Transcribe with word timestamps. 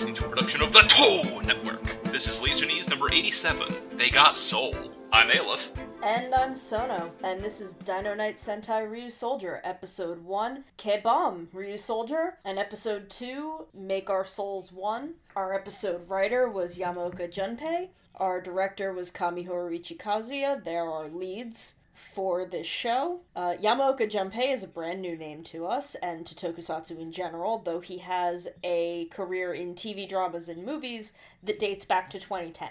listening 0.00 0.14
to 0.14 0.24
a 0.24 0.28
production 0.30 0.62
of 0.62 0.72
the 0.72 0.80
Toe 0.80 1.40
Network. 1.40 1.84
This 2.04 2.26
is 2.26 2.40
Laser 2.40 2.64
number 2.88 3.12
87. 3.12 3.66
They 3.96 4.08
got 4.08 4.34
soul. 4.34 4.74
I'm 5.12 5.28
Aleph. 5.28 5.68
And 6.02 6.34
I'm 6.34 6.54
Sono, 6.54 7.12
and 7.22 7.38
this 7.42 7.60
is 7.60 7.74
Dino 7.74 8.14
Knight 8.14 8.38
Sentai 8.38 8.88
Ryusoulger, 8.90 9.60
Episode 9.62 10.24
1, 10.24 10.64
K-Bomb 10.78 11.48
Ryusoulger, 11.54 12.36
and 12.46 12.58
Episode 12.58 13.10
2, 13.10 13.66
Make 13.74 14.08
Our 14.08 14.24
Souls 14.24 14.72
One. 14.72 15.16
Our 15.36 15.52
episode 15.52 16.08
writer 16.08 16.48
was 16.48 16.78
Yamaoka 16.78 17.30
Junpei, 17.30 17.88
our 18.14 18.40
director 18.40 18.94
was 18.94 19.12
Kamihoriuchi 19.12 19.98
Kazuya, 19.98 20.64
they're 20.64 20.90
our 20.90 21.08
leads 21.08 21.74
for 22.00 22.46
this 22.46 22.66
show. 22.66 23.20
Uh, 23.36 23.54
Yamaoka 23.62 24.10
Junpei 24.10 24.52
is 24.52 24.64
a 24.64 24.68
brand 24.68 25.02
new 25.02 25.16
name 25.16 25.42
to 25.44 25.66
us 25.66 25.94
and 25.96 26.26
to 26.26 26.34
tokusatsu 26.34 26.98
in 26.98 27.12
general, 27.12 27.58
though 27.58 27.80
he 27.80 27.98
has 27.98 28.48
a 28.64 29.04
career 29.06 29.52
in 29.52 29.74
TV 29.74 30.08
dramas 30.08 30.48
and 30.48 30.64
movies 30.64 31.12
that 31.42 31.58
dates 31.58 31.84
back 31.84 32.08
to 32.10 32.18
2010. 32.18 32.68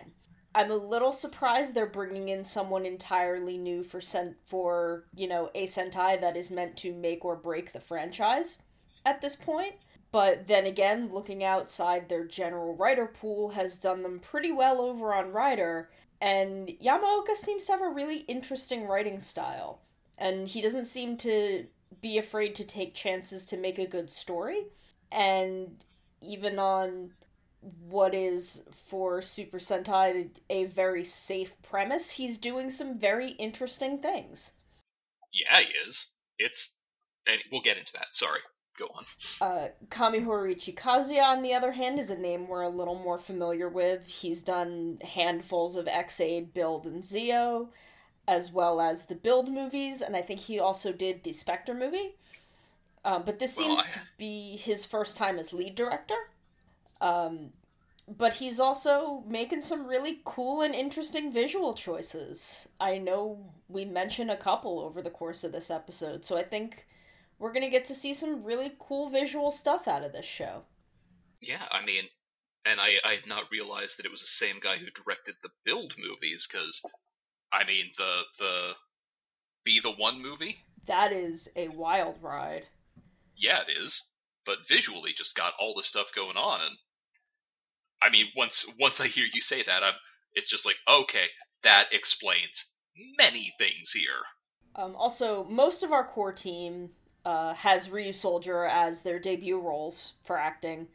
I'm 0.55 0.72
a 0.72 0.76
little 0.76 1.12
surprised 1.12 1.76
they're 1.76 1.86
bringing 1.86 2.30
in 2.30 2.44
someone 2.44 2.86
entirely 2.86 3.58
new 3.58 3.84
for 3.84 4.02
sen- 4.02 4.36
for 4.46 5.05
you 5.16 5.28
know 5.28 5.52
a 5.54 5.68
Sentai 5.68 6.20
that 6.20 6.36
is 6.36 6.50
meant 6.50 6.76
to 6.77 6.91
make 6.91 7.24
or 7.24 7.36
break 7.36 7.72
the 7.72 7.80
franchise 7.80 8.64
at 9.05 9.22
this 9.22 9.36
point. 9.36 9.76
But 10.12 10.48
then 10.48 10.66
again, 10.66 11.10
looking 11.10 11.44
outside 11.44 12.10
their 12.10 12.26
general 12.26 12.76
writer 12.76 13.05
pool 13.05 13.50
has 13.50 13.80
done 13.80 14.02
them 14.02 14.20
pretty 14.20 14.52
well 14.52 14.82
over 14.82 15.14
on 15.14 15.32
Rider, 15.32 15.91
and 16.22 16.68
Yamaoka 16.68 17.36
seems 17.36 17.66
to 17.66 17.72
have 17.73 17.82
a 17.82 17.90
really 17.90 18.20
interesting 18.20 18.88
writing 18.88 19.20
style, 19.20 19.82
and 20.18 20.48
he 20.48 20.62
doesn't 20.62 20.85
seem 20.85 21.18
to 21.18 21.66
be 22.02 22.18
afraid 22.18 22.55
to 22.55 22.66
take 22.66 22.93
chances 22.93 23.46
to 23.48 23.57
make 23.57 23.80
a 23.80 23.88
good 23.88 24.12
story, 24.12 24.66
and 25.12 25.84
even 26.21 26.60
on 26.60 27.12
what 27.90 28.13
is 28.13 28.63
for 28.71 29.21
Super 29.21 29.58
Sentai 29.58 30.30
a 30.49 30.66
very 30.66 31.04
safe 31.04 31.62
premise, 31.62 32.12
he's 32.12 32.38
doing 32.38 32.70
some 32.70 32.98
very 32.98 33.32
interesting 33.32 33.98
things. 33.98 34.54
Yeah, 35.34 35.60
he 35.60 35.90
is. 35.90 36.08
It's. 36.38 36.71
And 37.27 37.40
we'll 37.52 37.62
get 37.62 37.77
into 37.77 37.93
that. 37.93 38.08
Sorry. 38.13 38.40
Go 38.80 38.88
on. 38.96 39.05
Uh, 39.41 39.68
Kamihoriuchi 39.90 40.74
Kazuya, 40.74 41.24
on 41.24 41.44
the 41.44 41.54
other 41.54 41.74
hand, 41.74 41.99
is 41.99 42.10
a 42.10 42.18
name 42.18 42.48
we're 42.48 42.62
a 42.62 42.70
little 42.70 42.96
more 42.98 43.18
familiar 43.18 43.68
with. 43.68 44.08
He's 44.08 44.41
done 44.41 44.99
handfuls 45.04 45.76
of 45.76 45.88
Ex-Aid, 45.88 46.54
Build, 46.54 46.86
and 46.86 47.04
Zi-O, 47.04 47.70
as 48.27 48.52
well 48.54 48.80
as 48.80 49.05
the 49.05 49.16
Build 49.16 49.52
movies, 49.52 50.02
and 50.02 50.16
I 50.16 50.21
think 50.21 50.40
he 50.40 50.60
also 50.60 50.94
did 50.94 51.24
the 51.24 51.34
Spectre 51.34 51.74
movie. 51.74 52.16
Uh, 53.04 53.20
but 53.20 53.38
this 53.40 53.58
Well, 53.58 53.76
seems 53.76 53.80
I- 53.98 53.99
to 53.99 54.05
be 54.18 54.55
his 54.58 54.86
first 54.86 55.18
time 55.18 55.38
as 55.40 55.52
lead 55.54 55.76
director. 55.76 56.16
Um, 57.02 57.52
but 58.08 58.36
he's 58.36 58.60
also 58.60 59.24
making 59.27 59.62
some 59.62 59.86
really 59.86 60.21
cool 60.24 60.62
and 60.62 60.74
interesting 60.74 61.32
visual 61.32 61.74
choices. 61.74 62.68
I 62.80 62.98
know 62.98 63.52
we 63.68 63.86
mentioned 63.86 64.31
a 64.31 64.38
couple 64.38 64.80
over 64.80 65.02
the 65.02 65.09
course 65.12 65.44
of 65.44 65.52
this 65.52 65.69
episode, 65.69 66.25
so 66.25 66.38
I 66.38 66.44
think 66.44 66.88
we're 67.40 67.53
gonna 67.53 67.69
get 67.72 67.85
to 67.85 67.95
see 67.95 68.13
some 68.13 68.44
really 68.44 68.75
cool 68.79 69.09
visual 69.09 69.50
stuff 69.51 69.88
out 69.88 70.03
of 70.03 70.13
this 70.13 70.25
show. 70.28 70.66
Yeah, 71.41 71.68
I 71.72 71.84
mean, 71.84 72.09
and 72.66 72.79
I, 72.79 73.00
I 73.03 73.16
had 73.16 73.28
not 73.28 73.51
realized 73.51 73.97
that 73.97 74.06
it 74.06 74.12
was 74.12 74.22
the 74.22 74.28
same 74.28 74.59
guy 74.62 74.78
who 74.78 74.90
directed 74.91 75.35
the 75.41 75.50
Build 75.66 75.96
movies, 75.97 76.47
because, 76.50 76.81
I 77.51 77.66
mean, 77.66 77.91
the 77.97 78.23
the 78.40 78.75
Be 79.63 79.79
the 79.79 79.91
One 79.91 80.22
movie, 80.22 80.66
That 80.88 81.13
is 81.13 81.50
a 81.56 81.69
wild 81.69 82.22
ride. 82.22 82.68
yeah, 83.35 83.62
it 83.62 83.72
is, 83.72 84.03
but 84.46 84.68
visually 84.68 85.14
just 85.14 85.34
got 85.35 85.53
all 85.58 85.74
this 85.75 85.88
stuff 85.88 86.12
going 86.14 86.38
on, 86.38 86.62
and 86.62 86.78
I 88.02 88.09
mean, 88.09 88.34
once 88.35 88.66
once 88.78 89.00
I 89.00 89.08
hear 89.08 89.25
you 89.34 89.40
say 89.40 89.64
that, 89.64 89.84
I'm, 89.84 89.94
it's 90.34 90.50
just 90.50 90.66
like, 90.66 90.75
okay, 90.85 91.30
that 91.64 91.94
explains 91.94 92.66
many 93.18 93.53
things 93.58 93.91
here. 93.94 94.25
Um, 94.75 94.96
also, 94.96 95.44
most 95.46 95.84
of 95.84 95.91
our 95.91 96.03
core 96.06 96.34
team 96.34 96.91
uh, 97.25 97.53
has 97.53 97.90
Ryusoulger 97.90 98.69
as 98.69 99.02
their 99.02 99.19
debut 99.19 99.59
roles 99.59 100.13
for 100.24 100.38
acting, 100.38 100.88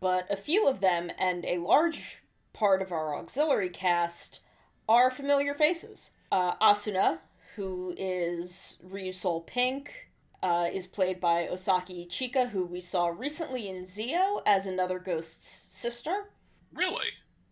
but 0.00 0.26
a 0.30 0.36
few 0.36 0.68
of 0.68 0.80
them 0.80 1.10
and 1.18 1.44
a 1.44 1.58
large 1.58 2.22
part 2.52 2.80
of 2.82 2.92
our 2.92 3.14
auxiliary 3.16 3.68
cast 3.70 4.40
are 4.88 5.10
familiar 5.10 5.54
faces. 5.54 6.12
Uh, 6.30 6.54
Asuna, 6.56 7.18
who 7.56 7.94
is 7.96 8.78
Ryu 8.82 9.12
Soul 9.12 9.40
Pink, 9.40 10.08
uh, 10.42 10.68
is 10.72 10.86
played 10.86 11.20
by 11.20 11.46
Osaki 11.46 12.06
Ichika, 12.06 12.50
who 12.50 12.64
we 12.64 12.80
saw 12.80 13.06
recently 13.08 13.68
in 13.68 13.84
Zi-O 13.84 14.42
as 14.44 14.66
another 14.66 14.98
ghost's 14.98 15.74
sister. 15.74 16.30
Really? 16.72 17.06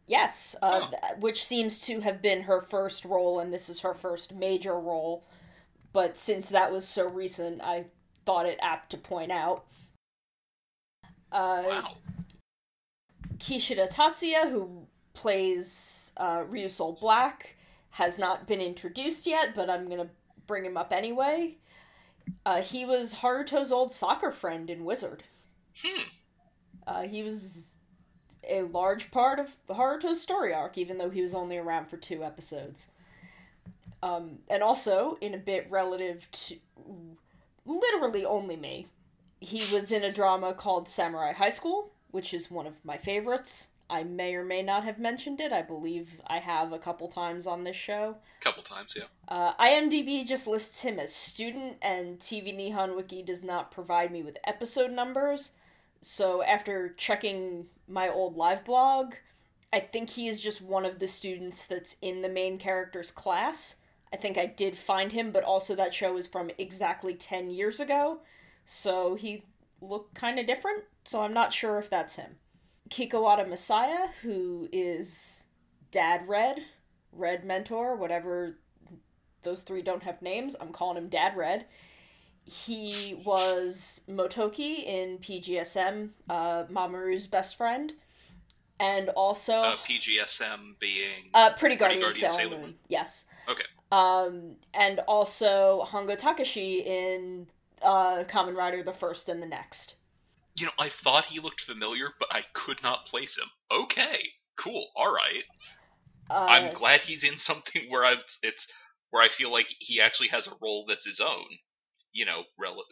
Yes, 0.06 0.55
uh, 0.61 0.81
Oh. 0.82 0.91
th- 0.91 1.19
which 1.21 1.44
seems 1.44 1.81
to 1.87 2.00
have 2.00 2.21
been 2.21 2.43
her 2.43 2.61
first 2.61 3.05
role, 3.05 3.38
and 3.38 3.53
this 3.53 3.69
is 3.71 3.81
her 3.81 3.94
first 3.94 4.32
major 4.34 4.78
role. 4.78 5.25
But 5.93 6.19
since 6.19 6.49
that 6.50 6.72
was 6.72 6.87
so 6.87 7.09
recent, 7.09 7.62
I 7.62 7.87
thought 8.25 8.47
it 8.47 8.59
apt 8.62 8.91
to 8.91 8.97
point 8.99 9.31
out. 9.31 9.65
Uh, 11.31 11.62
Wow. 11.66 11.94
Kishida 13.38 13.91
Tatsuya, 13.91 14.50
who 14.50 14.87
plays 15.15 16.12
uh, 16.16 16.43
Ryusoul 16.44 17.00
Black, 17.00 17.56
has 17.91 18.19
not 18.19 18.47
been 18.47 18.61
introduced 18.61 19.27
yet, 19.27 19.55
but 19.55 19.69
I'm 19.69 19.88
gonna 19.88 20.11
bring 20.47 20.65
him 20.65 20.77
up 20.77 20.93
anyway. 20.93 21.56
Uh, 22.47 22.62
he 22.62 22.84
was 22.84 23.16
Haruto's 23.16 23.72
old 23.72 23.93
soccer 23.93 24.31
friend 24.31 24.71
in 24.71 24.84
Wizard. 24.84 25.25
Hmm. 25.82 26.03
Uh, 26.87 27.03
he 27.03 27.22
was 27.22 27.77
a 28.49 28.62
large 28.62 29.11
part 29.11 29.38
of 29.38 29.56
Haruto's 29.69 30.21
story 30.21 30.53
arc, 30.55 30.77
even 30.78 30.99
though 30.99 31.11
he 31.11 31.22
was 31.22 31.34
only 31.34 31.56
around 31.56 31.87
for 31.87 31.97
two 31.97 32.22
episodes. 32.25 32.91
Um, 34.03 34.38
and 34.50 34.62
also, 34.62 35.16
in 35.21 35.34
a 35.34 35.38
bit 35.38 35.69
relative 35.71 36.28
to 36.32 36.56
literally 37.65 38.25
only 38.25 38.56
me, 38.56 38.87
he 39.41 39.73
was 39.73 39.91
in 39.91 40.05
a 40.05 40.12
drama 40.12 40.55
called 40.55 40.89
Samurai 40.89 41.33
High 41.33 41.50
School, 41.50 41.93
which 42.11 42.33
is 42.33 42.50
one 42.50 42.67
of 42.67 42.84
my 42.84 42.97
favorites. 42.97 43.71
I 43.91 44.05
may 44.05 44.34
or 44.34 44.45
may 44.45 44.62
not 44.62 44.84
have 44.84 44.99
mentioned 44.99 45.39
it. 45.41 45.53
I 45.53 45.61
believe 45.61 46.21
I 46.27 46.39
have 46.39 46.73
a 46.73 46.78
couple 46.78 47.09
times 47.09 47.47
on 47.47 47.65
this 47.65 47.77
show. 47.77 48.17
A 48.41 48.43
Couple 48.43 48.62
times, 48.62 48.95
yeah. 48.97 49.05
Uh, 49.28 49.53
IMDb 49.55 50.27
just 50.27 50.47
lists 50.47 50.83
him 50.83 50.99
as 50.99 51.15
student, 51.15 51.77
and 51.83 52.19
TV 52.19 52.56
Nihon 52.56 52.97
Wiki 52.97 53.23
does 53.23 53.43
not 53.43 53.71
provide 53.71 54.11
me 54.11 54.23
with 54.23 54.39
episode 54.47 54.93
numbers. 54.93 55.53
So 56.00 56.43
after 56.43 56.94
checking 56.97 57.67
my 57.87 58.09
old 58.09 58.37
live 58.37 58.65
blog, 58.65 59.15
I 59.73 59.81
think 59.81 60.11
he 60.11 60.27
is 60.27 60.41
just 60.41 60.62
one 60.62 60.84
of 60.84 60.99
the 60.99 61.09
students 61.09 61.67
that's 61.67 61.97
in 62.00 62.23
the 62.23 62.29
main 62.29 62.59
character's 62.59 63.11
class. 63.11 63.77
I 64.12 64.17
think 64.17 64.37
I 64.37 64.47
did 64.47 64.77
find 64.77 65.12
him, 65.12 65.31
but 65.33 65.45
also 65.45 65.75
that 65.75 65.95
show 65.95 66.17
is 66.17 66.28
from 66.28 66.50
exactly 66.59 67.15
10 67.15 67.50
years 67.50 67.81
ago, 67.81 68.21
so 68.65 69.15
he 69.15 69.45
looked 69.81 70.15
kind 70.15 70.39
of 70.39 70.47
different, 70.47 70.84
so 71.05 71.23
I'm 71.23 71.33
not 71.33 71.53
sure 71.53 71.78
if 71.78 71.89
that's 71.89 72.17
him. 72.17 72.37
Kikawada 72.91 73.49
Masaya, 73.49 74.09
who 74.23 74.69
is 74.71 75.45
Dad 75.91 76.28
Red, 76.28 76.61
Red 77.11 77.45
Mentor, 77.45 77.97
whatever 77.97 78.59
those 79.43 79.62
three 79.62 79.83
don't 79.83 80.03
have 80.03 80.23
names. 80.23 80.55
I'm 80.61 80.73
calling 80.73 80.99
him 80.99 81.09
Dad 81.09 81.37
Red. 81.37 81.65
He 82.44 83.21
was 83.25 84.03
Motoki 84.09 84.84
in 84.84 85.19
PGSM, 85.19 86.11
uh, 86.29 86.65
Mamoru's 86.65 87.27
best 87.27 87.56
friend, 87.56 87.93
and 88.79 89.09
also 89.11 89.55
Uh, 89.62 89.77
PGSM 89.77 90.79
being 90.79 91.31
uh, 91.34 91.50
Pretty 91.56 91.77
Guardian, 91.77 92.03
Guardian 92.03 92.21
Sailor, 92.21 92.39
Sailor 92.39 92.50
Moon. 92.50 92.61
Moon. 92.61 92.75
Yes. 92.89 93.27
Okay. 93.49 93.64
Um, 93.93 94.56
and 94.73 95.00
also 95.06 95.87
Hongo 95.87 96.17
Takeshi 96.17 96.81
in 96.81 97.47
uh, 97.85 98.25
Kamen 98.27 98.56
Rider: 98.56 98.83
The 98.83 98.93
First 98.93 99.29
and 99.29 99.43
the 99.43 99.47
Next. 99.47 99.97
You 100.55 100.67
know, 100.67 100.73
I 100.79 100.89
thought 100.89 101.27
he 101.27 101.41
looked 101.41 101.61
familiar, 101.61 102.09
but 102.19 102.29
I 102.33 102.43
could 102.55 102.83
not 102.83 103.05
place 103.06 103.37
him. 103.37 103.49
Okay, 103.71 104.29
cool, 104.56 104.89
all 104.97 105.12
right. 105.12 105.44
Uh, 106.31 106.47
I'm 106.49 106.75
glad 106.75 107.03
he's 107.03 107.23
in 107.23 107.39
something 107.39 107.83
where 107.91 108.05
I 108.05 108.15
it's 108.43 108.67
where 109.11 109.23
I 109.23 109.29
feel 109.29 109.53
like 109.53 109.67
he 109.79 110.00
actually 110.00 110.29
has 110.29 110.47
a 110.47 110.53
role 110.62 110.87
that's 110.88 111.05
his 111.05 111.21
own. 111.21 111.45
You 112.15 112.25
know, 112.25 112.45
rel- 112.59 112.85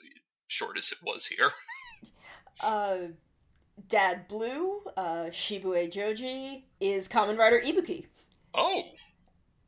short 0.48 0.76
as 0.76 0.92
it 0.92 0.98
was 1.02 1.24
here. 1.24 1.50
uh, 2.60 2.96
Dad 3.88 4.28
Blue, 4.28 4.82
uh, 4.98 5.30
Shibue 5.30 5.90
Joji 5.90 6.66
is 6.78 7.08
Kamen 7.08 7.38
Rider 7.38 7.58
Ibuki. 7.58 8.04
Oh, 8.52 8.82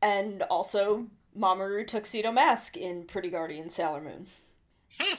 and 0.03 0.43
also 0.43 1.07
Mamoru 1.39 1.87
Tuxedo 1.87 2.31
Mask 2.33 2.77
in 2.77 3.05
Pretty 3.05 3.31
Guardian 3.31 3.71
Sailor 3.71 4.01
Moon. 4.01 4.27
Hmm. 4.99 5.15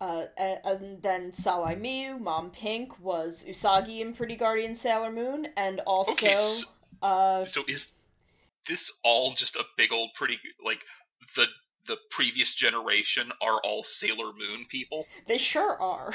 Uh, 0.00 0.24
and 0.38 1.02
then 1.02 1.30
Sawai 1.30 1.78
Miyu, 1.78 2.18
Mom 2.18 2.50
Pink, 2.50 2.98
was 3.00 3.44
Usagi 3.44 4.00
in 4.00 4.14
Pretty 4.14 4.36
Guardian 4.36 4.74
Sailor 4.74 5.10
Moon, 5.12 5.48
and 5.56 5.80
also, 5.80 6.12
Okay, 6.12 6.36
so- 6.36 6.66
uh, 7.02 7.44
so 7.44 7.64
is 7.68 7.88
this 8.66 8.90
all 9.04 9.32
just 9.32 9.56
a 9.56 9.64
big 9.76 9.92
old 9.92 10.10
pretty 10.14 10.38
like 10.64 10.80
the 11.36 11.46
the 11.86 11.96
previous 12.10 12.54
generation 12.54 13.32
are 13.40 13.58
all 13.64 13.82
Sailor 13.82 14.32
Moon 14.32 14.66
people? 14.70 15.06
they 15.26 15.38
sure 15.38 15.80
are. 15.80 16.14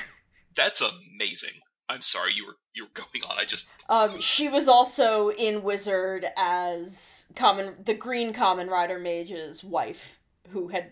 That's 0.56 0.82
amazing. 0.82 1.52
I'm 1.90 2.02
sorry, 2.02 2.34
you 2.34 2.46
were 2.46 2.58
you 2.74 2.86
were 2.86 2.90
going 2.94 3.24
on. 3.30 3.38
I 3.38 3.46
just 3.46 3.68
Um, 3.90 4.20
she 4.20 4.50
was 4.50 4.68
also 4.68 5.30
in 5.30 5.64
Wizard 5.64 6.26
as 6.38 7.28
common 7.36 7.76
the 7.84 7.94
Green 7.94 8.34
Kamen 8.34 8.70
Rider 8.70 9.00
Mage's 9.00 9.64
wife, 9.64 10.20
who 10.50 10.70
had 10.70 10.92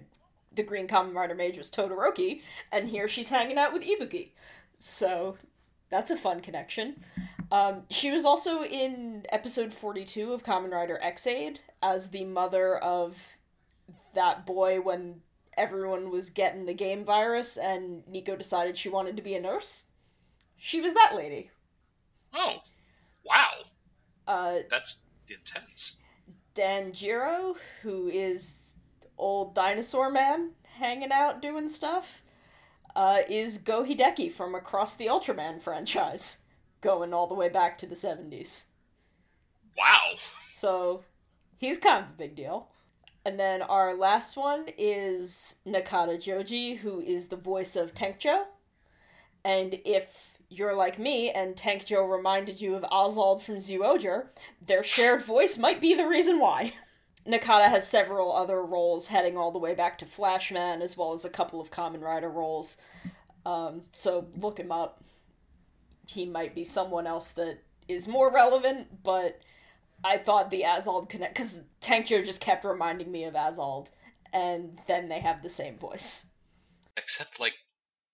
the 0.54 0.64
Green 0.64 0.88
Kamen 0.88 1.16
Rider 1.16 1.36
Mage 1.36 1.58
was 1.58 1.70
Todoroki, 1.70 2.42
and 2.72 2.90
here 2.90 3.08
she's 3.08 3.30
hanging 3.30 3.58
out 3.58 3.74
with 3.74 3.84
Ibuki. 3.84 4.30
So 4.78 5.36
that's 5.90 6.12
a 6.12 6.18
fun 6.18 6.42
connection. 6.42 7.04
Um, 7.52 7.84
she 7.90 8.12
was 8.12 8.26
also 8.26 8.64
in 8.64 9.26
episode 9.30 9.74
42 9.74 10.34
of 10.34 10.44
Kamen 10.44 10.72
Rider 10.72 11.00
Ex-Aid 11.02 11.60
as 11.82 12.10
the 12.10 12.26
mother 12.26 12.78
of 12.78 13.38
that 14.16 14.46
boy 14.46 14.82
when 14.82 15.22
everyone 15.56 16.10
was 16.10 16.30
getting 16.30 16.66
the 16.66 16.74
game 16.74 17.06
virus 17.06 17.58
and 17.58 18.08
Nico 18.08 18.36
decided 18.36 18.76
she 18.76 18.90
wanted 18.90 19.16
to 19.18 19.24
be 19.24 19.36
a 19.36 19.42
nurse. 19.42 19.86
She 20.66 20.80
was 20.80 20.94
that 20.94 21.12
lady. 21.14 21.52
oh 22.34 22.56
wow, 23.26 23.50
Uh, 24.26 24.60
that's 24.70 24.96
intense. 25.28 25.98
Danjiro, 26.56 27.58
who 27.82 28.08
is 28.08 28.78
old 29.18 29.54
dinosaur 29.56 30.10
man 30.10 30.52
hanging 30.64 31.12
out 31.12 31.42
doing 31.42 31.68
stuff, 31.68 32.22
uh, 32.96 33.20
is 33.30 33.58
Go 33.58 33.84
Hideki 33.84 34.32
from 34.32 34.56
across 34.56 34.96
the 34.96 35.08
Ultraman 35.08 35.60
franchise, 35.60 36.44
going 36.80 37.14
all 37.14 37.28
the 37.28 37.34
way 37.34 37.50
back 37.50 37.78
to 37.80 37.86
the 37.86 37.96
70s. 37.96 38.68
Wow. 39.78 40.14
So 40.50 41.04
he's 41.58 41.78
kind 41.78 42.06
of 42.06 42.12
a 42.12 42.18
big 42.18 42.36
deal. 42.36 42.70
And 43.26 43.38
then 43.38 43.62
our 43.62 43.96
last 43.98 44.38
one 44.38 44.68
is 44.78 45.58
Nakata 45.68 46.24
Joji, 46.24 46.76
who 46.76 47.02
is 47.02 47.28
the 47.28 47.36
voice 47.36 47.76
of 47.76 47.94
Tankjo. 47.94 48.44
And 49.44 49.80
if 49.84 50.33
you're 50.54 50.76
like 50.76 51.00
me 51.00 51.32
and 51.32 51.56
Tankjo 51.56 52.10
reminded 52.10 52.62
you 52.62 52.76
of 52.76 52.84
Azald 52.84 53.42
from 53.42 53.56
Zyuohger, 53.56 54.28
their 54.66 54.84
shared 54.84 55.24
voice 55.24 55.58
might 55.58 55.82
be 55.82 55.94
the 55.94 56.08
reason 56.08 56.40
why. 56.40 56.74
Nakata 57.28 57.70
has 57.70 57.88
several 57.88 58.36
other 58.36 58.62
roles 58.62 59.08
heading 59.08 59.38
all 59.38 59.52
the 59.52 59.60
way 59.60 59.74
back 59.74 59.98
to 60.00 60.06
Flashman, 60.06 60.82
as 60.82 60.98
well 60.98 61.14
as 61.14 61.24
a 61.24 61.30
couple 61.30 61.62
of 61.62 61.72
Kamen 61.72 62.02
Rider 62.02 62.30
roles. 62.30 62.78
Um, 63.46 63.84
so 63.92 64.28
look 64.38 64.60
him 64.60 64.72
up. 64.72 65.02
He 66.10 66.26
might 66.26 66.54
be 66.54 66.66
someone 66.66 67.08
else 67.08 67.32
that 67.32 67.60
is 67.88 68.08
more 68.08 68.32
relevant, 68.32 69.04
but 69.04 69.40
I 70.04 70.18
thought 70.18 70.52
the 70.52 70.64
Azald 70.64 71.10
connect 71.10 71.36
because 71.36 71.62
Tankjo 71.82 72.26
just 72.26 72.42
kept 72.42 72.66
reminding 72.66 73.10
me 73.10 73.24
of 73.24 73.36
Azald, 73.36 73.90
and 74.34 74.80
then 74.88 75.08
they 75.08 75.20
have 75.20 75.42
the 75.42 75.50
same 75.50 75.78
voice. 75.78 76.28
Except 76.98 77.40
like 77.40 77.54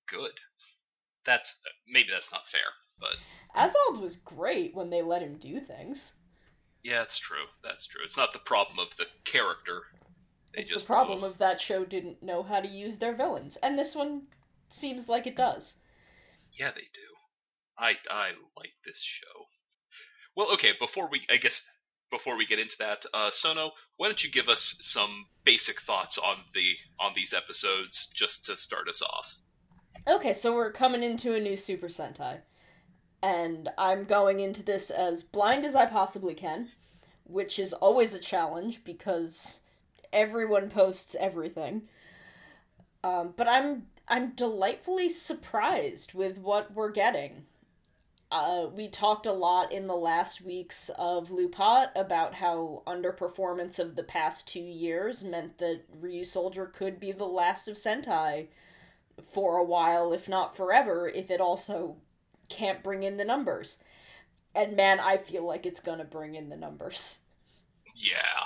good. 0.08 0.34
That's 1.26 1.56
maybe 1.88 2.10
that's 2.12 2.32
not 2.32 2.50
fair, 2.50 2.62
but 3.00 3.16
Azald 3.56 4.02
was 4.02 4.16
great 4.18 4.74
when 4.76 4.90
they 4.90 5.02
let 5.02 5.22
him 5.22 5.38
do 5.38 5.60
things. 5.60 6.16
yeah, 6.84 7.04
it's 7.04 7.18
true. 7.20 7.48
That's 7.64 7.86
true. 7.88 8.02
It's 8.04 8.18
not 8.18 8.34
the 8.34 8.40
problem 8.40 8.80
of 8.80 8.96
the 8.98 9.08
character. 9.24 9.84
They 10.54 10.62
It's 10.62 10.72
just 10.72 10.86
the 10.88 10.94
problem 10.94 11.24
of 11.24 11.38
that 11.40 11.60
show 11.60 11.86
didn't 11.86 12.22
know 12.22 12.44
how 12.44 12.62
to 12.62 12.68
use 12.68 12.98
their 13.00 13.14
villains, 13.16 13.58
and 13.58 13.78
this 13.80 13.96
one 13.96 14.28
seems 14.70 15.10
like 15.10 15.26
it 15.26 15.36
does. 15.36 15.80
Yeah, 16.52 16.72
they 16.72 16.82
do. 16.94 17.16
I 17.78 17.98
I 18.10 18.34
like 18.56 18.74
this 18.86 19.02
show. 19.02 19.48
Well, 20.36 20.52
okay. 20.54 20.74
Before 20.80 21.08
we, 21.10 21.26
I 21.30 21.38
guess, 21.38 21.62
before 22.12 22.36
we 22.38 22.46
get 22.46 22.60
into 22.60 22.78
that, 22.80 23.06
uh, 23.14 23.32
Sono, 23.32 23.72
why 23.98 24.08
don't 24.08 24.24
you 24.24 24.32
give 24.32 24.50
us 24.50 24.76
some 24.82 25.28
basic 25.44 25.82
thoughts 25.82 26.18
on 26.18 26.46
the 26.54 26.76
on 27.00 27.14
these 27.16 27.34
episodes, 27.34 28.08
just 28.16 28.46
to 28.46 28.58
start 28.58 28.88
us 28.90 29.02
off? 29.02 29.36
Okay, 30.08 30.34
so 30.34 30.56
we're 30.56 30.72
coming 30.72 31.04
into 31.04 31.36
a 31.36 31.40
new 31.40 31.58
Super 31.58 31.88
Sentai. 31.88 32.40
And 33.22 33.70
I'm 33.78 34.06
going 34.06 34.40
into 34.40 34.64
this 34.64 34.90
as 34.90 35.24
blind 35.24 35.66
as 35.66 35.76
I 35.76 35.86
possibly 35.86 36.34
can, 36.34 36.70
which 37.26 37.60
is 37.60 37.74
always 37.74 38.14
a 38.14 38.20
challenge 38.20 38.84
because 38.86 39.62
everyone 40.14 40.70
posts 40.70 41.16
everything. 41.20 41.84
Um, 43.04 43.34
but 43.36 43.48
I'm 43.48 43.88
I'm 44.08 44.32
delightfully 44.32 45.10
surprised 45.10 46.14
with 46.14 46.38
what 46.38 46.74
we're 46.74 46.92
getting. 46.92 47.46
Uh, 48.32 48.68
we 48.74 48.88
talked 48.88 49.26
a 49.26 49.34
lot 49.34 49.72
in 49.72 49.88
the 49.88 49.96
last 49.96 50.42
weeks 50.42 50.90
of 50.98 51.30
LuPat 51.30 51.90
about 51.96 52.36
how 52.36 52.84
underperformance 52.88 53.80
of 53.80 53.96
the 53.96 54.04
past 54.04 54.48
two 54.48 54.60
years 54.60 55.24
meant 55.24 55.58
that 55.58 55.82
Ryusoulger 56.02 56.72
could 56.72 57.00
be 57.00 57.12
the 57.12 57.26
last 57.26 57.68
of 57.68 57.76
Sentai 57.76 58.48
for 59.24 59.58
a 59.58 59.64
while, 59.64 60.14
if 60.14 60.30
not 60.30 60.56
forever, 60.56 61.08
if 61.08 61.30
it 61.30 61.42
also 61.42 61.98
can't 62.50 62.84
bring 62.84 63.04
in 63.04 63.18
the 63.18 63.26
numbers. 63.26 63.78
And 64.56 64.76
man, 64.76 65.00
I 65.00 65.18
feel 65.18 65.46
like 65.46 65.66
it's 65.66 65.80
gonna 65.80 66.06
bring 66.06 66.36
in 66.36 66.50
the 66.50 66.58
numbers. 66.58 67.20
Yeah. 67.96 68.46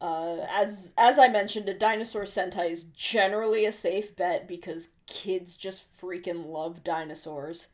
Uh, 0.00 0.46
as 0.50 0.94
as 0.96 1.18
I 1.18 1.28
mentioned, 1.28 1.68
a 1.68 1.74
dinosaur 1.74 2.22
Sentai 2.22 2.70
is 2.70 2.84
generally 2.84 3.64
a 3.64 3.72
safe 3.72 4.14
bet 4.14 4.46
because 4.46 4.90
kids 5.06 5.56
just 5.56 5.90
freaking 6.00 6.46
love 6.46 6.84
dinosaurs. 6.84 7.68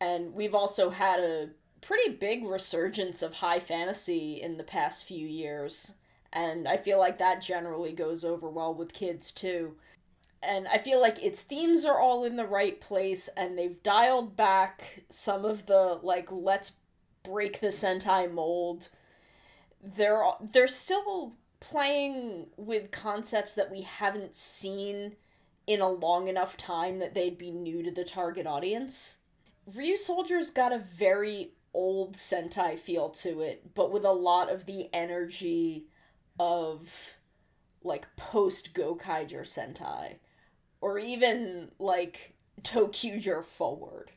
And 0.00 0.34
we've 0.34 0.54
also 0.54 0.90
had 0.90 1.20
a 1.20 1.50
pretty 1.80 2.10
big 2.10 2.44
resurgence 2.44 3.22
of 3.22 3.34
high 3.34 3.60
fantasy 3.60 4.40
in 4.42 4.58
the 4.58 4.64
past 4.64 5.04
few 5.04 5.26
years. 5.26 5.94
And 6.32 6.68
I 6.68 6.76
feel 6.76 6.98
like 6.98 7.18
that 7.18 7.40
generally 7.40 7.92
goes 7.92 8.24
over 8.24 8.48
well 8.50 8.74
with 8.74 8.92
kids 8.92 9.32
too 9.32 9.76
and 10.46 10.68
I 10.68 10.78
feel 10.78 11.00
like 11.00 11.22
its 11.22 11.42
themes 11.42 11.84
are 11.84 12.00
all 12.00 12.24
in 12.24 12.36
the 12.36 12.46
right 12.46 12.80
place, 12.80 13.28
and 13.36 13.58
they've 13.58 13.82
dialed 13.82 14.36
back 14.36 15.04
some 15.08 15.44
of 15.44 15.66
the 15.66 15.98
like 16.02 16.30
let's 16.30 16.72
break 17.22 17.60
the 17.60 17.68
Sentai 17.68 18.30
mold. 18.30 18.88
They're 19.82 20.24
they're 20.40 20.68
still 20.68 21.34
playing 21.60 22.46
with 22.56 22.90
concepts 22.90 23.54
that 23.54 23.70
we 23.70 23.82
haven't 23.82 24.36
seen 24.36 25.16
in 25.66 25.80
a 25.80 25.90
long 25.90 26.28
enough 26.28 26.56
time 26.56 27.00
that 27.00 27.14
they'd 27.14 27.38
be 27.38 27.50
new 27.50 27.82
to 27.82 27.90
the 27.90 28.04
target 28.04 28.46
audience. 28.46 29.18
Ryusoulger's 29.68 30.50
got 30.50 30.72
a 30.72 30.78
very 30.78 31.50
old 31.74 32.14
Sentai 32.14 32.78
feel 32.78 33.10
to 33.10 33.40
it, 33.40 33.74
but 33.74 33.90
with 33.90 34.04
a 34.04 34.12
lot 34.12 34.50
of 34.50 34.66
the 34.66 34.88
energy 34.92 35.86
of 36.38 37.16
like 37.82 38.14
post 38.16 38.74
Gokaiger 38.74 39.42
Sentai 39.42 40.16
or 40.86 41.00
even 41.00 41.72
like 41.80 42.32
ToQger 42.62 43.42
forward. 43.42 44.12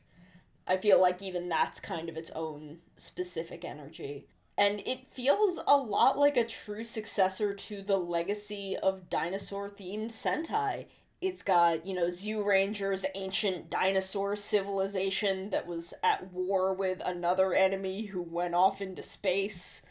I 0.68 0.76
feel 0.76 1.00
like 1.00 1.20
even 1.20 1.48
that's 1.48 1.80
kind 1.80 2.08
of 2.08 2.16
its 2.16 2.30
own 2.30 2.78
specific 2.96 3.64
energy. 3.64 4.28
And 4.56 4.78
it 4.86 5.04
feels 5.04 5.60
a 5.66 5.76
lot 5.76 6.16
like 6.16 6.36
a 6.36 6.44
true 6.44 6.84
successor 6.84 7.54
to 7.54 7.82
the 7.82 7.96
legacy 7.96 8.76
of 8.80 9.10
dinosaur 9.10 9.68
themed 9.68 10.12
Sentai. 10.12 10.86
It's 11.20 11.42
got, 11.42 11.84
you 11.84 11.92
know, 11.92 12.06
Zyuranger's 12.06 13.04
ancient 13.16 13.68
dinosaur 13.68 14.36
civilization 14.36 15.50
that 15.50 15.66
was 15.66 15.92
at 16.04 16.32
war 16.32 16.72
with 16.72 17.02
another 17.04 17.52
enemy 17.52 18.02
who 18.02 18.22
went 18.22 18.54
off 18.54 18.80
into 18.80 19.02
space. 19.02 19.84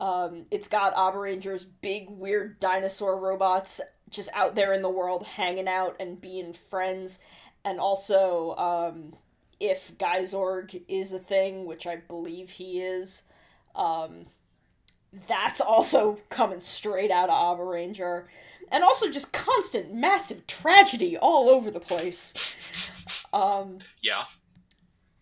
Um, 0.00 0.46
it's 0.50 0.68
got 0.68 0.94
Abaranger's 0.94 1.64
big, 1.64 2.08
weird 2.08 2.58
dinosaur 2.58 3.20
robots 3.20 3.82
just 4.16 4.30
out 4.34 4.54
there 4.54 4.72
in 4.72 4.82
the 4.82 4.90
world 4.90 5.26
hanging 5.26 5.68
out 5.68 5.96
and 6.00 6.20
being 6.20 6.52
friends. 6.52 7.20
And 7.64 7.78
also, 7.78 8.54
um, 8.56 9.14
if 9.60 9.96
Geizorg 9.98 10.82
is 10.88 11.12
a 11.12 11.18
thing, 11.18 11.66
which 11.66 11.86
I 11.86 11.96
believe 11.96 12.50
he 12.50 12.80
is, 12.80 13.22
um, 13.74 14.26
that's 15.28 15.60
also 15.60 16.18
coming 16.30 16.60
straight 16.60 17.10
out 17.10 17.30
of 17.30 17.58
Abaranger. 17.58 18.24
And 18.72 18.82
also 18.82 19.10
just 19.10 19.32
constant, 19.32 19.94
massive 19.94 20.46
tragedy 20.46 21.16
all 21.16 21.48
over 21.48 21.70
the 21.70 21.80
place. 21.80 22.34
Um, 23.32 23.78
Yeah. 24.02 24.24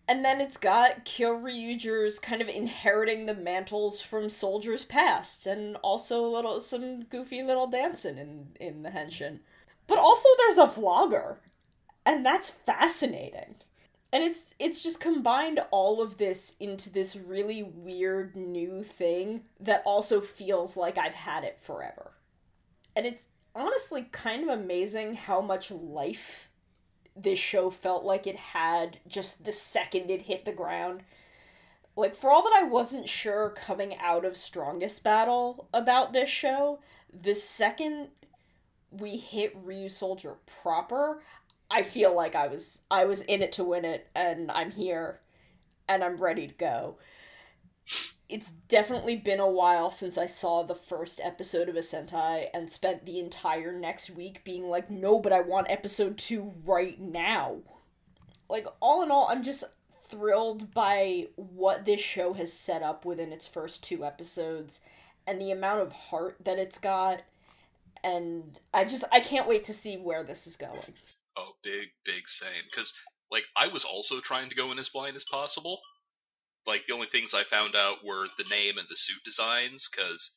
And 0.07 0.23
then 0.23 0.39
it's 0.39 0.57
got 0.57 1.05
Kyoryuger's 1.05 2.19
kind 2.19 2.41
of 2.41 2.47
inheriting 2.47 3.25
the 3.25 3.33
mantles 3.33 4.01
from 4.01 4.29
soldiers 4.29 4.85
past, 4.85 5.47
and 5.47 5.77
also 5.77 6.25
a 6.25 6.29
little 6.29 6.59
some 6.59 7.03
goofy 7.03 7.41
little 7.41 7.67
dancing 7.67 8.17
in 8.17 8.47
in 8.59 8.83
the 8.83 8.89
henshin. 8.89 9.39
But 9.87 9.99
also 9.99 10.29
there's 10.37 10.57
a 10.57 10.67
vlogger, 10.67 11.37
and 12.05 12.25
that's 12.25 12.49
fascinating. 12.49 13.55
And 14.13 14.23
it's 14.23 14.55
it's 14.59 14.81
just 14.81 15.01
combined 15.01 15.59
all 15.71 16.01
of 16.01 16.17
this 16.17 16.55
into 16.59 16.89
this 16.89 17.15
really 17.15 17.63
weird 17.63 18.35
new 18.35 18.83
thing 18.83 19.41
that 19.59 19.83
also 19.85 20.21
feels 20.21 20.77
like 20.77 20.97
I've 20.97 21.15
had 21.15 21.43
it 21.43 21.59
forever. 21.59 22.11
And 22.95 23.05
it's 23.05 23.27
honestly 23.53 24.03
kind 24.11 24.43
of 24.43 24.49
amazing 24.49 25.15
how 25.15 25.41
much 25.41 25.71
life 25.71 26.49
this 27.15 27.39
show 27.39 27.69
felt 27.69 28.03
like 28.03 28.27
it 28.27 28.35
had 28.35 28.99
just 29.07 29.45
the 29.45 29.51
second 29.51 30.09
it 30.09 30.23
hit 30.23 30.45
the 30.45 30.51
ground. 30.51 31.03
Like, 31.95 32.13
for 32.13 32.29
all 32.29 32.43
that 32.43 32.53
I 32.53 32.63
wasn't 32.63 33.07
sure 33.07 33.51
coming 33.51 33.97
out 33.99 34.25
of 34.25 34.35
Strongest 34.35 35.03
Battle 35.03 35.69
about 35.73 36.11
this 36.11 36.29
show, 36.29 36.79
the 37.13 37.33
second 37.33 38.09
we 38.91 39.17
hit 39.17 39.65
Ryusoulger 39.65 40.35
proper, 40.45 41.21
I 41.71 41.83
feel 41.83 42.15
like 42.15 42.35
I 42.35 42.47
was 42.47 42.81
I 42.91 43.05
was 43.05 43.21
in 43.21 43.41
it 43.41 43.51
to 43.53 43.63
win 43.63 43.85
it 43.85 44.07
and 44.13 44.51
I'm 44.51 44.71
here 44.71 45.21
and 45.87 46.03
I'm 46.03 46.17
ready 46.17 46.47
to 46.47 46.53
go. 46.53 46.97
It's 48.27 48.49
definitely 48.49 49.17
been 49.17 49.39
a 49.39 49.49
while 49.49 49.91
since 49.91 50.17
I 50.17 50.25
saw 50.25 50.63
the 50.63 50.73
first 50.73 51.21
episode 51.23 51.69
of 51.69 51.75
a 51.75 51.79
Sentai 51.79 52.47
and 52.53 52.71
spent 52.71 53.05
the 53.05 53.19
entire 53.19 53.71
next 53.71 54.09
week 54.09 54.43
being 54.43 54.67
like, 54.67 54.89
no, 54.89 55.19
but 55.19 55.31
I 55.31 55.41
want 55.41 55.69
episode 55.69 56.17
two 56.17 56.53
right 56.65 56.99
now. 56.99 57.57
Like, 58.49 58.65
all 58.79 59.03
in 59.03 59.11
all, 59.11 59.27
I'm 59.29 59.43
just 59.43 59.63
thrilled 59.91 60.73
by 60.73 61.27
what 61.35 61.85
this 61.85 62.01
show 62.01 62.33
has 62.33 62.51
set 62.51 62.81
up 62.81 63.05
within 63.05 63.31
its 63.31 63.47
first 63.47 63.83
two 63.83 64.03
episodes 64.03 64.81
and 65.27 65.39
the 65.39 65.51
amount 65.51 65.81
of 65.81 65.91
heart 65.91 66.37
that 66.43 66.57
it's 66.57 66.79
got. 66.79 67.21
And 68.03 68.59
I 68.73 68.85
just, 68.85 69.03
I 69.11 69.19
can't 69.19 69.47
wait 69.47 69.63
to 69.65 69.73
see 69.73 69.97
where 69.97 70.23
this 70.23 70.47
is 70.47 70.57
going. 70.57 70.93
Oh, 71.37 71.51
big, 71.63 71.89
big 72.05 72.27
same. 72.27 72.63
Because, 72.69 72.93
like, 73.31 73.43
I 73.55 73.67
was 73.67 73.83
also 73.83 74.19
trying 74.19 74.49
to 74.49 74.55
go 74.55 74.71
in 74.71 74.79
as 74.79 74.89
blind 74.89 75.15
as 75.15 75.23
possible. 75.23 75.79
Like, 76.67 76.87
the 76.87 76.93
only 76.93 77.07
things 77.11 77.33
I 77.33 77.43
found 77.43 77.75
out 77.75 78.03
were 78.03 78.27
the 78.37 78.49
name 78.49 78.77
and 78.77 78.87
the 78.89 78.95
suit 78.95 79.23
designs, 79.23 79.87
because 79.89 80.31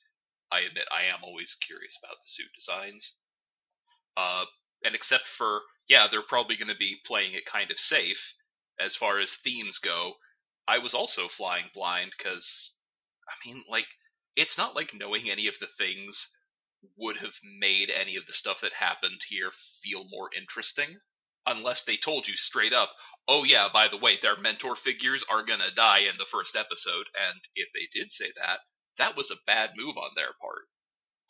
I 0.52 0.60
admit 0.60 0.84
I 0.92 1.04
am 1.04 1.20
always 1.22 1.54
curious 1.54 1.98
about 2.02 2.16
the 2.16 2.28
suit 2.30 2.50
designs. 2.54 3.14
Uh, 4.16 4.44
and 4.84 4.94
except 4.94 5.26
for, 5.26 5.60
yeah, 5.88 6.06
they're 6.10 6.22
probably 6.22 6.56
going 6.56 6.68
to 6.68 6.76
be 6.76 6.96
playing 7.06 7.34
it 7.34 7.46
kind 7.46 7.70
of 7.70 7.78
safe 7.78 8.34
as 8.80 8.94
far 8.96 9.18
as 9.18 9.34
themes 9.34 9.78
go. 9.78 10.14
I 10.66 10.78
was 10.78 10.94
also 10.94 11.28
flying 11.28 11.66
blind 11.74 12.12
because, 12.16 12.72
I 13.26 13.48
mean, 13.48 13.64
like, 13.68 13.86
it's 14.36 14.58
not 14.58 14.74
like 14.76 14.92
knowing 14.94 15.30
any 15.30 15.48
of 15.48 15.54
the 15.60 15.68
things 15.78 16.28
would 16.96 17.16
have 17.16 17.34
made 17.58 17.90
any 17.90 18.16
of 18.16 18.26
the 18.26 18.32
stuff 18.32 18.60
that 18.62 18.72
happened 18.72 19.20
here 19.28 19.50
feel 19.82 20.04
more 20.10 20.30
interesting 20.36 20.98
unless 21.48 21.82
they 21.82 21.96
told 21.96 22.28
you 22.28 22.36
straight 22.36 22.72
up, 22.72 22.90
oh 23.26 23.44
yeah, 23.44 23.68
by 23.72 23.88
the 23.88 23.96
way, 23.96 24.18
their 24.20 24.36
mentor 24.36 24.76
figures 24.76 25.24
are 25.28 25.44
gonna 25.44 25.70
die 25.74 26.00
in 26.00 26.16
the 26.18 26.26
first 26.30 26.56
episode, 26.56 27.06
and 27.16 27.40
if 27.56 27.68
they 27.74 27.88
did 27.98 28.12
say 28.12 28.32
that, 28.36 28.60
that 28.98 29.16
was 29.16 29.30
a 29.30 29.36
bad 29.46 29.70
move 29.76 29.96
on 29.96 30.10
their 30.14 30.32
part. 30.40 30.66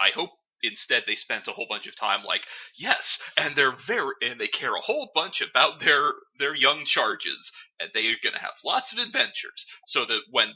I 0.00 0.10
hope 0.10 0.30
instead 0.62 1.04
they 1.06 1.14
spent 1.14 1.48
a 1.48 1.52
whole 1.52 1.66
bunch 1.68 1.86
of 1.86 1.96
time 1.96 2.24
like, 2.24 2.42
yes, 2.76 3.20
and 3.36 3.54
they're 3.56 3.76
very 3.86 4.14
and 4.22 4.40
they 4.40 4.48
care 4.48 4.74
a 4.74 4.80
whole 4.80 5.10
bunch 5.14 5.40
about 5.40 5.80
their 5.80 6.12
their 6.38 6.54
young 6.54 6.84
charges, 6.84 7.52
and 7.80 7.90
they 7.94 8.08
are 8.08 8.16
gonna 8.22 8.38
have 8.38 8.54
lots 8.64 8.92
of 8.92 8.98
adventures, 8.98 9.66
so 9.86 10.04
that 10.04 10.22
when 10.30 10.54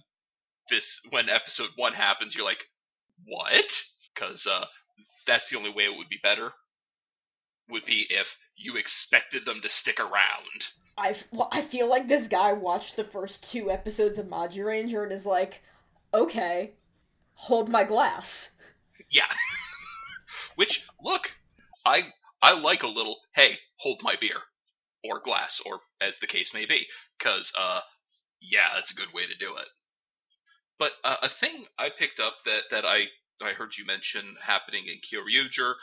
this 0.70 1.00
when 1.10 1.28
episode 1.28 1.70
one 1.76 1.94
happens, 1.94 2.34
you're 2.34 2.44
like, 2.44 2.64
what? 3.26 3.82
Because 4.14 4.46
uh, 4.46 4.66
that's 5.26 5.48
the 5.50 5.58
only 5.58 5.70
way 5.70 5.84
it 5.84 5.96
would 5.96 6.08
be 6.08 6.20
better. 6.22 6.52
Would 7.72 7.84
be 7.86 8.06
if 8.10 8.36
you 8.54 8.76
expected 8.76 9.46
them 9.46 9.60
to 9.62 9.68
stick 9.68 9.98
around. 9.98 10.68
I, 10.98 11.16
well, 11.32 11.48
I 11.50 11.62
feel 11.62 11.88
like 11.88 12.06
this 12.06 12.28
guy 12.28 12.52
watched 12.52 12.96
the 12.96 13.04
first 13.04 13.50
two 13.50 13.70
episodes 13.70 14.18
of 14.18 14.26
Magiranger 14.26 15.02
and 15.02 15.10
is 15.10 15.24
like, 15.24 15.62
okay, 16.12 16.72
hold 17.32 17.70
my 17.70 17.84
glass. 17.84 18.52
Yeah. 19.10 19.32
Which, 20.56 20.84
look, 21.02 21.30
I 21.86 22.12
I 22.42 22.52
like 22.52 22.82
a 22.82 22.88
little, 22.88 23.16
hey, 23.34 23.58
hold 23.76 24.02
my 24.02 24.16
beer. 24.20 24.36
Or 25.04 25.20
glass, 25.20 25.60
or 25.64 25.80
as 26.00 26.18
the 26.18 26.26
case 26.26 26.52
may 26.52 26.66
be. 26.66 26.86
Because, 27.18 27.52
uh, 27.58 27.80
yeah, 28.40 28.68
that's 28.74 28.90
a 28.90 28.96
good 28.96 29.12
way 29.14 29.22
to 29.22 29.38
do 29.38 29.56
it. 29.56 29.66
But 30.78 30.92
uh, 31.04 31.16
a 31.22 31.28
thing 31.28 31.64
I 31.78 31.88
picked 31.96 32.20
up 32.20 32.34
that, 32.44 32.64
that 32.70 32.84
I, 32.84 33.06
I 33.40 33.52
heard 33.52 33.76
you 33.78 33.86
mention 33.86 34.36
happening 34.40 34.84
in 34.86 34.98
Kyoryuger, 34.98 35.74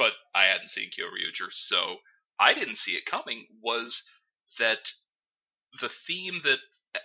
but 0.00 0.14
I 0.34 0.46
hadn't 0.46 0.70
seen 0.70 0.88
Kyoryuger, 0.88 1.52
so 1.52 1.98
I 2.38 2.54
didn't 2.54 2.78
see 2.78 2.92
it 2.92 3.04
coming, 3.04 3.46
was 3.62 4.02
that 4.58 4.78
the 5.78 5.90
theme 6.06 6.40
that 6.42 6.60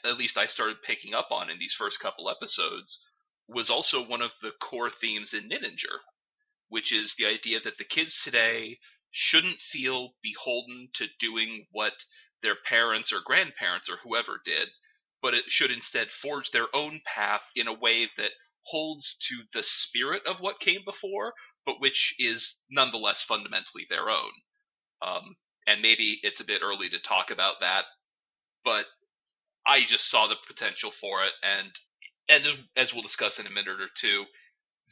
at 0.05 0.17
least 0.17 0.37
I 0.37 0.47
started 0.47 0.81
picking 0.81 1.13
up 1.13 1.27
on 1.29 1.49
in 1.49 1.59
these 1.59 1.73
first 1.73 1.99
couple 1.99 2.29
episodes 2.29 3.05
was 3.49 3.69
also 3.69 4.07
one 4.07 4.21
of 4.21 4.31
the 4.41 4.53
core 4.61 4.89
themes 4.89 5.33
in 5.33 5.49
Ninninger, 5.49 5.99
which 6.69 6.93
is 6.93 7.15
the 7.15 7.25
idea 7.25 7.59
that 7.59 7.77
the 7.77 7.83
kids 7.83 8.21
today 8.23 8.79
shouldn't 9.11 9.59
feel 9.59 10.13
beholden 10.23 10.87
to 10.93 11.07
doing 11.19 11.67
what 11.73 11.95
their 12.41 12.55
parents 12.55 13.11
or 13.11 13.19
grandparents 13.25 13.89
or 13.89 13.97
whoever 13.97 14.39
did, 14.45 14.69
but 15.21 15.33
it 15.33 15.51
should 15.51 15.69
instead 15.69 16.11
forge 16.11 16.51
their 16.51 16.73
own 16.73 17.01
path 17.05 17.43
in 17.57 17.67
a 17.67 17.73
way 17.73 18.09
that 18.15 18.31
holds 18.65 19.15
to 19.29 19.43
the 19.53 19.63
spirit 19.63 20.23
of 20.27 20.37
what 20.39 20.59
came 20.59 20.81
before, 20.85 21.33
but 21.65 21.79
which 21.79 22.15
is 22.19 22.61
nonetheless 22.69 23.23
fundamentally 23.23 23.85
their 23.89 24.09
own. 24.09 24.31
Um, 25.01 25.35
and 25.67 25.81
maybe 25.81 26.19
it's 26.23 26.41
a 26.41 26.45
bit 26.45 26.61
early 26.63 26.89
to 26.89 26.99
talk 26.99 27.31
about 27.31 27.55
that, 27.61 27.85
but 28.63 28.85
I 29.67 29.81
just 29.81 30.09
saw 30.09 30.27
the 30.27 30.37
potential 30.47 30.91
for 30.91 31.25
it, 31.25 31.33
and 31.43 31.71
and 32.29 32.45
as 32.75 32.93
we'll 32.93 33.03
discuss 33.03 33.39
in 33.39 33.47
a 33.47 33.51
minute 33.51 33.81
or 33.81 33.89
two, 33.95 34.25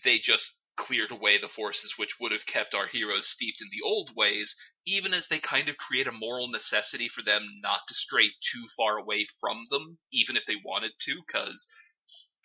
they 0.03 0.19
just 0.19 0.53
cleared 0.77 1.11
away 1.11 1.39
the 1.39 1.49
forces 1.49 1.95
which 1.97 2.19
would 2.19 2.31
have 2.31 2.45
kept 2.45 2.75
our 2.75 2.87
heroes 2.87 3.27
steeped 3.27 3.61
in 3.61 3.69
the 3.71 3.85
old 3.85 4.11
ways, 4.15 4.55
even 4.85 5.13
as 5.13 5.27
they 5.27 5.39
kind 5.39 5.69
of 5.69 5.77
create 5.77 6.07
a 6.07 6.11
moral 6.11 6.49
necessity 6.49 7.09
for 7.09 7.23
them 7.23 7.43
not 7.61 7.81
to 7.87 7.93
stray 7.95 8.29
too 8.41 8.65
far 8.77 8.97
away 8.97 9.27
from 9.39 9.63
them, 9.71 9.97
even 10.11 10.37
if 10.37 10.45
they 10.47 10.55
wanted 10.65 10.91
to, 11.01 11.21
because 11.27 11.67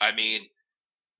I 0.01 0.13
mean, 0.15 0.49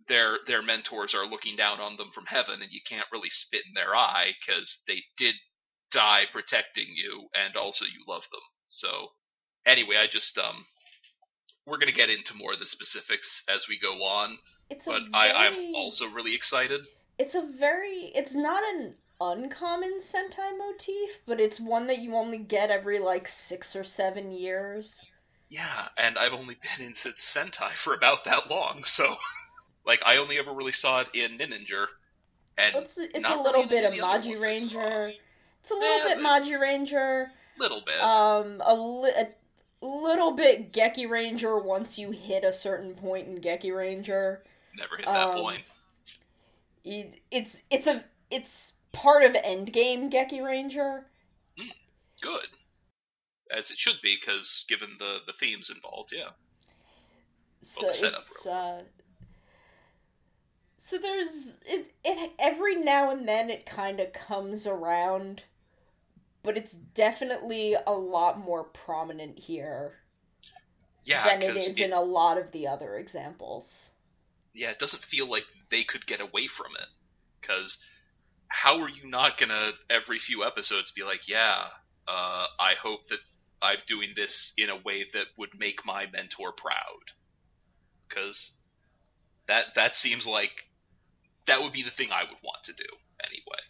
their 0.09 0.39
their 0.47 0.63
mentors 0.63 1.15
are 1.15 1.27
looking 1.27 1.57
down 1.57 1.81
on 1.81 1.97
them 1.97 2.11
from 2.15 2.27
heaven, 2.27 2.63
and 2.63 2.73
you 2.73 2.81
can't 2.87 3.07
really 3.13 3.31
spit 3.31 3.63
in 3.67 3.75
their 3.75 3.95
eye 3.95 4.33
because 4.41 4.81
they 4.87 5.03
did 5.17 5.35
die 5.91 6.25
protecting 6.33 6.89
you, 6.95 7.29
and 7.35 7.57
also 7.57 7.85
you 7.85 8.05
love 8.07 8.27
them. 8.33 8.41
So, 8.67 9.09
anyway, 9.67 9.97
I 9.97 10.07
just 10.07 10.37
um, 10.39 10.65
we're 11.67 11.79
gonna 11.79 11.93
get 11.93 12.11
into 12.11 12.35
more 12.35 12.55
of 12.55 12.59
the 12.59 12.67
specifics 12.67 13.43
as 13.49 13.69
we 13.69 13.79
go 13.79 14.03
on. 14.05 14.39
It's 14.71 14.87
but 14.87 15.03
very... 15.03 15.15
I, 15.15 15.47
I'm 15.47 15.75
also 15.75 16.07
really 16.09 16.35
excited. 16.35 16.81
It's 17.19 17.35
a 17.35 17.47
very. 17.47 18.13
It's 18.15 18.35
not 18.35 18.63
an 18.75 18.95
uncommon 19.21 19.99
Sentai 20.01 20.57
motif, 20.57 21.21
but 21.27 21.41
it's 21.41 21.59
one 21.61 21.87
that 21.89 21.99
you 21.99 22.15
only 22.15 22.39
get 22.39 22.71
every 22.71 22.99
like 22.99 23.27
six 23.27 23.75
or 23.75 23.85
seven 23.85 24.31
years. 24.31 25.07
Yeah, 25.49 25.89
and 25.97 26.19
I've 26.19 26.35
only 26.35 26.57
been 26.57 26.87
in 26.87 26.93
Sentai 26.93 27.73
for 27.75 27.95
about 27.95 28.25
that 28.27 28.51
long, 28.51 28.85
so 28.85 29.17
like 29.89 30.01
I 30.07 30.19
only 30.19 30.39
ever 30.39 30.53
really 30.53 30.71
saw 30.73 31.01
it 31.01 31.09
in 31.15 31.39
Ninninger. 31.39 31.87
And 32.57 32.77
it's 32.77 32.99
it's 32.99 33.29
a 33.29 33.37
little 33.37 33.63
really 33.63 33.69
bit 33.69 33.85
of 33.85 33.93
Magiranger. 33.95 35.15
It's 35.61 35.71
a 35.71 35.75
little 35.75 35.99
Yeah, 35.99 36.15
bit 36.15 36.23
but- 36.23 36.43
Magiranger. 36.45 37.29
Little 37.59 37.83
bit. 37.85 38.01
Um, 38.01 38.63
a, 38.65 38.73
li- 38.75 39.11
a 39.83 39.87
little 39.87 40.31
bit 40.31 40.73
Geki 40.73 41.11
Ranger 41.11 41.59
once 41.59 41.99
you 41.99 42.13
hit 42.13 42.45
a 42.45 42.53
certain 42.53 42.95
point 42.95 43.27
in 43.27 43.39
Geki 43.39 43.75
Ranger. 43.75 44.45
Never 44.77 44.97
hit 44.97 45.07
that 45.07 45.29
um, 45.29 45.37
point. 45.41 45.63
It, 46.85 47.21
it's 47.33 47.65
it's 47.71 47.89
a 47.89 48.05
it's 48.31 48.75
part 48.93 49.25
of 49.25 49.33
Endgame 49.33 50.13
Geki 50.13 50.41
Ranger. 50.45 51.07
Good. 52.21 52.47
As 53.57 53.71
it 53.71 53.79
should 53.79 54.01
be, 54.03 54.17
because 54.21 54.65
given 54.69 54.91
the, 54.99 55.19
the 55.27 55.33
themes 55.33 55.71
involved, 55.75 56.13
yeah. 56.15 56.31
So 57.61 57.89
the 57.89 57.95
setup 57.95 58.19
it's 58.21 58.47
uh 58.47 58.83
so 60.79 60.97
there's 60.99 61.59
it 61.67 61.93
it 62.05 62.33
every 62.39 62.75
now 62.77 63.11
and 63.11 63.29
then 63.29 63.51
it 63.51 63.67
kind 63.67 64.01
of 64.01 64.13
comes 64.15 64.67
around 64.67 65.43
but 66.43 66.57
it's 66.57 66.73
definitely 66.73 67.77
a 67.87 67.93
lot 67.93 68.39
more 68.41 68.65
prominent 68.65 69.39
here 69.41 70.01
Yeah, 71.05 71.25
than 71.25 71.43
it 71.43 71.57
is 71.57 71.79
is 71.79 71.81
in 71.81 71.93
a 71.93 72.01
lot 72.01 72.39
of 72.39 72.53
the 72.53 72.67
other 72.67 72.97
examples. 72.97 73.91
yeah, 74.55 74.71
it 74.71 74.79
doesn't 74.79 75.05
feel 75.05 75.31
like 75.31 75.45
they 75.71 75.85
could 75.85 76.07
get 76.07 76.21
away 76.21 76.47
from 76.49 76.73
it. 76.81 76.89
Because 77.41 77.79
how 78.49 78.81
are 78.81 78.89
you 78.91 79.09
not 79.09 79.39
gonna 79.39 79.73
every 79.91 80.19
few 80.21 80.45
episodes 80.45 80.93
be 80.93 81.05
like, 81.05 81.29
yeah, 81.29 81.69
uh, 82.09 82.47
I 82.61 82.75
hope 82.81 83.09
that 83.09 83.21
I'm 83.63 83.79
doing 83.87 84.15
this 84.17 84.53
in 84.59 84.71
a 84.71 84.77
way 84.77 85.07
that 85.15 85.29
would 85.39 85.59
make 85.59 85.85
my 85.87 86.07
mentor 86.07 86.53
proud. 86.53 87.13
Because 88.09 88.53
that 89.49 89.75
that 89.77 89.97
seems 89.97 90.27
like 90.27 90.68
that 91.49 91.61
would 91.63 91.73
be 91.73 91.83
the 91.83 91.91
thing 91.91 92.11
I 92.13 92.23
would 92.23 92.41
want 92.43 92.65
to 92.65 92.73
do 92.73 92.89
anyway. 93.25 93.63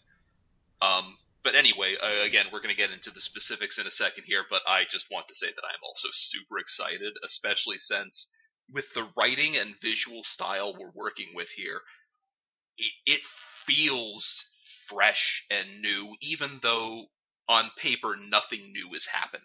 Um, 0.81 1.17
but 1.43 1.55
anyway, 1.55 1.97
uh, 2.01 2.27
again, 2.27 2.47
we're 2.53 2.61
going 2.61 2.75
to 2.75 2.81
get 2.81 2.91
into 2.91 3.11
the 3.11 3.21
specifics 3.21 3.79
in 3.79 3.87
a 3.87 3.91
second 3.91 4.25
here, 4.27 4.45
but 4.51 4.63
I 4.67 4.83
just 4.91 5.07
want 5.11 5.29
to 5.29 5.35
say 5.35 5.47
that 5.47 5.65
I'm 5.65 5.83
also 5.83 6.09
super 6.13 6.59
excited, 6.59 7.15
especially 7.25 7.79
since 7.79 8.29
with 8.71 8.85
the 8.95 9.09
writing 9.17 9.57
and 9.57 9.75
visual 9.83 10.23
style 10.25 10.75
we're 10.79 10.93
working 10.95 11.29
with 11.35 11.49
here, 11.49 11.81
it, 12.77 12.93
it 13.07 13.21
feels 13.67 14.45
fresh 14.89 15.45
and 15.51 15.81
new, 15.81 16.15
even 16.21 16.61
though 16.63 17.07
on 17.49 17.71
paper 17.79 18.15
nothing 18.17 18.73
new 18.73 18.95
is 18.95 19.07
happening. 19.07 19.43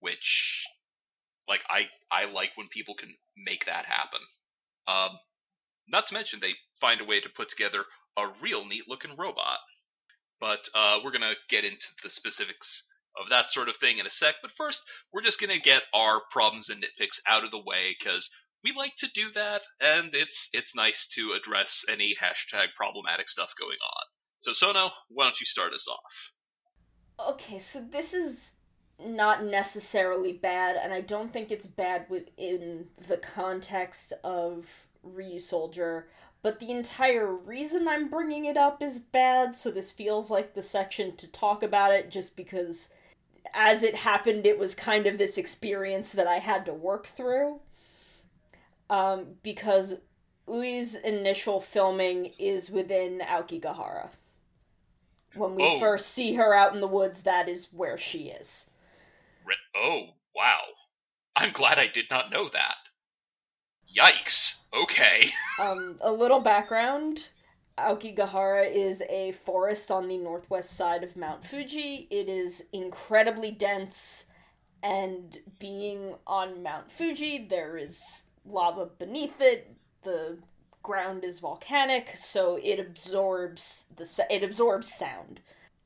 Which, 0.00 0.66
like, 1.46 1.60
I 1.68 1.88
I 2.10 2.24
like 2.24 2.52
when 2.56 2.68
people 2.68 2.94
can 2.94 3.14
make 3.36 3.66
that 3.66 3.84
happen. 3.84 4.20
Um, 4.88 5.18
not 5.90 6.06
to 6.06 6.14
mention 6.14 6.40
they 6.40 6.54
find 6.80 7.00
a 7.00 7.04
way 7.04 7.20
to 7.20 7.28
put 7.28 7.48
together 7.48 7.84
a 8.16 8.28
real 8.42 8.64
neat 8.64 8.84
looking 8.88 9.16
robot. 9.16 9.58
but 10.40 10.68
uh, 10.74 10.98
we're 11.04 11.10
gonna 11.12 11.34
get 11.48 11.64
into 11.64 11.88
the 12.02 12.10
specifics 12.10 12.84
of 13.20 13.28
that 13.30 13.50
sort 13.50 13.68
of 13.68 13.76
thing 13.76 13.98
in 13.98 14.06
a 14.06 14.10
sec. 14.10 14.36
But 14.42 14.52
first, 14.52 14.82
we're 15.12 15.22
just 15.22 15.40
gonna 15.40 15.58
get 15.58 15.82
our 15.92 16.22
problems 16.30 16.68
and 16.70 16.82
nitpicks 16.82 17.20
out 17.28 17.44
of 17.44 17.50
the 17.50 17.62
way 17.62 17.96
because 17.98 18.30
we 18.64 18.72
like 18.76 18.94
to 18.98 19.08
do 19.14 19.30
that, 19.34 19.62
and 19.80 20.14
it's 20.14 20.48
it's 20.52 20.74
nice 20.74 21.06
to 21.14 21.32
address 21.32 21.84
any 21.88 22.16
hashtag 22.20 22.68
problematic 22.76 23.28
stuff 23.28 23.52
going 23.58 23.78
on. 23.82 24.04
So 24.38 24.52
Sono, 24.52 24.90
why 25.08 25.24
don't 25.24 25.40
you 25.40 25.46
start 25.46 25.72
us 25.74 25.86
off? 25.88 27.32
Okay, 27.34 27.58
so 27.58 27.80
this 27.80 28.14
is 28.14 28.54
not 28.98 29.44
necessarily 29.44 30.32
bad, 30.32 30.76
and 30.76 30.92
I 30.92 31.00
don't 31.02 31.32
think 31.32 31.50
it's 31.50 31.66
bad 31.66 32.06
within 32.08 32.88
the 33.08 33.16
context 33.18 34.12
of 34.24 34.86
Ryusoulger, 35.06 36.04
but 36.42 36.58
the 36.58 36.70
entire 36.70 37.34
reason 37.34 37.86
I'm 37.88 38.08
bringing 38.08 38.44
it 38.46 38.56
up 38.56 38.82
is 38.82 38.98
bad, 38.98 39.54
so 39.56 39.70
this 39.70 39.92
feels 39.92 40.30
like 40.30 40.54
the 40.54 40.62
section 40.62 41.16
to 41.16 41.30
talk 41.30 41.62
about 41.62 41.92
it 41.92 42.10
just 42.10 42.36
because 42.36 42.90
as 43.54 43.82
it 43.82 43.94
happened, 43.96 44.46
it 44.46 44.58
was 44.58 44.74
kind 44.74 45.06
of 45.06 45.18
this 45.18 45.36
experience 45.38 46.12
that 46.12 46.26
I 46.26 46.38
had 46.38 46.64
to 46.66 46.72
work 46.74 47.06
through. 47.06 47.60
Um, 48.88 49.36
because 49.42 50.00
Ui's 50.48 50.94
initial 50.96 51.60
filming 51.60 52.32
is 52.38 52.70
within 52.70 53.20
Aokigahara. 53.20 54.10
When 55.34 55.54
we 55.54 55.62
Oh. 55.64 55.78
first 55.78 56.08
see 56.08 56.34
her 56.34 56.54
out 56.54 56.74
in 56.74 56.80
the 56.80 56.88
woods, 56.88 57.22
that 57.22 57.48
is 57.48 57.72
where 57.72 57.96
she 57.98 58.30
is. 58.30 58.70
Oh 59.74 60.14
wow, 60.34 60.62
I'm 61.36 61.52
glad 61.52 61.78
I 61.78 61.86
did 61.86 62.06
not 62.10 62.30
know 62.30 62.48
that. 62.48 62.76
Yikes. 63.96 64.56
Okay. 64.72 65.32
Um, 65.60 65.96
a 66.00 66.10
little 66.10 66.40
background. 66.40 67.28
Aokigahara 67.76 68.72
is 68.72 69.02
a 69.10 69.32
forest 69.32 69.90
on 69.90 70.08
the 70.08 70.16
northwest 70.16 70.74
side 70.74 71.04
of 71.04 71.18
Mount 71.18 71.44
Fuji. 71.44 72.06
It 72.10 72.30
is 72.30 72.64
incredibly 72.72 73.50
dense, 73.50 74.24
and 74.82 75.36
being 75.58 76.14
on 76.26 76.62
Mount 76.62 76.90
Fuji, 76.90 77.46
there 77.46 77.76
is 77.76 78.24
lava 78.46 78.86
beneath 78.86 79.38
it. 79.38 79.76
The 80.02 80.38
ground 80.82 81.24
is 81.24 81.40
volcanic, 81.40 82.12
so 82.14 82.58
it 82.62 82.80
absorbs 82.80 83.86
the 83.94 84.26
it 84.30 84.42
absorbs 84.42 84.92
sound. 84.92 85.40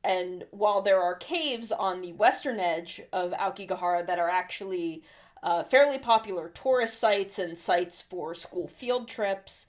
And 0.05 0.45
while 0.51 0.83
there 0.83 1.01
are 1.01 1.17
caves 1.17 1.73
on 1.73 2.01
the 2.01 2.13
western 2.13 2.61
edge 2.61 3.01
of 3.13 3.33
Aokigahara 3.33 4.07
that 4.07 4.19
are 4.19 4.29
actually 4.29 5.03
uh, 5.45 5.63
fairly 5.63 5.99
popular 5.99 6.49
tourist 6.49 6.99
sites 6.99 7.39
and 7.39 7.57
sites 7.57 8.01
for 8.01 8.35
school 8.35 8.67
field 8.67 9.07
trips, 9.07 9.67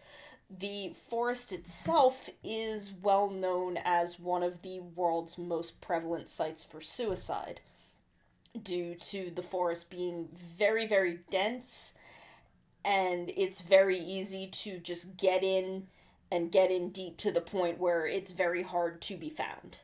the 0.50 0.94
forest 1.10 1.52
itself 1.52 2.30
is 2.44 2.94
well 3.02 3.30
known 3.30 3.78
as 3.84 4.20
one 4.20 4.42
of 4.42 4.62
the 4.62 4.80
world's 4.80 5.38
most 5.38 5.82
prevalent 5.82 6.30
sites 6.30 6.64
for 6.64 6.80
suicide 6.80 7.60
due 8.64 8.96
to 8.96 9.30
the 9.36 9.42
forest 9.42 9.90
being 9.90 10.30
very, 10.34 10.88
very 10.88 11.20
dense 11.30 11.94
and 12.86 13.32
it's 13.36 13.62
very 13.62 14.00
easy 14.00 14.48
to 14.48 14.78
just 14.78 15.18
get 15.18 15.44
in 15.44 15.88
and 16.32 16.52
get 16.52 16.72
in 16.72 16.90
deep 16.90 17.18
to 17.18 17.32
the 17.32 17.42
point 17.42 17.80
where 17.80 18.06
it's 18.06 18.32
very 18.32 18.64
hard 18.64 19.02
to 19.02 19.18
be 19.18 19.30
found. 19.30 19.80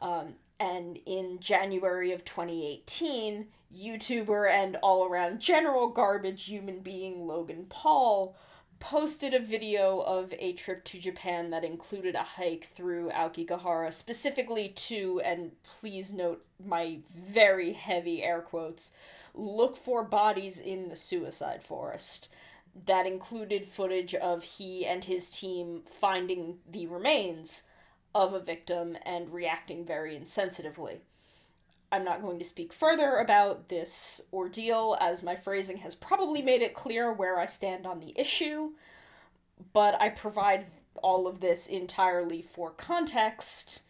Um, 0.00 0.34
and 0.60 0.98
in 1.06 1.38
January 1.40 2.12
of 2.12 2.24
2018, 2.24 3.46
YouTuber 3.74 4.50
and 4.50 4.76
all 4.76 5.06
around 5.06 5.40
general 5.40 5.88
garbage 5.88 6.46
human 6.46 6.80
being 6.80 7.26
Logan 7.26 7.66
Paul 7.68 8.36
posted 8.80 9.34
a 9.34 9.40
video 9.40 10.00
of 10.00 10.32
a 10.38 10.52
trip 10.52 10.84
to 10.84 10.98
Japan 10.98 11.50
that 11.50 11.64
included 11.64 12.14
a 12.14 12.22
hike 12.22 12.64
through 12.64 13.10
Aokigahara, 13.10 13.92
specifically 13.92 14.68
to, 14.68 15.20
and 15.24 15.52
please 15.64 16.12
note 16.12 16.44
my 16.64 16.98
very 17.08 17.72
heavy 17.72 18.22
air 18.22 18.40
quotes, 18.40 18.92
look 19.34 19.76
for 19.76 20.04
bodies 20.04 20.60
in 20.60 20.88
the 20.88 20.96
suicide 20.96 21.62
forest. 21.62 22.32
That 22.86 23.06
included 23.06 23.64
footage 23.64 24.14
of 24.14 24.44
he 24.44 24.86
and 24.86 25.04
his 25.04 25.28
team 25.30 25.82
finding 25.84 26.58
the 26.68 26.86
remains 26.86 27.64
of 28.18 28.34
a 28.34 28.40
victim 28.40 28.96
and 29.06 29.30
reacting 29.30 29.84
very 29.84 30.18
insensitively. 30.18 30.98
I'm 31.90 32.04
not 32.04 32.20
going 32.20 32.38
to 32.38 32.44
speak 32.44 32.72
further 32.72 33.16
about 33.16 33.68
this 33.68 34.20
ordeal, 34.32 34.96
as 35.00 35.22
my 35.22 35.36
phrasing 35.36 35.78
has 35.78 35.94
probably 35.94 36.42
made 36.42 36.60
it 36.60 36.74
clear 36.74 37.12
where 37.12 37.38
I 37.38 37.46
stand 37.46 37.86
on 37.86 38.00
the 38.00 38.12
issue, 38.18 38.72
but 39.72 39.98
I 40.00 40.10
provide 40.10 40.66
all 41.02 41.26
of 41.26 41.40
this 41.40 41.66
entirely 41.66 42.42
for 42.42 42.70
context 42.70 43.82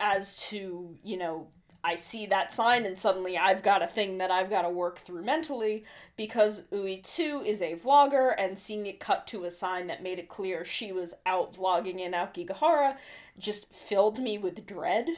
as 0.00 0.48
to, 0.48 0.96
you 1.04 1.16
know, 1.16 1.48
I 1.84 1.96
see 1.96 2.26
that 2.26 2.52
sign 2.52 2.86
and 2.86 2.98
suddenly 2.98 3.36
I've 3.36 3.62
got 3.62 3.82
a 3.82 3.88
thing 3.88 4.18
that 4.18 4.30
I've 4.30 4.50
got 4.50 4.62
to 4.62 4.70
work 4.70 4.98
through 4.98 5.24
mentally 5.24 5.84
because 6.16 6.64
Ui 6.72 6.98
2 6.98 7.42
is 7.44 7.60
a 7.60 7.74
vlogger 7.74 8.34
and 8.38 8.56
seeing 8.56 8.86
it 8.86 9.00
cut 9.00 9.26
to 9.28 9.44
a 9.44 9.50
sign 9.50 9.88
that 9.88 10.02
made 10.02 10.18
it 10.18 10.28
clear 10.28 10.64
she 10.64 10.92
was 10.92 11.14
out 11.26 11.54
vlogging 11.54 11.98
in 11.98 12.12
Aokigahara 12.12 12.96
just 13.38 13.72
filled 13.72 14.18
me 14.18 14.38
with 14.38 14.66
dread. 14.66 15.08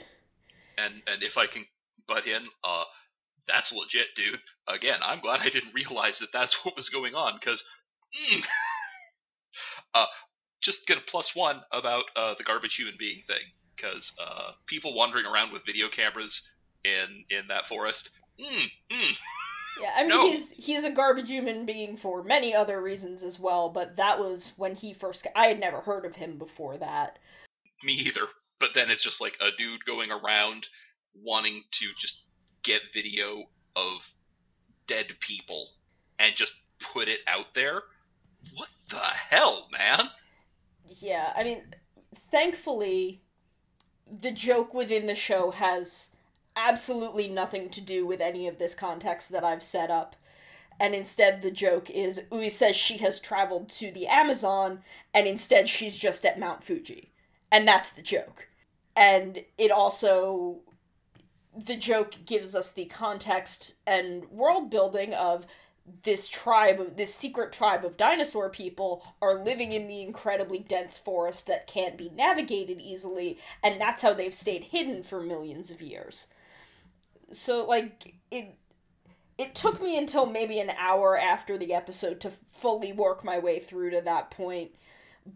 And 0.78 1.02
and 1.06 1.22
if 1.22 1.36
I 1.36 1.46
can 1.46 1.66
butt 2.06 2.26
in, 2.26 2.42
uh, 2.64 2.84
that's 3.46 3.72
legit, 3.72 4.14
dude. 4.16 4.40
Again, 4.66 4.98
I'm 5.02 5.20
glad 5.20 5.40
I 5.40 5.50
didn't 5.50 5.74
realize 5.74 6.18
that 6.18 6.32
that's 6.32 6.54
what 6.64 6.76
was 6.76 6.88
going 6.88 7.14
on, 7.14 7.38
because, 7.38 7.64
mm, 8.30 8.42
uh, 9.94 10.06
just 10.60 10.86
get 10.86 10.98
a 10.98 11.02
plus 11.02 11.36
one 11.36 11.60
about 11.72 12.04
uh 12.16 12.34
the 12.38 12.44
garbage 12.44 12.76
human 12.76 12.96
being 12.98 13.22
thing, 13.26 13.42
because 13.76 14.12
uh, 14.18 14.52
people 14.66 14.94
wandering 14.94 15.26
around 15.26 15.52
with 15.52 15.66
video 15.66 15.88
cameras 15.88 16.42
in 16.84 17.24
in 17.30 17.48
that 17.48 17.66
forest, 17.68 18.10
mm, 18.40 18.70
mm, 18.92 19.16
Yeah, 19.80 19.92
I 19.96 20.02
mean 20.02 20.08
No. 20.10 20.26
he's 20.26 20.50
he's 20.52 20.84
a 20.84 20.90
garbage 20.90 21.28
human 21.30 21.66
being 21.66 21.96
for 21.96 22.22
many 22.22 22.54
other 22.54 22.80
reasons 22.80 23.24
as 23.24 23.40
well, 23.40 23.68
but 23.68 23.96
that 23.96 24.18
was 24.18 24.52
when 24.56 24.74
he 24.76 24.92
first 24.92 25.26
I 25.34 25.46
had 25.46 25.58
never 25.60 25.80
heard 25.80 26.04
of 26.06 26.16
him 26.16 26.38
before 26.38 26.76
that. 26.78 27.18
me 27.82 27.92
either. 27.94 28.28
But 28.60 28.70
then 28.74 28.90
it's 28.90 29.02
just 29.02 29.20
like 29.20 29.36
a 29.40 29.50
dude 29.58 29.84
going 29.84 30.10
around 30.10 30.68
wanting 31.14 31.62
to 31.72 31.86
just 31.98 32.22
get 32.62 32.80
video 32.94 33.44
of 33.76 34.08
dead 34.86 35.06
people 35.20 35.68
and 36.18 36.34
just 36.36 36.54
put 36.78 37.08
it 37.08 37.20
out 37.26 37.46
there. 37.54 37.82
What 38.54 38.68
the 38.90 38.96
hell, 39.00 39.68
man? 39.72 40.08
Yeah, 40.86 41.32
I 41.36 41.42
mean, 41.44 41.62
thankfully, 42.14 43.22
the 44.20 44.30
joke 44.30 44.72
within 44.74 45.06
the 45.06 45.14
show 45.14 45.50
has 45.50 46.13
absolutely 46.56 47.28
nothing 47.28 47.68
to 47.70 47.80
do 47.80 48.06
with 48.06 48.20
any 48.20 48.46
of 48.46 48.58
this 48.58 48.74
context 48.74 49.30
that 49.30 49.44
I've 49.44 49.62
set 49.62 49.90
up. 49.90 50.16
And 50.80 50.94
instead, 50.94 51.42
the 51.42 51.50
joke 51.50 51.88
is 51.88 52.24
Ui 52.32 52.48
says 52.48 52.74
she 52.74 52.98
has 52.98 53.20
traveled 53.20 53.68
to 53.70 53.92
the 53.92 54.06
Amazon, 54.06 54.80
and 55.12 55.26
instead, 55.26 55.68
she's 55.68 55.98
just 55.98 56.26
at 56.26 56.38
Mount 56.38 56.64
Fuji. 56.64 57.12
And 57.52 57.66
that's 57.66 57.90
the 57.90 58.02
joke. 58.02 58.48
And 58.96 59.44
it 59.58 59.70
also. 59.70 60.60
The 61.56 61.76
joke 61.76 62.16
gives 62.26 62.56
us 62.56 62.72
the 62.72 62.86
context 62.86 63.76
and 63.86 64.28
world 64.28 64.70
building 64.70 65.14
of 65.14 65.46
this 66.02 66.26
tribe 66.26 66.80
of 66.80 66.96
this 66.96 67.14
secret 67.14 67.52
tribe 67.52 67.84
of 67.84 67.96
dinosaur 67.96 68.48
people 68.48 69.04
are 69.20 69.34
living 69.34 69.70
in 69.70 69.86
the 69.86 70.02
incredibly 70.02 70.58
dense 70.58 70.96
forest 70.96 71.46
that 71.46 71.66
can't 71.66 71.98
be 71.98 72.10
navigated 72.10 72.80
easily 72.80 73.38
and 73.62 73.80
that's 73.80 74.00
how 74.00 74.14
they've 74.14 74.32
stayed 74.34 74.64
hidden 74.64 75.02
for 75.02 75.20
millions 75.20 75.70
of 75.70 75.82
years 75.82 76.28
so 77.34 77.66
like 77.66 78.14
it 78.30 78.56
it 79.36 79.54
took 79.54 79.82
me 79.82 79.98
until 79.98 80.26
maybe 80.26 80.60
an 80.60 80.70
hour 80.78 81.18
after 81.18 81.58
the 81.58 81.74
episode 81.74 82.20
to 82.20 82.30
fully 82.52 82.92
work 82.92 83.24
my 83.24 83.38
way 83.38 83.58
through 83.58 83.90
to 83.90 84.00
that 84.00 84.30
point. 84.30 84.70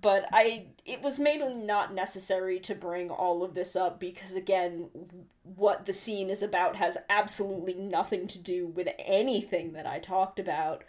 But 0.00 0.26
i 0.32 0.66
it 0.84 1.02
was 1.02 1.18
maybe 1.18 1.52
not 1.52 1.94
necessary 1.94 2.61
to 2.61 2.74
bring 2.74 3.11
all 3.11 3.42
of 3.42 3.54
this 3.54 3.74
up 3.74 3.98
because 3.98 4.37
again 4.37 4.90
what 5.42 5.87
the 5.87 5.92
scene 5.92 6.28
is 6.28 6.42
about 6.42 6.76
has 6.76 6.98
absolutely 7.08 7.74
nothing 7.74 8.26
to 8.28 8.38
do 8.38 8.66
with 8.66 8.88
anything 8.98 9.72
that 9.72 9.87
i 9.87 9.98
talked 9.98 10.38
about. 10.38 10.84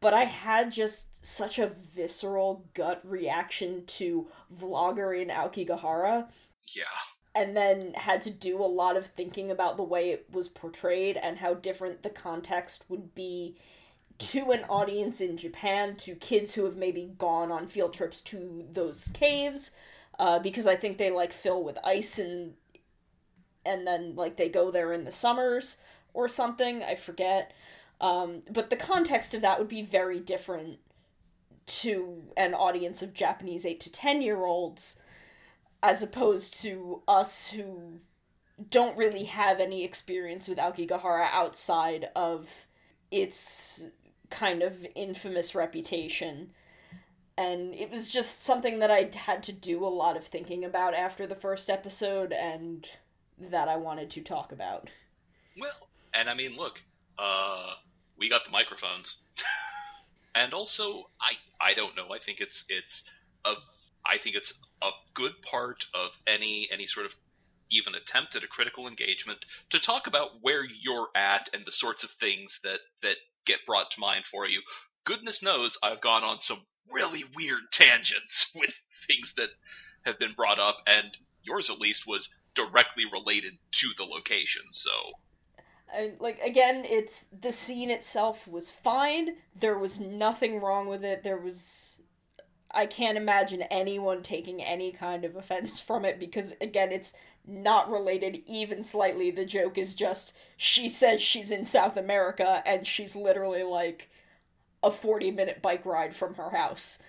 But 0.00 0.14
i 0.14 0.24
had 0.24 0.72
just 0.72 1.24
such 1.24 1.58
a 1.58 1.66
visceral 1.66 2.66
gut 2.74 3.02
reaction 3.04 3.84
to 3.86 4.28
vlogger 4.54 5.20
in 5.20 5.28
aokigahara. 5.28 6.28
Yeah. 6.74 6.84
And 7.34 7.56
then 7.56 7.94
had 7.94 8.22
to 8.22 8.30
do 8.30 8.62
a 8.62 8.66
lot 8.66 8.96
of 8.96 9.06
thinking 9.06 9.50
about 9.50 9.76
the 9.76 9.82
way 9.82 10.10
it 10.10 10.26
was 10.30 10.48
portrayed 10.48 11.16
and 11.16 11.38
how 11.38 11.54
different 11.54 12.02
the 12.02 12.10
context 12.10 12.84
would 12.88 13.14
be 13.14 13.56
to 14.18 14.52
an 14.52 14.64
audience 14.68 15.20
in 15.20 15.36
Japan, 15.36 15.96
to 15.96 16.14
kids 16.14 16.54
who 16.54 16.64
have 16.64 16.76
maybe 16.76 17.10
gone 17.18 17.50
on 17.50 17.66
field 17.66 17.92
trips 17.92 18.20
to 18.20 18.64
those 18.70 19.10
caves, 19.12 19.72
uh, 20.18 20.38
because 20.38 20.66
I 20.66 20.76
think 20.76 20.98
they 20.98 21.10
like 21.10 21.32
fill 21.32 21.62
with 21.62 21.78
ice 21.84 22.18
and 22.18 22.54
and 23.66 23.86
then 23.86 24.14
like 24.14 24.36
they 24.36 24.48
go 24.48 24.70
there 24.70 24.92
in 24.92 25.04
the 25.04 25.10
summers 25.10 25.78
or 26.12 26.28
something. 26.28 26.82
I 26.82 26.94
forget. 26.94 27.52
Um, 28.00 28.42
but 28.50 28.70
the 28.70 28.76
context 28.76 29.34
of 29.34 29.40
that 29.40 29.58
would 29.58 29.68
be 29.68 29.82
very 29.82 30.20
different 30.20 30.78
to 31.66 32.22
an 32.36 32.54
audience 32.54 33.02
of 33.02 33.14
Japanese 33.14 33.66
eight 33.66 33.80
to 33.80 33.90
ten 33.90 34.22
year 34.22 34.44
olds 34.44 35.00
as 35.84 36.02
opposed 36.02 36.62
to 36.62 37.02
us 37.06 37.50
who 37.50 38.00
don't 38.70 38.96
really 38.96 39.24
have 39.24 39.60
any 39.60 39.84
experience 39.84 40.48
with 40.48 40.56
Aokigahara 40.56 41.28
outside 41.30 42.08
of 42.16 42.66
its 43.10 43.90
kind 44.30 44.62
of 44.62 44.86
infamous 44.94 45.54
reputation. 45.54 46.52
And 47.36 47.74
it 47.74 47.90
was 47.90 48.08
just 48.08 48.42
something 48.42 48.78
that 48.78 48.90
I 48.90 49.10
had 49.14 49.42
to 49.42 49.52
do 49.52 49.84
a 49.84 49.88
lot 49.88 50.16
of 50.16 50.24
thinking 50.24 50.64
about 50.64 50.94
after 50.94 51.26
the 51.26 51.34
first 51.34 51.68
episode 51.68 52.32
and 52.32 52.88
that 53.38 53.68
I 53.68 53.76
wanted 53.76 54.08
to 54.10 54.22
talk 54.22 54.52
about. 54.52 54.88
Well, 55.60 55.88
and 56.14 56.30
I 56.30 56.34
mean, 56.34 56.56
look, 56.56 56.80
uh, 57.18 57.74
we 58.16 58.30
got 58.30 58.46
the 58.46 58.50
microphones, 58.50 59.18
and 60.34 60.54
also 60.54 61.10
I 61.20 61.34
I 61.60 61.74
don't 61.74 61.94
know. 61.94 62.08
I 62.10 62.20
think 62.20 62.40
it's 62.40 62.64
it's 62.68 63.02
a 63.44 63.54
I 64.06 64.18
think 64.18 64.36
it's 64.36 64.52
a 64.82 64.90
good 65.14 65.32
part 65.42 65.84
of 65.94 66.10
any 66.26 66.68
any 66.72 66.86
sort 66.86 67.06
of 67.06 67.12
even 67.70 67.94
attempt 67.94 68.36
at 68.36 68.44
a 68.44 68.48
critical 68.48 68.86
engagement 68.86 69.44
to 69.70 69.80
talk 69.80 70.06
about 70.06 70.42
where 70.42 70.64
you're 70.64 71.08
at 71.14 71.48
and 71.52 71.64
the 71.66 71.72
sorts 71.72 72.04
of 72.04 72.10
things 72.10 72.60
that 72.62 72.80
that 73.02 73.16
get 73.46 73.66
brought 73.66 73.90
to 73.92 74.00
mind 74.00 74.24
for 74.24 74.46
you. 74.46 74.60
Goodness 75.04 75.42
knows 75.42 75.76
I've 75.82 76.00
gone 76.00 76.24
on 76.24 76.40
some 76.40 76.64
really 76.92 77.24
weird 77.34 77.72
tangents 77.72 78.50
with 78.54 78.74
things 79.06 79.34
that 79.36 79.50
have 80.04 80.18
been 80.18 80.34
brought 80.34 80.58
up, 80.58 80.78
and 80.86 81.08
yours 81.42 81.70
at 81.70 81.78
least 81.78 82.06
was 82.06 82.28
directly 82.54 83.04
related 83.10 83.54
to 83.72 83.88
the 83.96 84.04
location. 84.04 84.62
So 84.70 84.90
I, 85.92 86.12
like 86.18 86.40
again, 86.40 86.84
it's 86.84 87.24
the 87.24 87.52
scene 87.52 87.90
itself 87.90 88.46
was 88.46 88.70
fine. 88.70 89.36
There 89.54 89.78
was 89.78 90.00
nothing 90.00 90.60
wrong 90.60 90.86
with 90.86 91.04
it. 91.04 91.22
There 91.22 91.38
was 91.38 92.00
I 92.74 92.86
can't 92.86 93.16
imagine 93.16 93.62
anyone 93.62 94.22
taking 94.22 94.62
any 94.62 94.92
kind 94.92 95.24
of 95.24 95.36
offense 95.36 95.80
from 95.80 96.04
it 96.04 96.18
because 96.18 96.54
again, 96.60 96.92
it's 96.92 97.14
not 97.46 97.90
related 97.90 98.42
even 98.46 98.82
slightly. 98.82 99.30
The 99.30 99.44
joke 99.44 99.78
is 99.78 99.94
just 99.94 100.36
she 100.56 100.88
says 100.88 101.22
she's 101.22 101.50
in 101.50 101.64
South 101.64 101.96
America 101.96 102.62
and 102.66 102.86
she's 102.86 103.14
literally 103.14 103.62
like 103.62 104.10
a 104.82 104.90
40 104.90 105.30
minute 105.30 105.62
bike 105.62 105.84
ride 105.86 106.14
from 106.14 106.34
her 106.34 106.50
house. 106.50 107.02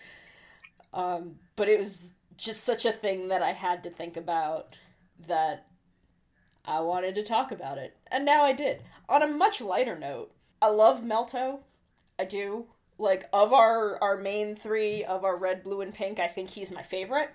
Um, 0.93 1.35
but 1.55 1.67
it 1.67 1.79
was 1.79 2.13
just 2.37 2.63
such 2.63 2.85
a 2.85 2.91
thing 2.91 3.27
that 3.29 3.41
I 3.41 3.51
had 3.51 3.83
to 3.83 3.89
think 3.89 4.17
about 4.17 4.75
that 5.27 5.67
I 6.65 6.79
wanted 6.81 7.15
to 7.15 7.23
talk 7.23 7.51
about 7.51 7.77
it. 7.77 7.95
And 8.07 8.25
now 8.25 8.43
I 8.43 8.53
did. 8.53 8.81
On 9.07 9.21
a 9.21 9.27
much 9.27 9.61
lighter 9.61 9.97
note, 9.97 10.31
I 10.61 10.69
love 10.69 11.03
Melto. 11.03 11.59
I 12.17 12.25
do. 12.25 12.67
Like 12.97 13.27
of 13.33 13.53
our 13.53 14.01
our 14.01 14.17
main 14.17 14.55
3 14.55 15.03
of 15.03 15.23
our 15.23 15.37
red, 15.37 15.63
blue 15.63 15.81
and 15.81 15.93
pink, 15.93 16.19
I 16.19 16.27
think 16.27 16.51
he's 16.51 16.71
my 16.71 16.83
favorite. 16.83 17.31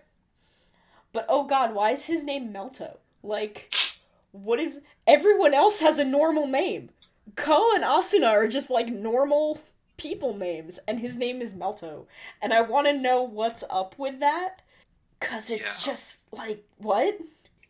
But 1.13 1.27
oh 1.29 1.45
god, 1.45 1.75
why 1.75 1.91
is 1.93 2.07
his 2.07 2.25
name 2.25 2.53
Melto? 2.53 2.99
Like 3.23 3.73
what 4.33 4.61
is 4.61 4.81
everyone 5.07 5.55
else 5.55 5.81
has 5.81 5.99
a 5.99 6.05
normal 6.05 6.47
name. 6.47 6.91
Ko 7.37 7.75
and 7.75 7.85
Asuna 7.85 8.29
are 8.31 8.49
just 8.49 8.71
like 8.71 8.89
normal 8.89 9.61
people 9.97 10.35
names 10.37 10.79
and 10.89 11.01
his 11.01 11.17
name 11.17 11.43
is 11.43 11.55
Melto. 11.55 12.07
And 12.43 12.53
I 12.53 12.61
want 12.63 12.87
to 12.87 12.93
know 12.93 13.23
what's 13.23 13.65
up 13.71 13.99
with 13.99 14.21
that 14.21 14.63
cuz 15.21 15.51
it's 15.51 15.87
Yeah. 15.87 15.93
just 15.93 16.33
like 16.33 16.65
what? 16.79 17.19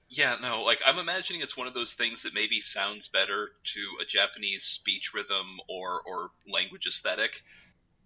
Yeah, 0.08 0.36
no, 0.40 0.62
like 0.62 0.80
I'm 0.84 0.98
imagining 0.98 1.40
it's 1.40 1.56
one 1.56 1.68
of 1.68 1.74
those 1.74 1.94
things 1.94 2.22
that 2.22 2.34
maybe 2.34 2.60
sounds 2.60 3.06
better 3.08 3.52
to 3.64 3.98
a 4.02 4.04
Japanese 4.04 4.64
speech 4.64 5.14
rhythm 5.14 5.60
or 5.68 6.02
or 6.04 6.32
language 6.48 6.86
aesthetic, 6.86 7.42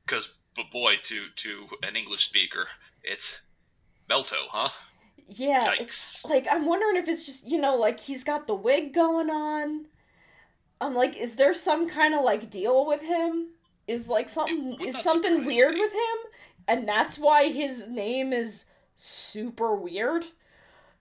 because 0.07 0.31
but 0.57 0.71
boy, 0.71 0.97
to 1.05 1.27
to 1.37 1.67
an 1.83 1.97
English 1.97 2.27
speaker, 2.27 2.69
it's 3.03 3.37
Melto, 4.09 4.49
huh? 4.51 4.71
Yeah, 5.29 5.75
Yikes. 5.75 5.81
it's 5.81 6.25
like 6.25 6.47
I'm 6.51 6.67
wondering 6.67 6.97
if 6.97 7.09
it's 7.09 7.27
just 7.27 7.49
you 7.49 7.61
know 7.61 7.77
like 7.77 8.01
he's 8.01 8.25
got 8.25 8.47
the 8.47 8.55
wig 8.55 8.93
going 8.93 9.31
on. 9.31 9.87
I'm 10.81 10.95
like, 10.95 11.17
is 11.17 11.37
there 11.37 11.55
some 11.55 11.89
kind 11.89 12.15
of 12.15 12.25
like 12.25 12.51
deal 12.51 12.87
with 12.87 13.03
him? 13.03 13.49
Is 13.87 14.09
like 14.09 14.29
something 14.29 14.77
is 14.85 15.03
something 15.03 15.45
weird 15.45 15.75
me. 15.75 15.81
with 15.81 15.93
him, 15.93 16.31
and 16.69 16.89
that's 16.89 17.19
why 17.19 17.51
his 17.51 17.89
name 17.89 18.33
is 18.33 18.67
super 18.95 19.75
weird, 19.75 20.27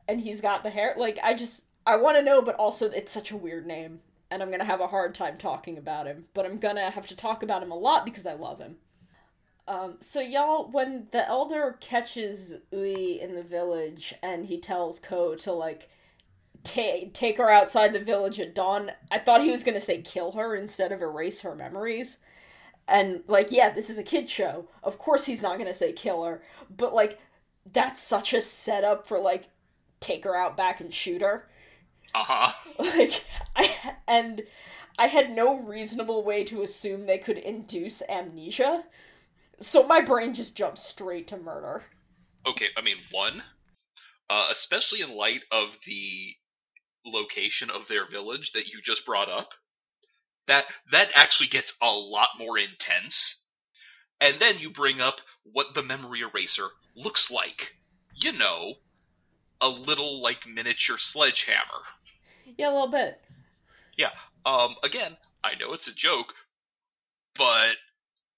and 0.08 0.22
he's 0.22 0.42
got 0.42 0.64
the 0.64 0.70
hair. 0.70 0.96
Like 0.98 1.20
I 1.24 1.34
just 1.34 1.66
I 1.86 1.98
want 1.98 2.18
to 2.18 2.24
know, 2.24 2.42
but 2.42 2.56
also 2.56 2.90
it's 2.90 3.12
such 3.12 3.32
a 3.32 3.38
weird 3.38 3.68
name, 3.68 4.00
and 4.32 4.42
I'm 4.42 4.52
gonna 4.52 4.64
have 4.64 4.82
a 4.82 4.88
hard 4.88 5.14
time 5.14 5.38
talking 5.38 5.78
about 5.78 6.08
him. 6.08 6.26
But 6.34 6.46
I'm 6.46 6.58
gonna 6.58 6.90
have 6.90 7.08
to 7.08 7.16
talk 7.16 7.44
about 7.44 7.64
him 7.64 7.72
a 7.72 7.78
lot 7.78 8.06
because 8.06 8.26
I 8.26 8.34
love 8.34 8.60
him. 8.60 8.78
Um, 9.68 9.96
so 10.02 10.20
y'all, 10.20 10.70
when 10.70 11.08
the 11.12 11.28
elder 11.28 11.78
catches 11.80 12.58
Ui 12.74 13.22
in 13.22 13.36
the 13.36 13.44
village 13.44 14.14
and 14.22 14.46
he 14.46 14.60
tells 14.60 15.00
Ko 15.00 15.36
to 15.36 15.54
like 15.54 15.90
ta- 16.64 17.10
take 17.14 17.38
her 17.38 17.50
outside 17.50 17.94
the 17.94 18.00
village 18.00 18.40
at 18.40 18.56
dawn, 18.56 18.92
I 19.12 19.20
thought 19.20 19.42
he 19.44 19.52
was 19.52 19.64
gonna 19.64 19.80
say 19.80 20.02
kill 20.02 20.34
her 20.34 20.56
instead 20.56 20.92
of 20.92 21.02
erase 21.02 21.42
her 21.42 21.56
memories. 21.56 22.20
And 22.88 23.24
like, 23.28 23.52
yeah, 23.52 23.70
this 23.72 23.90
is 23.90 23.98
a 24.00 24.04
kid 24.04 24.30
show. 24.30 24.68
Of 24.84 24.98
course 24.98 25.26
he's 25.26 25.44
not 25.44 25.58
gonna 25.58 25.74
say 25.74 25.94
kill 25.94 26.24
her, 26.26 26.44
but 26.76 26.94
like, 26.94 27.20
that's 27.72 28.02
such 28.02 28.34
a 28.34 28.42
setup 28.42 29.08
for 29.08 29.20
like 29.20 29.46
take 30.02 30.26
her 30.26 30.36
out 30.36 30.58
back 30.58 30.82
and 30.82 30.94
shoot 30.94 31.22
her. 31.22 31.48
Uh 32.14 32.24
huh. 32.24 32.54
Like, 32.80 33.24
I 33.56 33.70
and 34.08 34.44
I 34.98 35.08
had 35.08 35.32
no 35.32 35.60
reasonable 35.60 36.24
way 36.24 36.44
to 36.46 36.62
assume 36.64 37.06
they 37.06 37.18
could 37.18 37.38
induce 37.38 38.02
amnesia. 38.10 38.86
So 39.64 39.88
my 39.88 40.02
brain 40.02 40.34
just 40.34 40.58
jumped 40.58 40.80
straight 40.80 41.28
to 41.30 41.38
murder. 41.38 41.84
Okay, 42.46 42.68
I 42.76 42.82
mean 42.82 42.98
one, 43.12 43.42
uh, 44.30 44.48
especially 44.52 45.00
in 45.00 45.16
light 45.16 45.42
of 45.52 45.70
the 45.86 46.34
location 47.06 47.70
of 47.70 47.88
their 47.88 48.10
village 48.10 48.52
that 48.54 48.68
you 48.68 48.82
just 48.84 49.06
brought 49.06 49.30
up. 49.30 49.50
That 50.48 50.66
that 50.92 51.12
actually 51.16 51.48
gets 51.48 51.74
a 51.82 51.90
lot 51.90 52.30
more 52.38 52.58
intense. 52.58 53.42
And 54.20 54.38
then 54.40 54.60
you 54.60 54.70
bring 54.70 55.00
up 55.00 55.22
what 55.44 55.68
the 55.74 55.84
memory 55.84 56.22
eraser 56.22 56.68
looks 56.98 57.32
like. 57.32 57.78
You 58.16 58.34
know, 58.34 58.74
a 59.62 59.70
little 59.70 60.22
like 60.22 60.46
miniature 60.46 60.98
sledgehammer. 60.98 61.84
Yeah, 62.58 62.70
a 62.70 62.74
little 62.74 62.90
bit. 62.90 63.22
Yeah. 63.98 64.12
Um, 64.46 64.76
again, 64.84 65.16
I 65.42 65.56
know 65.56 65.72
it's 65.72 65.88
a 65.88 65.94
joke, 65.94 66.34
but 67.36 67.76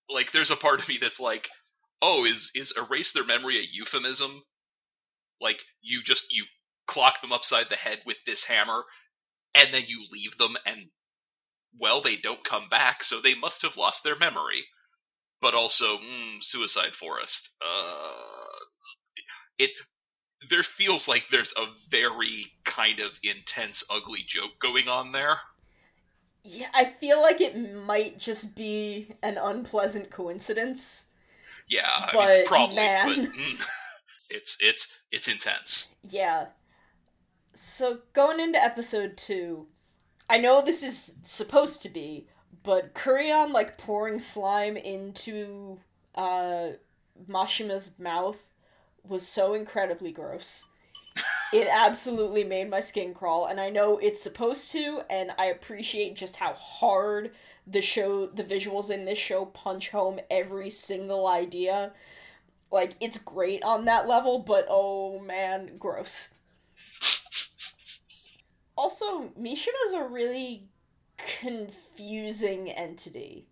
like, 0.10 0.32
there's 0.32 0.52
a 0.52 0.56
part 0.56 0.80
of 0.80 0.88
me 0.88 0.98
that's 1.02 1.20
like, 1.20 1.50
oh, 2.02 2.26
is 2.26 2.52
is 2.56 2.74
erase 2.78 3.14
their 3.14 3.26
memory 3.26 3.58
a 3.60 3.64
euphemism? 3.72 4.44
Like, 5.42 5.60
you 5.82 6.04
just 6.04 6.26
you 6.32 6.46
clock 6.88 7.22
them 7.22 7.32
upside 7.32 7.70
the 7.70 7.76
head 7.76 8.00
with 8.06 8.18
this 8.26 8.44
hammer, 8.44 8.84
and 9.56 9.74
then 9.74 9.84
you 9.88 10.06
leave 10.12 10.38
them, 10.38 10.56
and 10.66 10.90
well, 11.80 12.02
they 12.02 12.18
don't 12.18 12.44
come 12.44 12.70
back, 12.70 13.04
so 13.04 13.22
they 13.22 13.36
must 13.36 13.62
have 13.64 13.78
lost 13.78 14.04
their 14.04 14.18
memory. 14.18 14.66
But 15.42 15.54
also, 15.54 15.98
mm, 15.98 16.42
Suicide 16.42 16.96
Forest. 16.96 17.50
Uh, 17.62 18.66
it 19.60 19.72
there 20.50 20.64
feels 20.64 21.08
like 21.08 21.24
there's 21.32 21.54
a 21.58 21.66
very 21.90 22.52
kind 22.66 23.00
of 23.00 23.12
intense, 23.24 23.84
ugly 23.90 24.24
joke 24.28 24.52
going 24.62 24.88
on 24.88 25.12
there. 25.12 25.40
Yeah, 26.48 26.70
I 26.74 26.86
feel 26.86 27.22
like 27.22 27.42
it 27.42 27.58
might 27.58 28.20
just 28.20 28.56
be 28.56 29.16
an 29.24 29.38
unpleasant 29.38 30.12
coincidence. 30.12 31.06
Yeah, 31.68 31.88
I 31.88 32.12
But, 32.14 32.28
mean, 32.28 32.46
probably, 32.46 32.76
man. 32.76 33.08
but 33.08 33.18
mm, 33.38 33.62
it's 34.30 34.58
it's 34.60 34.88
it's 35.12 35.28
intense. 35.28 35.88
Yeah. 36.04 36.48
So 37.54 38.00
going 38.14 38.40
into 38.40 38.62
episode 38.62 39.18
two, 39.18 39.68
I 40.30 40.38
know 40.40 40.62
this 40.62 40.84
is 40.84 41.16
supposed 41.24 41.82
to 41.84 41.90
be, 41.90 42.28
but 42.64 42.94
Kurion 42.96 43.52
like 43.54 43.78
pouring 43.78 44.20
slime 44.20 44.78
into 44.78 45.80
uh 46.16 46.72
Mashima's 47.30 47.98
mouth 48.00 48.50
was 49.04 49.28
so 49.28 49.54
incredibly 49.54 50.12
gross. 50.12 50.68
It 51.54 51.68
absolutely 51.72 52.44
made 52.44 52.70
my 52.70 52.80
skin 52.80 53.14
crawl, 53.14 53.46
and 53.46 53.60
I 53.60 53.70
know 53.70 53.98
it's 53.98 54.22
supposed 54.22 54.72
to, 54.74 55.04
and 55.10 55.32
I 55.38 55.46
appreciate 55.46 56.16
just 56.16 56.36
how 56.38 56.54
hard 56.54 57.32
the 57.68 57.82
show, 57.82 58.26
the 58.28 58.44
visuals 58.44 58.92
in 58.92 59.06
this 59.06 59.18
show 59.18 59.46
punch 59.46 59.90
home 59.90 60.20
every 60.30 60.70
single 60.70 61.28
idea. 61.28 61.94
Like, 62.72 62.96
it's 63.00 63.18
great 63.18 63.64
on 63.64 63.86
that 63.86 64.08
level, 64.08 64.40
but 64.40 64.66
oh 64.70 65.20
man, 65.20 65.78
gross. 65.78 66.34
Also, 68.76 69.32
Mishima's 69.40 69.94
a 69.94 70.04
really 70.04 70.68
confusing 71.18 72.70
entity. 72.70 73.48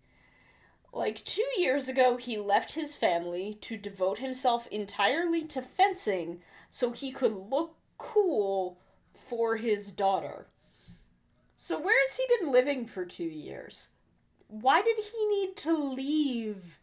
Like, 0.92 1.24
two 1.24 1.46
years 1.58 1.88
ago, 1.88 2.16
he 2.18 2.36
left 2.36 2.74
his 2.74 2.94
family 2.94 3.56
to 3.62 3.76
devote 3.76 4.18
himself 4.18 4.66
entirely 4.68 5.44
to 5.44 5.62
fencing 5.62 6.40
so 6.70 6.92
he 6.92 7.10
could 7.10 7.32
look 7.32 7.76
cool 8.04 8.78
for 9.14 9.56
his 9.56 9.90
daughter. 9.90 10.46
So, 11.56 11.80
where 11.80 11.98
has 12.00 12.16
he 12.16 12.24
been 12.38 12.52
living 12.52 12.86
for 12.86 13.04
two 13.04 13.24
years? 13.24 13.88
Why 14.48 14.82
did 14.82 14.98
he 14.98 15.26
need 15.26 15.56
to 15.58 15.76
leave 15.76 16.78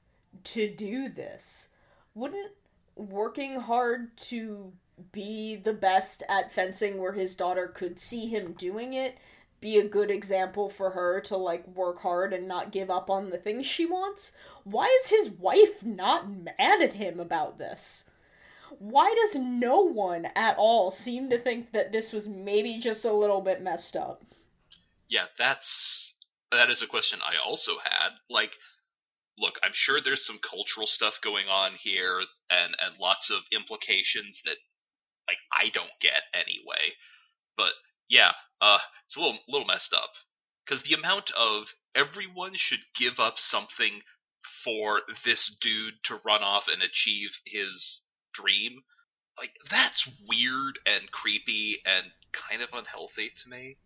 to 0.45 0.69
do 0.73 1.09
this? 1.09 1.69
Wouldn't 2.15 2.53
working 2.95 3.59
hard 3.59 4.17
to 4.17 4.73
be 5.11 5.55
the 5.55 5.73
best 5.73 6.23
at 6.27 6.51
fencing 6.51 6.97
where 6.97 7.13
his 7.13 7.35
daughter 7.35 7.67
could 7.67 7.99
see 7.99 8.27
him 8.27 8.53
doing 8.53 8.93
it 8.93 9.17
be 9.59 9.77
a 9.77 9.87
good 9.87 10.09
example 10.09 10.69
for 10.69 10.91
her 10.91 11.19
to 11.21 11.37
like 11.37 11.67
work 11.67 11.99
hard 11.99 12.33
and 12.33 12.47
not 12.47 12.71
give 12.71 12.89
up 12.89 13.09
on 13.09 13.29
the 13.29 13.37
things 13.37 13.65
she 13.65 13.85
wants 13.85 14.31
why 14.63 14.85
is 15.01 15.09
his 15.09 15.29
wife 15.29 15.83
not 15.83 16.29
mad 16.29 16.81
at 16.81 16.93
him 16.93 17.19
about 17.19 17.57
this 17.57 18.05
why 18.81 19.13
does 19.13 19.39
no 19.39 19.81
one 19.81 20.27
at 20.35 20.57
all 20.57 20.89
seem 20.91 21.29
to 21.29 21.37
think 21.37 21.71
that 21.71 21.91
this 21.91 22.11
was 22.11 22.27
maybe 22.27 22.79
just 22.79 23.05
a 23.05 23.13
little 23.13 23.41
bit 23.41 23.61
messed 23.61 23.95
up? 23.95 24.23
Yeah 25.09 25.25
that's 25.37 26.13
that 26.51 26.69
is 26.69 26.81
a 26.81 26.87
question 26.87 27.19
i 27.23 27.35
also 27.45 27.73
had. 27.83 28.09
Like 28.29 28.51
look 29.37 29.55
i'm 29.63 29.71
sure 29.73 30.01
there's 30.01 30.25
some 30.25 30.39
cultural 30.39 30.87
stuff 30.87 31.19
going 31.21 31.47
on 31.47 31.73
here 31.79 32.19
and 32.49 32.75
and 32.79 32.99
lots 32.99 33.29
of 33.29 33.41
implications 33.51 34.41
that 34.45 34.57
like 35.27 35.37
I 35.51 35.69
don't 35.69 35.99
get 35.99 36.23
anyway. 36.33 36.95
But 37.57 37.73
yeah, 38.09 38.31
uh, 38.59 38.79
it's 39.05 39.15
a 39.15 39.19
little 39.19 39.39
little 39.47 39.67
messed 39.67 39.93
up. 39.93 40.11
Because 40.65 40.83
the 40.83 40.95
amount 40.95 41.31
of 41.31 41.73
everyone 41.95 42.53
should 42.55 42.81
give 42.95 43.19
up 43.19 43.39
something 43.39 44.01
for 44.63 45.01
this 45.25 45.55
dude 45.61 45.95
to 46.03 46.21
run 46.25 46.43
off 46.43 46.67
and 46.67 46.81
achieve 46.81 47.31
his 47.45 48.03
dream, 48.33 48.81
like 49.37 49.51
that's 49.69 50.07
weird 50.27 50.79
and 50.85 51.11
creepy 51.11 51.77
and 51.85 52.05
kind 52.31 52.61
of 52.61 52.69
unhealthy 52.73 53.31
to 53.43 53.49
me. 53.49 53.77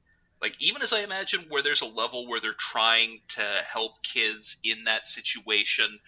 Like 0.41 0.55
even 0.59 0.81
as 0.81 0.93
I 0.93 1.01
imagine 1.01 1.45
where 1.49 1.63
there's 1.63 1.81
a 1.81 1.85
level 1.85 2.27
where 2.27 2.39
they're 2.39 2.53
trying 2.57 3.21
to 3.29 3.61
help 3.71 3.93
kids 4.03 4.57
in 4.63 4.83
that 4.85 5.07
situation 5.07 5.99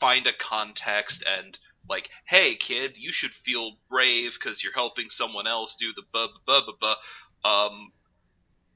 find 0.00 0.26
a 0.26 0.32
context 0.32 1.22
and 1.26 1.56
like, 1.88 2.08
hey 2.26 2.56
kid, 2.56 2.92
you 2.96 3.12
should 3.12 3.32
feel 3.32 3.72
brave 3.90 4.32
because 4.34 4.62
you're 4.62 4.72
helping 4.74 5.08
someone 5.10 5.46
else 5.46 5.76
do 5.78 5.92
the 5.94 6.02
blah 6.12 6.28
blah 6.46 6.62
blah 6.64 6.74
blah. 6.80 6.96
Um, 7.50 7.92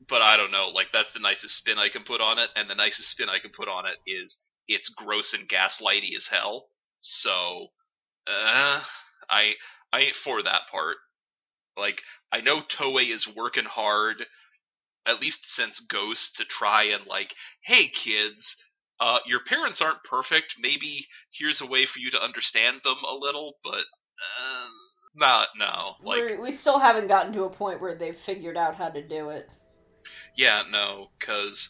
but 0.09 0.23
I 0.23 0.37
don't 0.37 0.51
know. 0.51 0.69
Like 0.69 0.89
that's 0.93 1.13
the 1.13 1.21
nicest 1.21 1.57
spin 1.57 1.79
I 1.79 1.89
can 1.89 2.05
put 2.05 2.21
on 2.21 2.39
it, 2.39 2.51
and 2.57 2.69
the 2.69 2.75
nicest 2.75 3.11
spin 3.11 3.29
I 3.29 3.39
can 3.39 3.51
put 3.51 3.69
on 3.69 3.87
it 3.87 3.99
is 4.07 4.39
it's 4.69 4.89
gross 4.89 5.35
and 5.35 5.49
gaslighty 5.49 6.17
as 6.17 6.29
hell. 6.29 6.69
So, 6.99 7.69
uh, 8.27 8.83
I 9.31 9.53
I 9.93 10.01
ain't 10.01 10.17
for 10.17 10.43
that 10.43 10.63
part. 10.71 10.97
Like 11.77 12.03
I 12.33 12.41
know 12.41 12.61
Toei 12.61 13.15
is 13.15 13.29
working 13.29 13.65
hard, 13.65 14.25
at 15.07 15.21
least 15.21 15.55
since 15.55 15.81
Ghost, 15.81 16.37
to 16.37 16.45
try 16.45 16.85
and 16.85 17.07
like, 17.07 17.35
hey 17.65 17.89
kids, 17.89 18.57
uh, 19.01 19.19
your 19.27 19.41
parents 19.45 19.81
aren't 19.81 20.03
perfect. 20.05 20.57
Maybe 20.59 21.07
here's 21.33 21.61
a 21.61 21.67
way 21.67 21.87
for 21.87 21.99
you 21.99 22.11
to 22.13 22.23
understand 22.23 22.81
them 22.83 22.97
a 23.09 23.15
little, 23.15 23.55
but 23.63 23.81
uh, 23.81 24.69
not 25.15 25.49
no. 25.59 25.95
Like 26.03 26.19
We're, 26.19 26.41
we 26.41 26.51
still 26.51 26.79
haven't 26.79 27.09
gotten 27.09 27.33
to 27.35 27.45
a 27.45 27.51
point 27.51 27.81
where 27.81 27.95
they've 27.95 28.17
figured 28.17 28.57
out 28.57 28.75
how 28.75 28.89
to 28.89 29.07
do 29.07 29.31
it. 29.31 29.51
Yeah, 30.37 30.63
no, 30.71 31.09
because 31.19 31.69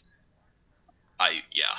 I 1.19 1.41
yeah, 1.53 1.75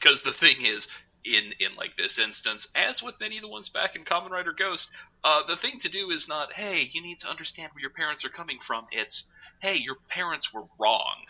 because 0.00 0.22
the 0.22 0.32
thing 0.32 0.64
is. 0.64 0.88
In, 1.26 1.54
in 1.58 1.74
like 1.76 1.96
this 1.96 2.20
instance, 2.20 2.68
as 2.76 3.02
with 3.02 3.18
many 3.18 3.36
of 3.36 3.42
the 3.42 3.48
ones 3.48 3.68
back 3.68 3.96
in 3.96 4.04
Kamen 4.04 4.30
Rider 4.30 4.52
Ghost, 4.52 4.88
uh, 5.24 5.44
the 5.48 5.56
thing 5.56 5.80
to 5.80 5.88
do 5.88 6.10
is 6.10 6.28
not, 6.28 6.52
hey, 6.52 6.88
you 6.92 7.02
need 7.02 7.18
to 7.20 7.28
understand 7.28 7.72
where 7.72 7.80
your 7.80 7.90
parents 7.90 8.24
are 8.24 8.28
coming 8.28 8.60
from. 8.64 8.86
It's, 8.92 9.24
hey, 9.60 9.74
your 9.74 9.96
parents 10.08 10.54
were 10.54 10.66
wrong 10.78 11.24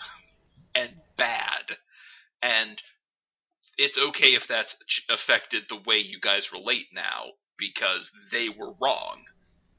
and 0.74 0.90
bad, 1.16 1.78
and 2.42 2.82
it's 3.78 3.96
okay 3.96 4.34
if 4.34 4.46
that's 4.46 4.76
affected 5.08 5.64
the 5.68 5.80
way 5.86 5.96
you 5.96 6.20
guys 6.20 6.52
relate 6.52 6.88
now 6.92 7.32
because 7.56 8.10
they 8.30 8.50
were 8.50 8.74
wrong 8.78 9.24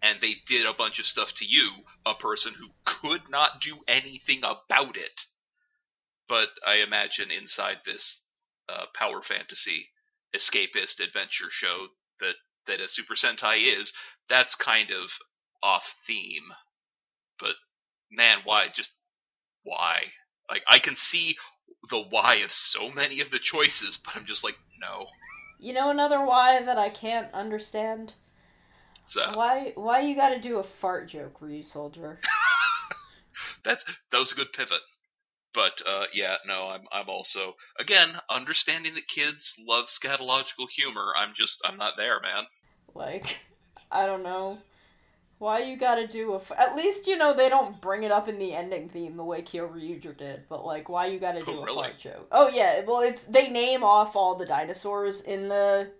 and 0.02 0.20
they 0.20 0.36
did 0.48 0.66
a 0.66 0.74
bunch 0.74 1.00
of 1.00 1.06
stuff 1.06 1.34
to 1.36 1.46
you, 1.46 1.70
a 2.06 2.16
person 2.16 2.54
who 2.54 2.70
could 2.86 3.30
not 3.30 3.62
do 3.62 3.78
anything 3.88 4.40
about 4.40 4.98
it. 4.98 5.26
But 6.28 6.50
I 6.66 6.78
imagine 6.78 7.30
inside 7.30 7.78
this 7.86 8.20
uh, 8.68 8.86
power 8.94 9.22
fantasy 9.22 9.90
escapist 10.36 11.00
adventure 11.00 11.50
show 11.50 11.88
that 12.20 12.36
that 12.68 12.82
a 12.82 12.90
Super 12.90 13.16
Sentai 13.16 13.80
is, 13.80 13.94
that's 14.30 14.56
kind 14.56 14.92
of 14.92 15.10
off 15.64 15.96
theme. 16.06 16.52
But 17.40 17.56
man, 18.12 18.40
why 18.44 18.68
just 18.74 18.92
why? 19.64 20.04
Like 20.50 20.64
I 20.68 20.80
can 20.80 20.96
see 20.96 21.38
the 21.90 22.00
why 22.00 22.36
of 22.36 22.52
so 22.52 22.90
many 22.90 23.22
of 23.22 23.32
the 23.32 23.40
choices, 23.40 23.98
but 24.04 24.16
I'm 24.16 24.26
just 24.26 24.44
like, 24.44 24.58
no. 24.80 25.08
You 25.60 25.74
know 25.74 25.90
another 25.90 26.24
why 26.24 26.62
that 26.62 26.78
I 26.78 26.90
can't 26.90 27.34
understand? 27.34 28.14
So 29.08 29.22
Why 29.36 29.72
why 29.76 30.02
you 30.02 30.16
gotta 30.16 30.40
do 30.40 30.58
a 30.58 30.64
fart 30.64 31.08
joke, 31.08 31.40
Ryusoulger? 31.40 32.18
that's 33.64 33.86
that 34.12 34.18
was 34.18 34.34
a 34.34 34.36
good 34.36 34.52
pivot. 34.52 34.82
But 35.58 35.82
uh, 35.86 36.06
yeah, 36.14 36.38
no, 36.46 36.70
I'm 36.70 36.88
I'm 36.92 37.10
also 37.10 37.56
again 37.80 38.22
understanding 38.30 38.94
that 38.96 39.10
kids 39.10 39.56
love 39.60 39.88
scatological 39.88 40.70
humor. 40.70 41.14
I'm 41.18 41.34
just 41.36 41.60
I'm 41.66 41.78
not 41.78 41.98
there, 41.98 42.22
man. 42.22 42.46
Like, 42.94 43.40
I 43.92 44.06
don't 44.06 44.24
know. 44.24 44.60
Why 45.40 45.60
you 45.60 45.78
gotta 45.78 46.08
do 46.08 46.34
a? 46.34 46.38
F- 46.38 46.52
At 46.58 46.76
least 46.76 47.08
you 47.08 47.18
know 47.18 47.34
they 47.34 47.50
don't 47.50 47.82
bring 47.82 48.04
it 48.04 48.12
up 48.12 48.28
in 48.28 48.40
the 48.40 48.54
ending 48.56 48.90
theme 48.90 49.18
the 49.18 49.24
way 49.24 49.42
Kyoryuger 49.42 50.18
did. 50.18 50.48
But 50.50 50.66
like, 50.66 50.90
why 50.90 51.08
you 51.08 51.20
gotta 51.20 51.44
do 51.44 51.52
Oh, 51.52 51.64
a 51.64 51.66
really? 51.66 51.76
fart 51.76 52.00
joke? 52.00 52.28
Oh 52.32 52.50
yeah, 52.50 52.82
well 52.86 53.02
it's 53.02 53.24
they 53.24 53.50
name 53.50 53.84
off 53.84 54.16
all 54.16 54.36
the 54.36 54.46
dinosaurs 54.48 55.22
in 55.22 55.50
the 55.50 55.92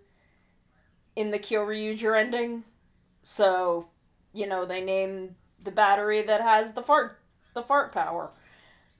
in 1.16 1.30
the 1.30 1.38
Kyoryuger 1.38 2.18
ending, 2.18 2.64
so 3.22 3.88
you 4.32 4.46
know 4.46 4.64
they 4.64 4.82
name 4.82 5.36
the 5.62 5.70
battery 5.70 6.22
that 6.22 6.40
has 6.40 6.72
the 6.72 6.82
fart 6.82 7.20
the 7.54 7.62
fart 7.62 7.92
power, 7.92 8.32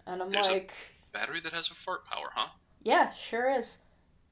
and 0.09 0.23
I'm 0.23 0.31
There's 0.31 0.49
a- 0.49 0.53
like, 0.53 0.73
Battery 1.13 1.41
that 1.41 1.53
has 1.53 1.71
a 1.71 1.75
fart 1.75 2.05
power, 2.05 2.31
huh? 2.35 2.49
yeah, 2.83 3.11
sure 3.13 3.51
is. 3.51 3.79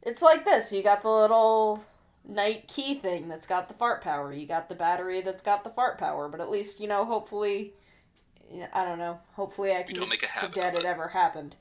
It's 0.03 0.23
like 0.23 0.45
this. 0.45 0.73
You 0.73 0.83
got 0.83 1.03
the 1.03 1.11
little 1.11 1.85
night 2.29 2.69
key 2.69 2.95
thing 2.95 3.29
that's 3.29 3.47
got 3.47 3.69
the 3.69 3.75
fart 3.75 4.03
power. 4.03 4.33
You 4.33 4.47
got 4.47 4.69
the 4.69 4.75
battery 4.75 5.21
that's 5.23 5.43
got 5.43 5.65
the 5.65 5.71
fart 5.71 5.99
power. 5.99 6.29
But 6.29 6.41
at 6.41 6.51
least 6.51 6.79
you 6.81 6.87
know. 6.87 7.05
Hopefully, 7.05 7.73
I 8.73 8.85
don't 8.85 8.99
know. 8.99 9.19
Hopefully, 9.35 9.73
I 9.75 9.83
can 9.83 9.97
just 9.97 10.11
make 10.11 10.23
a 10.23 10.27
habit 10.27 10.51
forget 10.51 10.75
it 10.75 10.81
it. 10.81 10.85
ever 10.85 11.09
happened. 11.09 11.57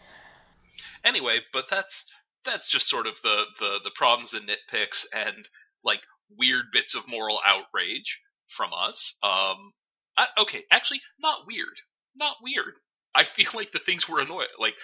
Anyway, 1.04 1.40
but 1.54 1.66
that's 1.70 2.06
that's 2.44 2.70
just 2.70 2.88
sort 2.90 3.08
of 3.08 3.16
the 3.24 3.44
the 3.60 3.80
the 3.86 3.92
problems 3.96 4.34
and 4.34 4.48
nitpicks 4.48 5.06
and 5.14 5.48
like 5.84 6.02
weird 6.38 6.66
bits 6.72 6.94
of 6.96 7.08
moral 7.08 7.40
outrage 7.46 8.20
from 8.56 8.72
us. 8.78 9.16
Um, 9.24 9.72
I, 10.18 10.28
okay, 10.40 10.64
actually, 10.72 11.02
not 11.20 11.48
weird, 11.48 11.80
not 12.16 12.38
weird. 12.42 12.76
I 13.16 13.24
feel 13.24 13.50
like 13.54 13.72
the 13.72 13.80
things 13.80 14.08
we're 14.10 14.22
annoyed, 14.22 14.48
like 14.60 14.76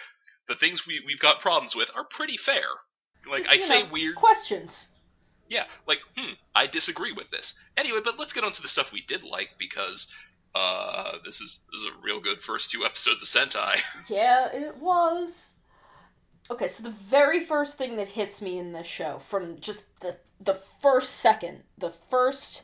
the 0.47 0.55
things 0.55 0.87
we 0.87 1.01
we've 1.05 1.19
got 1.19 1.39
problems 1.41 1.75
with, 1.75 1.89
are 1.95 2.03
pretty 2.05 2.37
fair. 2.37 2.63
Like 3.29 3.43
Just, 3.43 3.53
I 3.53 3.57
say, 3.57 3.83
know, 3.83 3.89
weird. 3.91 4.15
questions. 4.15 4.95
Yeah, 5.49 5.65
like, 5.85 5.99
hmm, 6.17 6.33
I 6.55 6.65
disagree 6.67 7.11
with 7.11 7.29
this. 7.29 7.53
Anyway, 7.75 7.99
but 8.03 8.17
let's 8.17 8.31
get 8.31 8.45
on 8.45 8.53
to 8.53 8.61
the 8.61 8.69
stuff 8.69 8.93
we 8.93 9.03
did 9.05 9.21
like 9.23 9.49
because 9.59 10.07
uh, 10.55 11.17
this 11.25 11.41
is 11.41 11.59
this 11.71 11.81
is 11.81 11.87
a 11.87 12.01
real 12.01 12.21
good 12.21 12.41
first 12.41 12.71
two 12.71 12.85
episodes 12.85 13.21
of 13.21 13.27
Sentai. 13.27 13.81
Yeah, 14.09 14.47
it 14.53 14.77
was. 14.77 15.55
Okay, 16.49 16.67
so 16.67 16.83
the 16.83 16.89
very 16.89 17.39
first 17.39 17.77
thing 17.77 17.95
that 17.97 18.09
hits 18.09 18.41
me 18.41 18.57
in 18.57 18.71
this 18.71 18.87
show, 18.87 19.19
from 19.19 19.59
just 19.59 19.83
the 19.99 20.17
the 20.39 20.55
first 20.55 21.11
second, 21.17 21.63
the 21.77 21.89
first 21.91 22.63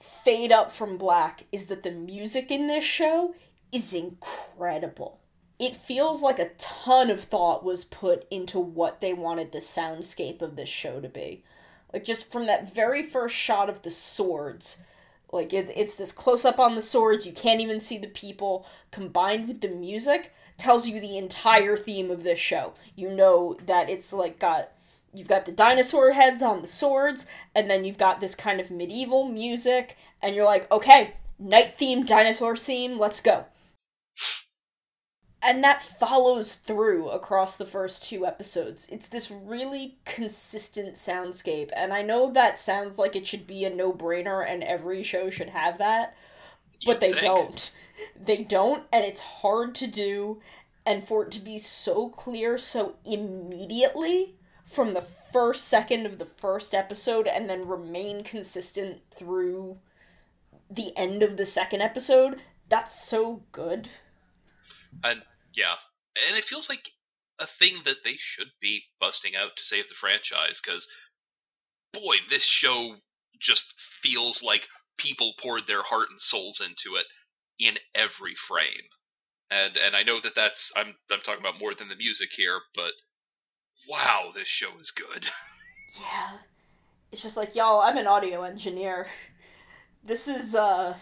fade 0.00 0.50
up 0.52 0.70
from 0.70 0.96
black, 0.96 1.44
is 1.52 1.66
that 1.66 1.82
the 1.82 1.90
music 1.90 2.50
in 2.50 2.66
this 2.66 2.84
show 2.84 3.34
is 3.72 3.94
incredible. 3.94 5.20
It 5.58 5.76
feels 5.76 6.22
like 6.22 6.38
a 6.38 6.50
ton 6.58 7.10
of 7.10 7.20
thought 7.20 7.64
was 7.64 7.84
put 7.84 8.26
into 8.30 8.58
what 8.58 9.00
they 9.00 9.12
wanted 9.12 9.52
the 9.52 9.58
soundscape 9.58 10.40
of 10.40 10.56
this 10.56 10.68
show 10.68 11.00
to 11.00 11.08
be. 11.08 11.44
Like 11.92 12.04
just 12.04 12.32
from 12.32 12.46
that 12.46 12.72
very 12.72 13.02
first 13.02 13.34
shot 13.34 13.68
of 13.68 13.82
the 13.82 13.90
swords, 13.90 14.82
like 15.32 15.52
it, 15.52 15.72
it's 15.76 15.94
this 15.94 16.12
close 16.12 16.44
up 16.44 16.58
on 16.58 16.74
the 16.74 16.82
swords, 16.82 17.26
you 17.26 17.32
can't 17.32 17.60
even 17.60 17.80
see 17.80 17.98
the 17.98 18.08
people, 18.08 18.66
combined 18.90 19.48
with 19.48 19.60
the 19.60 19.68
music, 19.68 20.32
tells 20.56 20.88
you 20.88 21.00
the 21.00 21.18
entire 21.18 21.76
theme 21.76 22.10
of 22.10 22.22
this 22.22 22.38
show. 22.38 22.74
You 22.96 23.10
know 23.10 23.56
that 23.66 23.90
it's 23.90 24.12
like 24.12 24.38
got 24.38 24.70
you've 25.12 25.28
got 25.28 25.44
the 25.44 25.52
dinosaur 25.52 26.12
heads 26.12 26.42
on 26.42 26.62
the 26.62 26.68
swords, 26.68 27.26
and 27.54 27.70
then 27.70 27.84
you've 27.84 27.98
got 27.98 28.20
this 28.20 28.34
kind 28.34 28.60
of 28.60 28.70
medieval 28.70 29.28
music, 29.28 29.96
and 30.22 30.34
you're 30.34 30.44
like, 30.44 30.70
okay, 30.70 31.14
knight 31.38 31.76
theme, 31.76 32.04
dinosaur 32.04 32.56
theme, 32.56 32.98
let's 32.98 33.20
go. 33.20 33.46
And 35.42 35.64
that 35.64 35.82
follows 35.82 36.54
through 36.54 37.08
across 37.08 37.56
the 37.56 37.64
first 37.64 38.04
two 38.04 38.26
episodes. 38.26 38.88
It's 38.90 39.06
this 39.06 39.30
really 39.30 39.96
consistent 40.04 40.94
soundscape, 40.96 41.70
and 41.74 41.92
I 41.94 42.02
know 42.02 42.30
that 42.30 42.58
sounds 42.58 42.98
like 42.98 43.16
it 43.16 43.26
should 43.26 43.46
be 43.46 43.64
a 43.64 43.70
no 43.70 43.92
brainer 43.92 44.46
and 44.46 44.62
every 44.62 45.02
show 45.02 45.30
should 45.30 45.48
have 45.50 45.78
that, 45.78 46.14
but 46.84 46.92
You'd 46.92 47.00
they 47.00 47.10
think. 47.12 47.22
don't. 47.22 47.76
They 48.22 48.44
don't, 48.44 48.84
and 48.92 49.04
it's 49.04 49.20
hard 49.20 49.74
to 49.76 49.86
do, 49.86 50.40
and 50.84 51.02
for 51.02 51.24
it 51.24 51.30
to 51.32 51.40
be 51.40 51.58
so 51.58 52.10
clear 52.10 52.58
so 52.58 52.96
immediately 53.04 54.34
from 54.64 54.94
the 54.94 55.00
first 55.00 55.64
second 55.64 56.06
of 56.06 56.18
the 56.18 56.26
first 56.26 56.74
episode 56.74 57.26
and 57.26 57.48
then 57.48 57.66
remain 57.66 58.22
consistent 58.22 59.00
through 59.10 59.78
the 60.70 60.92
end 60.96 61.22
of 61.22 61.36
the 61.36 61.46
second 61.46 61.80
episode, 61.80 62.40
that's 62.68 62.94
so 62.94 63.42
good. 63.52 63.88
And 65.02 65.22
yeah, 65.54 65.74
and 66.28 66.36
it 66.36 66.44
feels 66.44 66.68
like 66.68 66.90
a 67.38 67.46
thing 67.46 67.76
that 67.84 68.04
they 68.04 68.16
should 68.18 68.50
be 68.60 68.82
busting 69.00 69.34
out 69.34 69.56
to 69.56 69.62
save 69.62 69.88
the 69.88 69.94
franchise 69.94 70.60
because 70.62 70.86
boy, 71.92 72.16
this 72.28 72.42
show 72.42 72.96
just 73.40 73.66
feels 74.02 74.42
like 74.42 74.68
people 74.98 75.32
poured 75.40 75.66
their 75.66 75.82
heart 75.82 76.08
and 76.10 76.20
souls 76.20 76.60
into 76.60 76.96
it 76.96 77.06
in 77.58 77.78
every 77.94 78.34
frame. 78.34 78.88
And 79.50 79.76
and 79.76 79.96
I 79.96 80.02
know 80.02 80.20
that 80.20 80.34
that's 80.36 80.70
I'm 80.76 80.94
I'm 81.10 81.20
talking 81.20 81.40
about 81.40 81.58
more 81.58 81.74
than 81.74 81.88
the 81.88 81.96
music 81.96 82.28
here, 82.36 82.60
but 82.74 82.92
wow, 83.88 84.30
this 84.34 84.48
show 84.48 84.78
is 84.78 84.90
good. 84.90 85.26
Yeah. 86.00 86.38
It's 87.10 87.22
just 87.22 87.36
like, 87.36 87.56
y'all, 87.56 87.80
I'm 87.80 87.96
an 87.96 88.06
audio 88.06 88.44
engineer. 88.44 89.08
This 90.04 90.28
is 90.28 90.54
uh 90.54 90.94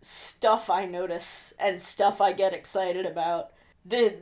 stuff 0.00 0.70
I 0.70 0.86
notice 0.86 1.52
and 1.60 1.78
stuff 1.78 2.22
I 2.22 2.32
get 2.32 2.54
excited 2.54 3.04
about. 3.04 3.50
The 3.84 4.18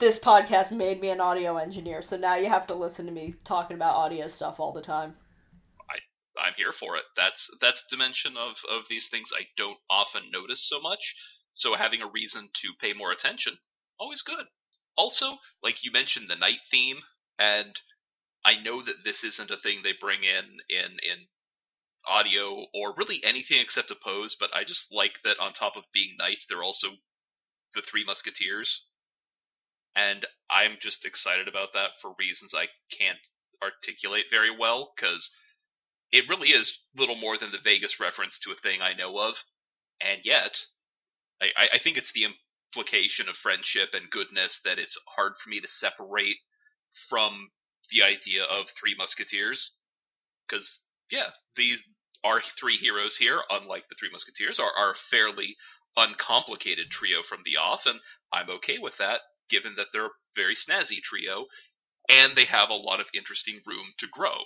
this 0.00 0.18
podcast 0.18 0.72
made 0.72 1.00
me 1.00 1.10
an 1.10 1.20
audio 1.20 1.56
engineer, 1.56 2.02
so 2.02 2.16
now 2.16 2.34
you 2.34 2.48
have 2.48 2.66
to 2.66 2.74
listen 2.74 3.06
to 3.06 3.12
me 3.12 3.34
talking 3.44 3.76
about 3.76 3.94
audio 3.94 4.26
stuff 4.26 4.58
all 4.58 4.72
the 4.72 4.82
time. 4.82 5.16
I 5.90 5.98
I'm 6.40 6.54
here 6.56 6.72
for 6.72 6.96
it. 6.96 7.04
That's 7.16 7.50
that's 7.60 7.84
dimension 7.88 8.36
of 8.36 8.56
of 8.70 8.84
these 8.88 9.08
things 9.08 9.30
I 9.32 9.44
don't 9.56 9.78
often 9.90 10.30
notice 10.32 10.66
so 10.66 10.80
much. 10.80 11.14
So 11.52 11.74
having 11.74 12.00
a 12.00 12.10
reason 12.10 12.48
to 12.52 12.72
pay 12.80 12.94
more 12.94 13.12
attention, 13.12 13.58
always 13.98 14.22
good. 14.22 14.46
Also, 14.96 15.38
like 15.62 15.84
you 15.84 15.92
mentioned 15.92 16.28
the 16.28 16.36
knight 16.36 16.60
theme, 16.70 16.98
and 17.38 17.78
I 18.44 18.56
know 18.56 18.82
that 18.82 19.04
this 19.04 19.22
isn't 19.24 19.50
a 19.50 19.56
thing 19.56 19.82
they 19.82 19.92
bring 19.92 20.24
in 20.24 20.58
in 20.68 20.98
in 20.98 21.28
audio 22.06 22.66
or 22.74 22.94
really 22.96 23.22
anything 23.22 23.60
except 23.60 23.90
a 23.90 23.94
pose, 23.94 24.34
but 24.34 24.50
I 24.54 24.64
just 24.64 24.92
like 24.92 25.20
that 25.22 25.38
on 25.38 25.52
top 25.52 25.76
of 25.76 25.84
being 25.92 26.16
knights, 26.18 26.46
they're 26.46 26.62
also 26.62 26.88
the 27.74 27.82
three 27.82 28.04
musketeers. 28.04 28.86
And 29.94 30.26
I'm 30.50 30.78
just 30.80 31.04
excited 31.04 31.48
about 31.48 31.74
that 31.74 31.90
for 32.00 32.14
reasons 32.18 32.54
I 32.54 32.68
can't 32.98 33.18
articulate 33.62 34.26
very 34.30 34.50
well, 34.56 34.92
because 34.96 35.30
it 36.10 36.28
really 36.28 36.48
is 36.48 36.78
little 36.96 37.16
more 37.16 37.38
than 37.38 37.52
the 37.52 37.58
Vegas 37.62 38.00
reference 38.00 38.38
to 38.40 38.52
a 38.52 38.56
thing 38.56 38.80
I 38.82 38.94
know 38.94 39.18
of, 39.18 39.36
and 40.00 40.20
yet, 40.24 40.58
I, 41.40 41.68
I 41.74 41.78
think 41.78 41.96
it's 41.96 42.12
the 42.12 42.26
implication 42.74 43.28
of 43.28 43.36
friendship 43.36 43.90
and 43.92 44.10
goodness 44.10 44.60
that 44.64 44.78
it's 44.78 44.98
hard 45.16 45.34
for 45.38 45.50
me 45.50 45.60
to 45.60 45.68
separate 45.68 46.36
from 47.08 47.50
the 47.90 48.02
idea 48.02 48.44
of 48.44 48.66
Three 48.70 48.94
Musketeers. 48.96 49.72
Because, 50.48 50.80
yeah, 51.10 51.30
these 51.56 51.78
our 52.24 52.40
three 52.58 52.76
heroes 52.76 53.16
here, 53.16 53.40
unlike 53.50 53.84
the 53.88 53.96
Three 53.98 54.10
Musketeers, 54.10 54.58
are, 54.58 54.70
are 54.76 54.92
a 54.92 55.02
fairly 55.10 55.56
uncomplicated 55.96 56.90
trio 56.90 57.22
from 57.22 57.40
the 57.44 57.56
off, 57.56 57.86
and 57.86 57.98
I'm 58.32 58.48
okay 58.50 58.78
with 58.78 58.96
that, 58.98 59.20
given 59.52 59.74
that 59.76 59.88
they're 59.92 60.06
a 60.06 60.18
very 60.34 60.56
snazzy 60.56 61.00
trio, 61.00 61.46
and 62.10 62.34
they 62.34 62.46
have 62.46 62.70
a 62.70 62.74
lot 62.74 63.00
of 63.00 63.06
interesting 63.14 63.60
room 63.66 63.86
to 63.98 64.06
grow. 64.10 64.38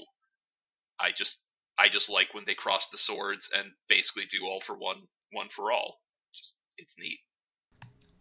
I 1.01 1.13
just 1.17 1.39
I 1.79 1.89
just 1.89 2.11
like 2.11 2.35
when 2.35 2.45
they 2.47 2.55
cross 2.55 2.89
the 2.89 2.99
swords 2.99 3.49
and 3.57 3.71
basically 3.89 4.25
do 4.31 4.45
all 4.45 4.61
for 4.61 4.77
one, 4.77 5.03
one 5.33 5.49
for 5.55 5.73
all. 5.73 6.01
Just 6.35 6.55
it's 6.77 6.95
neat. 6.99 7.19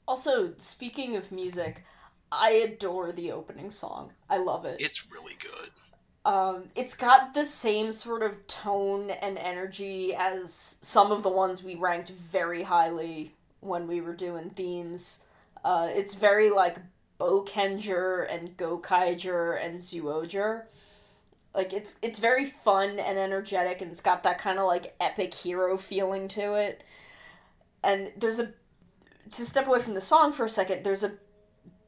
Also, 0.08 0.54
speaking 0.58 1.16
of 1.16 1.32
music, 1.32 1.84
I 2.32 2.52
adore 2.52 3.12
the 3.12 3.32
opening 3.32 3.72
song. 3.72 4.14
I 4.30 4.38
love 4.38 4.66
it. 4.66 4.78
It's 4.80 5.10
really 5.12 5.36
good. 5.42 5.72
Um, 6.26 6.70
it's 6.76 6.96
got 6.96 7.34
the 7.34 7.46
same 7.46 7.92
sort 7.92 8.24
of 8.24 8.48
tone 8.48 9.12
and 9.12 9.38
energy 9.38 10.14
as 10.16 10.78
some 10.82 11.12
of 11.12 11.24
the 11.24 11.30
ones 11.30 11.64
we 11.64 11.76
ranked 11.76 12.10
very 12.10 12.64
highly 12.64 13.36
when 13.60 13.88
we 13.88 14.02
were 14.02 14.16
doing 14.16 14.50
themes. 14.50 15.26
Uh, 15.66 15.90
it's 15.92 16.14
very 16.14 16.52
like 16.52 16.78
Boukenger 17.20 18.32
and 18.32 18.56
Gokaiger 18.56 19.60
and 19.60 19.80
Zyuohger. 19.80 20.66
Like 21.56 21.74
it's 21.74 21.98
it's 22.04 22.20
very 22.20 22.46
fun 22.46 23.00
and 23.00 23.18
energetic 23.18 23.82
and 23.82 23.92
it's 23.92 24.02
got 24.02 24.22
that 24.24 24.38
kind 24.38 24.60
of 24.60 24.68
like 24.68 24.96
epic 25.00 25.34
hero 25.34 25.76
feeling 25.78 26.28
to 26.30 26.54
it. 26.54 26.84
And 27.84 28.12
there's 28.16 28.40
a 28.40 28.54
to 29.32 29.44
step 29.44 29.66
away 29.66 29.80
from 29.80 29.96
the 29.96 30.02
song 30.02 30.32
for 30.34 30.46
a 30.46 30.50
second, 30.50 30.84
there's 30.84 31.04
a 31.04 31.14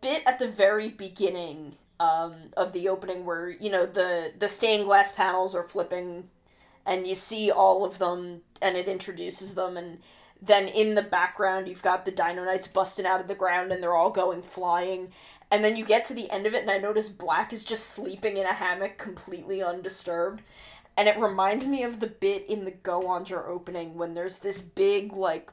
bit 0.02 0.24
at 0.26 0.40
the 0.40 0.48
very 0.48 0.90
beginning 0.90 1.76
um, 2.00 2.34
of 2.56 2.74
the 2.74 2.90
opening 2.90 3.26
where 3.26 3.50
you 3.50 3.70
know 3.70 3.86
the 3.86 4.34
the 4.40 4.50
stained 4.50 4.86
glass 4.86 5.12
panels 5.12 5.54
are 5.54 5.64
flipping 5.64 6.30
and 6.84 7.06
you 7.06 7.14
see 7.14 7.52
all 7.52 7.86
of 7.86 8.00
them 8.00 8.42
and 8.60 8.76
it 8.76 8.88
introduces 8.88 9.54
them 9.54 9.78
and 9.78 10.00
then 10.42 10.68
in 10.68 10.96
the 10.96 11.02
background 11.02 11.68
you've 11.68 11.82
got 11.82 12.06
the 12.06 12.12
dino 12.12 12.46
knights 12.46 12.68
busting 12.68 13.06
out 13.06 13.22
of 13.22 13.28
the 13.28 13.36
ground 13.36 13.72
and 13.72 13.82
they're 13.82 13.96
all 13.96 14.12
going 14.12 14.42
flying 14.42 15.12
and 15.50 15.64
then 15.64 15.76
you 15.78 15.86
get 15.86 16.06
to 16.06 16.14
the 16.14 16.30
end 16.30 16.46
of 16.46 16.54
it, 16.54 16.64
and 16.64 16.72
I 16.72 16.78
notice 16.78 17.10
Black 17.10 17.54
is 17.54 17.64
just 17.64 17.88
sleeping 17.88 18.36
in 18.36 18.46
a 18.46 18.54
hammock 18.54 18.98
completely 18.98 19.64
undisturbed. 19.64 20.42
And 20.98 21.08
it 21.08 21.18
reminds 21.18 21.66
me 21.68 21.84
of 21.84 22.00
the 22.00 22.08
bit 22.08 22.46
in 22.48 22.66
the 22.66 22.72
Go-Onger 22.72 23.48
opening 23.48 23.96
when 23.96 24.14
there's 24.14 24.40
this 24.40 24.62
big, 24.62 25.14
like, 25.14 25.50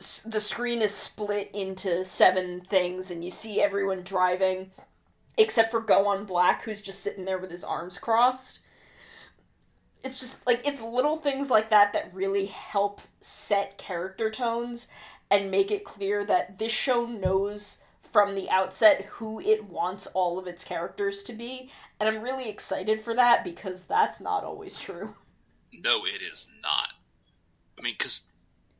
s- 0.00 0.22
the 0.24 0.38
screen 0.38 0.82
is 0.82 0.94
split 0.94 1.50
into 1.52 2.04
seven 2.04 2.60
things, 2.60 3.10
and 3.10 3.24
you 3.24 3.30
see 3.30 3.60
everyone 3.60 4.02
driving, 4.02 4.70
except 5.36 5.72
for 5.72 5.80
Go-On 5.80 6.26
Black, 6.26 6.62
who's 6.62 6.82
just 6.82 7.00
sitting 7.00 7.24
there 7.24 7.38
with 7.38 7.50
his 7.50 7.64
arms 7.64 7.98
crossed. 7.98 8.60
It's 10.04 10.20
just, 10.20 10.46
like, 10.46 10.66
it's 10.66 10.82
little 10.82 11.16
things 11.16 11.50
like 11.50 11.70
that 11.70 11.92
that 11.94 12.14
really 12.14 12.46
help 12.46 13.00
set 13.20 13.78
character 13.78 14.30
tones 14.30 14.88
and 15.30 15.50
make 15.50 15.70
it 15.70 15.84
clear 15.84 16.24
that 16.24 16.58
this 16.58 16.72
show 16.72 17.06
knows 17.06 17.82
from 18.14 18.36
the 18.36 18.48
outset 18.48 19.06
who 19.14 19.40
it 19.40 19.64
wants 19.64 20.06
all 20.08 20.38
of 20.38 20.46
its 20.46 20.62
characters 20.62 21.24
to 21.24 21.32
be, 21.32 21.68
and 21.98 22.08
I'm 22.08 22.22
really 22.22 22.48
excited 22.48 23.00
for 23.00 23.12
that 23.14 23.42
because 23.42 23.86
that's 23.86 24.20
not 24.20 24.44
always 24.44 24.78
true. 24.78 25.16
No, 25.82 26.06
it 26.06 26.22
is 26.22 26.46
not. 26.62 26.90
I 27.76 27.82
mean, 27.82 27.96
because, 27.98 28.22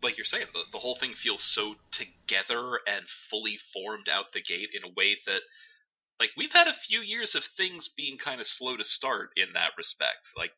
like 0.00 0.16
you're 0.16 0.24
saying, 0.24 0.46
the, 0.54 0.60
the 0.70 0.78
whole 0.78 0.94
thing 0.94 1.14
feels 1.14 1.42
so 1.42 1.74
together 1.90 2.78
and 2.86 3.04
fully 3.28 3.58
formed 3.72 4.08
out 4.08 4.32
the 4.32 4.40
gate 4.40 4.68
in 4.72 4.88
a 4.88 4.94
way 4.94 5.16
that, 5.26 5.40
like, 6.20 6.30
we've 6.36 6.52
had 6.52 6.68
a 6.68 6.72
few 6.72 7.00
years 7.00 7.34
of 7.34 7.44
things 7.56 7.88
being 7.88 8.16
kind 8.16 8.40
of 8.40 8.46
slow 8.46 8.76
to 8.76 8.84
start 8.84 9.30
in 9.36 9.54
that 9.54 9.72
respect. 9.76 10.28
Like, 10.36 10.52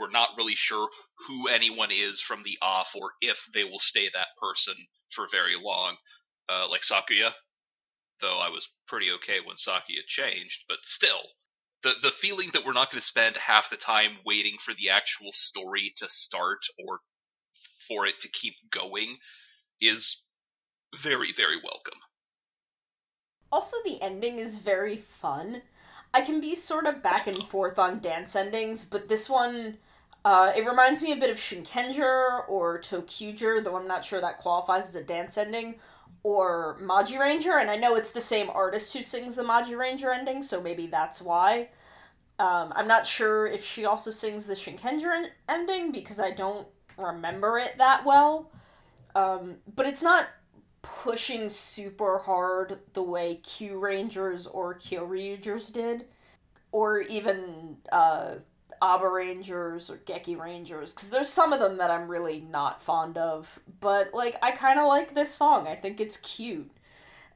we're 0.00 0.10
not 0.10 0.30
really 0.36 0.56
sure 0.56 0.88
who 1.28 1.48
anyone 1.48 1.90
is 1.92 2.20
from 2.20 2.42
the 2.42 2.56
off 2.62 2.92
or 2.94 3.12
if 3.20 3.38
they 3.54 3.64
will 3.64 3.78
stay 3.78 4.08
that 4.12 4.28
person 4.40 4.74
for 5.14 5.26
very 5.30 5.56
long. 5.60 5.96
Uh, 6.48 6.68
like 6.68 6.80
Sakuya 6.80 7.32
though 8.20 8.38
I 8.38 8.48
was 8.48 8.68
pretty 8.86 9.10
okay 9.12 9.38
when 9.44 9.56
Sakuya 9.56 10.06
changed, 10.06 10.64
but 10.68 10.78
still. 10.84 11.34
The, 11.82 11.92
the 12.02 12.10
feeling 12.10 12.50
that 12.52 12.64
we're 12.64 12.74
not 12.74 12.90
going 12.90 13.00
to 13.00 13.06
spend 13.06 13.36
half 13.36 13.70
the 13.70 13.76
time 13.76 14.18
waiting 14.26 14.56
for 14.62 14.74
the 14.74 14.90
actual 14.90 15.32
story 15.32 15.94
to 15.96 16.08
start 16.08 16.58
or 16.86 17.00
for 17.88 18.06
it 18.06 18.20
to 18.20 18.28
keep 18.28 18.54
going 18.70 19.16
is 19.80 20.22
very, 21.02 21.32
very 21.34 21.56
welcome. 21.56 21.98
Also, 23.50 23.78
the 23.84 24.00
ending 24.02 24.38
is 24.38 24.58
very 24.58 24.96
fun. 24.96 25.62
I 26.12 26.20
can 26.20 26.40
be 26.40 26.54
sort 26.54 26.86
of 26.86 27.02
back 27.02 27.26
and 27.26 27.44
forth 27.44 27.78
on 27.78 28.00
dance 28.00 28.36
endings, 28.36 28.84
but 28.84 29.08
this 29.08 29.30
one, 29.30 29.78
uh, 30.24 30.52
it 30.56 30.66
reminds 30.66 31.02
me 31.02 31.12
a 31.12 31.16
bit 31.16 31.30
of 31.30 31.36
Shinkenger 31.38 32.48
or 32.48 32.78
ToQger, 32.78 33.64
though 33.64 33.76
I'm 33.76 33.88
not 33.88 34.04
sure 34.04 34.20
that 34.20 34.38
qualifies 34.38 34.88
as 34.88 34.96
a 34.96 35.02
dance 35.02 35.38
ending, 35.38 35.76
or 36.22 36.78
Magiranger, 36.80 37.60
and 37.60 37.70
I 37.70 37.76
know 37.76 37.94
it's 37.94 38.10
the 38.10 38.20
same 38.20 38.50
artist 38.50 38.92
who 38.94 39.02
sings 39.02 39.36
the 39.36 39.42
Magiranger 39.42 40.14
ending, 40.14 40.42
so 40.42 40.60
maybe 40.60 40.86
that's 40.86 41.22
why. 41.22 41.68
Um, 42.38 42.72
I'm 42.74 42.88
not 42.88 43.06
sure 43.06 43.46
if 43.46 43.64
she 43.64 43.84
also 43.84 44.10
sings 44.10 44.46
the 44.46 44.54
Shinkenger 44.54 45.28
ending 45.48 45.92
because 45.92 46.20
I 46.20 46.30
don't 46.30 46.66
remember 46.96 47.58
it 47.58 47.78
that 47.78 48.04
well. 48.04 48.50
Um, 49.14 49.56
but 49.74 49.86
it's 49.86 50.02
not 50.02 50.28
pushing 50.82 51.48
super 51.48 52.18
hard 52.18 52.78
the 52.92 53.02
way 53.02 53.40
Kyurangers 53.42 54.48
or 54.52 54.74
Kyoryugers 54.78 55.72
did, 55.72 56.06
or 56.72 57.00
even 57.00 57.76
uh, 57.92 58.36
Abarangers 58.82 59.90
or 59.90 59.98
Gekirangers 59.98 60.94
because 60.94 61.10
there's 61.10 61.28
some 61.28 61.52
of 61.52 61.60
them 61.60 61.76
that 61.78 61.90
I'm 61.90 62.10
really 62.10 62.40
not 62.40 62.82
fond 62.82 63.18
of, 63.18 63.60
but 63.80 64.14
like 64.14 64.36
I 64.42 64.52
kind 64.52 64.80
of 64.80 64.86
like 64.86 65.14
this 65.14 65.34
song. 65.34 65.66
I 65.68 65.74
think 65.74 66.00
it's 66.00 66.16
cute. 66.16 66.70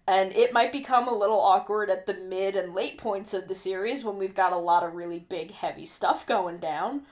And 0.06 0.32
it 0.32 0.52
might 0.52 0.72
become 0.72 1.08
a 1.08 1.16
little 1.16 1.40
awkward 1.40 1.88
at 1.88 2.06
the 2.06 2.14
mid 2.14 2.56
and 2.56 2.74
late 2.74 2.98
points 2.98 3.32
of 3.32 3.48
the 3.48 3.54
series 3.54 4.04
when 4.04 4.18
we've 4.18 4.34
got 4.34 4.52
a 4.52 4.56
lot 4.56 4.82
of 4.82 4.94
really 4.94 5.18
big, 5.18 5.50
heavy 5.50 5.86
stuff 5.86 6.26
going 6.26 6.58
down. 6.58 7.02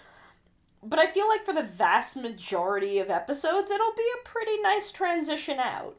But 0.82 0.98
I 0.98 1.10
feel 1.10 1.28
like 1.28 1.44
for 1.44 1.54
the 1.54 1.62
vast 1.62 2.16
majority 2.16 2.98
of 2.98 3.08
episodes, 3.08 3.70
it'll 3.70 3.94
be 3.96 4.10
a 4.20 4.28
pretty 4.28 4.60
nice 4.60 4.92
transition 4.92 5.58
out. 5.58 5.96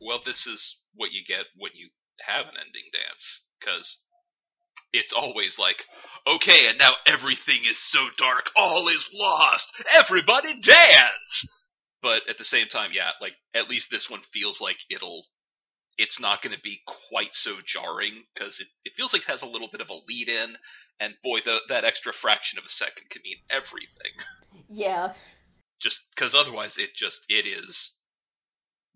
Well, 0.00 0.20
this 0.24 0.46
is 0.46 0.76
what 0.94 1.12
you 1.12 1.22
get 1.26 1.46
when 1.56 1.72
you 1.74 1.88
have 2.20 2.46
an 2.46 2.54
ending 2.58 2.90
dance, 2.92 3.42
because 3.58 3.98
it's 4.92 5.12
always 5.12 5.58
like, 5.58 5.84
okay, 6.26 6.68
and 6.68 6.78
now 6.78 6.92
everything 7.06 7.60
is 7.68 7.78
so 7.78 8.08
dark, 8.16 8.50
all 8.56 8.88
is 8.88 9.10
lost, 9.12 9.72
everybody 9.94 10.60
dance! 10.60 11.46
But 12.00 12.22
at 12.28 12.38
the 12.38 12.44
same 12.44 12.68
time, 12.68 12.90
yeah, 12.92 13.10
like, 13.20 13.34
at 13.54 13.68
least 13.68 13.88
this 13.90 14.08
one 14.08 14.20
feels 14.32 14.60
like 14.60 14.76
it'll, 14.90 15.24
it's 15.98 16.20
not 16.20 16.42
going 16.42 16.54
to 16.54 16.62
be 16.62 16.80
quite 17.10 17.34
so 17.34 17.56
jarring, 17.64 18.24
because 18.34 18.60
it, 18.60 18.68
it 18.84 18.92
feels 18.96 19.12
like 19.12 19.22
it 19.22 19.30
has 19.30 19.42
a 19.42 19.46
little 19.46 19.68
bit 19.70 19.80
of 19.80 19.88
a 19.88 20.00
lead 20.08 20.28
in, 20.28 20.56
and 21.00 21.14
boy, 21.22 21.40
the, 21.44 21.58
that 21.68 21.84
extra 21.84 22.12
fraction 22.12 22.58
of 22.58 22.64
a 22.64 22.70
second 22.70 23.10
can 23.10 23.22
mean 23.24 23.36
everything. 23.50 24.12
Yeah. 24.68 25.12
Just, 25.80 26.02
because 26.14 26.34
otherwise 26.34 26.78
it 26.78 26.90
just, 26.94 27.24
it 27.28 27.46
is, 27.46 27.92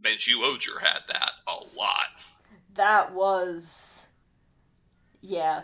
Menju 0.05 0.43
Oger 0.45 0.81
had 0.81 1.01
that 1.09 1.31
a 1.47 1.55
lot. 1.77 2.07
That 2.75 3.13
was. 3.13 4.09
Yeah. 5.21 5.63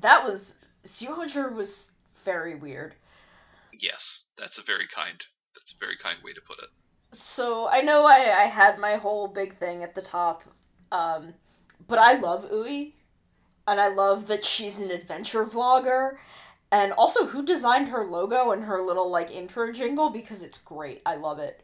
That 0.00 0.24
was. 0.24 0.56
Zyuohger 0.84 1.52
was 1.52 1.92
very 2.24 2.54
weird. 2.54 2.94
Yes, 3.72 4.20
that's 4.36 4.58
a 4.58 4.62
very 4.62 4.86
kind. 4.88 5.22
That's 5.54 5.72
a 5.72 5.78
very 5.78 5.96
kind 5.96 6.18
way 6.24 6.32
to 6.32 6.40
put 6.40 6.58
it. 6.58 6.68
So 7.12 7.68
I 7.68 7.80
know 7.80 8.04
I, 8.04 8.42
I 8.42 8.44
had 8.44 8.78
my 8.78 8.96
whole 8.96 9.28
big 9.28 9.54
thing 9.54 9.82
at 9.82 9.94
the 9.94 10.02
top, 10.02 10.44
um, 10.92 11.34
but 11.86 11.98
I 11.98 12.14
love 12.14 12.50
Ui, 12.52 12.94
and 13.66 13.80
I 13.80 13.88
love 13.88 14.26
that 14.26 14.44
she's 14.44 14.78
an 14.80 14.90
adventure 14.90 15.44
vlogger, 15.44 16.16
and 16.70 16.92
also 16.92 17.26
who 17.26 17.42
designed 17.44 17.88
her 17.88 18.04
logo 18.04 18.50
and 18.50 18.64
her 18.64 18.82
little 18.82 19.10
like 19.10 19.30
intro 19.30 19.72
jingle 19.72 20.10
because 20.10 20.42
it's 20.42 20.58
great. 20.58 21.00
I 21.06 21.16
love 21.16 21.38
it. 21.38 21.62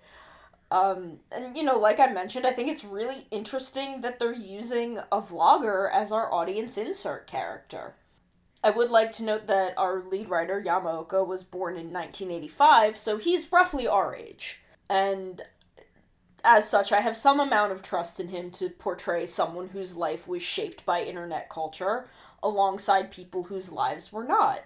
Um, 0.70 1.18
and 1.30 1.56
you 1.56 1.62
know, 1.62 1.78
like 1.78 2.00
I 2.00 2.06
mentioned, 2.06 2.46
I 2.46 2.52
think 2.52 2.68
it's 2.68 2.84
really 2.84 3.26
interesting 3.30 4.00
that 4.00 4.18
they're 4.18 4.34
using 4.34 4.98
a 5.12 5.20
vlogger 5.20 5.90
as 5.92 6.10
our 6.10 6.32
audience 6.32 6.78
insert 6.78 7.26
character. 7.26 7.94
I 8.64 8.70
would 8.70 8.90
like 8.90 9.12
to 9.12 9.24
note 9.24 9.46
that 9.48 9.74
our 9.76 10.00
lead 10.00 10.30
writer, 10.30 10.60
Yamaoka, 10.66 11.26
was 11.26 11.44
born 11.44 11.74
in 11.74 11.92
1985, 11.92 12.96
so 12.96 13.18
he's 13.18 13.52
roughly 13.52 13.86
our 13.86 14.16
age. 14.16 14.62
And 14.88 15.42
as 16.42 16.66
such, 16.66 16.90
I 16.90 17.02
have 17.02 17.14
some 17.14 17.40
amount 17.40 17.72
of 17.72 17.82
trust 17.82 18.20
in 18.20 18.28
him 18.28 18.50
to 18.52 18.70
portray 18.70 19.26
someone 19.26 19.68
whose 19.68 19.98
life 19.98 20.26
was 20.26 20.40
shaped 20.40 20.86
by 20.86 21.02
internet 21.02 21.50
culture 21.50 22.08
alongside 22.42 23.10
people 23.10 23.44
whose 23.44 23.70
lives 23.70 24.10
were 24.10 24.24
not. 24.24 24.60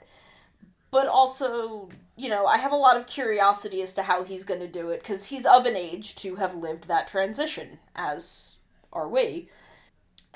But 0.92 1.08
also, 1.08 1.88
you 2.16 2.28
know, 2.28 2.46
I 2.46 2.58
have 2.58 2.72
a 2.72 2.76
lot 2.76 2.96
of 2.96 3.08
curiosity 3.08 3.82
as 3.82 3.94
to 3.94 4.04
how 4.04 4.22
he's 4.22 4.44
going 4.44 4.60
to 4.60 4.68
do 4.68 4.90
it 4.90 5.00
because 5.00 5.26
he's 5.26 5.44
of 5.44 5.66
an 5.66 5.74
age 5.74 6.14
to 6.16 6.36
have 6.36 6.54
lived 6.54 6.86
that 6.86 7.08
transition, 7.08 7.80
as 7.96 8.58
are 8.92 9.08
we. 9.08 9.48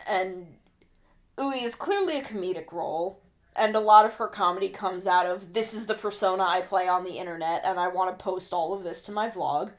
And 0.05 0.57
Ui 1.41 1.63
is 1.63 1.77
clearly 1.77 2.19
a 2.19 2.23
comedic 2.23 2.73
role, 2.73 3.22
and 3.55 3.76
a 3.76 3.80
lot 3.80 4.05
of 4.05 4.14
her 4.14 4.28
comedy 4.28 4.68
comes 4.68 5.07
out 5.07 5.26
of 5.26 5.53
this 5.53 5.74
is 5.74 5.86
the 5.86 5.94
persona 5.94 6.42
I 6.42 6.62
play 6.62 6.88
on 6.88 7.05
the 7.05 7.18
internet, 7.18 7.62
and 7.64 7.78
I 7.78 7.88
want 7.88 8.16
to 8.16 8.22
post 8.22 8.53
all 8.53 8.72
of 8.72 8.82
this 8.82 9.03
to 9.03 9.12
my 9.12 9.28
vlog. 9.28 9.72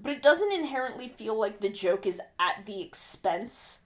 But 0.00 0.12
it 0.12 0.22
doesn't 0.22 0.52
inherently 0.52 1.08
feel 1.08 1.38
like 1.38 1.60
the 1.60 1.68
joke 1.68 2.06
is 2.06 2.20
at 2.38 2.66
the 2.66 2.80
expense 2.80 3.80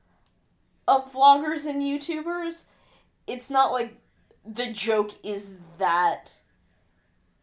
of 0.87 1.13
vloggers 1.13 1.67
and 1.67 1.81
YouTubers. 1.81 2.67
It's 3.27 3.49
not 3.49 3.73
like 3.73 3.97
the 4.45 4.71
joke 4.71 5.13
is 5.25 5.55
that 5.79 6.31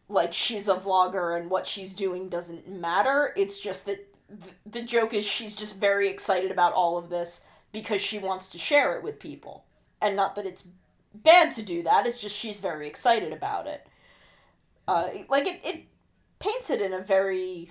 like 0.07 0.33
she's 0.33 0.67
a 0.67 0.75
vlogger 0.75 1.39
and 1.39 1.49
what 1.49 1.65
she's 1.65 1.93
doing 1.93 2.29
doesn't 2.29 2.67
matter. 2.67 3.33
It's 3.37 3.59
just 3.59 3.85
that 3.85 4.05
th- 4.27 4.55
the 4.65 4.81
joke 4.81 5.13
is 5.13 5.25
she's 5.25 5.55
just 5.55 5.79
very 5.79 6.09
excited 6.09 6.51
about 6.51 6.73
all 6.73 6.97
of 6.97 7.09
this 7.09 7.45
because 7.71 8.01
she 8.01 8.19
wants 8.19 8.49
to 8.49 8.57
share 8.57 8.95
it 8.95 9.03
with 9.03 9.19
people. 9.19 9.65
And 10.01 10.15
not 10.15 10.35
that 10.35 10.45
it's 10.45 10.67
bad 11.13 11.51
to 11.53 11.61
do 11.61 11.83
that, 11.83 12.05
it's 12.05 12.21
just 12.21 12.37
she's 12.37 12.59
very 12.59 12.87
excited 12.87 13.33
about 13.33 13.67
it. 13.67 13.85
Uh, 14.87 15.09
like, 15.29 15.45
it, 15.45 15.61
it 15.63 15.83
paints 16.39 16.69
it 16.69 16.81
in 16.81 16.93
a 16.93 16.99
very 16.99 17.69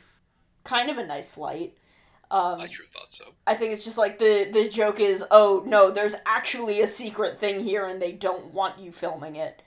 kind 0.65 0.91
of 0.91 0.99
a 0.99 1.07
nice 1.07 1.37
light. 1.37 1.77
Um, 2.31 2.61
I 2.61 2.69
sure 2.69 2.87
thought 2.93 3.13
so. 3.13 3.25
I 3.47 3.55
think 3.55 3.73
it's 3.73 3.85
just 3.85 3.97
like 3.97 4.19
the 4.19 4.49
the 4.53 4.69
joke 4.69 5.01
is, 5.01 5.25
oh 5.31 5.63
no, 5.67 5.91
there's 5.91 6.17
actually 6.27 6.81
a 6.83 6.87
secret 6.87 7.39
thing 7.39 7.61
here, 7.61 7.87
and 7.87 8.03
they 8.03 8.13
don't 8.13 8.53
want 8.53 8.79
you 8.79 8.93
filming 8.93 9.37
it. 9.37 9.63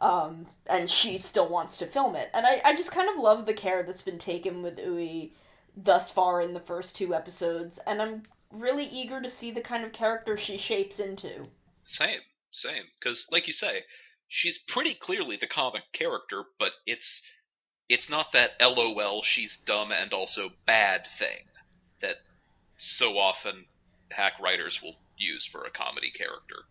Um, 0.00 0.46
and 0.66 0.88
she 0.88 1.18
still 1.18 1.46
wants 1.46 1.76
to 1.76 1.86
film 1.86 2.16
it, 2.16 2.30
and 2.32 2.46
I 2.46 2.62
I 2.64 2.74
just 2.74 2.90
kind 2.92 3.10
of 3.10 3.22
love 3.22 3.44
the 3.44 3.52
care 3.52 3.82
that's 3.82 4.00
been 4.00 4.18
taken 4.18 4.62
with 4.62 4.78
Ui 4.78 5.34
thus 5.76 6.10
far 6.10 6.40
in 6.40 6.54
the 6.54 6.60
first 6.60 6.96
two 6.96 7.14
episodes, 7.14 7.78
and 7.86 8.00
I'm 8.00 8.22
really 8.50 8.86
eager 8.86 9.20
to 9.20 9.28
see 9.28 9.50
the 9.50 9.60
kind 9.60 9.84
of 9.84 9.92
character 9.92 10.38
she 10.38 10.56
shapes 10.56 10.98
into. 10.98 11.44
Same, 11.84 12.20
same. 12.50 12.84
Because, 12.98 13.26
like 13.30 13.46
you 13.46 13.52
say, 13.52 13.84
she's 14.28 14.58
pretty 14.58 14.94
clearly 14.94 15.36
the 15.36 15.46
comic 15.46 15.82
character, 15.92 16.44
but 16.58 16.72
it's 16.86 17.22
it's 17.88 18.08
not 18.08 18.32
that 18.32 18.52
LOL 18.60 19.22
she's 19.22 19.56
dumb 19.56 19.90
and 19.90 20.12
also 20.12 20.50
bad 20.64 21.06
thing 21.18 21.46
that 22.00 22.16
so 22.76 23.18
often 23.18 23.66
hack 24.12 24.34
writers 24.40 24.80
will 24.80 24.96
use 25.16 25.44
for 25.44 25.64
a 25.64 25.70
comedy 25.70 26.10
character. 26.10 26.66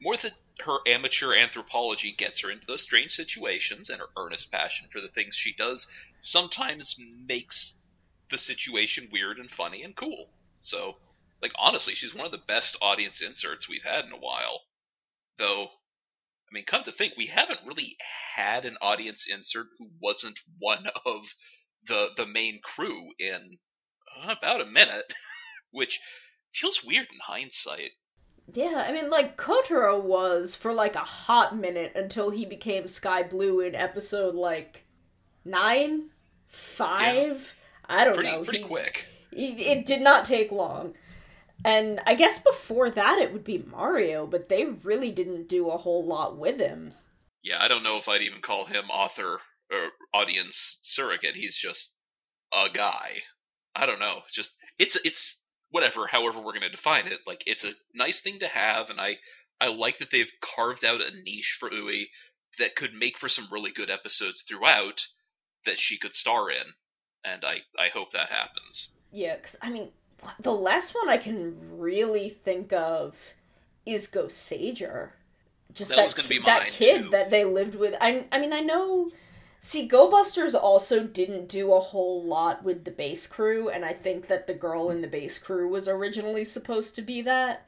More 0.00 0.16
that 0.16 0.34
her 0.60 0.78
amateur 0.86 1.34
anthropology 1.34 2.12
gets 2.12 2.40
her 2.40 2.50
into 2.50 2.66
those 2.66 2.82
strange 2.82 3.12
situations, 3.12 3.90
and 3.90 4.00
her 4.00 4.10
earnest 4.16 4.50
passion 4.50 4.88
for 4.90 5.00
the 5.00 5.08
things 5.08 5.34
she 5.34 5.52
does 5.52 5.86
sometimes 6.20 6.96
makes 6.98 7.74
the 8.30 8.38
situation 8.38 9.08
weird 9.10 9.38
and 9.38 9.50
funny 9.50 9.82
and 9.82 9.96
cool. 9.96 10.30
So, 10.58 10.98
like, 11.40 11.52
honestly, 11.56 11.94
she's 11.94 12.14
one 12.14 12.26
of 12.26 12.32
the 12.32 12.38
best 12.38 12.76
audience 12.80 13.20
inserts 13.20 13.68
we've 13.68 13.84
had 13.84 14.04
in 14.04 14.12
a 14.12 14.16
while. 14.16 14.62
Though, 15.38 15.64
I 15.64 16.50
mean, 16.52 16.64
come 16.66 16.82
to 16.84 16.92
think, 16.92 17.14
we 17.16 17.26
haven't 17.26 17.60
really 17.66 17.96
had 18.36 18.64
an 18.64 18.76
audience 18.80 19.26
insert 19.32 19.66
who 19.78 19.88
wasn't 20.00 20.38
one 20.58 20.86
of 21.06 21.22
the 21.86 22.08
the 22.16 22.26
main 22.26 22.60
crew 22.62 23.12
in 23.18 23.58
about 24.26 24.60
a 24.60 24.66
minute, 24.66 25.14
which 25.70 26.00
feels 26.54 26.82
weird 26.84 27.06
in 27.12 27.18
hindsight. 27.26 27.90
Yeah, 28.52 28.84
I 28.88 28.92
mean, 28.92 29.10
like, 29.10 29.36
Kotaro 29.36 30.02
was 30.02 30.56
for 30.56 30.72
like 30.72 30.96
a 30.96 31.00
hot 31.00 31.54
minute 31.56 31.92
until 31.94 32.30
he 32.30 32.46
became 32.46 32.88
Sky 32.88 33.22
Blue 33.22 33.60
in 33.60 33.74
episode 33.74 34.34
like 34.34 34.86
nine, 35.44 36.10
five. 36.46 37.56
I 37.86 38.04
don't 38.04 38.14
Pretty 38.14 38.30
know. 38.32 38.44
pretty 38.44 38.62
He- 38.62 38.64
quick. 38.68 39.04
he- 39.30 39.66
it 39.70 39.84
did 39.86 40.00
not 40.00 40.24
take 40.24 40.50
long. 40.50 40.94
And 41.64 42.00
I 42.06 42.14
guess 42.14 42.38
before 42.38 42.90
that 42.90 43.18
it 43.18 43.32
would 43.32 43.44
be 43.44 43.58
Mario, 43.58 44.26
but 44.26 44.48
they 44.48 44.64
really 44.64 45.10
didn't 45.10 45.48
do 45.48 45.70
a 45.70 45.76
whole 45.76 46.04
lot 46.04 46.36
with 46.38 46.58
him. 46.58 46.94
Yeah, 47.42 47.58
I 47.60 47.68
don't 47.68 47.82
know 47.82 47.96
if 47.96 48.08
I'd 48.08 48.22
even 48.22 48.40
call 48.40 48.66
him 48.66 48.90
author 48.90 49.40
or 49.70 49.88
audience 50.14 50.78
surrogate. 50.82 51.34
He's 51.34 51.56
just 51.56 51.92
a 52.52 52.66
guy. 52.72 53.18
I 53.74 53.86
don't 53.86 54.00
know. 54.00 54.20
Just 54.32 54.52
it's 54.78 54.96
it's 55.04 55.36
whatever. 55.70 56.06
However, 56.06 56.40
we're 56.40 56.54
gonna 56.54 56.70
define 56.70 57.06
it. 57.06 57.20
Like 57.26 57.42
it's 57.46 57.64
a 57.64 57.74
nice 57.94 58.20
thing 58.20 58.40
to 58.40 58.48
have, 58.48 58.90
and 58.90 59.00
I 59.00 59.18
I 59.60 59.68
like 59.68 59.98
that 59.98 60.10
they've 60.10 60.30
carved 60.40 60.84
out 60.84 61.00
a 61.00 61.10
niche 61.22 61.56
for 61.58 61.72
Ui 61.72 62.08
that 62.58 62.76
could 62.76 62.94
make 62.94 63.18
for 63.18 63.28
some 63.28 63.48
really 63.50 63.72
good 63.72 63.90
episodes 63.90 64.42
throughout 64.42 65.06
that 65.66 65.78
she 65.78 65.98
could 65.98 66.14
star 66.14 66.50
in, 66.50 66.74
and 67.24 67.44
I 67.44 67.58
I 67.78 67.88
hope 67.92 68.12
that 68.12 68.30
happens. 68.30 68.90
Yeah, 69.10 69.36
because, 69.36 69.56
I 69.62 69.70
mean, 69.70 69.90
the 70.40 70.52
last 70.54 70.94
one 70.94 71.08
I 71.08 71.16
can 71.16 71.56
really 71.78 72.28
think 72.28 72.72
of 72.72 73.34
is 73.86 74.06
Goseiger. 74.06 75.10
Just 75.72 75.90
That 75.90 75.96
that, 75.96 76.04
was 76.04 76.14
gonna 76.14 76.28
be 76.28 76.38
ki- 76.38 76.44
that 76.46 76.68
kid 76.68 77.04
too. 77.04 77.10
that 77.10 77.30
they 77.30 77.44
lived 77.44 77.74
with. 77.74 77.94
I, 78.00 78.24
I 78.32 78.38
mean, 78.38 78.52
I 78.52 78.60
know. 78.60 79.10
See, 79.60 79.86
Go 79.88 80.08
Busters 80.08 80.54
also 80.54 81.02
didn't 81.04 81.48
do 81.48 81.72
a 81.72 81.80
whole 81.80 82.22
lot 82.22 82.62
with 82.64 82.84
the 82.84 82.90
base 82.92 83.26
crew, 83.26 83.68
and 83.68 83.84
I 83.84 83.92
think 83.92 84.28
that 84.28 84.46
the 84.46 84.54
girl 84.54 84.88
in 84.90 85.00
the 85.00 85.08
base 85.08 85.38
crew 85.38 85.68
was 85.68 85.88
originally 85.88 86.44
supposed 86.44 86.94
to 86.94 87.02
be 87.02 87.22
that, 87.22 87.66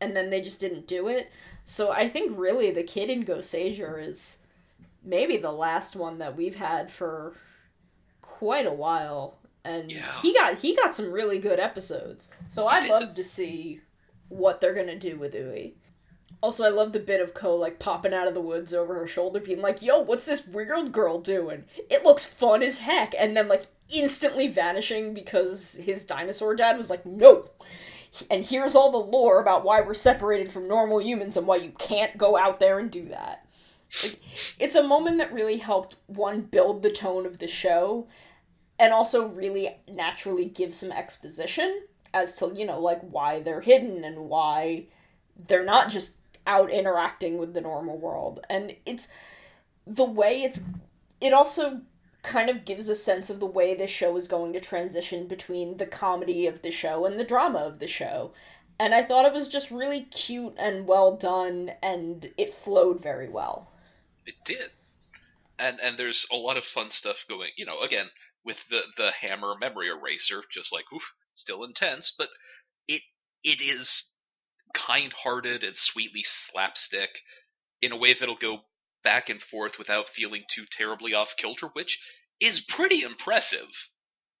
and 0.00 0.14
then 0.16 0.30
they 0.30 0.40
just 0.40 0.60
didn't 0.60 0.86
do 0.86 1.08
it. 1.08 1.30
So 1.64 1.90
I 1.92 2.08
think 2.08 2.38
really 2.38 2.70
the 2.70 2.84
kid 2.84 3.10
in 3.10 3.24
Goseiger 3.24 4.00
is 4.04 4.38
maybe 5.02 5.36
the 5.36 5.52
last 5.52 5.96
one 5.96 6.18
that 6.18 6.36
we've 6.36 6.56
had 6.56 6.90
for 6.90 7.34
quite 8.20 8.66
a 8.66 8.72
while 8.72 9.38
and 9.64 9.90
Yeah. 9.90 10.10
he 10.20 10.32
got 10.34 10.58
he 10.58 10.74
got 10.74 10.94
some 10.94 11.12
really 11.12 11.38
good 11.38 11.60
episodes. 11.60 12.28
So 12.48 12.66
I'd 12.66 12.88
love 12.88 13.14
to 13.14 13.24
see 13.24 13.80
what 14.28 14.60
they're 14.60 14.74
gonna 14.74 14.98
do 14.98 15.16
with 15.16 15.34
Ui. 15.34 15.74
Also, 16.42 16.64
I 16.64 16.70
love 16.70 16.92
the 16.92 16.98
bit 16.98 17.20
of 17.20 17.34
Ko 17.34 17.54
like 17.54 17.78
popping 17.78 18.12
out 18.12 18.26
of 18.26 18.34
the 18.34 18.40
woods 18.40 18.74
over 18.74 18.94
her 18.94 19.06
shoulder, 19.06 19.38
being 19.38 19.60
like, 19.62 19.80
"Yo, 19.80 20.00
what's 20.00 20.24
this 20.24 20.46
weird 20.46 20.90
girl 20.90 21.18
doing? 21.18 21.64
It 21.88 22.04
looks 22.04 22.24
fun 22.24 22.62
as 22.62 22.78
heck," 22.78 23.14
and 23.16 23.36
then 23.36 23.46
like 23.46 23.64
instantly 23.88 24.48
vanishing 24.48 25.14
because 25.14 25.74
his 25.74 26.04
dinosaur 26.04 26.56
dad 26.56 26.78
was 26.78 26.90
like, 26.90 27.06
"Nope." 27.06 27.62
And 28.30 28.44
here's 28.44 28.74
all 28.74 28.90
the 28.90 28.98
lore 28.98 29.40
about 29.40 29.64
why 29.64 29.80
we're 29.80 29.94
separated 29.94 30.50
from 30.50 30.66
normal 30.68 31.00
humans 31.00 31.36
and 31.36 31.46
why 31.46 31.56
you 31.56 31.70
can't 31.78 32.18
go 32.18 32.36
out 32.36 32.58
there 32.60 32.78
and 32.78 32.90
do 32.90 33.06
that. 33.08 33.46
Like, 34.02 34.18
it's 34.58 34.74
a 34.74 34.82
moment 34.82 35.18
that 35.18 35.32
really 35.32 35.58
helped 35.58 35.96
one 36.06 36.40
build 36.42 36.82
the 36.82 36.90
tone 36.90 37.24
of 37.24 37.38
the 37.38 37.46
show 37.46 38.08
and 38.78 38.92
also 38.92 39.26
really 39.28 39.80
naturally 39.88 40.44
give 40.44 40.74
some 40.74 40.92
exposition 40.92 41.82
as 42.14 42.36
to 42.36 42.52
you 42.54 42.66
know 42.66 42.78
like 42.78 43.00
why 43.02 43.40
they're 43.40 43.60
hidden 43.60 44.04
and 44.04 44.28
why 44.28 44.84
they're 45.48 45.64
not 45.64 45.88
just 45.88 46.16
out 46.46 46.70
interacting 46.70 47.38
with 47.38 47.54
the 47.54 47.60
normal 47.60 47.98
world. 47.98 48.44
And 48.48 48.76
it's 48.84 49.08
the 49.86 50.04
way 50.04 50.42
it's 50.42 50.62
it 51.20 51.32
also 51.32 51.82
kind 52.22 52.48
of 52.48 52.64
gives 52.64 52.88
a 52.88 52.94
sense 52.94 53.30
of 53.30 53.40
the 53.40 53.46
way 53.46 53.74
the 53.74 53.86
show 53.86 54.16
is 54.16 54.28
going 54.28 54.52
to 54.52 54.60
transition 54.60 55.26
between 55.26 55.76
the 55.76 55.86
comedy 55.86 56.46
of 56.46 56.62
the 56.62 56.70
show 56.70 57.04
and 57.04 57.18
the 57.18 57.24
drama 57.24 57.58
of 57.58 57.78
the 57.78 57.88
show. 57.88 58.32
And 58.78 58.94
I 58.94 59.02
thought 59.02 59.26
it 59.26 59.32
was 59.32 59.48
just 59.48 59.70
really 59.70 60.02
cute 60.02 60.54
and 60.56 60.86
well 60.86 61.16
done 61.16 61.72
and 61.82 62.30
it 62.36 62.50
flowed 62.50 63.00
very 63.00 63.28
well. 63.28 63.70
It 64.26 64.34
did. 64.44 64.70
And 65.58 65.78
and 65.80 65.98
there's 65.98 66.26
a 66.32 66.36
lot 66.36 66.56
of 66.56 66.64
fun 66.64 66.90
stuff 66.90 67.24
going, 67.28 67.50
you 67.56 67.66
know, 67.66 67.80
again, 67.80 68.06
with 68.44 68.58
the 68.68 68.82
the 68.96 69.10
hammer 69.12 69.54
memory 69.58 69.88
eraser, 69.88 70.42
just 70.50 70.72
like 70.72 70.84
oof, 70.92 71.14
still 71.34 71.64
intense, 71.64 72.12
but 72.16 72.28
it 72.88 73.02
it 73.44 73.60
is 73.60 74.04
kind-hearted 74.74 75.62
and 75.62 75.76
sweetly 75.76 76.22
slapstick 76.24 77.20
in 77.82 77.92
a 77.92 77.96
way 77.96 78.14
that'll 78.14 78.36
go 78.36 78.60
back 79.04 79.28
and 79.28 79.42
forth 79.42 79.78
without 79.78 80.08
feeling 80.08 80.44
too 80.48 80.64
terribly 80.70 81.12
off 81.12 81.34
kilter, 81.36 81.68
which 81.72 82.00
is 82.40 82.60
pretty 82.60 83.02
impressive. 83.02 83.68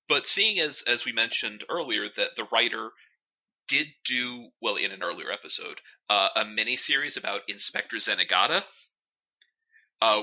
But 0.08 0.26
seeing 0.26 0.58
as 0.58 0.82
as 0.86 1.04
we 1.04 1.12
mentioned 1.12 1.64
earlier 1.68 2.08
that 2.16 2.30
the 2.36 2.46
writer 2.52 2.90
did 3.68 3.86
do 4.04 4.48
well 4.60 4.76
in 4.76 4.90
an 4.90 5.02
earlier 5.02 5.30
episode 5.30 5.80
uh, 6.10 6.28
a 6.36 6.44
mini 6.44 6.76
series 6.76 7.16
about 7.16 7.42
Inspector 7.48 7.96
Zenigata, 7.96 8.62
uh, 10.02 10.22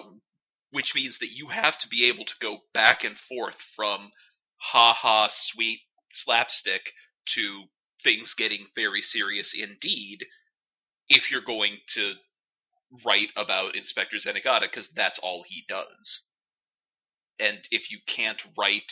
which 0.72 0.96
means 0.96 1.18
that 1.20 1.32
you 1.32 1.48
have 1.48 1.78
to 1.80 1.88
be 1.88 2.08
able 2.08 2.26
to 2.26 2.36
go 2.40 2.60
back 2.74 3.04
and 3.04 3.18
forth 3.18 3.58
from 3.76 4.12
ha 4.58 4.94
ha 4.94 5.28
sweet 5.28 5.82
slapstick 6.12 6.92
to 7.26 7.64
things 8.04 8.34
getting 8.34 8.68
very 8.76 9.02
serious 9.02 9.54
indeed 9.54 10.26
if 11.10 11.32
you're 11.32 11.42
going 11.42 11.78
to 11.88 12.14
write 13.06 13.30
about 13.36 13.76
Inspector 13.76 14.18
Zenigata 14.18 14.62
because 14.62 14.90
that's 14.90 15.20
all 15.20 15.44
he 15.48 15.64
does. 15.68 16.24
And 17.40 17.60
if 17.72 17.92
you 17.92 18.00
can't 18.08 18.42
write 18.58 18.92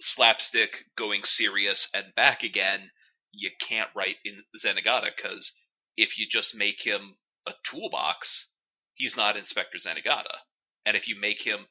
slapstick 0.00 0.84
going 0.96 1.24
serious 1.24 1.88
and 1.94 2.14
back 2.14 2.42
again, 2.42 2.90
you 3.32 3.50
can't 3.60 3.90
write 3.94 4.16
in 4.24 4.42
Zenigata 4.58 5.10
because 5.14 5.52
if 5.96 6.18
you 6.18 6.26
just 6.28 6.54
make 6.54 6.82
him 6.82 7.16
a 7.46 7.52
toolbox, 7.64 8.48
he's 8.94 9.16
not 9.16 9.36
Inspector 9.36 9.76
Zenigata. 9.78 10.38
And 10.86 10.96
if 10.96 11.08
you 11.08 11.18
make 11.18 11.42
him 11.42 11.66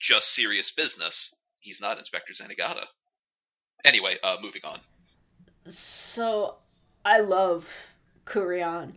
just 0.00 0.34
serious 0.34 0.70
business, 0.70 1.34
he's 1.60 1.80
not 1.80 1.98
Inspector 1.98 2.32
Zenigata. 2.32 2.84
Anyway, 3.84 4.16
uh, 4.22 4.36
moving 4.42 4.62
on. 4.64 4.80
So, 5.68 6.56
I 7.04 7.20
love 7.20 7.94
Kureon. 8.24 8.94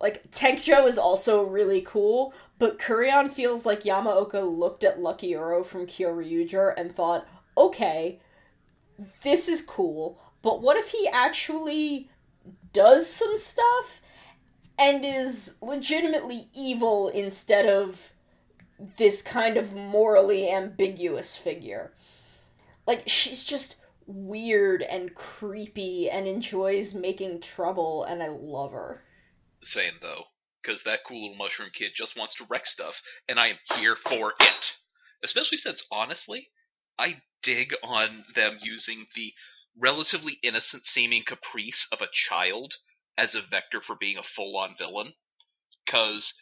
Like, 0.00 0.30
Tankjo 0.30 0.86
is 0.86 0.98
also 0.98 1.42
really 1.42 1.82
cool, 1.82 2.32
but 2.58 2.78
Kureon 2.78 3.30
feels 3.30 3.66
like 3.66 3.82
Yamaoka 3.82 4.42
looked 4.42 4.82
at 4.82 4.98
Luckyuro 4.98 5.64
from 5.64 5.86
Kyoryuger 5.86 6.72
and 6.76 6.94
thought, 6.94 7.28
okay, 7.56 8.18
this 9.22 9.48
is 9.48 9.60
cool, 9.60 10.20
but 10.42 10.62
what 10.62 10.76
if 10.76 10.90
he 10.90 11.08
actually 11.12 12.08
does 12.72 13.08
some 13.08 13.36
stuff 13.36 14.00
and 14.78 15.04
is 15.04 15.56
legitimately 15.60 16.44
evil 16.56 17.08
instead 17.08 17.66
of 17.66 18.12
this 18.96 19.22
kind 19.22 19.56
of 19.56 19.74
morally 19.74 20.50
ambiguous 20.50 21.36
figure? 21.36 21.92
Like, 22.86 23.02
she's 23.06 23.44
just 23.44 23.76
weird 24.06 24.82
and 24.82 25.14
creepy 25.14 26.10
and 26.10 26.26
enjoys 26.26 26.94
making 26.94 27.40
trouble, 27.40 28.04
and 28.04 28.22
I 28.22 28.28
love 28.28 28.72
her. 28.72 29.04
Same, 29.62 29.94
though, 30.00 30.24
because 30.62 30.82
that 30.84 31.00
cool 31.06 31.20
little 31.22 31.36
mushroom 31.36 31.70
kid 31.72 31.92
just 31.94 32.16
wants 32.16 32.34
to 32.34 32.46
wreck 32.48 32.66
stuff, 32.66 33.02
and 33.28 33.38
I 33.38 33.48
am 33.48 33.58
here 33.76 33.96
for 33.96 34.32
it. 34.40 34.72
Especially 35.22 35.58
since, 35.58 35.84
honestly, 35.92 36.48
I 36.98 37.20
dig 37.42 37.74
on 37.82 38.24
them 38.34 38.58
using 38.62 39.06
the 39.14 39.32
relatively 39.78 40.38
innocent 40.42 40.84
seeming 40.84 41.22
caprice 41.26 41.86
of 41.92 42.00
a 42.00 42.08
child 42.12 42.74
as 43.16 43.34
a 43.34 43.42
vector 43.42 43.80
for 43.80 43.96
being 43.96 44.16
a 44.16 44.22
full 44.22 44.56
on 44.56 44.74
villain. 44.78 45.12
Because 45.84 46.34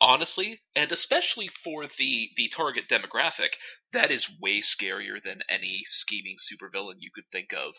honestly, 0.00 0.60
and 0.76 0.92
especially 0.92 1.48
for 1.48 1.86
the 1.98 2.30
the 2.36 2.48
target 2.48 2.84
demographic, 2.90 3.50
that 3.92 4.10
is 4.12 4.28
way 4.40 4.60
scarier 4.60 5.22
than 5.22 5.42
any 5.48 5.82
scheming 5.86 6.36
supervillain 6.38 6.96
you 6.98 7.10
could 7.14 7.24
think 7.32 7.52
of. 7.52 7.74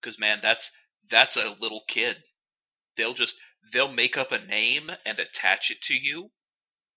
Because 0.00 0.18
man, 0.18 0.40
that's 0.42 0.70
that's 1.10 1.36
a 1.36 1.56
little 1.60 1.84
kid. 1.88 2.16
They'll 2.96 3.14
just 3.14 3.36
they'll 3.72 3.92
make 3.92 4.16
up 4.16 4.32
a 4.32 4.44
name 4.44 4.90
and 5.06 5.18
attach 5.18 5.70
it 5.70 5.82
to 5.84 5.94
you, 5.94 6.30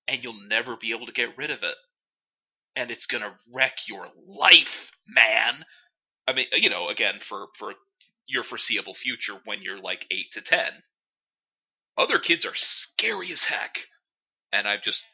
and 0.08 0.24
you'll 0.24 0.48
never 0.48 0.78
be 0.78 0.92
able 0.92 1.08
to 1.08 1.14
get 1.14 1.38
rid 1.38 1.52
of 1.52 1.64
it. 1.64 1.76
And 2.76 2.92
it's 2.92 3.06
gonna 3.06 3.38
wreck 3.54 3.78
your 3.88 4.08
life, 4.28 4.92
man. 5.08 5.66
I 6.28 6.34
mean, 6.34 6.48
you 6.54 6.70
know, 6.70 6.90
again, 6.90 7.20
for 7.28 7.48
for 7.60 7.74
your 8.28 8.44
foreseeable 8.44 8.96
future 8.96 9.40
when 9.46 9.62
you're 9.62 9.80
like 9.82 10.08
eight 10.12 10.32
to 10.34 10.42
ten. 10.42 10.72
Other 11.98 12.20
kids 12.20 12.46
are 12.46 12.56
scary 12.56 13.32
as 13.32 13.46
heck, 13.46 13.78
and 14.52 14.68
I 14.68 14.78
just, 14.78 15.06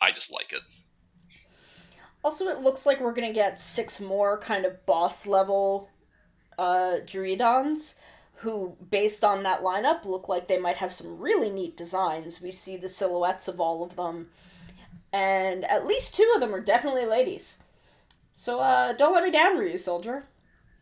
I 0.00 0.12
just 0.12 0.30
like 0.30 0.52
it. 0.52 0.62
Also, 2.24 2.46
it 2.46 2.60
looks 2.60 2.86
like 2.86 3.00
we're 3.00 3.12
gonna 3.12 3.32
get 3.32 3.58
six 3.58 4.00
more 4.00 4.38
kind 4.38 4.64
of 4.64 4.84
boss 4.86 5.26
level 5.26 5.88
uh, 6.58 6.98
Druidons, 7.04 7.96
who, 8.36 8.76
based 8.90 9.24
on 9.24 9.42
that 9.42 9.62
lineup, 9.62 10.04
look 10.04 10.28
like 10.28 10.48
they 10.48 10.58
might 10.58 10.76
have 10.76 10.92
some 10.92 11.18
really 11.18 11.50
neat 11.50 11.76
designs. 11.76 12.42
We 12.42 12.50
see 12.50 12.76
the 12.76 12.88
silhouettes 12.88 13.48
of 13.48 13.60
all 13.60 13.82
of 13.84 13.96
them, 13.96 14.28
and 15.12 15.64
at 15.64 15.86
least 15.86 16.16
two 16.16 16.30
of 16.34 16.40
them 16.40 16.54
are 16.54 16.60
definitely 16.60 17.06
ladies. 17.06 17.64
So 18.32 18.60
uh, 18.60 18.94
don't 18.94 19.12
let 19.12 19.24
me 19.24 19.30
down, 19.30 19.56
Ryusoulger. 19.56 20.24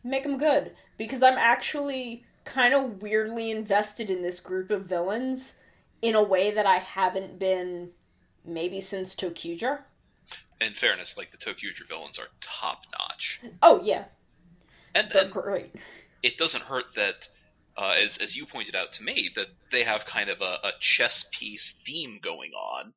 Make 0.03 0.23
them 0.23 0.37
good. 0.37 0.71
Because 0.97 1.21
I'm 1.21 1.37
actually 1.37 2.23
kind 2.45 2.73
of 2.73 3.01
weirdly 3.01 3.51
invested 3.51 4.09
in 4.09 4.21
this 4.21 4.39
group 4.39 4.71
of 4.71 4.85
villains 4.85 5.55
in 6.01 6.15
a 6.15 6.23
way 6.23 6.51
that 6.51 6.65
I 6.65 6.77
haven't 6.77 7.39
been 7.39 7.91
maybe 8.45 8.81
since 8.81 9.15
ToQger. 9.15 9.79
In 10.59 10.73
fairness, 10.73 11.15
like 11.17 11.31
the 11.31 11.37
ToQger 11.37 11.87
villains 11.87 12.19
are 12.19 12.27
top 12.41 12.81
notch. 12.91 13.41
Oh 13.61 13.81
yeah, 13.83 14.05
and, 14.93 15.09
they're 15.11 15.23
and 15.23 15.31
great. 15.31 15.75
it 16.21 16.37
doesn't 16.37 16.63
hurt 16.63 16.85
that, 16.95 17.27
uh, 17.77 17.95
as 18.01 18.17
as 18.17 18.35
you 18.35 18.45
pointed 18.45 18.75
out 18.75 18.93
to 18.93 19.03
me, 19.03 19.31
that 19.35 19.47
they 19.71 19.83
have 19.83 20.05
kind 20.05 20.29
of 20.29 20.41
a, 20.41 20.59
a 20.63 20.71
chess 20.79 21.25
piece 21.31 21.75
theme 21.85 22.19
going 22.21 22.51
on. 22.51 22.93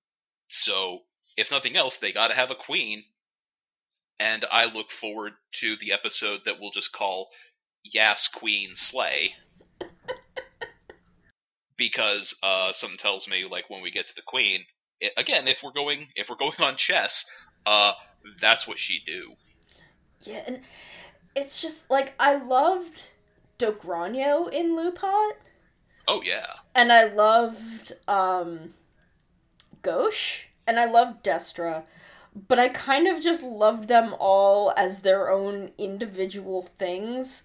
So 0.49 1.01
if 1.37 1.51
nothing 1.51 1.77
else, 1.77 1.97
they 1.97 2.13
got 2.13 2.29
to 2.29 2.35
have 2.35 2.51
a 2.51 2.55
queen 2.55 3.05
and 4.19 4.45
I 4.51 4.67
look 4.67 4.91
forward 4.91 5.33
to 5.61 5.77
the 5.77 5.93
episode 5.93 6.43
that 6.45 6.61
we'll 6.61 6.71
just 6.71 6.93
call 6.93 7.31
Yas 7.83 8.29
Queen 8.29 8.75
Slay. 8.75 9.35
Because 11.77 12.35
uh, 12.43 12.73
something 12.73 12.99
tells 12.99 13.29
me, 13.29 13.45
like 13.51 13.69
when 13.69 13.83
we 13.83 13.91
get 13.91 14.09
to 14.09 14.15
the 14.15 14.23
Queen, 14.23 14.65
it, 15.01 15.13
again, 15.17 15.49
if 15.49 15.63
we're 15.63 15.73
going 15.73 16.09
if 16.15 16.29
we're 16.29 16.37
going 16.39 16.61
on 16.61 16.77
chess, 16.77 17.25
uh, 17.67 17.93
that's 18.41 18.67
what 18.67 18.79
she 18.79 19.01
do. 19.07 19.35
Yeah, 20.23 20.43
and 20.47 20.61
it's 21.35 21.61
just 21.61 21.91
like 21.91 22.15
I 22.19 22.37
loved 22.37 23.11
Dogranio 23.59 24.53
in 24.53 24.77
LuPat. 24.77 25.33
Oh 26.07 26.23
yeah. 26.23 26.47
And 26.75 26.93
I 26.93 27.05
loved 27.05 27.93
um 28.07 28.75
Gauche 29.83 30.47
and 30.67 30.79
I 30.79 30.87
loved 30.87 31.25
Destra 31.25 31.85
but 32.35 32.59
I 32.59 32.69
kind 32.69 33.07
of 33.07 33.23
just 33.23 33.43
loved 33.43 33.89
them 33.89 34.15
all 34.19 34.73
as 34.77 35.03
their 35.03 35.31
own 35.31 35.71
individual 35.79 36.63
things. 36.63 37.45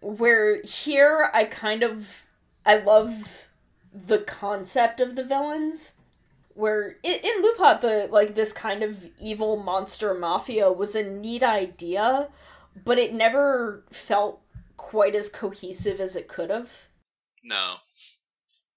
Where 0.00 0.62
here 0.62 1.30
I 1.34 1.44
kind 1.44 1.82
of 1.82 2.26
I 2.66 2.76
love 2.76 3.48
the 3.92 4.18
concept 4.18 5.00
of 5.00 5.16
the 5.16 5.24
villains. 5.24 5.94
Where 6.54 6.96
in, 7.02 7.14
in 7.24 7.42
LuPat 7.42 7.80
the 7.80 8.08
like 8.10 8.34
this 8.34 8.52
kind 8.52 8.82
of 8.82 9.06
evil 9.20 9.56
monster 9.56 10.14
mafia 10.14 10.70
was 10.70 10.94
a 10.94 11.02
neat 11.02 11.42
idea, 11.42 12.28
but 12.84 12.98
it 12.98 13.12
never 13.12 13.82
felt 13.90 14.40
quite 14.76 15.14
as 15.14 15.28
cohesive 15.28 16.00
as 16.00 16.14
it 16.14 16.28
could 16.28 16.50
have. 16.50 16.88
No. 17.42 17.76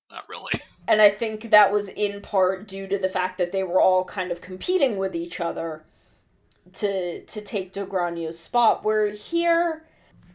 Not 0.10 0.28
really 0.28 0.62
and 0.88 1.02
I 1.02 1.10
think 1.10 1.52
that 1.52 1.72
was 1.72 1.90
in 1.90 2.22
part 2.22 2.68
due 2.68 2.88
to 2.88 2.98
the 2.98 3.10
fact 3.10 3.38
that 3.38 3.52
they 3.52 3.64
were 3.64 3.82
all 3.82 4.06
kind 4.06 4.32
of 4.32 4.42
competing 4.42 4.98
with 4.98 5.16
each 5.16 5.40
other 5.40 5.84
to 6.74 7.24
to 7.24 7.42
take 7.42 7.74
Dogranio's 7.74 8.40
spot. 8.40 8.84
Where 8.84 9.12
here, 9.12 9.86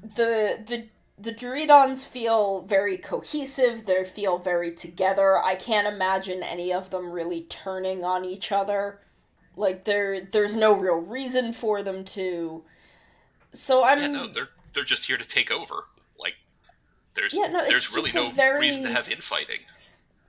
the 0.03 0.63
the 0.67 0.89
the 1.23 1.33
Druidons 1.33 2.07
feel 2.07 2.63
very 2.63 2.99
cohesive. 2.99 3.87
They 3.87 4.05
feel 4.05 4.39
very 4.39 4.73
together. 4.75 5.39
I 5.39 5.55
can't 5.55 5.87
imagine 5.87 6.43
any 6.43 6.73
of 6.73 6.91
them 6.91 7.11
really 7.13 7.43
turning 7.43 8.05
on 8.05 8.25
each 8.25 8.51
other. 8.51 9.01
Like 9.57 9.85
there, 9.85 10.21
there's 10.21 10.57
no 10.57 10.73
real 10.73 10.97
reason 10.97 11.53
for 11.53 11.83
them 11.83 12.05
to. 12.07 12.65
So 13.53 13.85
I'm. 13.85 14.01
Yeah, 14.01 14.07
no, 14.09 14.27
they're 14.33 14.49
they're 14.75 14.85
just 14.85 15.05
here 15.05 15.19
to 15.19 15.25
take 15.25 15.51
over. 15.51 15.85
Like, 16.19 16.35
There's 17.15 17.35
Yeah, 17.35 17.47
no, 17.49 17.65
there's 17.67 17.95
really 17.95 18.11
no 18.13 18.31
very- 18.31 18.59
reason 18.61 18.83
to 18.85 18.93
have 18.93 19.09
infighting. 19.09 19.61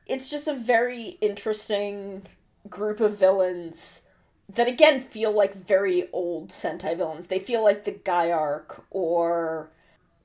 it's 0.05 0.29
just 0.29 0.47
a 0.49 0.53
very 0.53 1.17
interesting 1.21 2.23
group 2.69 2.99
of 2.99 3.17
villains 3.17 4.03
that 4.49 4.67
again 4.67 4.99
feel 4.99 5.31
like 5.31 5.53
very 5.53 6.09
old 6.11 6.49
Sentai 6.49 6.95
villains. 6.97 7.27
They 7.27 7.39
feel 7.39 7.63
like 7.63 7.85
the 7.85 7.93
Gaiark 7.93 8.81
or 8.91 9.71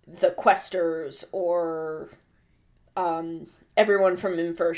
the 0.09 0.31
Questers 0.31 1.25
or 1.33 2.11
um, 2.97 3.49
everyone 3.77 4.17
from 4.17 4.39
Infer-. 4.39 4.75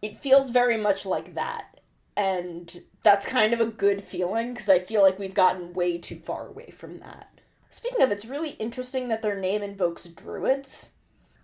It 0.00 0.16
feels 0.16 0.50
very 0.50 0.76
much 0.76 1.04
like 1.04 1.34
that. 1.34 1.80
And 2.16 2.82
that's 3.02 3.26
kind 3.26 3.52
of 3.52 3.60
a 3.60 3.66
good 3.66 4.02
feeling 4.02 4.52
because 4.52 4.68
I 4.68 4.80
feel 4.80 5.02
like 5.02 5.18
we've 5.18 5.34
gotten 5.34 5.72
way 5.72 5.98
too 5.98 6.16
far 6.16 6.48
away 6.48 6.70
from 6.70 6.98
that. 6.98 7.40
Speaking 7.70 8.02
of, 8.02 8.10
it's 8.10 8.26
really 8.26 8.50
interesting 8.52 9.08
that 9.08 9.22
their 9.22 9.38
name 9.38 9.62
invokes 9.62 10.06
druids 10.06 10.92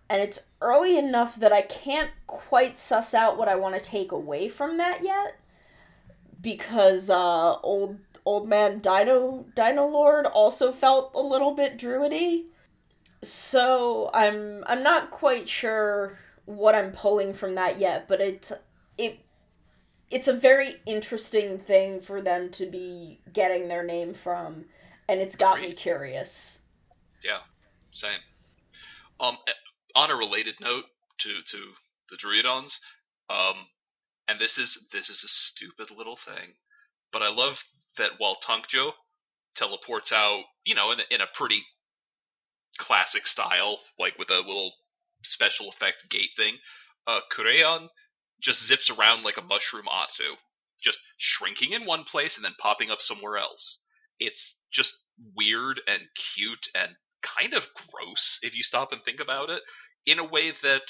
and 0.08 0.20
it's 0.20 0.46
early 0.60 0.98
enough 0.98 1.36
that 1.36 1.52
I 1.52 1.62
can't 1.62 2.10
quite 2.26 2.76
suss 2.76 3.14
out 3.14 3.38
what 3.38 3.48
I 3.48 3.54
want 3.54 3.74
to 3.74 3.80
take 3.80 4.12
away 4.12 4.48
from 4.48 4.76
that 4.78 5.02
yet. 5.02 5.38
Because 6.40 7.08
uh, 7.08 7.58
old 7.60 7.98
old 8.24 8.48
man 8.48 8.78
Dino 8.78 9.46
Dino 9.54 9.86
Lord 9.86 10.26
also 10.26 10.72
felt 10.72 11.12
a 11.14 11.20
little 11.20 11.54
bit 11.54 11.78
druidy. 11.78 12.46
So 13.22 14.10
I'm 14.12 14.64
I'm 14.66 14.82
not 14.82 15.10
quite 15.10 15.48
sure 15.48 16.18
what 16.44 16.74
I'm 16.74 16.92
pulling 16.92 17.32
from 17.32 17.54
that 17.54 17.78
yet, 17.78 18.08
but 18.08 18.20
it's 18.20 18.52
it 18.98 19.20
it's 20.10 20.28
a 20.28 20.32
very 20.32 20.76
interesting 20.86 21.58
thing 21.58 22.00
for 22.00 22.20
them 22.20 22.50
to 22.50 22.66
be 22.66 23.20
getting 23.32 23.68
their 23.68 23.82
name 23.82 24.14
from, 24.14 24.66
and 25.08 25.20
it's 25.20 25.36
got 25.36 25.60
me 25.60 25.72
curious. 25.72 26.60
Yeah, 27.22 27.40
same. 27.92 28.20
Um, 29.18 29.38
eh, 29.48 29.52
on 29.94 30.10
a 30.10 30.16
related 30.16 30.60
note 30.60 30.84
to 31.18 31.42
to 31.42 31.58
the 32.10 32.16
Druidons, 32.16 32.78
um, 33.30 33.66
and 34.28 34.38
this 34.38 34.58
is 34.58 34.86
this 34.92 35.08
is 35.08 35.24
a 35.24 35.28
stupid 35.28 35.90
little 35.90 36.16
thing, 36.16 36.54
but 37.10 37.22
I 37.22 37.30
love 37.30 37.64
that 37.98 38.12
while 38.18 38.36
Tankjo 38.36 38.92
teleports 39.54 40.12
out, 40.12 40.42
you 40.64 40.74
know, 40.74 40.92
in 40.92 41.00
a, 41.00 41.14
in 41.14 41.20
a 41.20 41.26
pretty 41.34 41.62
classic 42.78 43.26
style, 43.26 43.78
like 43.98 44.18
with 44.18 44.30
a 44.30 44.38
little 44.38 44.72
special 45.22 45.68
effect 45.68 46.08
gate 46.10 46.30
thing, 46.36 46.56
uh, 47.06 47.20
Kureon 47.32 47.88
just 48.40 48.66
zips 48.66 48.90
around 48.90 49.22
like 49.22 49.36
a 49.36 49.42
mushroom 49.42 49.86
Atu, 49.86 50.34
just 50.82 50.98
shrinking 51.16 51.72
in 51.72 51.86
one 51.86 52.04
place 52.04 52.36
and 52.36 52.44
then 52.44 52.54
popping 52.58 52.90
up 52.90 53.00
somewhere 53.00 53.38
else. 53.38 53.80
It's 54.18 54.56
just 54.72 54.94
weird 55.36 55.80
and 55.86 56.02
cute 56.34 56.68
and 56.74 56.92
kind 57.22 57.54
of 57.54 57.62
gross 57.74 58.38
if 58.42 58.54
you 58.54 58.62
stop 58.62 58.92
and 58.92 59.02
think 59.02 59.20
about 59.20 59.50
it 59.50 59.62
in 60.06 60.18
a 60.18 60.24
way 60.28 60.52
that 60.62 60.82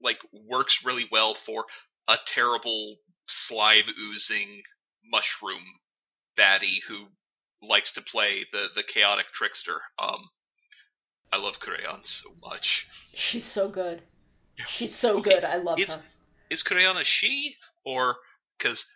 like 0.00 0.18
works 0.48 0.80
really 0.84 1.06
well 1.10 1.34
for 1.34 1.64
a 2.08 2.16
terrible 2.26 2.96
slime 3.28 3.84
oozing 3.98 4.62
mushroom 5.10 5.62
baddie 6.38 6.80
who 6.88 7.06
likes 7.62 7.92
to 7.92 8.02
play 8.02 8.44
the 8.52 8.66
the 8.74 8.82
chaotic 8.82 9.26
trickster 9.32 9.80
um 9.98 10.28
i 11.32 11.36
love 11.36 11.58
Kureon 11.60 12.04
so 12.06 12.30
much 12.42 12.86
She's 13.14 13.44
so 13.44 13.68
good. 13.68 14.02
She's 14.66 14.94
so 14.94 15.18
Okay, 15.18 15.30
good. 15.34 15.44
I 15.44 15.56
love 15.56 15.78
is- 15.80 15.88
her. 15.92 16.02
is 16.50 16.62
Kureon 16.62 17.00
a 17.00 17.04
she 17.04 17.56
or 17.84 18.16
because 18.58 18.86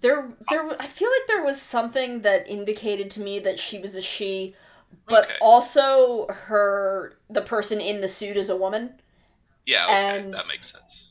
There, 0.00 0.32
there. 0.48 0.70
I 0.80 0.86
feel 0.86 1.08
like 1.10 1.26
there 1.28 1.42
was 1.44 1.60
something 1.60 2.20
that 2.22 2.46
indicated 2.48 3.10
to 3.12 3.20
me 3.20 3.38
that 3.40 3.58
she 3.58 3.78
was 3.80 3.96
a 3.96 4.02
she, 4.02 4.54
but 5.08 5.24
Okay. 5.24 5.36
also 5.40 6.26
her, 6.28 7.18
the 7.28 7.42
person 7.42 7.80
in 7.80 8.00
the 8.00 8.08
suit 8.08 8.36
is 8.36 8.50
a 8.50 8.56
woman. 8.56 9.00
yeah 9.66 9.84
okay, 9.86 9.94
And- 10.18 10.34
that 10.34 10.46
makes 10.46 10.70
sense 10.72 11.08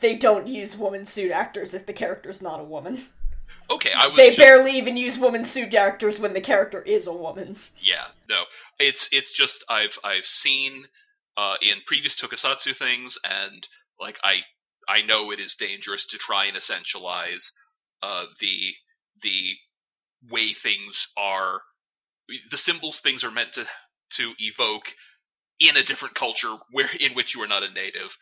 They 0.00 0.16
don't 0.16 0.46
use 0.48 0.76
woman 0.76 1.06
suit 1.06 1.30
actors 1.30 1.74
if 1.74 1.86
the 1.86 1.92
character's 1.92 2.40
not 2.42 2.58
a 2.60 2.64
woman. 2.64 2.98
okay 3.70 3.92
i 3.92 4.06
was 4.06 4.16
They 4.16 4.28
just, 4.28 4.38
barely 4.38 4.72
even 4.72 4.96
use 4.96 5.18
woman 5.18 5.44
suit 5.44 5.74
actors 5.74 6.18
when 6.18 6.32
the 6.34 6.40
character 6.40 6.82
is 6.82 7.06
a 7.06 7.12
woman. 7.12 7.56
yeah 7.82 8.06
no 8.28 8.44
it's 8.78 9.08
it's 9.12 9.32
just 9.32 9.64
i've 9.68 9.98
i've 10.04 10.26
seen 10.26 10.86
uh 11.36 11.54
in 11.62 11.78
previous 11.86 12.20
tokusatsu 12.20 12.76
things 12.76 13.18
and 13.24 13.66
like 14.00 14.18
i 14.24 14.40
i 14.88 15.02
know 15.02 15.30
it 15.30 15.40
is 15.40 15.54
dangerous 15.54 16.06
to 16.06 16.18
try 16.18 16.46
and 16.46 16.56
essentialize 16.56 17.50
uh 18.02 18.24
the 18.40 18.72
the 19.22 19.54
way 20.30 20.52
things 20.52 21.08
are 21.16 21.60
the 22.50 22.56
symbols 22.56 23.00
things 23.00 23.24
are 23.24 23.30
meant 23.30 23.52
to 23.52 23.66
to 24.10 24.32
evoke 24.38 24.84
in 25.60 25.76
a 25.76 25.84
different 25.84 26.14
culture 26.14 26.54
where 26.70 26.90
in 27.00 27.12
which 27.14 27.34
you 27.34 27.42
are 27.42 27.48
not 27.48 27.62
a 27.62 27.70
native 27.72 28.16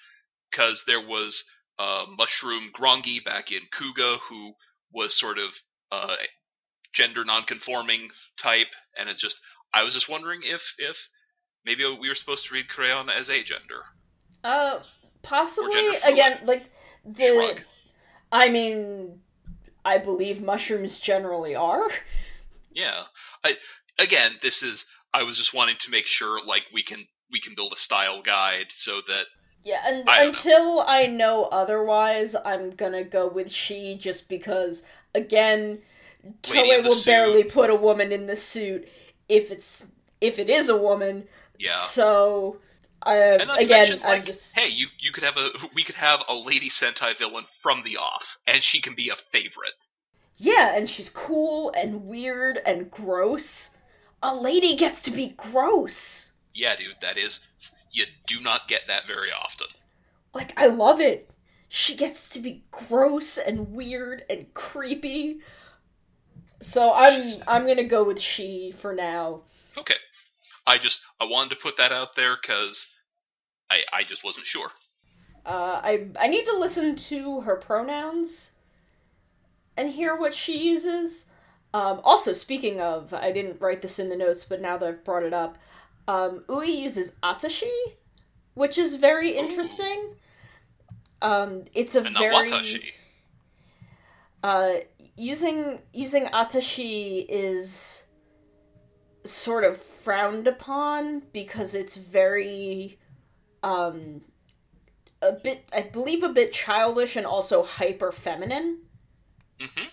because 0.50 0.82
there 0.86 1.00
was 1.06 1.44
uh, 1.78 2.04
mushroom 2.18 2.70
grongi 2.78 3.24
back 3.24 3.50
in 3.50 3.60
Kuuga 3.72 4.18
who 4.28 4.52
was 4.92 5.18
sort 5.18 5.38
of 5.38 5.50
uh, 5.92 6.14
gender 6.92 7.24
nonconforming 7.24 8.08
type 8.38 8.68
and 8.98 9.08
it's 9.08 9.20
just 9.20 9.36
i 9.72 9.82
was 9.82 9.94
just 9.94 10.08
wondering 10.08 10.40
if 10.44 10.74
if 10.78 11.08
maybe 11.64 11.84
we 12.00 12.08
were 12.08 12.14
supposed 12.14 12.46
to 12.46 12.54
read 12.54 12.66
Kureon 12.68 13.08
as 13.10 13.28
a 13.28 13.42
gender 13.44 13.82
Uh, 14.42 14.80
possibly 15.22 15.96
again, 16.04 16.40
like 16.44 16.64
the. 17.04 17.26
Shrug. 17.26 17.60
I 18.32 18.48
mean, 18.48 19.20
I 19.84 19.98
believe 19.98 20.40
mushrooms 20.42 20.98
generally 20.98 21.54
are. 21.54 21.88
yeah 22.72 23.02
i 23.44 23.56
again 23.98 24.32
this 24.42 24.62
is 24.62 24.86
i 25.12 25.22
was 25.24 25.36
just 25.36 25.52
wanting 25.52 25.76
to 25.80 25.90
make 25.90 26.06
sure 26.06 26.38
like 26.46 26.62
we 26.72 26.82
can 26.82 27.06
we 27.32 27.40
can 27.40 27.54
build 27.54 27.72
a 27.72 27.76
style 27.76 28.22
guide 28.22 28.66
so 28.70 29.00
that 29.08 29.26
Yeah, 29.62 29.82
and 29.84 30.08
I 30.08 30.16
until 30.16 30.80
I 30.86 31.06
know 31.06 31.44
otherwise, 31.46 32.34
I'm 32.44 32.70
gonna 32.70 33.04
go 33.04 33.28
with 33.28 33.50
she 33.50 33.96
just 33.96 34.28
because 34.28 34.82
again, 35.14 35.82
Toei 36.42 36.82
will 36.82 36.96
suit. 36.96 37.04
barely 37.04 37.44
put 37.44 37.70
a 37.70 37.74
woman 37.76 38.12
in 38.12 38.26
the 38.26 38.36
suit 38.36 38.88
if 39.28 39.50
it's 39.50 39.88
if 40.20 40.38
it 40.38 40.50
is 40.50 40.68
a 40.68 40.76
woman. 40.76 41.28
yeah 41.58 41.88
So 41.88 42.60
uh, 43.02 43.38
to 43.38 43.64
again, 43.64 43.68
mention, 43.68 44.00
I'm 44.04 44.22
like, 44.22 44.24
just 44.24 44.56
hey, 44.56 44.68
you 44.68 44.88
you 44.98 45.12
could 45.12 45.24
have 45.24 45.36
a 45.36 45.50
we 45.74 45.84
could 45.84 45.96
have 45.96 46.20
a 46.28 46.34
lady 46.34 46.70
Sentai 46.70 47.16
villain 47.18 47.46
from 47.62 47.82
the 47.82 47.96
off, 47.98 48.38
and 48.46 48.62
she 48.62 48.80
can 48.80 48.94
be 48.94 49.08
a 49.10 49.16
favorite. 49.16 49.74
yeah, 50.36 50.74
and 50.76 50.88
she's 50.88 51.08
cool 51.08 51.72
and 51.76 52.06
weird 52.06 52.58
and 52.66 52.90
gross. 52.90 53.70
A 54.22 54.34
lady 54.34 54.76
gets 54.76 55.02
to 55.02 55.10
be 55.10 55.34
gross. 55.36 56.32
Yeah, 56.54 56.76
dude, 56.76 57.00
that 57.00 57.18
is 57.18 57.40
you 57.90 58.06
do 58.26 58.40
not 58.40 58.68
get 58.68 58.82
that 58.86 59.06
very 59.06 59.30
often. 59.32 59.68
Like 60.34 60.58
I 60.58 60.66
love 60.66 61.00
it. 61.00 61.30
She 61.68 61.96
gets 61.96 62.28
to 62.30 62.40
be 62.40 62.64
gross 62.70 63.38
and 63.38 63.72
weird 63.72 64.24
and 64.28 64.52
creepy. 64.54 65.40
So 66.60 66.92
I'm 66.92 67.22
I'm 67.46 67.66
gonna 67.66 67.84
go 67.84 68.04
with 68.04 68.20
she 68.20 68.72
for 68.72 68.94
now. 68.94 69.42
Okay, 69.76 69.94
I 70.66 70.78
just 70.78 71.00
I 71.20 71.24
wanted 71.24 71.50
to 71.50 71.56
put 71.56 71.76
that 71.76 71.92
out 71.92 72.16
there 72.16 72.36
because 72.40 72.86
I 73.70 73.80
I 73.92 74.04
just 74.04 74.24
wasn't 74.24 74.46
sure. 74.46 74.70
Uh, 75.46 75.80
I 75.82 76.08
I 76.18 76.26
need 76.26 76.44
to 76.46 76.56
listen 76.58 76.96
to 76.96 77.40
her 77.42 77.56
pronouns 77.56 78.52
and 79.76 79.90
hear 79.90 80.14
what 80.14 80.34
she 80.34 80.68
uses. 80.68 81.26
Um, 81.72 82.00
also, 82.04 82.32
speaking 82.32 82.80
of, 82.80 83.14
I 83.14 83.30
didn't 83.30 83.60
write 83.60 83.80
this 83.80 83.98
in 83.98 84.08
the 84.08 84.16
notes, 84.16 84.44
but 84.44 84.60
now 84.60 84.76
that 84.76 84.88
I've 84.88 85.04
brought 85.04 85.22
it 85.22 85.32
up, 85.32 85.56
um, 86.10 86.44
Ui 86.50 86.68
uses 86.68 87.12
Atashi, 87.22 87.70
which 88.54 88.78
is 88.78 88.96
very 88.96 89.36
interesting. 89.36 90.16
Um, 91.22 91.64
it's 91.72 91.94
a 91.94 92.02
And 92.04 92.16
very 92.16 92.94
uh, 94.42 94.72
using 95.16 95.82
using 95.92 96.24
Atashi 96.26 97.26
is 97.28 98.04
sort 99.22 99.62
of 99.64 99.76
frowned 99.76 100.48
upon 100.48 101.22
because 101.32 101.74
it's 101.74 101.96
very 101.96 102.98
um 103.62 104.22
a 105.22 105.32
bit 105.44 105.68
I 105.76 105.82
believe 105.82 106.22
a 106.22 106.30
bit 106.30 106.52
childish 106.52 107.14
and 107.16 107.26
also 107.26 107.62
hyper 107.62 108.10
feminine. 108.10 108.78
hmm 109.60 109.84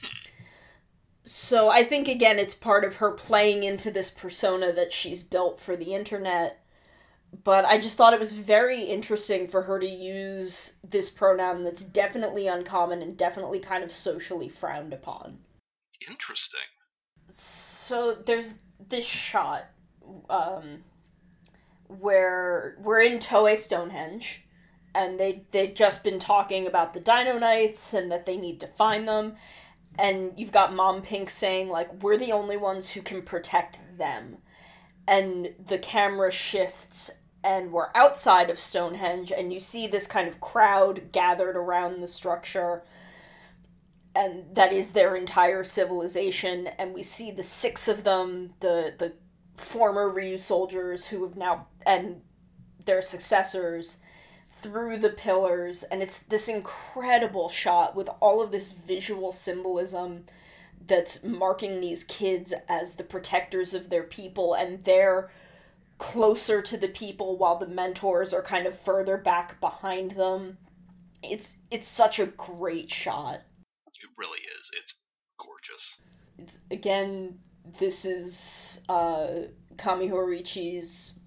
So 1.27 1.69
I 1.69 1.83
think 1.83 2.07
again 2.07 2.39
it's 2.39 2.53
part 2.53 2.85
of 2.85 2.95
her 2.95 3.11
playing 3.11 3.63
into 3.63 3.91
this 3.91 4.09
persona 4.09 4.71
that 4.71 4.93
she's 4.93 5.23
built 5.23 5.59
for 5.59 5.75
the 5.75 5.93
internet. 5.93 6.63
But 7.43 7.65
I 7.65 7.77
just 7.77 7.97
thought 7.97 8.13
it 8.13 8.19
was 8.19 8.31
very 8.31 8.83
interesting 8.83 9.45
for 9.45 9.63
her 9.63 9.77
to 9.77 9.85
use 9.85 10.77
this 10.89 11.09
pronoun 11.09 11.65
that's 11.65 11.83
definitely 11.83 12.47
uncommon 12.47 13.01
and 13.01 13.17
definitely 13.17 13.59
kind 13.59 13.83
of 13.83 13.91
socially 13.91 14.47
frowned 14.47 14.93
upon. 14.93 15.39
Interesting. 16.09 16.61
So 17.27 18.13
there's 18.13 18.55
this 18.87 19.05
shot 19.05 19.65
um 20.29 20.85
where 21.87 22.77
we're 22.79 23.01
in 23.01 23.19
Toei 23.19 23.57
Stonehenge 23.57 24.47
and 24.95 25.19
they 25.19 25.43
they've 25.51 25.75
just 25.75 26.05
been 26.05 26.19
talking 26.19 26.65
about 26.65 26.93
the 26.93 27.01
Dino 27.01 27.37
Knights 27.37 27.93
and 27.93 28.09
that 28.13 28.25
they 28.25 28.37
need 28.37 28.61
to 28.61 28.67
find 28.67 29.05
them 29.05 29.35
and 29.99 30.33
you've 30.37 30.51
got 30.51 30.73
Mom 30.73 31.01
Pink 31.01 31.29
saying 31.29 31.69
like 31.69 32.01
we're 32.01 32.17
the 32.17 32.31
only 32.31 32.57
ones 32.57 32.91
who 32.91 33.01
can 33.01 33.21
protect 33.21 33.79
them 33.97 34.37
and 35.07 35.53
the 35.63 35.77
camera 35.77 36.31
shifts 36.31 37.21
and 37.43 37.71
we're 37.71 37.89
outside 37.95 38.49
of 38.49 38.59
Stonehenge, 38.59 39.31
and 39.31 39.53
you 39.53 39.61
see 39.61 39.87
this 39.87 40.05
kind 40.05 40.27
of 40.27 40.41
crowd 40.41 41.13
gathered 41.13 41.55
around 41.55 42.01
the 42.01 42.07
structure, 42.07 42.83
and 44.13 44.43
that 44.53 44.73
is 44.73 44.91
their 44.91 45.15
entire 45.15 45.63
civilization. 45.63 46.67
And 46.67 46.93
we 46.93 47.03
see 47.03 47.31
the 47.31 47.43
six 47.43 47.87
of 47.87 48.03
them, 48.03 48.53
the 48.59 48.93
the 48.97 49.13
former 49.55 50.11
Ryusoulgers 50.11 51.07
who 51.07 51.23
have 51.23 51.37
now 51.37 51.67
and 51.85 52.21
their 52.83 53.01
successors 53.01 53.99
through 54.61 54.97
the 54.97 55.09
pillars, 55.09 55.83
and 55.83 56.01
it's 56.01 56.19
this 56.19 56.47
incredible 56.47 57.49
shot 57.49 57.95
with 57.95 58.09
all 58.19 58.41
of 58.41 58.51
this 58.51 58.73
visual 58.73 59.31
symbolism 59.31 60.25
that's 60.85 61.23
marking 61.23 61.81
these 61.81 62.03
kids 62.03 62.53
as 62.69 62.95
the 62.95 63.03
protectors 63.03 63.73
of 63.73 63.89
their 63.89 64.03
people, 64.03 64.53
and 64.53 64.83
they're 64.83 65.29
closer 65.97 66.61
to 66.61 66.77
the 66.77 66.87
people 66.87 67.37
while 67.37 67.57
the 67.57 67.67
mentors 67.67 68.33
are 68.33 68.41
kind 68.41 68.67
of 68.67 68.77
further 68.77 69.17
back 69.17 69.59
behind 69.59 70.11
them. 70.11 70.57
It's 71.23 71.57
it's 71.71 71.87
such 71.87 72.19
a 72.19 72.27
great 72.27 72.91
shot. 72.91 73.41
It 73.87 74.09
really 74.17 74.39
is. 74.39 74.69
It's 74.79 74.93
gorgeous. 75.39 75.97
It's 76.37 76.59
again 76.69 77.39
this 77.79 78.05
is 78.05 78.83
uh 78.87 79.27
Kami 79.77 80.09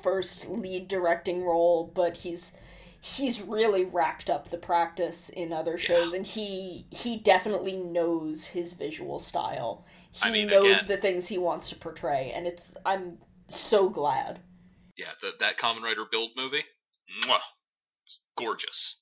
first 0.01 0.49
lead 0.49 0.89
directing 0.89 1.45
role, 1.45 1.91
but 1.95 2.19
he's 2.19 2.57
he's 3.01 3.41
really 3.41 3.85
racked 3.85 4.29
up 4.29 4.51
the 4.51 4.59
practice 4.59 5.31
in 5.31 5.53
other 5.53 5.79
shows 5.79 6.13
yeah. 6.13 6.19
and 6.19 6.27
he 6.27 6.87
he 6.91 7.17
definitely 7.17 7.77
knows 7.77 8.47
his 8.47 8.75
visual 8.75 9.19
style. 9.19 9.87
He 10.13 10.29
I 10.29 10.33
mean, 10.33 10.49
knows 10.49 10.83
again, 10.83 10.89
the 10.89 10.97
things 10.97 11.29
he 11.29 11.39
wants 11.39 11.71
to 11.71 11.77
portray 11.77 12.33
and 12.35 12.47
it's 12.47 12.77
I'm 12.85 13.19
so 13.49 13.89
glad. 13.89 14.41
Yeah, 14.97 15.13
the, 15.23 15.31
that 15.41 15.57
Kamen 15.57 15.83
Rider 15.83 16.05
Build 16.11 16.31
movie, 16.37 16.65
mwah, 17.25 17.39
it's 18.05 18.19
gorgeous. 18.37 18.97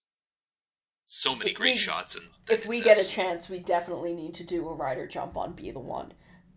So 1.11 1.34
many 1.34 1.51
if 1.51 1.57
great 1.57 1.74
we, 1.74 1.78
shots 1.78 2.14
and 2.14 2.26
if 2.49 2.66
we 2.66 2.80
get 2.80 2.99
a 2.99 3.05
chance, 3.05 3.49
we 3.49 3.59
definitely 3.59 4.14
need 4.14 4.34
to 4.34 4.44
do 4.44 4.68
a 4.68 4.74
Rider 4.74 5.07
jump 5.07 5.36
on 5.36 5.55
Be 5.55 5.70
the 5.70 5.78
One. 5.80 6.12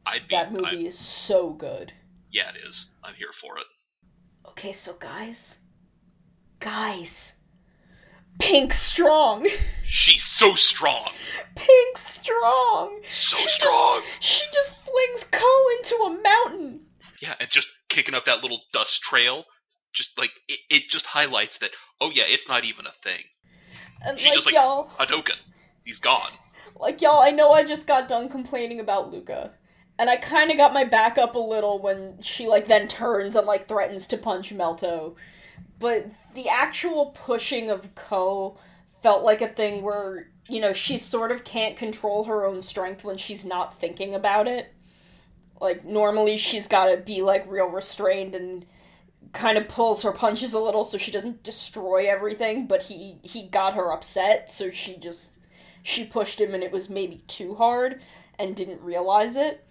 Be, 0.06 0.20
that 0.30 0.52
movie 0.52 0.82
I'm, 0.82 0.86
is 0.86 0.98
so 0.98 1.52
good. 1.52 1.94
Yeah, 2.30 2.50
it 2.50 2.58
is. 2.68 2.88
I'm 3.04 3.14
here 3.16 3.32
for 3.40 3.58
it. 3.58 3.66
Okay, 4.50 4.74
so 4.74 4.94
guys, 5.00 5.61
guys, 6.62 7.36
Pink 8.40 8.74
strong. 8.74 9.48
She's 9.84 10.24
so 10.24 10.56
strong. 10.56 11.12
Pink 11.56 11.98
strong. 11.98 13.02
So 13.14 13.38
she 13.38 13.50
strong. 13.50 14.02
Just, 14.02 14.24
she 14.24 14.46
just 14.54 14.80
flings 14.80 15.24
Ko 15.26 15.64
into 15.78 15.96
a 15.96 16.22
mountain. 16.22 16.82
Yeah, 17.22 17.36
and 17.40 17.50
just 17.50 17.68
kicking 17.90 18.16
up 18.16 18.26
that 18.26 18.42
little 18.42 18.62
dust 18.74 19.02
trail. 19.02 19.44
Just 19.94 20.18
like 20.18 20.32
it, 20.48 20.60
it 20.70 20.84
just 20.90 21.06
highlights 21.06 21.58
that. 21.58 21.72
Oh 22.00 22.10
yeah, 22.10 22.24
it's 22.26 22.48
not 22.48 22.64
even 22.64 22.86
a 22.86 22.94
thing. 23.04 23.24
And 24.04 24.18
She's 24.18 24.28
like, 24.28 24.36
just 24.36 24.46
like 24.48 24.56
y'all, 24.56 24.88
Hadouken. 24.98 25.38
He's 25.84 26.00
gone. 26.00 26.32
Like 26.76 27.02
y'all, 27.02 27.22
I 27.22 27.32
know 27.32 27.52
I 27.52 27.64
just 27.64 27.86
got 27.86 28.08
done 28.08 28.30
complaining 28.30 28.80
about 28.80 29.12
Luca 29.12 29.52
and 30.02 30.10
I 30.10 30.16
kind 30.16 30.50
of 30.50 30.58
got 30.58 30.74
my 30.74 30.84
back 30.84 31.20
up 31.20 31.36
a 31.36 31.40
little 31.40 31.80
when 31.80 32.20
she 32.22 32.48
like 32.48 32.66
then 32.66 32.88
turns 32.88 33.36
and 33.36 33.46
like 33.46 33.68
threatens 33.68 34.08
to 34.08 34.18
punch 34.18 34.52
Melto. 34.52 35.16
But 35.82 36.06
the 36.34 36.48
actual 36.48 37.08
pushing 37.08 37.70
of 37.70 37.94
Ko 37.96 38.58
felt 39.02 39.24
like 39.24 39.42
a 39.42 39.48
thing 39.48 39.82
where, 39.82 40.30
you 40.48 40.62
know, 40.62 40.74
she 40.74 40.98
sort 40.98 41.32
of 41.32 41.44
can't 41.44 41.76
control 41.76 42.26
her 42.26 42.46
own 42.46 42.62
strength 42.62 43.04
when 43.04 43.18
she's 43.18 43.46
not 43.46 43.74
thinking 43.74 44.14
about 44.16 44.48
it. 44.48 44.74
Like 45.60 45.84
normally 45.84 46.38
she's 46.38 46.68
got 46.68 46.86
to 46.86 46.98
be 46.98 47.22
like 47.22 47.50
real 47.50 47.68
restrained 47.68 48.36
and 48.36 48.66
kind 49.34 49.58
of 49.58 49.68
pulls 49.68 50.04
her 50.04 50.12
punches 50.12 50.54
a 50.54 50.60
little 50.60 50.84
so 50.84 50.98
she 50.98 51.12
doesn't 51.12 51.44
destroy 51.44 52.08
everything, 52.08 52.68
but 52.68 52.84
he 52.84 53.18
he 53.24 53.48
got 53.48 53.74
her 53.74 53.92
upset, 53.92 54.50
so 54.50 54.70
she 54.70 54.98
just 54.98 55.40
she 55.84 56.06
pushed 56.06 56.40
him 56.40 56.54
and 56.54 56.64
it 56.64 56.72
was 56.72 56.90
maybe 56.90 57.24
too 57.28 57.56
hard 57.56 58.02
and 58.38 58.56
didn't 58.56 58.82
realize 58.82 59.36
it 59.36 59.66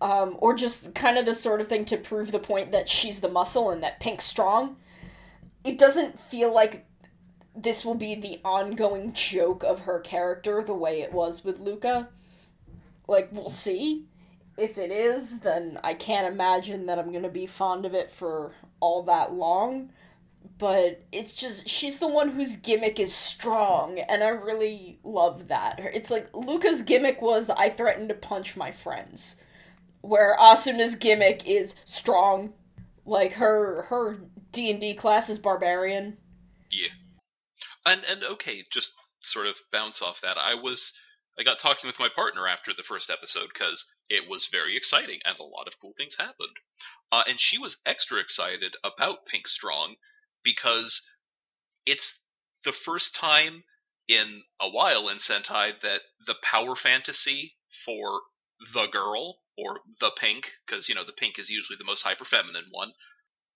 um, 0.00 0.36
or 0.40 0.54
just 0.54 0.94
kind 0.94 1.18
of 1.18 1.24
the 1.24 1.34
sort 1.34 1.60
of 1.60 1.68
thing 1.68 1.84
to 1.86 1.96
prove 1.96 2.32
the 2.32 2.38
point 2.38 2.72
that 2.72 2.88
she's 2.88 3.20
the 3.20 3.28
muscle 3.28 3.70
and 3.70 3.82
that 3.82 4.00
Pink's 4.00 4.24
strong. 4.24 4.76
It 5.66 5.78
doesn't 5.78 6.18
feel 6.18 6.54
like 6.54 6.86
this 7.54 7.84
will 7.84 7.94
be 7.94 8.14
the 8.14 8.40
ongoing 8.44 9.12
joke 9.12 9.64
of 9.64 9.80
her 9.82 9.98
character 10.00 10.62
the 10.62 10.74
way 10.74 11.00
it 11.00 11.12
was 11.12 11.44
with 11.44 11.60
Luca. 11.60 12.08
Like, 13.08 13.30
we'll 13.32 13.50
see. 13.50 14.06
If 14.56 14.78
it 14.78 14.90
is, 14.90 15.40
then 15.40 15.78
I 15.84 15.94
can't 15.94 16.32
imagine 16.32 16.86
that 16.86 16.98
I'm 16.98 17.12
gonna 17.12 17.28
be 17.28 17.46
fond 17.46 17.84
of 17.84 17.94
it 17.94 18.10
for 18.10 18.52
all 18.80 19.02
that 19.04 19.32
long. 19.32 19.90
But 20.58 21.02
it's 21.12 21.34
just, 21.34 21.68
she's 21.68 21.98
the 21.98 22.08
one 22.08 22.30
whose 22.30 22.56
gimmick 22.56 22.98
is 23.00 23.12
strong, 23.12 23.98
and 23.98 24.22
I 24.22 24.28
really 24.28 24.98
love 25.02 25.48
that. 25.48 25.80
It's 25.92 26.10
like, 26.10 26.34
Luca's 26.34 26.82
gimmick 26.82 27.20
was, 27.20 27.50
I 27.50 27.68
threatened 27.68 28.08
to 28.10 28.14
punch 28.14 28.56
my 28.56 28.70
friends 28.70 29.36
where 30.06 30.36
Asuna's 30.38 30.94
gimmick 30.94 31.46
is 31.46 31.74
strong. 31.84 32.52
Like 33.04 33.34
her 33.34 33.82
her 33.82 34.18
D 34.52 34.70
and 34.70 34.80
D 34.80 34.94
class 34.94 35.28
is 35.30 35.38
barbarian. 35.38 36.18
Yeah, 36.70 36.92
and 37.84 38.04
and 38.04 38.24
okay, 38.24 38.64
just 38.70 38.92
sort 39.22 39.46
of 39.46 39.56
bounce 39.72 40.02
off 40.02 40.20
that. 40.22 40.36
I 40.38 40.54
was 40.54 40.92
I 41.38 41.42
got 41.42 41.58
talking 41.58 41.86
with 41.86 41.98
my 41.98 42.08
partner 42.14 42.48
after 42.48 42.72
the 42.74 42.82
first 42.82 43.10
episode 43.10 43.48
because 43.52 43.84
it 44.08 44.28
was 44.28 44.48
very 44.50 44.76
exciting 44.76 45.20
and 45.24 45.38
a 45.38 45.42
lot 45.42 45.66
of 45.66 45.78
cool 45.80 45.92
things 45.96 46.16
happened. 46.16 46.56
Uh, 47.12 47.24
and 47.26 47.38
she 47.38 47.58
was 47.58 47.76
extra 47.84 48.20
excited 48.20 48.74
about 48.82 49.26
Pink 49.26 49.46
Strong 49.46 49.96
because 50.42 51.02
it's 51.84 52.20
the 52.64 52.72
first 52.72 53.14
time 53.14 53.64
in 54.08 54.42
a 54.60 54.68
while 54.68 55.08
in 55.08 55.18
Sentai 55.18 55.72
that 55.82 56.00
the 56.26 56.36
power 56.42 56.74
fantasy 56.74 57.54
for 57.84 58.22
the 58.72 58.86
girl 58.86 59.38
or 59.58 59.80
the 60.00 60.10
pink, 60.18 60.52
because 60.66 60.88
you 60.88 60.94
know 60.94 61.04
the 61.04 61.12
pink 61.12 61.38
is 61.38 61.50
usually 61.50 61.76
the 61.76 61.84
most 61.84 62.02
hyper 62.02 62.24
feminine 62.24 62.66
one, 62.70 62.92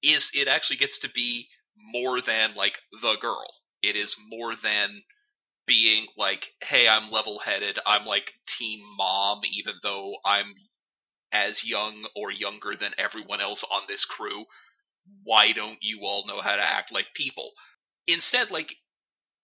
is 0.03 0.31
it 0.35 0.49
actually 0.49 0.77
gets 0.77 0.99
to 1.01 1.11
be 1.11 1.49
more 1.77 2.21
than 2.21 2.55
like 2.55 2.79
the 3.03 3.17
girl. 3.21 3.47
It 3.83 3.97
is 3.97 4.17
more 4.29 4.55
than 4.57 5.03
being 5.67 6.07
like, 6.17 6.49
hey, 6.63 6.89
I'm 6.89 7.11
level 7.11 7.39
headed, 7.39 7.79
I'm 7.87 8.05
like 8.07 8.33
team 8.59 8.81
mom, 8.97 9.41
even 9.53 9.75
though 9.83 10.15
I'm 10.25 10.55
as 11.33 11.65
young 11.65 12.07
or 12.17 12.33
younger 12.33 12.75
than 12.79 12.93
everyone 12.99 13.41
else 13.41 13.63
on 13.65 13.83
this 13.89 14.05
crew. 14.05 14.45
Why 15.25 15.53
don't 15.53 15.79
you 15.81 16.01
all 16.03 16.27
know 16.27 16.41
how 16.41 16.57
to 16.57 16.63
act 16.63 16.93
like 16.93 17.07
people? 17.15 17.53
Instead, 18.07 18.51
like, 18.51 18.75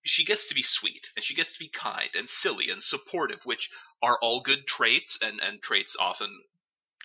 she 0.05 0.25
gets 0.25 0.49
to 0.49 0.55
be 0.55 0.63
sweet 0.63 1.09
and 1.17 1.25
she 1.25 1.35
gets 1.35 1.53
to 1.53 1.59
be 1.59 1.69
kind 1.69 2.11
and 2.15 2.29
silly 2.29 2.71
and 2.71 2.83
supportive, 2.83 3.41
which 3.45 3.71
are 4.03 4.19
all 4.21 4.41
good 4.41 4.67
traits 4.67 5.19
and, 5.21 5.41
and 5.41 5.63
traits 5.63 5.97
often 5.99 6.31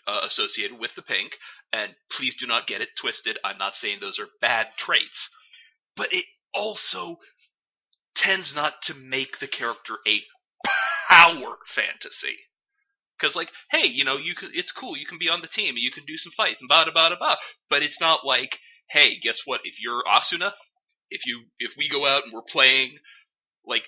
uh, 0.08 0.22
associated 0.24 0.80
with 0.80 0.94
the 0.96 1.02
pink. 1.02 1.38
And 1.72 1.92
please 2.12 2.36
do 2.36 2.48
not 2.48 2.68
get 2.68 2.82
it 2.82 2.90
twisted. 2.98 3.38
I'm 3.44 3.58
not 3.58 3.76
saying 3.76 3.98
those 4.00 4.20
are 4.20 4.28
bad 4.42 4.68
traits, 4.78 5.30
but 5.96 6.14
it 6.14 6.26
also 6.54 7.18
tends 8.16 8.56
not 8.56 8.82
to 8.84 8.94
make 8.94 9.40
the 9.40 9.48
character 9.48 9.96
a 10.08 10.22
power 11.10 11.58
fantasy. 11.68 12.38
Because 13.20 13.36
like, 13.36 13.50
hey, 13.70 13.88
you 13.88 14.04
know, 14.04 14.18
you 14.18 14.34
can, 14.34 14.50
it's 14.54 14.72
cool. 14.72 14.98
You 14.98 15.06
can 15.06 15.20
be 15.20 15.30
on 15.30 15.42
the 15.42 15.48
team. 15.48 15.76
You 15.78 15.92
can 15.92 16.06
do 16.06 16.18
some 16.18 16.32
fights 16.32 16.62
and 16.62 16.68
blah 16.68 16.84
blah 16.86 16.94
blah 16.94 17.18
blah. 17.18 17.36
But 17.70 17.84
it's 17.84 18.02
not 18.02 18.26
like, 18.26 18.58
hey, 18.90 19.20
guess 19.20 19.42
what? 19.46 19.62
If 19.64 19.80
you're 19.80 20.04
Asuna, 20.04 20.54
if 21.10 21.26
you 21.26 21.44
if 21.60 21.74
we 21.78 21.88
go 21.88 22.06
out 22.06 22.24
and 22.24 22.34
we're 22.34 22.42
playing, 22.42 22.98
like, 23.66 23.84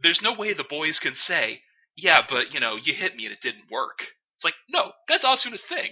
there's 0.00 0.22
no 0.22 0.32
way 0.32 0.52
the 0.54 0.64
boys 0.64 0.98
can 0.98 1.14
say, 1.14 1.60
yeah, 1.96 2.20
but 2.28 2.54
you 2.54 2.60
know, 2.60 2.76
you 2.82 2.94
hit 2.94 3.14
me 3.16 3.26
and 3.26 3.32
it 3.32 3.42
didn't 3.42 3.70
work. 3.70 4.06
It's 4.38 4.44
like, 4.44 4.54
no, 4.70 4.92
that's 5.08 5.24
Asuna's 5.24 5.64
thing. 5.64 5.90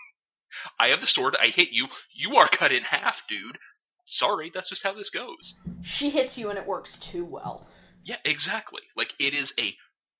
I 0.80 0.88
have 0.88 1.02
the 1.02 1.06
sword, 1.06 1.36
I 1.38 1.48
hit 1.48 1.68
you, 1.70 1.88
you 2.14 2.36
are 2.36 2.48
cut 2.48 2.72
in 2.72 2.82
half, 2.82 3.20
dude. 3.28 3.58
Sorry, 4.06 4.50
that's 4.54 4.70
just 4.70 4.82
how 4.82 4.94
this 4.94 5.10
goes. 5.10 5.52
She 5.82 6.08
hits 6.08 6.38
you 6.38 6.48
and 6.48 6.58
it 6.58 6.66
works 6.66 6.96
too 6.96 7.26
well. 7.26 7.66
Yeah, 8.02 8.16
exactly. 8.24 8.80
Like, 8.96 9.12
it 9.20 9.34
is 9.34 9.52
a 9.60 9.74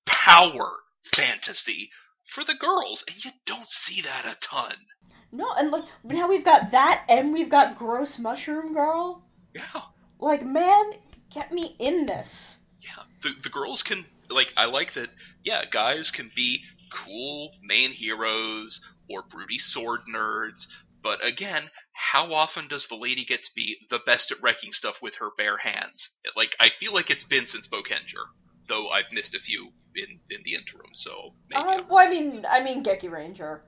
power 0.05 0.69
fantasy 1.15 1.89
for 2.27 2.45
the 2.45 2.53
girls, 2.53 3.03
and 3.09 3.25
you 3.25 3.31
don't 3.47 3.71
see 3.71 4.03
that 4.03 4.27
a 4.27 4.37
ton. 4.43 4.75
No, 5.33 5.47
and 5.59 5.71
like 5.71 5.85
now 6.05 6.29
we've 6.29 6.45
got 6.45 6.71
that, 6.73 7.07
and 7.09 7.33
we've 7.33 7.49
got 7.49 7.79
Gross 7.79 8.19
Mushroom 8.19 8.75
Girl. 8.75 9.25
Yeah. 9.55 9.83
Like, 10.19 10.45
man, 10.45 10.93
get 11.33 11.51
me 11.51 11.77
in 11.79 12.05
this. 12.05 12.61
Yeah, 12.83 13.05
the 13.23 13.31
the 13.43 13.49
girls 13.49 13.83
can 13.83 14.05
like. 14.29 14.53
I 14.55 14.67
like 14.67 14.93
that. 14.95 15.09
Yeah, 15.45 15.65
guys 15.71 16.11
can 16.11 16.31
be 16.37 16.63
cool 16.93 17.51
main 17.63 17.93
heroes 17.93 18.81
or 19.09 19.23
broody 19.23 19.59
sword 19.59 20.01
nerds. 20.13 20.67
But 21.03 21.25
again, 21.25 21.71
how 21.93 22.33
often 22.35 22.69
does 22.69 22.89
the 22.89 22.97
lady 22.97 23.25
get 23.25 23.45
to 23.45 23.51
be 23.55 23.79
the 23.91 24.01
best 24.05 24.31
at 24.33 24.43
wrecking 24.43 24.73
stuff 24.73 25.01
with 25.01 25.17
her 25.17 25.31
bare 25.37 25.59
hands? 25.59 26.11
Like, 26.37 26.57
I 26.61 26.71
feel 26.71 26.93
like 26.93 27.11
it's 27.11 27.25
been 27.25 27.47
since 27.47 27.67
Boukenger, 27.67 28.25
though 28.69 28.89
I've 28.89 29.13
missed 29.13 29.35
a 29.35 29.41
few 29.41 29.71
in 29.95 30.19
in 30.31 30.43
the 30.45 30.55
interim. 30.55 30.91
So 30.93 31.35
maybe. 31.49 31.63
Uh, 31.63 31.83
well, 31.89 32.07
I 32.07 32.11
mean, 32.11 32.45
I 32.49 32.63
mean 32.63 32.83
Gekiranger. 32.83 33.61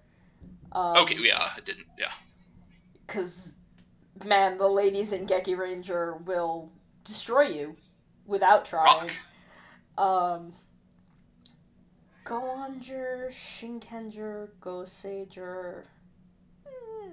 Um, 0.73 0.97
okay, 0.99 1.17
yeah, 1.21 1.51
I 1.57 1.61
didn't, 1.61 1.87
yeah. 1.99 2.13
Because 3.07 3.57
man, 4.25 4.59
the 4.59 4.69
ladies 4.69 5.13
in 5.13 5.27
Gekiranger 5.27 6.25
will 6.25 6.73
destroy 7.05 7.43
you 7.43 7.77
without 8.27 8.65
trying. 8.65 9.11
Rock. 9.97 10.37
Um, 10.37 10.55
Go-Onger, 12.25 13.31
Shinkenger, 13.31 14.49
Goseiger. 14.61 15.85
Mm, 16.67 17.13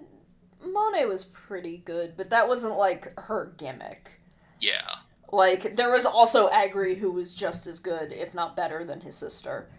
Moune 0.71 1.07
was 1.07 1.23
pretty 1.25 1.77
good, 1.77 2.15
but 2.17 2.29
that 2.29 2.47
wasn't 2.47 2.77
like 2.77 3.17
her 3.19 3.53
gimmick. 3.57 4.19
Yeah. 4.59 4.95
Like 5.31 5.75
there 5.75 5.89
was 5.91 6.05
also 6.05 6.49
Agri 6.49 6.95
who 6.95 7.11
was 7.11 7.33
just 7.33 7.67
as 7.67 7.79
good, 7.79 8.11
if 8.11 8.33
not 8.33 8.55
better, 8.55 8.83
than 8.85 9.01
his 9.01 9.15
sister. 9.15 9.69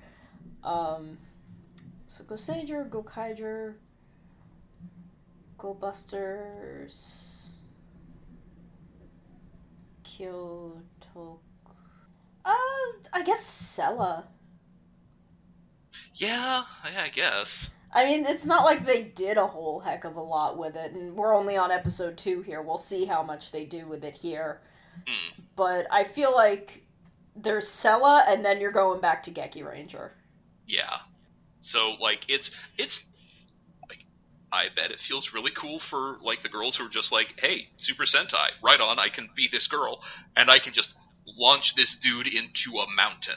Um, 0.63 1.19
so 2.07 2.25
Goseiger, 2.25 2.89
Gokaiger, 2.89 3.75
Go 5.57 5.69
Go 5.69 5.75
Busters, 5.75 7.53
Kyoto. 10.05 11.41
Uh, 12.45 12.51
I 13.13 13.23
guess 13.25 13.41
Sella. 13.41 14.27
Yeah, 16.19 16.65
yeah, 16.85 17.03
I 17.03 17.09
guess. 17.09 17.71
I 17.93 18.05
mean, 18.05 18.27
it's 18.27 18.45
not 18.45 18.65
like 18.65 18.85
they 18.85 19.03
did 19.03 19.39
a 19.39 19.47
whole 19.47 19.81
heck 19.81 20.05
of 20.05 20.17
a 20.17 20.21
lot 20.23 20.59
with 20.59 20.77
it, 20.77 20.93
and 20.93 21.17
we're 21.17 21.35
only 21.35 21.57
on 21.57 21.71
episode 21.71 22.19
two 22.19 22.43
here. 22.43 22.61
We'll 22.61 22.77
see 22.77 23.07
how 23.07 23.23
much 23.23 23.51
they 23.53 23.65
do 23.65 23.87
with 23.87 24.05
it 24.05 24.17
here. 24.17 24.61
Hmm. 25.07 25.43
But 25.57 25.87
I 25.91 26.05
feel 26.05 26.35
like 26.35 26.83
there's 27.35 27.69
Sella, 27.69 28.25
and 28.29 28.45
then 28.45 28.61
you're 28.61 28.73
going 28.73 29.01
back 29.01 29.23
to 29.25 29.31
Gekiranger. 29.31 30.11
Yeah. 30.67 30.99
So 31.61 31.95
like 32.01 32.21
it's 32.29 32.51
it's 32.77 33.03
like 33.89 34.01
I 34.53 34.67
bet 34.75 34.91
it 34.91 35.01
feels 35.01 35.33
really 35.33 35.51
cool 35.53 35.81
for 35.81 36.19
like 36.23 36.43
the 36.43 36.49
girls 36.49 36.77
who 36.77 36.87
are 36.87 36.91
just 36.91 37.13
like, 37.13 37.35
hey, 37.39 37.69
Super 37.77 38.05
Sentai, 38.05 38.49
right 38.63 38.81
on, 38.81 38.99
I 38.99 39.09
can 39.09 39.31
be 39.35 39.49
this 39.51 39.67
girl, 39.67 40.03
and 40.37 40.51
I 40.51 40.59
can 40.59 40.73
just 40.73 40.95
launch 41.27 41.75
this 41.75 41.97
dude 41.97 42.27
into 42.27 42.79
a 42.79 42.87
mountain. 42.95 43.37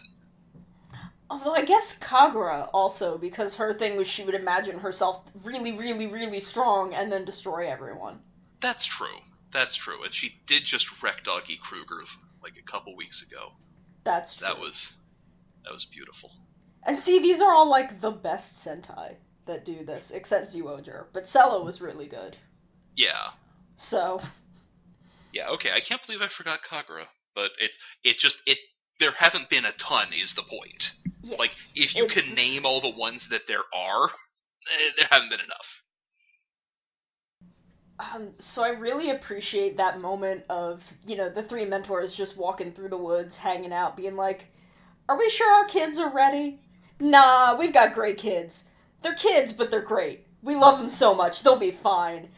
Although 1.32 1.56
I 1.56 1.64
guess 1.64 1.98
Kagura 1.98 2.70
also, 2.74 3.18
because 3.18 3.56
her 3.56 3.74
thing 3.74 3.96
was 3.96 4.06
she 4.06 4.26
would 4.26 4.36
imagine 4.36 4.80
herself 4.80 5.32
really, 5.46 5.72
really, 5.72 6.06
really 6.06 6.42
strong 6.42 6.94
and 6.94 7.10
then 7.10 7.24
destroy 7.24 7.70
everyone. 7.72 8.20
That's 8.60 8.84
true. 8.84 9.22
That's 9.54 9.76
true. 9.76 10.04
And 10.04 10.14
she 10.14 10.42
did 10.46 10.66
just 10.66 11.02
wreck 11.02 11.24
Doggy 11.24 11.58
Kruger 11.64 12.04
like 12.44 12.56
a 12.62 12.70
couple 12.70 12.98
weeks 12.98 13.24
ago. 13.26 13.54
That's 14.04 14.36
true. 14.36 14.46
That 14.46 14.60
was 14.60 14.92
that 15.64 15.72
was 15.72 15.86
beautiful. 15.86 16.32
And 16.84 17.00
see, 17.00 17.18
these 17.18 17.40
are 17.42 17.54
all 17.54 17.70
like 17.70 18.02
the 18.02 18.12
best 18.12 18.58
Sentai 18.58 19.16
that 19.46 19.64
do 19.64 19.86
this, 19.86 20.12
except 20.12 20.50
Zyuohger. 20.50 21.06
But 21.14 21.30
Sella 21.30 21.64
was 21.64 21.80
really 21.80 22.08
good. 22.08 22.36
Yeah. 22.98 23.30
So, 23.78 24.20
Yeah, 25.32 25.48
okay. 25.52 25.72
I 25.72 25.80
can't 25.80 26.06
believe 26.06 26.22
I 26.22 26.28
forgot 26.28 26.60
Kagura, 26.70 27.06
but 27.34 27.52
it's 27.58 27.80
it 28.04 28.18
just 28.18 28.42
it 28.46 28.58
there 29.02 29.12
haven't 29.18 29.49
been 29.49 29.66
a 29.66 29.74
ton 29.74 30.08
is 30.14 30.36
the 30.36 30.43
point. 30.43 30.93
yeah. 31.24 31.36
Like 31.38 31.52
if 31.76 31.95
you 31.95 32.08
can 32.08 32.34
name 32.36 32.66
all 32.66 32.80
the 32.80 32.91
ones 32.91 33.28
that 33.30 33.47
there 33.47 33.64
are, 33.74 34.06
eh, 34.06 34.91
there 34.95 35.08
haven't 35.10 35.30
been 35.30 35.41
enough. 35.41 35.82
Um, 37.99 38.30
so 38.38 38.64
I 38.64 38.70
really 38.70 39.10
appreciate 39.10 39.78
that 39.78 39.99
moment 39.99 40.43
of, 40.49 40.93
you 41.06 41.16
know, 41.16 41.30
the 41.30 41.43
three 41.43 41.66
mentors 41.66 42.16
just 42.16 42.38
walking 42.38 42.72
through 42.72 42.89
the 42.89 42.97
woods, 42.97 43.38
hanging 43.38 43.74
out, 43.74 43.97
being 43.97 44.16
like, 44.16 44.47
Are 45.10 45.18
we 45.18 45.30
sure 45.30 45.52
our 45.52 45.66
kids 45.66 45.99
are 45.99 46.10
ready? 46.10 46.62
Nah, 46.99 47.56
we've 47.58 47.74
got 47.74 47.93
great 47.93 48.18
kids. 48.18 48.66
They're 49.02 49.16
kids, 49.16 49.52
but 49.52 49.72
they're 49.72 49.82
great. 49.82 50.26
We 50.43 50.56
love 50.56 50.78
them 50.78 50.89
so 50.89 51.14
much, 51.16 51.41
they'll 51.43 51.58
be 51.58 51.72
fine. 51.72 52.30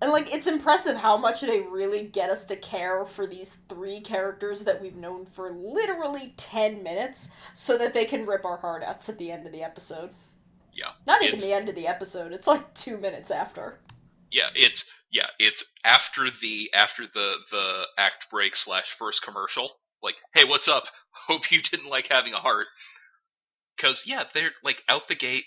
And, 0.00 0.10
like, 0.10 0.32
it's 0.32 0.46
impressive 0.46 0.96
how 0.96 1.16
much 1.16 1.42
they 1.42 1.60
really 1.60 2.02
get 2.02 2.30
us 2.30 2.44
to 2.46 2.56
care 2.56 3.04
for 3.04 3.26
these 3.26 3.58
three 3.68 4.00
characters 4.00 4.64
that 4.64 4.80
we've 4.80 4.96
known 4.96 5.26
for 5.26 5.50
literally 5.50 6.32
10 6.36 6.82
minutes 6.82 7.30
so 7.52 7.76
that 7.76 7.92
they 7.92 8.06
can 8.06 8.24
rip 8.24 8.44
our 8.44 8.56
heart 8.56 8.82
outs 8.82 9.08
at 9.08 9.18
the 9.18 9.30
end 9.30 9.46
of 9.46 9.52
the 9.52 9.62
episode. 9.62 10.10
Yeah. 10.72 10.92
Not 11.06 11.22
even 11.22 11.40
the 11.40 11.52
end 11.52 11.68
of 11.68 11.74
the 11.74 11.86
episode, 11.86 12.32
it's 12.32 12.46
like 12.46 12.72
two 12.74 12.96
minutes 12.96 13.30
after. 13.30 13.78
Yeah, 14.30 14.48
it's 14.54 14.84
yeah, 15.10 15.26
it's 15.38 15.64
after 15.84 16.28
the 16.40 16.70
after 16.72 17.04
the 17.12 17.34
the 17.50 17.82
act 17.98 18.28
break 18.30 18.54
slash 18.54 18.94
first 18.96 19.22
commercial. 19.22 19.70
Like, 20.02 20.14
hey, 20.34 20.44
what's 20.44 20.68
up? 20.68 20.84
Hope 21.10 21.50
you 21.50 21.60
didn't 21.62 21.90
like 21.90 22.08
having 22.08 22.32
a 22.32 22.38
heart. 22.38 22.66
Because 23.76 24.04
yeah, 24.06 24.24
they're 24.32 24.52
like 24.62 24.82
out 24.88 25.08
the 25.08 25.16
gate. 25.16 25.44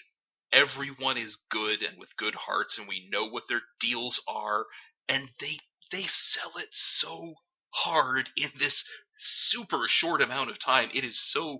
Everyone 0.53 1.17
is 1.17 1.37
good 1.49 1.81
and 1.81 1.97
with 1.99 2.15
good 2.15 2.35
hearts, 2.35 2.77
and 2.77 2.87
we 2.87 3.09
know 3.11 3.25
what 3.25 3.47
their 3.49 3.63
deals 3.79 4.21
are, 4.27 4.65
and 5.09 5.29
they 5.39 5.59
they 5.91 6.05
sell 6.07 6.57
it 6.57 6.69
so 6.71 7.33
hard 7.71 8.29
in 8.37 8.51
this 8.59 8.85
super 9.17 9.87
short 9.87 10.21
amount 10.21 10.51
of 10.51 10.59
time. 10.59 10.89
It 10.93 11.03
is 11.03 11.19
so 11.19 11.59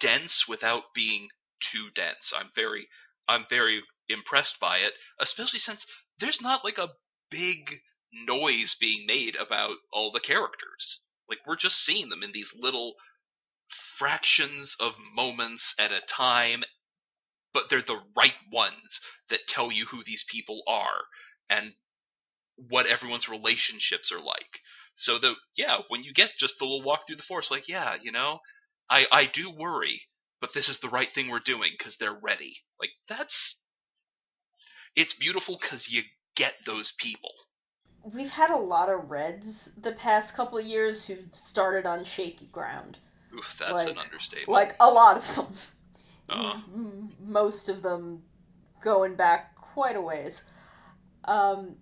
dense 0.00 0.48
without 0.48 0.94
being 0.94 1.28
too 1.60 1.90
dense. 1.90 2.32
I'm 2.36 2.50
very 2.54 2.88
I'm 3.28 3.44
very 3.50 3.82
impressed 4.08 4.58
by 4.58 4.78
it, 4.78 4.94
especially 5.20 5.58
since 5.58 5.86
there's 6.18 6.40
not 6.40 6.64
like 6.64 6.78
a 6.78 6.94
big 7.30 7.80
noise 8.12 8.74
being 8.80 9.06
made 9.06 9.36
about 9.36 9.76
all 9.92 10.12
the 10.12 10.20
characters. 10.20 11.02
Like 11.28 11.40
we're 11.46 11.56
just 11.56 11.84
seeing 11.84 12.08
them 12.08 12.22
in 12.22 12.32
these 12.32 12.54
little 12.54 12.94
fractions 13.98 14.76
of 14.80 14.94
moments 15.14 15.74
at 15.78 15.92
a 15.92 16.00
time, 16.00 16.64
but 17.52 17.64
they're 17.70 17.82
the 17.82 18.00
right 18.16 18.34
ones 18.52 19.00
that 19.30 19.46
tell 19.48 19.72
you 19.72 19.86
who 19.86 20.02
these 20.04 20.24
people 20.30 20.62
are 20.66 21.00
and 21.48 21.72
what 22.68 22.86
everyone's 22.86 23.28
relationships 23.28 24.10
are 24.12 24.20
like. 24.20 24.60
So 24.94 25.18
the 25.18 25.34
yeah, 25.56 25.78
when 25.88 26.02
you 26.02 26.12
get 26.12 26.30
just 26.38 26.58
the 26.58 26.64
little 26.64 26.82
walk 26.82 27.06
through 27.06 27.16
the 27.16 27.22
forest, 27.22 27.50
like 27.50 27.68
yeah, 27.68 27.94
you 28.02 28.12
know, 28.12 28.40
I 28.90 29.06
I 29.12 29.26
do 29.26 29.50
worry, 29.50 30.02
but 30.40 30.52
this 30.54 30.68
is 30.68 30.80
the 30.80 30.88
right 30.88 31.08
thing 31.14 31.28
we're 31.30 31.38
doing 31.40 31.70
because 31.78 31.96
they're 31.96 32.18
ready. 32.20 32.56
Like 32.80 32.90
that's 33.08 33.58
it's 34.96 35.14
beautiful 35.14 35.58
because 35.60 35.88
you 35.88 36.02
get 36.34 36.54
those 36.66 36.92
people. 36.98 37.30
We've 38.02 38.30
had 38.32 38.50
a 38.50 38.56
lot 38.56 38.88
of 38.88 39.10
Reds 39.10 39.74
the 39.74 39.92
past 39.92 40.34
couple 40.34 40.58
of 40.58 40.64
years 40.64 41.06
who've 41.06 41.28
started 41.32 41.86
on 41.86 42.04
shaky 42.04 42.46
ground. 42.46 42.98
Oof, 43.36 43.56
that's 43.58 43.72
Like- 43.72 43.88
an 43.88 43.98
understatement. 43.98 44.48
Like, 44.48 44.74
a 44.80 44.90
lot 44.90 45.16
of 45.16 45.36
them. 45.36 45.54
Uh, 46.28 46.60
M- 46.74 47.10
most 47.20 47.68
of 47.68 47.82
them 47.82 48.22
going 48.82 49.14
back 49.14 49.54
quite 49.56 49.96
a 49.96 50.00
ways. 50.00 50.50
Um, 51.24 51.76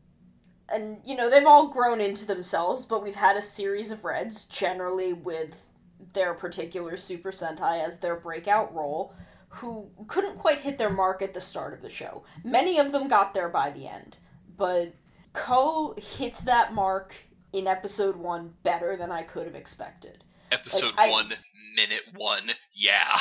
and, 0.69 0.99
you 1.05 1.15
know, 1.17 1.31
they've 1.31 1.47
all 1.47 1.69
grown 1.69 2.01
into 2.01 2.27
themselves, 2.27 2.85
but 2.85 3.03
we've 3.03 3.15
had 3.15 3.37
a 3.37 3.43
series 3.43 3.91
of 3.91 4.05
Reds, 4.05 4.45
generally 4.45 5.13
with 5.13 5.69
their 6.13 6.35
particular 6.35 6.97
Super 6.97 7.31
Sentai 7.31 7.85
as 7.85 8.01
their 8.01 8.17
breakout 8.17 8.75
role, 8.75 9.15
who 9.49 9.89
couldn't 10.09 10.37
quite 10.37 10.61
hit 10.61 10.79
their 10.79 10.91
mark 10.91 11.23
at 11.23 11.35
the 11.35 11.41
start 11.41 11.73
of 11.73 11.83
the 11.83 11.89
show. 11.91 12.25
Many 12.45 12.79
of 12.79 12.93
them 12.93 13.09
got 13.09 13.33
there 13.35 13.49
by 13.49 13.71
the 13.71 13.87
end, 13.87 14.19
but 14.57 14.95
Ko 15.33 15.95
hits 15.97 16.41
that 16.43 16.75
mark 16.75 17.15
in 17.53 17.67
episode 17.67 18.17
one 18.17 18.55
better 18.63 18.97
than 18.97 19.13
I 19.13 19.23
could 19.23 19.47
have 19.47 19.55
expected. 19.55 20.25
episode 20.51 20.95
I- 20.99 21.11
one, 21.11 21.33
minute 21.75 22.03
one. 22.17 22.51
Yeah. 22.75 23.21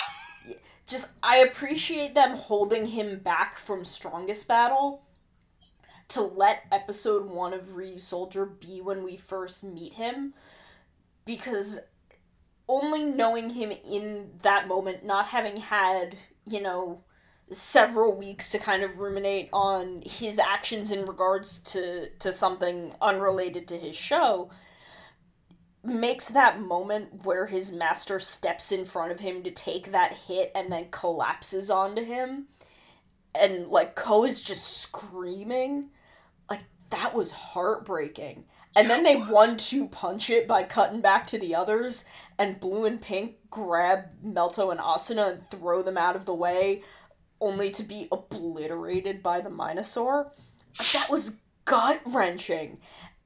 Just 0.86 1.12
I 1.24 1.38
appreciate 1.38 2.14
them 2.14 2.36
holding 2.36 2.88
him 2.88 3.20
back 3.20 3.58
from 3.58 3.86
strongest 3.86 4.48
battle 4.48 5.04
to 6.10 6.22
let 6.22 6.64
episode 6.72 7.28
one 7.28 7.54
of 7.54 7.70
Ryusoulger 7.70 8.60
be 8.60 8.82
when 8.82 9.04
we 9.04 9.18
first 9.18 9.64
meet 9.64 9.94
him 9.94 10.34
because 11.26 11.80
only 12.68 13.04
knowing 13.04 13.52
him 13.52 13.72
in 13.72 14.30
that 14.42 14.68
moment, 14.68 15.06
not 15.06 15.28
having 15.28 15.58
had, 15.58 16.16
you 16.46 16.62
know, 16.62 17.04
several 17.52 18.16
weeks 18.16 18.52
to 18.52 18.60
kind 18.60 18.84
of 18.84 18.98
ruminate 18.98 19.50
on 19.54 20.02
his 20.06 20.40
actions 20.40 20.92
in 20.92 21.06
regards 21.06 21.60
to, 21.60 22.10
to 22.20 22.32
something 22.32 22.94
unrelated 23.02 23.68
to 23.68 23.78
his 23.78 23.96
show, 23.96 24.50
makes 25.86 26.28
that 26.30 26.62
moment 26.62 27.26
where 27.26 27.48
his 27.48 27.72
master 27.72 28.20
steps 28.20 28.72
in 28.72 28.86
front 28.86 29.12
of 29.12 29.20
him 29.20 29.44
to 29.44 29.52
take 29.52 29.92
that 29.92 30.14
hit 30.14 30.52
and 30.56 30.72
then 30.72 30.88
collapses 30.92 31.70
onto 31.70 32.04
him. 32.04 32.48
And 33.40 33.68
like 33.68 33.96
Ko 33.96 34.24
is 34.24 34.42
just 34.42 34.78
screaming. 34.78 35.90
Like 36.50 36.64
that 36.90 37.14
was 37.14 37.32
heartbreaking. 37.32 38.46
And 38.78 38.90
then 38.90 39.04
they 39.04 39.16
one 39.16 39.58
two 39.58 39.88
punch 39.88 40.30
it 40.30 40.48
by 40.48 40.64
cutting 40.64 41.02
back 41.02 41.28
to 41.28 41.40
the 41.40 41.56
others. 41.56 42.06
And 42.38 42.60
blue 42.60 42.86
and 42.86 43.02
pink 43.02 43.36
grab 43.50 44.06
melto 44.26 44.72
and 44.72 44.80
asuna 44.80 45.32
and 45.32 45.50
throw 45.50 45.82
them 45.82 45.98
out 45.98 46.16
of 46.16 46.26
the 46.26 46.34
way 46.34 46.82
only 47.42 47.70
to 47.72 47.84
be 47.84 48.08
obliterated 48.12 49.22
by 49.22 49.42
the 49.42 49.50
minosaur 49.50 50.32
Like, 50.80 50.92
that 50.94 51.10
was 51.10 51.38
gut 51.66 52.02
wrenching 52.06 52.80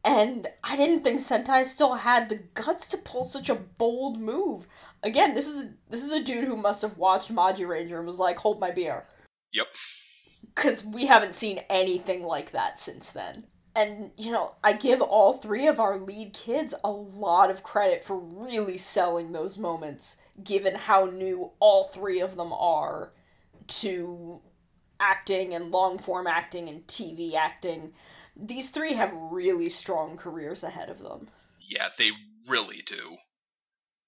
and 0.04 0.48
I 0.64 0.76
didn't 0.76 1.04
think 1.04 1.20
Sentai 1.20 1.66
still 1.66 1.96
had 1.96 2.30
the 2.30 2.38
guts 2.54 2.88
to 2.88 2.98
pull 2.98 3.24
such 3.24 3.50
a 3.50 3.56
bold 3.56 4.20
move. 4.20 4.68
Again, 5.04 5.34
this 5.34 5.48
is 5.48 5.68
this 5.90 6.04
is 6.04 6.12
a 6.12 6.24
dude 6.24 6.46
who 6.46 6.56
must 6.58 6.82
have 6.82 6.98
watched 6.98 7.34
Magiranger 7.34 7.98
and 7.98 8.08
was 8.08 8.20
like, 8.20 8.38
"Hold 8.40 8.60
my 8.60 8.72
beer," 8.72 9.06
Yep. 9.54 9.68
because 10.56 10.86
we 10.86 11.06
haven't 11.06 11.36
seen 11.36 11.60
anything 11.70 12.24
like 12.24 12.52
that 12.52 12.80
since 12.80 13.12
then. 13.12 13.48
And, 13.76 14.12
you 14.18 14.32
know, 14.32 14.56
I 14.64 14.74
give 14.74 15.02
all 15.02 15.34
three 15.34 15.68
of 15.68 15.80
our 15.80 15.98
lead 15.98 16.34
kids 16.34 16.74
a 16.84 16.92
lot 16.92 17.50
of 17.52 17.64
credit 17.64 18.04
for 18.04 18.18
really 18.18 18.78
selling 18.78 19.32
those 19.32 19.58
moments, 19.58 20.18
given 20.44 20.76
how 20.76 21.06
new 21.06 21.52
all 21.60 21.86
three 21.86 22.20
of 22.20 22.36
them 22.36 22.52
are 22.52 23.14
to 23.68 24.42
acting 25.00 25.54
and 25.54 25.72
long 25.72 25.98
form 25.98 26.28
acting 26.28 26.68
and 26.68 26.86
TV 26.88 27.36
acting. 27.36 27.94
These 28.42 28.70
three 28.70 28.94
have 28.94 29.14
really 29.14 29.70
strong 29.70 30.18
careers 30.18 30.64
ahead 30.64 30.90
of 30.90 31.00
them. 31.00 31.30
Yeah, 31.60 31.90
they 31.98 32.12
really 32.48 32.82
do. 32.86 33.18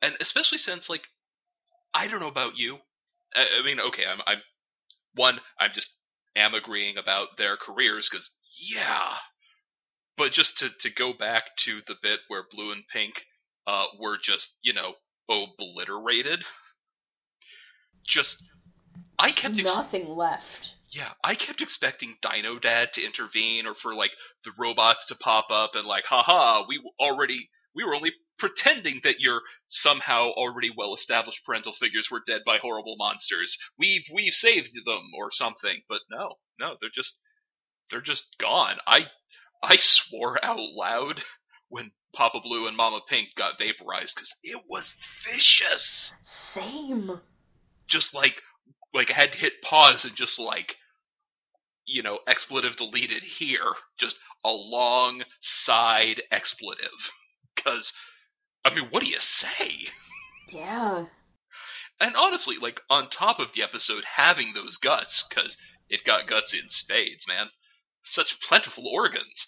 And 0.01 0.15
especially 0.19 0.57
since, 0.57 0.89
like, 0.89 1.03
I 1.93 2.07
don't 2.07 2.19
know 2.21 2.27
about 2.27 2.57
you. 2.57 2.77
I, 3.36 3.45
I 3.59 3.65
mean, 3.65 3.79
okay, 3.79 4.05
I'm, 4.05 4.21
I'm 4.25 4.41
one. 5.15 5.39
I'm 5.59 5.71
just 5.73 5.93
am 6.36 6.53
agreeing 6.53 6.97
about 6.97 7.38
their 7.38 7.57
careers 7.57 8.09
because 8.09 8.32
yeah. 8.59 9.15
But 10.17 10.32
just 10.32 10.57
to 10.59 10.69
to 10.82 10.89
go 10.89 11.13
back 11.13 11.43
to 11.65 11.82
the 11.88 11.95
bit 12.01 12.19
where 12.27 12.43
Blue 12.51 12.71
and 12.71 12.84
Pink 12.91 13.23
uh 13.67 13.86
were 13.99 14.17
just 14.21 14.57
you 14.61 14.73
know 14.73 14.93
obliterated. 15.29 16.43
Just 18.05 18.43
I 19.19 19.27
There's 19.27 19.39
kept 19.39 19.59
ex- 19.59 19.75
nothing 19.75 20.09
left. 20.09 20.75
Yeah, 20.91 21.11
I 21.23 21.35
kept 21.35 21.61
expecting 21.61 22.17
Dino 22.21 22.59
Dad 22.59 22.93
to 22.93 23.05
intervene 23.05 23.65
or 23.65 23.73
for 23.73 23.95
like 23.95 24.11
the 24.43 24.51
robots 24.57 25.05
to 25.07 25.15
pop 25.15 25.47
up 25.49 25.71
and 25.75 25.87
like, 25.87 26.03
haha, 26.05 26.65
we 26.67 26.81
already 26.99 27.49
we 27.73 27.85
were 27.85 27.95
only 27.95 28.11
pretending 28.37 28.99
that 29.03 29.21
your 29.21 29.41
somehow 29.67 30.31
already 30.31 30.69
well 30.75 30.93
established 30.93 31.45
parental 31.45 31.71
figures 31.71 32.09
were 32.11 32.23
dead 32.27 32.41
by 32.45 32.57
horrible 32.57 32.95
monsters. 32.97 33.57
We've 33.77 34.03
we've 34.13 34.33
saved 34.33 34.71
them 34.83 35.11
or 35.17 35.31
something. 35.31 35.81
But 35.87 36.01
no, 36.11 36.35
no, 36.59 36.75
they're 36.81 36.89
just 36.93 37.17
they're 37.89 38.01
just 38.01 38.25
gone. 38.37 38.75
I 38.85 39.05
I 39.63 39.77
swore 39.77 40.43
out 40.43 40.59
loud 40.59 41.23
when 41.69 41.91
Papa 42.13 42.41
Blue 42.41 42.67
and 42.67 42.75
Mama 42.75 42.99
Pink 43.07 43.29
got 43.37 43.57
vaporized 43.57 44.15
because 44.15 44.33
it 44.43 44.61
was 44.67 44.93
vicious. 45.31 46.11
Same. 46.21 47.21
Just 47.87 48.13
like 48.13 48.41
like 48.93 49.09
I 49.09 49.13
had 49.13 49.31
to 49.31 49.37
hit 49.37 49.61
pause 49.61 50.03
and 50.03 50.15
just 50.15 50.37
like 50.37 50.75
you 51.91 52.03
know 52.03 52.19
expletive 52.27 52.75
deleted 52.75 53.23
here. 53.23 53.73
Just 53.97 54.17
a 54.43 54.51
long 54.51 55.23
side 55.41 56.21
expletive 56.31 57.11
because 57.55 57.93
I 58.63 58.73
mean, 58.73 58.87
what 58.89 59.03
do 59.03 59.09
you 59.09 59.19
say? 59.19 59.87
Yeah. 60.49 61.05
And 61.99 62.15
honestly, 62.15 62.57
like 62.57 62.81
on 62.89 63.09
top 63.09 63.39
of 63.39 63.53
the 63.53 63.63
episode 63.63 64.03
having 64.03 64.53
those 64.53 64.77
guts, 64.77 65.25
because 65.27 65.57
it 65.89 66.03
got 66.03 66.27
guts 66.27 66.53
in 66.53 66.69
spades, 66.69 67.27
man. 67.27 67.47
Such 68.03 68.39
plentiful 68.41 68.87
organs. 68.87 69.47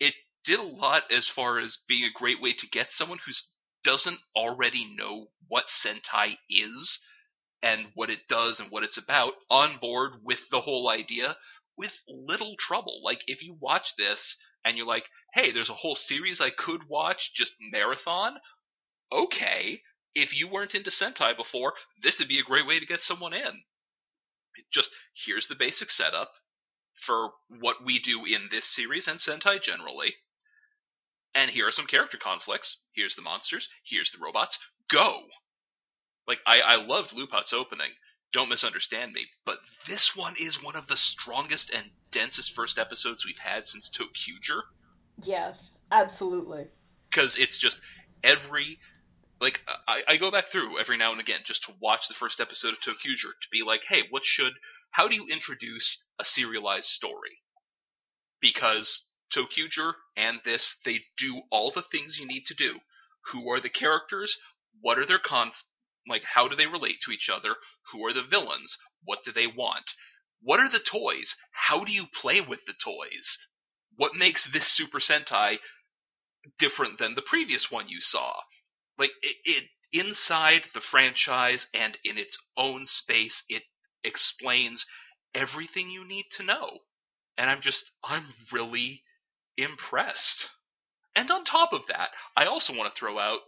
It 0.00 0.14
did 0.44 0.58
a 0.58 0.62
lot 0.62 1.10
as 1.10 1.28
far 1.28 1.58
as 1.58 1.78
being 1.88 2.04
a 2.04 2.18
great 2.18 2.40
way 2.40 2.54
to 2.54 2.68
get 2.68 2.92
someone 2.92 3.18
who 3.24 3.32
doesn't 3.84 4.18
already 4.34 4.84
know 4.96 5.28
what 5.48 5.66
Sentai 5.66 6.36
is 6.48 7.00
and 7.62 7.86
what 7.94 8.10
it 8.10 8.28
does 8.28 8.60
and 8.60 8.70
what 8.70 8.82
it's 8.82 8.96
about 8.96 9.34
on 9.50 9.78
board 9.78 10.12
with 10.24 10.40
the 10.50 10.60
whole 10.60 10.88
idea 10.88 11.36
with 11.76 11.92
little 12.08 12.56
trouble. 12.58 13.00
Like 13.02 13.22
if 13.26 13.42
you 13.42 13.56
watch 13.60 13.94
this 13.96 14.36
and 14.64 14.76
you're 14.76 14.86
like, 14.86 15.04
hey, 15.34 15.52
there's 15.52 15.70
a 15.70 15.74
whole 15.74 15.94
series 15.94 16.40
I 16.40 16.50
could 16.50 16.88
watch 16.88 17.32
just 17.34 17.54
marathon. 17.60 18.36
Okay, 19.12 19.82
if 20.14 20.38
you 20.38 20.48
weren't 20.48 20.74
into 20.74 20.90
Sentai 20.90 21.36
before, 21.36 21.74
this 22.02 22.18
would 22.18 22.28
be 22.28 22.40
a 22.40 22.44
great 22.44 22.66
way 22.66 22.80
to 22.80 22.86
get 22.86 23.02
someone 23.02 23.34
in. 23.34 23.62
Just 24.72 24.90
here's 25.24 25.46
the 25.46 25.54
basic 25.54 25.90
setup 25.90 26.32
for 27.00 27.30
what 27.60 27.84
we 27.84 27.98
do 27.98 28.24
in 28.24 28.48
this 28.50 28.64
series 28.64 29.06
and 29.06 29.20
Sentai 29.20 29.62
generally. 29.62 30.14
And 31.34 31.50
here 31.50 31.68
are 31.68 31.72
some 31.72 31.86
character 31.86 32.16
conflicts. 32.16 32.78
Here's 32.94 33.14
the 33.14 33.22
monsters. 33.22 33.68
Here's 33.84 34.10
the 34.10 34.18
robots. 34.24 34.58
Go! 34.88 35.24
Like, 36.26 36.38
I, 36.46 36.60
I 36.60 36.76
loved 36.76 37.10
LuPat's 37.10 37.52
opening. 37.52 37.90
Don't 38.36 38.50
misunderstand 38.50 39.14
me, 39.14 39.24
but 39.46 39.60
this 39.86 40.14
one 40.14 40.34
is 40.38 40.62
one 40.62 40.76
of 40.76 40.88
the 40.88 40.96
strongest 40.98 41.70
and 41.70 41.86
densest 42.10 42.54
first 42.54 42.78
episodes 42.78 43.24
we've 43.24 43.38
had 43.38 43.66
since 43.66 43.88
ToQger. 43.88 44.60
Yeah, 45.22 45.54
absolutely. 45.90 46.66
Because 47.08 47.38
it's 47.38 47.56
just 47.56 47.80
every 48.22 48.78
like 49.40 49.62
I, 49.88 50.02
I, 50.06 50.16
go 50.18 50.30
back 50.30 50.48
through 50.50 50.78
every 50.78 50.98
now 50.98 51.12
and 51.12 51.20
again 51.22 51.40
just 51.44 51.64
to 51.64 51.72
watch 51.80 52.08
the 52.08 52.14
first 52.14 52.38
episode 52.38 52.74
of 52.74 52.80
ToQger 52.80 53.32
to 53.40 53.48
be 53.50 53.62
like, 53.62 53.84
hey, 53.88 54.02
what 54.10 54.26
should 54.26 54.52
how 54.90 55.08
do 55.08 55.16
you 55.16 55.28
introduce 55.28 56.04
a 56.18 56.24
serialized 56.26 56.90
story? 56.90 57.40
Because 58.42 59.06
ToQger 59.34 59.94
and 60.14 60.40
this, 60.44 60.76
they 60.84 61.00
do 61.16 61.40
all 61.50 61.70
the 61.70 61.86
things 61.90 62.18
you 62.18 62.26
need 62.26 62.44
to 62.48 62.54
do. 62.54 62.80
Who 63.32 63.50
are 63.50 63.60
the 63.60 63.70
characters? 63.70 64.36
What 64.82 64.98
are 64.98 65.06
their 65.06 65.18
conf 65.18 65.64
like 66.08 66.24
how 66.24 66.48
do 66.48 66.56
they 66.56 66.66
relate 66.66 67.00
to 67.02 67.12
each 67.12 67.28
other? 67.28 67.56
Who 67.92 68.04
are 68.06 68.12
the 68.12 68.22
villains? 68.22 68.78
What 69.04 69.24
do 69.24 69.32
they 69.32 69.46
want? 69.46 69.92
What 70.42 70.60
are 70.60 70.68
the 70.68 70.78
toys? 70.78 71.34
How 71.52 71.84
do 71.84 71.92
you 71.92 72.06
play 72.06 72.40
with 72.40 72.64
the 72.66 72.74
toys? 72.74 73.38
What 73.96 74.14
makes 74.14 74.46
this 74.46 74.66
Super 74.66 74.98
Sentai 74.98 75.58
different 76.58 76.98
than 76.98 77.14
the 77.14 77.22
previous 77.22 77.70
one 77.70 77.88
you 77.88 78.00
saw? 78.00 78.34
Like 78.98 79.12
it, 79.22 79.36
it 79.44 79.64
inside 79.92 80.68
the 80.74 80.80
franchise 80.80 81.66
and 81.74 81.96
in 82.04 82.18
its 82.18 82.38
own 82.56 82.86
space, 82.86 83.42
it 83.48 83.62
explains 84.04 84.86
everything 85.34 85.90
you 85.90 86.06
need 86.06 86.26
to 86.32 86.42
know. 86.42 86.78
And 87.38 87.50
I'm 87.50 87.60
just, 87.60 87.90
I'm 88.04 88.26
really 88.52 89.02
impressed. 89.56 90.50
And 91.14 91.30
on 91.30 91.44
top 91.44 91.72
of 91.72 91.86
that, 91.88 92.10
I 92.36 92.46
also 92.46 92.76
want 92.76 92.94
to 92.94 92.98
throw 92.98 93.18
out 93.18 93.40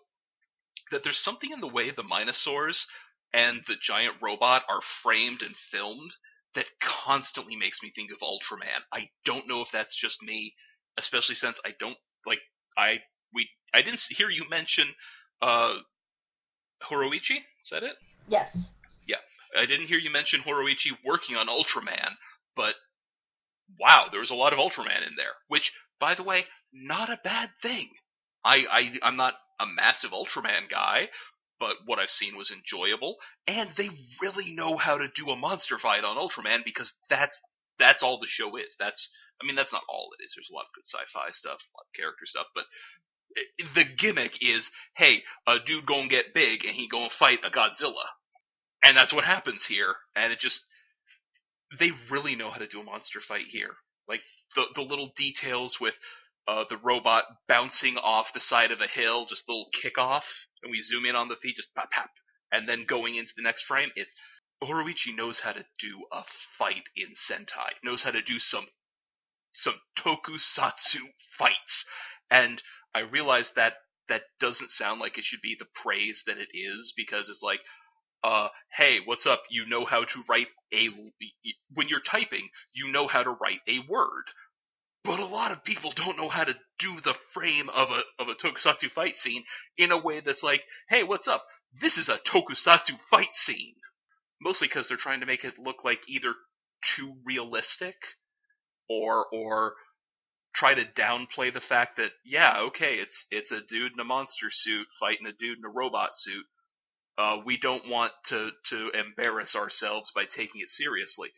that 0.91 1.05
there's 1.05 1.18
something 1.18 1.51
in 1.53 1.61
the 1.61 1.68
way 1.68 1.91
the 1.91 2.03
Minosaurs 2.03 2.86
and 3.32 3.62
the 3.66 3.76
giant 3.80 4.14
robot 4.22 4.62
are 4.68 4.80
framed 5.03 5.43
and 5.43 5.55
filmed 5.57 6.14
that 6.55 6.66
constantly 6.80 7.57
makes 7.57 7.82
me 7.82 7.93
think 7.95 8.11
of 8.11 8.18
Ultraman. 8.20 8.80
I 8.93 9.11
don't 9.24 9.49
know 9.49 9.61
if 9.61 9.70
that's 9.70 9.95
just 9.95 10.22
me, 10.22 10.55
especially 10.97 11.34
since 11.34 11.61
I 11.64 11.74
don't 11.78 11.97
like 12.26 12.41
I 12.76 13.01
we 13.34 13.49
I 13.74 13.82
didn't 13.82 14.03
hear 14.09 14.30
you 14.30 14.49
mention 14.49 14.89
uh 15.43 15.74
Horoichi. 16.82 17.36
Is 17.36 17.70
that 17.70 17.82
it? 17.82 17.97
Yes. 18.28 18.74
Yeah, 19.07 19.16
I 19.57 19.66
didn't 19.66 19.86
hear 19.86 19.99
you 19.99 20.11
mention 20.11 20.41
Horoichi 20.41 20.93
working 21.05 21.36
on 21.36 21.49
Ultraman, 21.49 22.12
but 22.57 22.74
wow, 23.78 24.07
there 24.11 24.20
was 24.20 24.30
a 24.30 24.34
lot 24.34 24.53
of 24.53 24.59
Ultraman 24.59 25.07
in 25.07 25.14
there. 25.16 25.34
Which, 25.49 25.72
by 26.01 26.14
the 26.14 26.22
way, 26.22 26.45
not 26.72 27.11
a 27.11 27.20
bad 27.22 27.51
thing. 27.62 27.89
I, 28.45 28.66
I 28.70 28.93
I'm 29.03 29.16
not 29.16 29.34
a 29.61 29.66
massive 29.66 30.11
Ultraman 30.12 30.68
guy, 30.70 31.09
but 31.61 31.76
what 31.86 31.98
I've 31.98 32.11
seen 32.11 32.36
was 32.36 32.50
enjoyable, 32.50 33.16
and 33.46 33.70
they 33.76 33.90
really 34.22 34.52
know 34.52 34.76
how 34.76 34.98
to 34.98 35.09
do 35.09 35.30
a 35.30 35.36
monster 35.36 35.78
fight 35.78 36.04
on 36.04 36.16
Ultraman 36.16 36.64
because 36.64 36.92
that's 37.09 37.38
that's 37.78 38.02
all 38.02 38.18
the 38.18 38.26
show 38.26 38.56
is. 38.56 38.76
That's 38.78 39.11
I 39.42 39.46
mean 39.46 39.56
that's 39.56 39.72
not 39.72 39.82
all 39.88 40.11
it 40.18 40.24
is. 40.24 40.34
There's 40.36 40.50
a 40.50 40.54
lot 40.54 40.66
of 40.66 40.74
good 40.74 40.86
sci-fi 40.86 41.30
stuff, 41.32 41.59
a 41.59 41.76
lot 41.76 41.86
of 41.86 41.96
character 41.96 42.26
stuff, 42.26 42.46
but 42.54 42.64
the 43.74 43.84
gimmick 43.84 44.42
is, 44.42 44.70
hey, 44.94 45.22
a 45.46 45.59
dude 45.59 45.86
gonna 45.86 46.09
get 46.09 46.34
big 46.34 46.64
and 46.64 46.74
he 46.74 46.88
gonna 46.88 47.11
fight 47.11 47.40
a 47.44 47.50
Godzilla, 47.50 48.06
and 48.84 48.96
that's 48.96 49.12
what 49.12 49.24
happens 49.24 49.66
here. 49.66 49.94
And 50.16 50.32
it 50.32 50.38
just 50.38 50.66
they 51.78 51.92
really 52.11 52.34
know 52.36 52.50
how 52.50 52.59
to 52.59 52.66
do 52.66 52.80
a 52.80 52.84
monster 52.84 53.20
fight 53.20 53.46
here. 53.50 53.74
Like 54.09 54.20
the 54.54 54.66
the 54.74 54.82
little 54.82 55.12
details 55.16 55.80
with 55.80 55.94
uh, 56.49 56.64
the 56.70 56.78
robot 56.78 57.24
bouncing 57.49 57.99
off 57.99 58.34
the 58.34 58.40
side 58.40 58.72
of 58.72 58.82
a 58.82 58.88
hill, 58.88 59.26
just 59.26 59.49
a 59.49 59.53
little 59.53 59.70
kickoff, 59.84 60.24
and 60.64 60.72
we 60.72 60.82
zoom 60.82 61.07
in 61.07 61.16
on 61.16 61.28
the 61.28 61.36
feet, 61.36 61.57
just 61.57 61.74
pop 61.76 61.90
pop, 61.92 62.11
and 62.53 62.68
then 62.68 62.86
going 62.86 63.16
into 63.16 63.34
the 63.36 63.44
next 63.44 63.64
frame, 63.64 63.90
it's 63.96 64.14
Horoichi 64.64 65.16
knows 65.16 65.40
how 65.40 65.53
to 65.53 65.64
do 65.80 66.07
a 66.12 66.24
fight 66.59 66.84
in 66.96 67.11
Sentai, 67.14 67.72
knows 67.84 68.03
how 68.05 68.12
to 68.12 68.22
do 68.22 68.40
some 68.40 68.66
some 69.53 69.76
tokusatsu 69.99 71.01
fights, 71.38 71.86
and 72.30 72.62
I 72.94 73.01
realize 73.01 73.53
that 73.57 73.74
that 74.09 74.22
doesn't 74.40 74.70
sound 74.70 75.01
like 75.01 75.18
it 75.18 75.24
should 75.24 75.42
be 75.42 75.57
the 75.59 75.66
praise 75.74 76.24
that 76.26 76.38
it 76.38 76.49
is 76.55 76.94
because 76.96 77.28
it's 77.30 77.42
like 77.42 77.61
uh, 78.24 78.49
hey, 78.76 78.99
what's 79.05 79.26
up? 79.26 79.42
You 79.51 79.66
know 79.66 79.84
how 79.86 80.05
to 80.05 80.24
write 80.28 80.49
a, 80.74 80.88
when 81.74 81.88
you're 81.88 82.01
typing, 82.01 82.49
you 82.74 82.90
know 82.92 83.09
how 83.09 83.22
to 83.22 83.30
write 83.30 83.61
a 83.68 83.80
word 83.88 84.24
but 85.05 85.20
a 85.20 85.26
lot 85.26 85.53
of 85.53 85.64
people 85.64 85.92
don't 85.94 86.16
know 86.18 86.28
how 86.28 86.44
to 86.44 86.55
do 86.78 87.01
the 87.03 87.14
frame 87.32 87.68
of 87.70 87.90
a 87.90 88.03
of 88.18 88.28
a 88.28 88.34
tokusatsu 88.34 88.90
fight 88.90 89.16
scene 89.16 89.44
in 89.76 89.92
a 89.92 89.99
way 89.99 90.20
that's 90.20 90.42
like, 90.42 90.62
hey, 90.88 91.03
what's 91.03 91.28
up? 91.28 91.44
This 91.80 91.99
is 91.99 92.09
a 92.09 92.18
tokusatsu 92.18 92.99
fight 93.11 93.34
scene. 93.34 93.74
Mostly 94.40 94.68
because 94.68 94.88
they're 94.88 94.96
trying 94.96 95.20
to 95.20 95.26
make 95.26 95.44
it 95.44 95.59
look 95.59 95.84
like 95.84 96.09
either 96.09 96.34
too 96.82 97.14
realistic 97.24 97.96
or 98.88 99.26
or 99.32 99.74
try 100.55 100.74
to 100.74 100.84
downplay 100.84 101.53
the 101.53 101.61
fact 101.61 101.96
that 101.96 102.11
yeah, 102.24 102.61
okay, 102.68 102.96
it's 102.96 103.26
it's 103.30 103.53
a 103.53 103.61
dude 103.61 103.92
in 103.92 104.01
a 104.01 104.05
monster 104.05 104.49
suit 104.51 104.86
fighting 104.99 105.26
a 105.26 105.32
dude 105.32 105.59
in 105.59 105.64
a 105.64 105.70
robot 105.70 106.11
suit. 106.14 106.44
Uh, 107.16 107.38
we 107.44 107.57
don't 107.57 107.88
want 107.88 108.12
to 108.26 108.51
to 108.66 108.90
embarrass 108.90 109.57
ourselves 109.57 110.12
by 110.14 110.24
taking 110.24 110.61
it 110.61 110.70
seriously. 110.70 111.30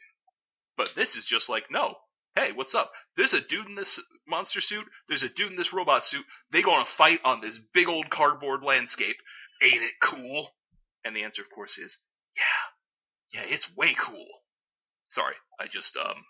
But 0.77 0.91
this 0.97 1.17
is 1.17 1.25
just 1.25 1.49
like 1.49 1.65
no, 1.71 1.97
hey, 2.41 2.53
what's 2.53 2.75
up? 2.75 2.91
There's 3.17 3.35
a 3.35 3.41
dude 3.41 3.67
in 3.67 3.75
this 3.75 4.01
monster 4.27 4.61
suit. 4.61 4.87
There's 5.09 5.23
a 5.23 5.29
dude 5.29 5.51
in 5.51 5.57
this 5.57 5.73
robot 5.73 6.05
suit. 6.05 6.25
They 6.51 6.63
go 6.63 6.73
on 6.73 6.83
a 6.83 6.87
fight 6.87 7.21
on 7.25 7.41
this 7.41 7.59
big 7.75 7.89
old 7.89 8.11
cardboard 8.11 8.63
landscape. 8.63 9.17
Ain't 9.63 9.83
it 9.83 10.01
cool? 10.01 10.49
And 11.05 11.15
the 11.15 11.25
answer, 11.25 11.43
of 11.43 11.51
course, 11.51 11.79
is 11.79 11.99
yeah, 12.37 13.41
yeah, 13.41 13.55
it's 13.55 13.75
way 13.77 13.95
cool. 13.99 14.27
Sorry, 15.05 15.35
I 15.59 15.67
just 15.67 15.97
um, 15.97 16.25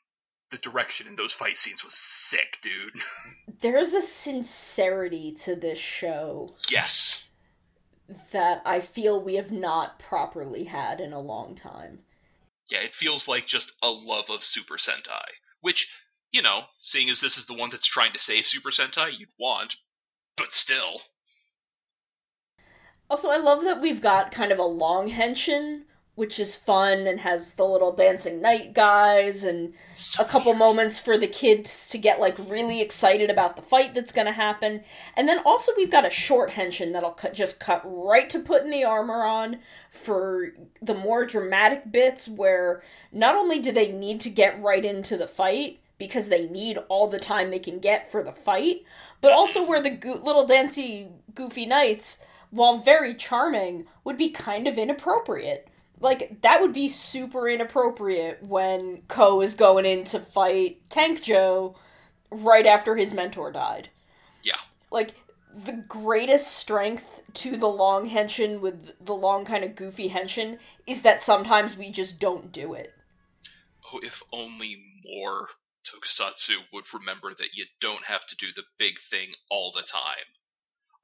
the 0.50 0.58
direction 0.58 1.06
in 1.06 1.16
those 1.16 1.32
fight 1.32 1.56
scenes 1.56 1.84
was 1.84 1.94
sick, 1.94 2.58
dude. 2.62 3.02
There's 3.60 3.94
a 3.94 4.02
sincerity 4.02 5.32
to 5.44 5.54
this 5.54 5.78
show. 5.78 6.54
Yes. 6.68 7.22
That 8.32 8.62
I 8.64 8.80
feel 8.80 9.22
we 9.22 9.36
have 9.36 9.52
not 9.52 10.00
properly 10.00 10.64
had 10.64 10.98
in 10.98 11.12
a 11.12 11.20
long 11.20 11.54
time. 11.54 12.00
Yeah, 12.68 12.80
it 12.80 12.94
feels 12.94 13.28
like 13.28 13.46
just 13.46 13.72
a 13.82 13.90
love 13.90 14.26
of 14.28 14.42
Super 14.42 14.76
Sentai. 14.76 15.26
Which, 15.60 15.88
you 16.32 16.42
know, 16.42 16.62
seeing 16.78 17.10
as 17.10 17.20
this 17.20 17.36
is 17.36 17.46
the 17.46 17.54
one 17.54 17.70
that's 17.70 17.86
trying 17.86 18.12
to 18.12 18.18
save 18.18 18.46
Super 18.46 18.70
Sentai, 18.70 19.18
you'd 19.18 19.28
want. 19.38 19.76
But 20.36 20.52
still. 20.52 21.02
Also, 23.08 23.30
I 23.30 23.38
love 23.38 23.64
that 23.64 23.80
we've 23.80 24.00
got 24.00 24.30
kind 24.30 24.52
of 24.52 24.58
a 24.58 24.64
long 24.64 25.10
henshin 25.10 25.82
which 26.20 26.38
is 26.38 26.54
fun 26.54 27.06
and 27.06 27.20
has 27.20 27.54
the 27.54 27.64
little 27.64 27.92
dancing 27.92 28.42
knight 28.42 28.74
guys 28.74 29.42
and 29.42 29.72
so 29.96 30.22
a 30.22 30.26
couple 30.26 30.52
weird. 30.52 30.58
moments 30.58 30.98
for 30.98 31.16
the 31.16 31.26
kids 31.26 31.88
to 31.88 31.96
get 31.96 32.20
like 32.20 32.36
really 32.38 32.82
excited 32.82 33.30
about 33.30 33.56
the 33.56 33.62
fight 33.62 33.94
that's 33.94 34.12
going 34.12 34.26
to 34.26 34.32
happen. 34.32 34.82
And 35.16 35.26
then 35.26 35.38
also 35.46 35.72
we've 35.78 35.90
got 35.90 36.06
a 36.06 36.10
short 36.10 36.50
henshin 36.50 36.92
that'll 36.92 37.12
cut, 37.12 37.32
just 37.32 37.58
cut 37.58 37.80
right 37.84 38.28
to 38.28 38.38
putting 38.38 38.68
the 38.68 38.84
armor 38.84 39.24
on 39.24 39.60
for 39.88 40.50
the 40.82 40.92
more 40.92 41.24
dramatic 41.24 41.90
bits 41.90 42.28
where 42.28 42.82
not 43.10 43.34
only 43.34 43.58
do 43.58 43.72
they 43.72 43.90
need 43.90 44.20
to 44.20 44.28
get 44.28 44.60
right 44.60 44.84
into 44.84 45.16
the 45.16 45.26
fight 45.26 45.80
because 46.00 46.28
they 46.28 46.48
need 46.48 46.78
all 46.88 47.06
the 47.06 47.20
time 47.20 47.52
they 47.52 47.60
can 47.60 47.78
get 47.78 48.10
for 48.10 48.24
the 48.24 48.32
fight, 48.32 48.82
but 49.20 49.32
also 49.32 49.64
where 49.64 49.80
the 49.80 49.90
go- 49.90 50.20
little 50.20 50.44
dancy 50.44 51.10
goofy 51.32 51.66
knights 51.66 52.18
while 52.50 52.78
very 52.78 53.14
charming 53.14 53.86
would 54.02 54.18
be 54.18 54.30
kind 54.30 54.66
of 54.66 54.76
inappropriate 54.76 55.70
like 56.00 56.40
that 56.40 56.60
would 56.60 56.72
be 56.72 56.88
super 56.88 57.48
inappropriate 57.48 58.42
when 58.42 59.02
Ko 59.08 59.42
is 59.42 59.54
going 59.54 59.84
in 59.84 60.04
to 60.04 60.18
fight 60.18 60.88
Tankjo 60.88 61.76
right 62.30 62.66
after 62.66 62.96
his 62.96 63.12
mentor 63.12 63.52
died. 63.52 63.90
Yeah. 64.42 64.54
Like 64.90 65.14
the 65.54 65.84
greatest 65.88 66.52
strength 66.52 67.22
to 67.34 67.56
the 67.56 67.68
long 67.68 68.08
henshin 68.08 68.60
with 68.60 69.04
the 69.04 69.12
long 69.12 69.44
kind 69.44 69.62
of 69.62 69.76
goofy 69.76 70.08
henshin 70.08 70.58
is 70.86 71.02
that 71.02 71.22
sometimes 71.22 71.76
we 71.76 71.90
just 71.90 72.18
don't 72.18 72.50
do 72.50 72.72
it. 72.72 72.94
Oh, 73.92 74.00
if 74.02 74.22
only 74.32 74.82
more 75.04 75.48
tokusatsu 75.84 76.56
would 76.72 76.84
remember 76.92 77.34
that 77.34 77.54
you 77.54 77.64
don't 77.80 78.04
have 78.04 78.26
to 78.26 78.36
do 78.36 78.48
the 78.54 78.64
big 78.78 78.94
thing 79.10 79.32
all 79.50 79.72
the 79.72 79.82
time. 79.82 80.28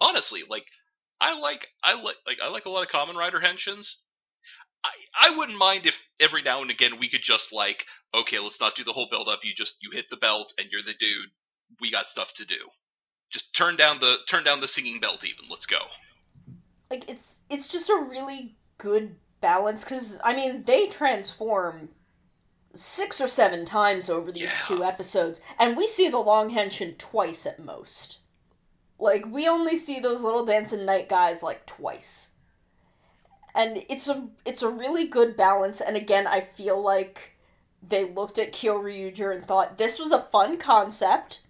Honestly, 0.01 0.43
like 0.49 0.67
I 1.21 1.39
like 1.39 1.67
I 1.83 1.95
like 1.95 2.17
like 2.27 2.39
I 2.43 2.49
like 2.49 2.67
a 2.67 2.71
lot 2.71 2.83
of 2.83 2.89
Kamen 2.89 3.17
Rider 3.17 3.41
henshins, 3.41 3.97
I, 4.87 5.29
I 5.29 5.37
wouldn't 5.37 5.59
mind 5.59 5.87
if 5.87 5.99
every 6.21 6.43
now 6.43 6.63
and 6.63 6.71
again 6.71 6.99
we 6.99 7.09
could 7.09 7.23
just 7.23 7.53
like, 7.53 7.85
okay, 8.15 8.39
let's 8.39 8.61
not 8.61 8.75
do 8.75 8.85
the 8.85 8.93
whole 8.93 9.09
build 9.11 9.29
up. 9.29 9.41
You 9.43 9.53
just 9.55 9.77
you 9.81 9.91
hit 9.93 10.07
the 10.11 10.17
belt 10.17 10.53
and 10.59 10.69
you're 10.71 10.83
the 10.83 10.95
dude. 10.99 11.31
We 11.81 11.91
got 11.91 12.09
stuff 12.09 12.33
to 12.35 12.45
do. 12.45 12.57
Just 13.31 13.55
turn 13.55 13.77
down 13.77 14.01
the 14.01 14.17
turn 14.29 14.45
down 14.45 14.61
the 14.61 14.69
singing 14.69 15.01
belt 15.01 15.25
even. 15.25 15.51
Let's 15.51 15.67
go. 15.67 15.79
Like 16.91 17.09
it's 17.11 17.41
it's 17.51 17.69
just 17.69 17.91
a 17.91 18.07
really 18.09 18.57
good 18.79 19.17
balance 19.41 19.85
cuz 19.85 20.21
I 20.25 20.35
mean, 20.35 20.65
they 20.65 20.87
transform 20.87 21.91
six 22.77 23.21
or 23.21 23.29
seven 23.29 23.65
times 23.65 24.09
over 24.09 24.31
these 24.31 24.53
yeah. 24.53 24.61
two 24.63 24.85
episodes 24.85 25.41
and 25.59 25.77
we 25.77 25.87
see 25.87 26.09
the 26.09 26.19
long 26.19 26.51
henshin 26.51 26.97
twice 26.99 27.47
at 27.47 27.59
most. 27.59 28.19
Like 28.99 29.27
we 29.27 29.49
only 29.49 29.77
see 29.77 30.01
those 30.01 30.23
little 30.23 30.45
dancing 30.45 30.87
knight 30.87 31.09
guys 31.09 31.43
like 31.43 31.67
twice 31.67 32.33
and 33.57 33.83
it's 33.89 34.07
a 34.07 34.29
it's 34.45 34.63
a 34.63 34.71
really 34.71 35.07
good 35.07 35.37
balance 35.37 35.81
and 35.81 35.97
again 35.97 36.27
i 36.27 36.41
feel 36.41 36.81
like 36.81 37.33
they 37.87 38.05
looked 38.05 38.39
at 38.39 38.53
kyoryuger 38.53 39.35
and 39.35 39.47
thought 39.47 39.79
this 39.79 39.99
was 39.99 40.13
a 40.13 40.23
fun 40.23 40.59
concept 40.59 41.41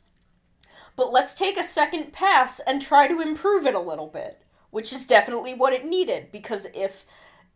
but 0.94 1.12
let's 1.12 1.34
take 1.34 1.58
a 1.58 1.64
second 1.64 2.12
pass 2.12 2.60
and 2.60 2.80
try 2.80 3.06
to 3.08 3.20
improve 3.20 3.66
it 3.66 3.74
a 3.74 3.80
little 3.80 4.06
bit 4.06 4.40
which 4.70 4.92
is 4.92 5.06
definitely 5.06 5.52
what 5.52 5.72
it 5.72 5.84
needed 5.84 6.30
because 6.30 6.66
if 6.74 7.04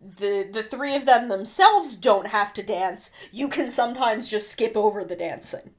the 0.00 0.48
the 0.50 0.62
three 0.62 0.96
of 0.96 1.04
them 1.04 1.28
themselves 1.28 1.96
don't 1.96 2.28
have 2.28 2.52
to 2.54 2.62
dance 2.62 3.10
you 3.30 3.48
can 3.48 3.68
sometimes 3.68 4.28
just 4.28 4.50
skip 4.50 4.76
over 4.76 5.04
the 5.04 5.16
dancing 5.16 5.72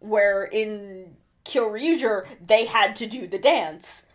where 0.00 0.44
in 0.44 1.16
kyoryuger 1.44 2.26
they 2.44 2.66
had 2.66 2.96
to 2.96 3.06
do 3.06 3.26
the 3.26 3.38
dance 3.38 4.08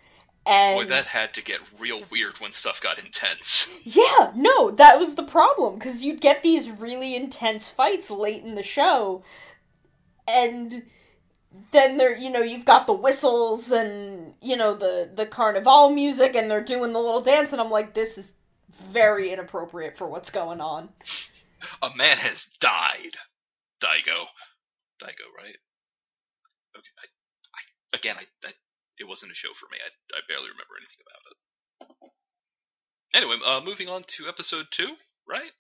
and 0.46 0.76
Boy, 0.76 0.90
that 0.90 1.08
had 1.08 1.34
to 1.36 1.42
get 1.42 1.60
real 1.80 2.04
weird 2.12 2.34
when 2.40 2.52
stuff 2.52 2.82
got 2.82 3.00
intense. 3.00 3.68
Yeah, 3.84 4.32
no, 4.36 4.72
that 4.72 5.00
was 5.00 5.16
the 5.16 5.24
problem 5.24 5.76
because 5.76 6.04
you'd 6.04 6.20
get 6.20 6.44
these 6.44 6.70
really 6.70 7.16
intense 7.16 7.70
fights 7.70 8.12
late 8.12 8.44
in 8.44 8.56
the 8.56 8.64
show, 8.64 9.24
and 10.28 10.84
then 11.72 11.98
there, 11.98 12.18
you 12.18 12.30
know, 12.30 12.42
you've 12.42 12.66
got 12.66 12.88
the 12.88 12.94
whistles 12.94 13.72
and 13.72 14.34
you 14.42 14.58
know 14.58 14.74
the 14.74 15.10
the 15.14 15.26
carnival 15.26 15.90
music, 15.90 16.36
and 16.36 16.52
they're 16.52 16.62
doing 16.62 16.92
the 16.92 17.00
little 17.00 17.22
dance, 17.22 17.54
and 17.54 17.62
I'm 17.62 17.72
like, 17.72 17.94
this 17.94 18.18
is 18.18 18.34
very 18.74 19.32
inappropriate 19.32 19.98
for 19.98 20.08
what's 20.08 20.30
going 20.30 20.62
on. 20.62 20.90
A 21.82 21.90
man 21.96 22.18
has 22.18 22.48
died. 22.60 23.18
Daigo, 23.82 24.28
Daigo, 25.02 25.28
right? 25.38 25.58
Okay, 26.76 26.94
I, 27.00 27.06
I 27.54 27.98
again, 27.98 28.16
I, 28.18 28.50
it 28.98 29.08
wasn't 29.08 29.32
a 29.32 29.36
show 29.36 29.50
for 29.60 29.68
me. 29.72 29.78
I, 29.84 29.90
I 30.16 30.22
barely 30.28 30.50
remember 30.50 30.76
anything 30.80 31.04
about 31.04 31.24
it. 31.30 32.14
Anyway, 33.14 33.38
uh, 33.46 33.62
moving 33.64 33.90
on 33.90 34.04
to 34.08 34.28
episode 34.28 34.68
two, 34.72 34.96
right? 35.28 35.52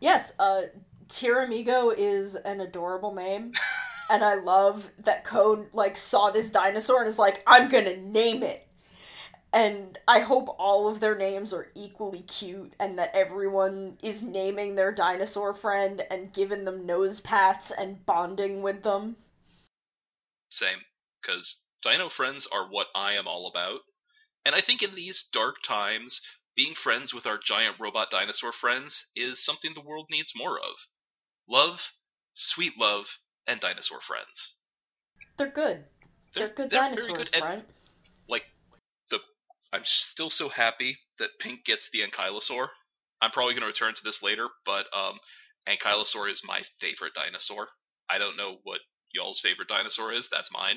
Yes, 0.00 0.34
uh, 0.38 0.62
Tyramigo 1.08 1.90
is 1.90 2.36
an 2.36 2.60
adorable 2.60 3.14
name, 3.14 3.52
and 4.10 4.24
I 4.24 4.34
love 4.34 4.90
that 4.98 5.24
Ko 5.24 5.66
like 5.72 5.96
saw 5.96 6.30
this 6.30 6.50
dinosaur 6.50 7.00
and 7.00 7.08
is 7.08 7.18
like, 7.18 7.42
"I'm 7.46 7.68
gonna 7.68 7.96
name 7.96 8.42
it." 8.42 8.67
And 9.52 9.98
I 10.06 10.20
hope 10.20 10.54
all 10.58 10.88
of 10.88 11.00
their 11.00 11.16
names 11.16 11.54
are 11.54 11.68
equally 11.74 12.20
cute, 12.20 12.74
and 12.78 12.98
that 12.98 13.14
everyone 13.14 13.96
is 14.02 14.22
naming 14.22 14.74
their 14.74 14.92
dinosaur 14.92 15.54
friend 15.54 16.02
and 16.10 16.32
giving 16.32 16.64
them 16.64 16.84
nose 16.84 17.20
pats 17.20 17.70
and 17.70 18.04
bonding 18.04 18.60
with 18.62 18.82
them. 18.82 19.16
Same, 20.50 20.78
because 21.22 21.56
Dino 21.82 22.08
friends 22.08 22.46
are 22.50 22.68
what 22.68 22.88
I 22.94 23.14
am 23.14 23.26
all 23.26 23.48
about. 23.48 23.80
And 24.44 24.54
I 24.54 24.60
think 24.60 24.82
in 24.82 24.94
these 24.94 25.28
dark 25.32 25.56
times, 25.62 26.20
being 26.56 26.74
friends 26.74 27.14
with 27.14 27.26
our 27.26 27.38
giant 27.38 27.76
robot 27.78 28.10
dinosaur 28.10 28.52
friends 28.52 29.06
is 29.14 29.44
something 29.44 29.72
the 29.74 29.80
world 29.80 30.06
needs 30.10 30.32
more 30.34 30.58
of. 30.58 30.74
Love, 31.48 31.92
sweet 32.34 32.72
love, 32.78 33.06
and 33.46 33.60
dinosaur 33.60 34.00
friends. 34.00 34.54
They're 35.36 35.50
good. 35.50 35.84
They're, 36.34 36.48
they're 36.48 36.54
good 36.54 36.70
they're 36.70 36.80
dinosaurs, 36.80 37.30
good. 37.30 37.40
Brent. 37.40 37.68
the 37.68 37.74
I'm 39.72 39.82
still 39.84 40.30
so 40.30 40.48
happy 40.48 40.96
that 41.18 41.38
Pink 41.38 41.64
gets 41.64 41.90
the 41.90 42.00
Ankylosaur. 42.00 42.68
I'm 43.20 43.30
probably 43.30 43.54
going 43.54 43.62
to 43.62 43.66
return 43.66 43.94
to 43.94 44.04
this 44.04 44.22
later, 44.22 44.48
but 44.64 44.86
um, 44.96 45.18
Ankylosaur 45.68 46.30
is 46.30 46.42
my 46.46 46.62
favorite 46.80 47.14
dinosaur. 47.14 47.68
I 48.08 48.18
don't 48.18 48.36
know 48.36 48.56
what 48.62 48.80
y'all's 49.12 49.40
favorite 49.40 49.68
dinosaur 49.68 50.12
is. 50.12 50.28
That's 50.30 50.52
mine. 50.52 50.76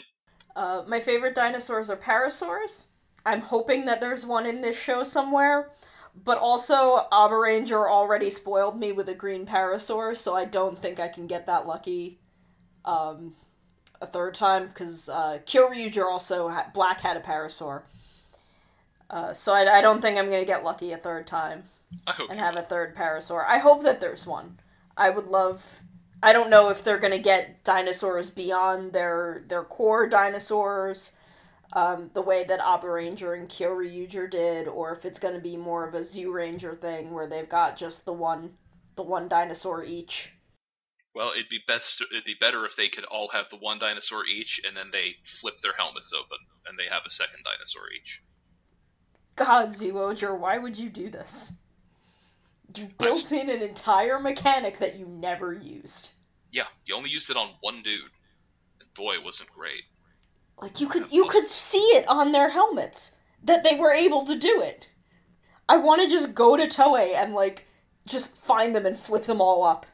Uh, 0.55 0.83
my 0.87 0.99
favorite 0.99 1.35
dinosaurs 1.35 1.89
are 1.89 1.97
parasaurs. 1.97 2.87
I'm 3.25 3.41
hoping 3.41 3.85
that 3.85 4.01
there's 4.01 4.25
one 4.25 4.45
in 4.45 4.61
this 4.61 4.77
show 4.77 5.03
somewhere. 5.03 5.71
But 6.13 6.39
also, 6.39 7.07
Abaranger 7.09 7.89
already 7.89 8.29
spoiled 8.29 8.77
me 8.77 8.91
with 8.91 9.07
a 9.07 9.15
green 9.15 9.45
parasaur, 9.45 10.17
so 10.17 10.35
I 10.35 10.43
don't 10.43 10.77
think 10.77 10.99
I 10.99 11.07
can 11.07 11.25
get 11.25 11.45
that 11.45 11.65
lucky 11.65 12.19
um, 12.83 13.35
a 14.01 14.07
third 14.07 14.33
time, 14.33 14.67
because 14.67 15.07
uh, 15.07 15.39
Kyoryuger 15.45 16.03
also 16.03 16.49
ha- 16.49 16.69
black 16.73 16.99
had 16.99 17.15
a 17.15 17.21
parasaur. 17.21 17.83
Uh, 19.11 19.33
so 19.33 19.53
I, 19.53 19.77
I 19.77 19.81
don't 19.81 20.01
think 20.01 20.17
I'm 20.17 20.29
going 20.29 20.41
to 20.41 20.47
get 20.47 20.63
lucky 20.63 20.91
a 20.91 20.97
third 20.97 21.27
time 21.27 21.65
and 22.29 22.39
have 22.39 22.55
a 22.55 22.63
third 22.63 22.95
parasaur. 22.95 23.45
I 23.45 23.59
hope 23.59 23.83
that 23.83 23.99
there's 23.99 24.25
one. 24.25 24.57
I 24.97 25.09
would 25.09 25.27
love 25.27 25.81
I 26.23 26.33
don't 26.33 26.49
know 26.51 26.69
if 26.69 26.83
they're 26.83 26.99
gonna 26.99 27.17
get 27.17 27.63
dinosaurs 27.63 28.29
beyond 28.29 28.93
their 28.93 29.43
their 29.47 29.63
core 29.63 30.07
dinosaurs, 30.07 31.15
um, 31.73 32.11
the 32.13 32.21
way 32.21 32.43
that 32.43 32.59
Abaranger 32.59 33.37
and 33.37 33.49
Kyoryuger 33.49 34.29
did, 34.29 34.67
or 34.67 34.93
if 34.93 35.03
it's 35.03 35.19
gonna 35.19 35.39
be 35.39 35.57
more 35.57 35.87
of 35.87 35.95
a 35.95 36.01
Zyuranger 36.01 36.79
thing 36.79 37.11
where 37.11 37.27
they've 37.27 37.49
got 37.49 37.75
just 37.75 38.05
the 38.05 38.13
one 38.13 38.57
the 38.95 39.03
one 39.03 39.27
dinosaur 39.27 39.83
each. 39.83 40.33
Well, 41.13 41.31
it'd 41.31 41.49
be 41.49 41.59
best. 41.67 42.01
It'd 42.11 42.23
be 42.23 42.37
better 42.39 42.65
if 42.65 42.75
they 42.75 42.87
could 42.87 43.05
all 43.05 43.29
have 43.33 43.47
the 43.49 43.57
one 43.57 43.79
dinosaur 43.79 44.25
each, 44.25 44.61
and 44.65 44.77
then 44.77 44.91
they 44.91 45.15
flip 45.25 45.59
their 45.61 45.73
helmets 45.77 46.13
open, 46.13 46.37
and 46.67 46.77
they 46.77 46.87
have 46.89 47.03
a 47.05 47.09
second 47.09 47.43
dinosaur 47.43 47.89
each. 47.91 48.21
God, 49.35 49.69
Zyuohger, 49.69 50.37
why 50.37 50.57
would 50.57 50.77
you 50.77 50.89
do 50.89 51.09
this? 51.09 51.57
You 52.75 52.89
built 52.97 53.31
in 53.31 53.49
an 53.49 53.61
entire 53.61 54.19
mechanic 54.19 54.79
that 54.79 54.97
you 54.97 55.05
never 55.05 55.53
used. 55.53 56.13
Yeah, 56.51 56.67
you 56.85 56.95
only 56.95 57.09
used 57.09 57.29
it 57.29 57.37
on 57.37 57.51
one 57.61 57.81
dude, 57.83 58.11
and 58.79 58.93
boy, 58.93 59.13
it 59.13 59.23
wasn't 59.23 59.51
great. 59.51 59.83
Like 60.61 60.79
you 60.79 60.87
could 60.87 61.11
you 61.11 61.25
could 61.25 61.47
see 61.47 61.79
it 61.79 62.07
on 62.07 62.31
their 62.31 62.49
helmets 62.49 63.15
that 63.43 63.63
they 63.63 63.75
were 63.75 63.91
able 63.91 64.25
to 64.25 64.37
do 64.37 64.61
it. 64.61 64.87
I 65.67 65.77
want 65.77 66.01
to 66.01 66.09
just 66.09 66.35
go 66.35 66.55
to 66.55 66.67
Toei 66.67 67.15
and 67.15 67.33
like 67.33 67.67
just 68.05 68.37
find 68.37 68.75
them 68.75 68.85
and 68.85 68.97
flip 68.97 69.25
them 69.25 69.41
all 69.41 69.63
up 69.63 69.85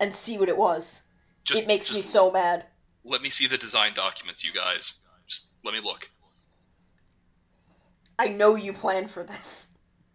and 0.00 0.14
see 0.14 0.38
what 0.38 0.48
it 0.48 0.56
was. 0.56 1.02
Just, 1.44 1.62
it 1.62 1.66
makes 1.66 1.92
me 1.92 2.02
so 2.02 2.30
mad. 2.30 2.66
Let 3.04 3.20
me 3.20 3.30
see 3.30 3.46
the 3.46 3.58
design 3.58 3.94
documents, 3.94 4.44
you 4.44 4.52
guys. 4.52 4.94
Just 5.28 5.46
let 5.64 5.74
me 5.74 5.80
look. 5.82 6.08
I 8.22 8.28
know 8.28 8.54
you 8.54 8.72
planned 8.72 9.10
for 9.10 9.24
this. 9.24 9.72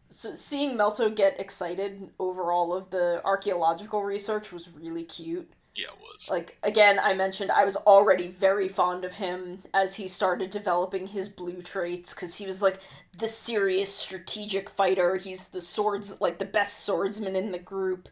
So 0.07 0.33
seeing 0.33 0.77
Melto 0.77 1.13
get 1.13 1.41
excited 1.41 2.09
over 2.17 2.53
all 2.53 2.73
of 2.73 2.89
the 2.89 3.21
archaeological 3.25 4.01
research 4.01 4.53
was 4.53 4.69
really 4.69 5.03
cute. 5.03 5.51
Yeah, 5.75 5.87
it 5.87 5.99
was. 5.99 6.29
Like 6.29 6.57
again, 6.63 6.99
I 7.03 7.13
mentioned 7.13 7.51
I 7.51 7.65
was 7.65 7.75
already 7.75 8.29
very 8.29 8.69
fond 8.69 9.03
of 9.03 9.15
him 9.15 9.61
as 9.73 9.95
he 9.95 10.07
started 10.07 10.51
developing 10.51 11.07
his 11.07 11.27
blue 11.27 11.61
traits 11.61 12.13
cuz 12.13 12.37
he 12.37 12.47
was 12.47 12.61
like 12.61 12.79
the 13.17 13.27
serious 13.27 13.93
strategic 13.93 14.69
fighter. 14.69 15.17
He's 15.17 15.49
the 15.49 15.61
swords 15.61 16.21
like 16.21 16.39
the 16.39 16.45
best 16.45 16.85
swordsman 16.85 17.35
in 17.35 17.51
the 17.51 17.59
group 17.59 18.07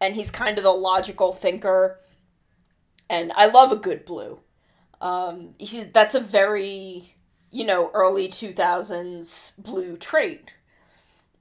and 0.00 0.14
he's 0.14 0.30
kind 0.30 0.56
of 0.56 0.64
the 0.64 0.70
logical 0.70 1.34
thinker. 1.34 2.00
And 3.10 3.30
I 3.36 3.46
love 3.46 3.72
a 3.72 3.76
good 3.76 4.06
blue. 4.06 4.40
Um 5.02 5.52
he 5.58 5.82
that's 5.82 6.14
a 6.14 6.20
very 6.20 7.17
you 7.50 7.64
know, 7.64 7.90
early 7.94 8.28
2000s 8.28 9.62
blue 9.62 9.96
trait. 9.96 10.50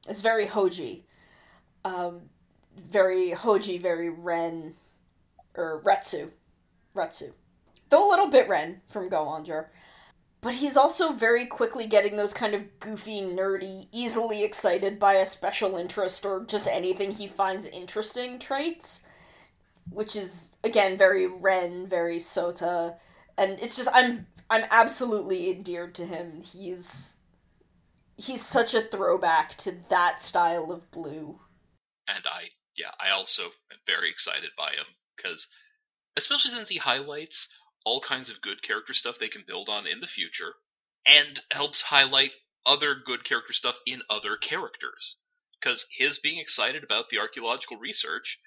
It's 0.07 0.21
very 0.21 0.47
Hoji. 0.47 1.01
Um, 1.84 2.29
very 2.77 3.31
Hoji, 3.31 3.81
very 3.81 4.09
Ren, 4.09 4.75
or 5.55 5.81
Retsu. 5.84 6.31
Retsu. 6.95 7.31
Though 7.89 8.07
a 8.07 8.09
little 8.09 8.29
bit 8.29 8.47
Ren 8.47 8.81
from 8.88 9.09
Go 9.09 9.25
Onger. 9.25 9.67
But 10.39 10.55
he's 10.55 10.77
also 10.77 11.11
very 11.11 11.45
quickly 11.45 11.88
getting 11.88 12.15
those 12.15 12.34
kind 12.34 12.53
of 12.53 12.79
goofy, 12.79 13.21
nerdy, 13.21 13.88
easily 13.91 14.43
excited 14.43 14.99
by 14.99 15.15
a 15.15 15.25
special 15.25 15.75
interest 15.75 16.25
or 16.25 16.45
just 16.45 16.67
anything 16.67 17.11
he 17.11 17.27
finds 17.27 17.65
interesting 17.65 18.38
traits. 18.38 19.01
Which 19.89 20.15
is, 20.15 20.51
again, 20.63 20.97
very 20.97 21.25
Ren, 21.25 21.88
very 21.88 22.19
Sota. 22.19 22.95
And 23.38 23.59
it's 23.59 23.77
just, 23.77 23.89
I'm 23.93 24.27
I'm 24.49 24.65
absolutely 24.72 25.52
endeared 25.52 25.94
to 25.95 26.06
him. 26.06 26.41
He's 26.41 27.18
he's 28.18 28.45
such 28.45 28.74
a 28.74 28.82
throwback 28.82 29.56
to 29.57 29.74
that 29.90 30.22
style 30.22 30.72
of 30.72 30.90
blue. 30.91 31.40
And 32.07 32.26
I, 32.26 32.49
yeah, 32.76 32.91
I 32.99 33.11
also 33.11 33.44
am 33.44 33.80
very 33.86 34.10
excited 34.10 34.52
by 34.57 34.72
him 34.72 34.86
because, 35.15 35.48
especially 36.18 36.52
since 36.52 36.69
he 36.69 36.78
highlights 36.78 37.48
all 37.86 38.02
kinds 38.02 38.30
of 38.30 38.41
good 38.41 38.61
character 38.64 38.94
stuff 38.94 39.18
they 39.19 39.30
can 39.30 39.44
build 39.45 39.69
on 39.69 39.86
in 39.88 39.99
the 39.99 40.07
future, 40.07 40.53
and 41.06 41.41
helps 41.52 41.82
highlight 41.82 42.32
other 42.65 42.95
good 43.06 43.24
character 43.24 43.53
stuff 43.53 43.76
in 43.86 44.02
other 44.10 44.36
characters. 44.36 45.18
Because 45.60 45.86
his 45.98 46.19
being 46.19 46.40
excited 46.40 46.84
about 46.84 47.10
the 47.10 47.19
archaeological 47.19 47.78
research 47.78 48.40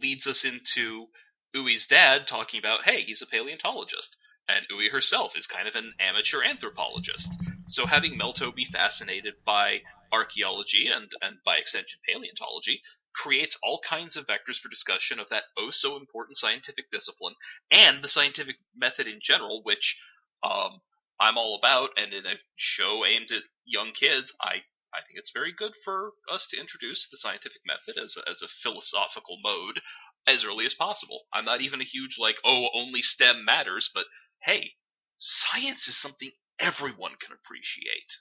leads 0.00 0.26
us 0.26 0.44
into 0.44 1.06
Ui's 1.54 1.86
dad 1.86 2.26
talking 2.26 2.58
about, 2.58 2.84
hey, 2.84 3.02
he's 3.02 3.22
a 3.22 3.26
paleontologist 3.26 4.16
and 4.48 4.66
Ui 4.72 4.88
herself 4.88 5.36
is 5.36 5.46
kind 5.46 5.68
of 5.68 5.74
an 5.74 5.94
amateur 5.98 6.42
anthropologist. 6.42 7.32
So 7.66 7.86
having 7.86 8.18
Melto 8.18 8.54
be 8.54 8.64
fascinated 8.66 9.34
by 9.44 9.82
archaeology 10.12 10.88
and, 10.88 11.10
and 11.22 11.38
by 11.44 11.56
extension 11.56 11.98
paleontology 12.06 12.82
creates 13.14 13.56
all 13.62 13.80
kinds 13.88 14.16
of 14.16 14.26
vectors 14.26 14.58
for 14.58 14.68
discussion 14.68 15.18
of 15.18 15.28
that 15.30 15.44
oh 15.56 15.70
so 15.70 15.96
important 15.96 16.36
scientific 16.36 16.90
discipline 16.90 17.34
and 17.70 18.02
the 18.02 18.08
scientific 18.08 18.56
method 18.76 19.06
in 19.06 19.18
general, 19.22 19.62
which 19.62 19.96
um, 20.42 20.80
I'm 21.20 21.38
all 21.38 21.56
about. 21.58 21.90
And 21.96 22.12
in 22.12 22.26
a 22.26 22.34
show 22.56 23.04
aimed 23.06 23.30
at 23.30 23.42
young 23.64 23.92
kids, 23.92 24.32
I 24.40 24.62
I 24.92 25.00
think 25.02 25.18
it's 25.18 25.32
very 25.34 25.52
good 25.52 25.72
for 25.84 26.12
us 26.32 26.46
to 26.50 26.60
introduce 26.60 27.08
the 27.08 27.16
scientific 27.16 27.62
method 27.66 28.00
as 28.00 28.16
a, 28.16 28.30
as 28.30 28.42
a 28.42 28.48
philosophical 28.48 29.38
mode 29.42 29.80
as 30.26 30.44
early 30.44 30.66
as 30.66 30.74
possible. 30.74 31.22
I'm 31.32 31.44
not 31.44 31.60
even 31.62 31.80
a 31.80 31.84
huge 31.84 32.16
like 32.18 32.36
oh 32.44 32.68
only 32.74 33.02
STEM 33.02 33.44
matters, 33.44 33.90
but 33.92 34.06
hey, 34.44 34.72
science 35.18 35.88
is 35.88 35.96
something 35.96 36.30
everyone 36.58 37.12
can 37.20 37.32
appreciate. 37.32 38.18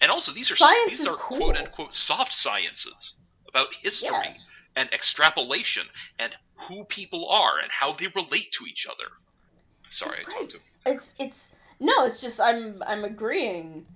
And 0.00 0.10
also, 0.10 0.32
these 0.32 0.50
are 0.50 0.56
Science 0.56 0.98
these 0.98 1.06
are 1.06 1.16
cool. 1.16 1.36
quote 1.38 1.56
unquote 1.56 1.94
soft 1.94 2.32
sciences 2.32 3.14
about 3.48 3.68
history 3.82 4.08
Yeah. 4.10 4.34
and 4.74 4.92
extrapolation 4.92 5.86
and 6.18 6.34
who 6.54 6.84
people 6.84 7.28
are 7.28 7.58
and 7.60 7.70
how 7.70 7.92
they 7.92 8.08
relate 8.08 8.52
to 8.52 8.66
each 8.66 8.86
other. 8.86 9.10
Sorry, 9.90 10.18
It's 10.20 10.28
I 10.34 10.46
to. 10.46 10.58
It's 10.86 11.14
it's 11.18 11.50
no, 11.78 12.04
it's 12.04 12.20
just 12.20 12.40
I'm 12.40 12.82
I'm 12.86 13.04
agreeing. 13.04 13.86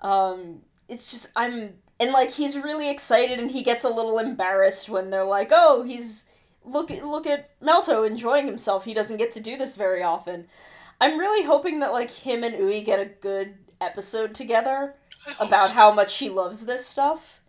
Um 0.00 0.62
it's 0.88 1.10
just 1.10 1.30
I'm 1.36 1.74
and 1.98 2.12
like 2.12 2.30
he's 2.30 2.56
really 2.56 2.88
excited 2.88 3.38
and 3.38 3.50
he 3.50 3.62
gets 3.62 3.84
a 3.84 3.88
little 3.90 4.18
embarrassed 4.18 4.88
when 4.88 5.10
they're 5.10 5.24
like, 5.24 5.50
"Oh, 5.52 5.82
he's 5.82 6.24
look 6.64 6.90
at 6.90 7.04
look 7.04 7.26
at 7.26 7.58
Melto 7.60 8.06
enjoying 8.06 8.46
himself. 8.46 8.84
He 8.84 8.94
doesn't 8.94 9.18
get 9.18 9.32
to 9.32 9.40
do 9.40 9.56
this 9.56 9.76
very 9.76 10.02
often." 10.02 10.46
I'm 11.00 11.18
really 11.18 11.46
hoping 11.46 11.80
that 11.80 11.92
like 11.92 12.10
him 12.10 12.44
and 12.44 12.54
Ui 12.54 12.82
get 12.82 13.00
a 13.00 13.06
good 13.06 13.54
episode 13.80 14.34
together 14.34 14.94
about 15.38 15.68
so. 15.68 15.74
how 15.74 15.92
much 15.92 16.18
he 16.18 16.28
loves 16.28 16.66
this 16.66 16.86
stuff. 16.86 17.40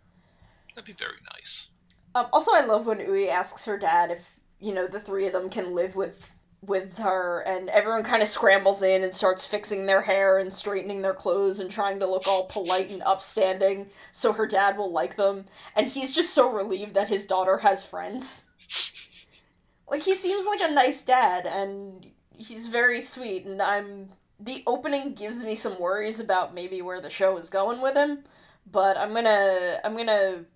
That'd 0.74 0.86
be 0.86 0.92
very 0.92 1.18
nice. 1.34 1.68
Um, 2.14 2.26
also, 2.32 2.52
I 2.54 2.64
love 2.64 2.86
when 2.86 3.00
Ui 3.00 3.28
asks 3.28 3.66
her 3.66 3.78
dad 3.78 4.10
if 4.10 4.40
you 4.58 4.72
know 4.72 4.86
the 4.86 5.00
three 5.00 5.26
of 5.26 5.32
them 5.32 5.50
can 5.50 5.74
live 5.74 5.94
with 5.94 6.32
with 6.62 6.98
her, 6.98 7.40
and 7.40 7.68
everyone 7.70 8.04
kind 8.04 8.22
of 8.22 8.28
scrambles 8.28 8.82
in 8.82 9.02
and 9.02 9.12
starts 9.12 9.46
fixing 9.46 9.86
their 9.86 10.02
hair 10.02 10.38
and 10.38 10.54
straightening 10.54 11.02
their 11.02 11.12
clothes 11.12 11.58
and 11.58 11.70
trying 11.70 11.98
to 11.98 12.06
look 12.06 12.26
all 12.28 12.46
polite 12.46 12.88
and 12.88 13.02
upstanding 13.02 13.90
so 14.12 14.32
her 14.32 14.46
dad 14.46 14.78
will 14.78 14.90
like 14.92 15.16
them. 15.16 15.46
And 15.74 15.88
he's 15.88 16.12
just 16.12 16.32
so 16.32 16.50
relieved 16.50 16.94
that 16.94 17.08
his 17.08 17.26
daughter 17.26 17.58
has 17.58 17.84
friends. 17.84 18.46
Like 19.92 20.02
he 20.02 20.14
seems 20.14 20.46
like 20.46 20.62
a 20.62 20.72
nice 20.72 21.04
dad, 21.04 21.46
and 21.46 22.06
he's 22.34 22.68
very 22.68 23.02
sweet. 23.02 23.44
And 23.44 23.60
I'm 23.60 24.08
the 24.40 24.62
opening 24.66 25.12
gives 25.12 25.44
me 25.44 25.54
some 25.54 25.78
worries 25.78 26.18
about 26.18 26.54
maybe 26.54 26.80
where 26.80 27.02
the 27.02 27.10
show 27.10 27.36
is 27.36 27.50
going 27.50 27.82
with 27.82 27.94
him, 27.94 28.24
but 28.70 28.96
I'm 28.96 29.12
gonna 29.12 29.80
I'm 29.84 29.94
gonna 29.94 30.46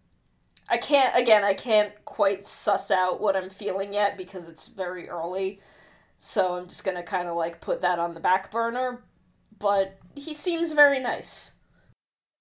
I 0.71 0.79
can't 0.79 1.15
again 1.15 1.45
I 1.45 1.53
can't 1.53 1.93
quite 2.07 2.47
suss 2.47 2.91
out 2.91 3.21
what 3.21 3.37
I'm 3.37 3.51
feeling 3.51 3.93
yet 3.93 4.17
because 4.17 4.49
it's 4.49 4.69
very 4.69 5.07
early. 5.07 5.61
So 6.19 6.57
I'm 6.57 6.67
just 6.67 6.83
going 6.83 6.97
to 6.97 7.03
kind 7.03 7.29
of 7.29 7.37
like 7.37 7.61
put 7.61 7.83
that 7.83 7.99
on 7.99 8.15
the 8.15 8.21
back 8.21 8.51
burner, 8.51 9.05
but 9.59 9.99
he 10.15 10.33
seems 10.33 10.73
very 10.73 10.99
nice. 10.99 11.57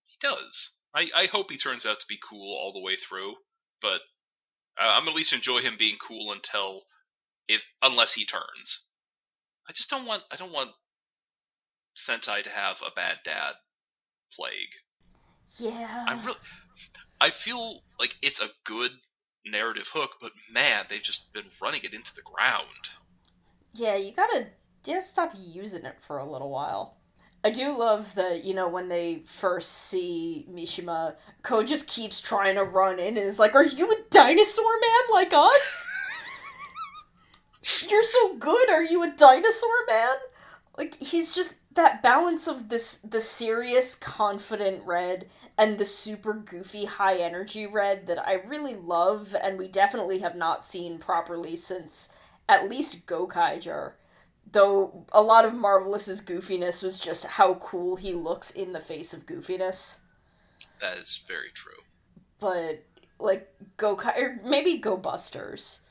He 0.06 0.16
does. 0.22 0.70
I, 0.96 1.08
I 1.14 1.26
hope 1.26 1.52
he 1.52 1.58
turns 1.58 1.86
out 1.86 2.00
to 2.00 2.08
be 2.08 2.18
cool 2.28 2.58
all 2.58 2.72
the 2.72 2.80
way 2.80 2.96
through, 2.96 3.34
but 3.82 4.00
uh, 4.80 4.88
I'm 4.88 5.08
at 5.08 5.16
least 5.16 5.34
enjoy 5.34 5.62
him 5.62 5.76
being 5.78 5.98
cool 6.06 6.32
until 6.32 6.84
if 7.48 7.64
unless 7.82 8.14
he 8.14 8.26
turns. 8.26 8.82
I 9.68 9.74
just 9.74 9.90
don't 9.90 10.06
want 10.06 10.24
I 10.32 10.36
don't 10.36 10.52
want 10.52 10.72
Sentai 11.98 12.44
to 12.44 12.50
have 12.50 12.78
a 12.82 12.94
bad 12.96 13.18
dad 13.24 13.54
plague. 14.34 14.74
Yeah. 15.58 16.06
I'm 16.08 16.26
really 16.26 16.40
I 17.20 17.32
feel 17.32 17.82
like 18.00 18.16
it's 18.22 18.42
a 18.42 18.50
good 18.66 18.92
narrative 19.46 19.88
hook, 19.94 20.12
but 20.22 20.32
man, 20.52 20.86
they've 20.90 21.02
just 21.02 21.32
been 21.34 21.46
running 21.62 21.82
it 21.84 21.94
into 21.94 22.14
the 22.14 22.22
ground. 22.22 22.90
Yeah, 23.74 23.96
you 23.96 24.14
gotta 24.14 24.48
just 24.84 25.10
stop 25.10 25.34
using 25.38 25.86
it 25.86 26.02
for 26.02 26.18
a 26.18 26.30
little 26.30 26.50
while. 26.50 26.98
I 27.46 27.52
do 27.52 27.78
love 27.78 28.16
that, 28.16 28.44
you 28.44 28.56
know, 28.56 28.68
when 28.68 28.90
they 28.90 29.22
first 29.28 29.72
see 29.72 30.48
Mishima, 30.52 31.14
Ko 31.44 31.62
just 31.62 31.88
keeps 31.88 32.20
trying 32.20 32.56
to 32.56 32.64
run 32.64 32.98
in 32.98 33.18
and 33.18 33.28
is 33.28 33.38
like, 33.38 33.54
Are 33.54 33.64
you 33.64 33.92
a 33.92 34.10
dinosaur 34.10 34.80
man 34.82 35.14
like 35.14 35.32
us? 35.32 35.88
You're 37.88 38.02
so 38.02 38.36
good, 38.38 38.72
are 38.72 38.84
you 38.84 39.04
a 39.04 39.14
dinosaur 39.16 39.86
man? 39.88 40.16
Like, 40.76 41.00
he's 41.00 41.36
just 41.36 41.60
that 41.76 42.02
balance 42.02 42.48
of 42.48 42.70
this 42.70 42.96
the 42.96 43.22
serious, 43.22 43.94
confident 43.94 44.84
red 44.84 45.28
and 45.56 45.78
the 45.78 45.86
super 45.86 46.34
goofy, 46.34 46.86
high 46.86 47.18
energy 47.18 47.68
red 47.68 48.08
that 48.08 48.28
I 48.28 48.34
really 48.34 48.74
love, 48.74 49.36
and 49.40 49.60
we 49.60 49.68
definitely 49.68 50.18
have 50.20 50.36
not 50.36 50.66
seen 50.66 50.98
properly 50.98 51.56
since 51.56 52.12
at 52.50 52.68
least 52.68 53.06
Gokaiger. 53.06 53.92
Though 54.52 55.06
a 55.12 55.22
lot 55.22 55.46
of 55.46 55.54
Marvelous's 55.54 56.24
goofiness 56.24 56.82
was 56.84 57.00
just 57.00 57.26
how 57.26 57.56
cool 57.56 57.96
he 57.98 58.14
looks 58.14 58.52
in 58.52 58.74
the 58.74 58.80
face 58.80 59.14
of 59.14 59.26
goofiness. 59.26 60.00
That 60.80 60.98
is 60.98 61.22
very 61.28 61.52
true. 61.54 61.84
But 62.40 62.84
like 63.20 63.50
Go 63.78 63.96
or 63.96 64.40
maybe 64.44 64.78
Go 64.78 64.98
Busters. 64.98 65.82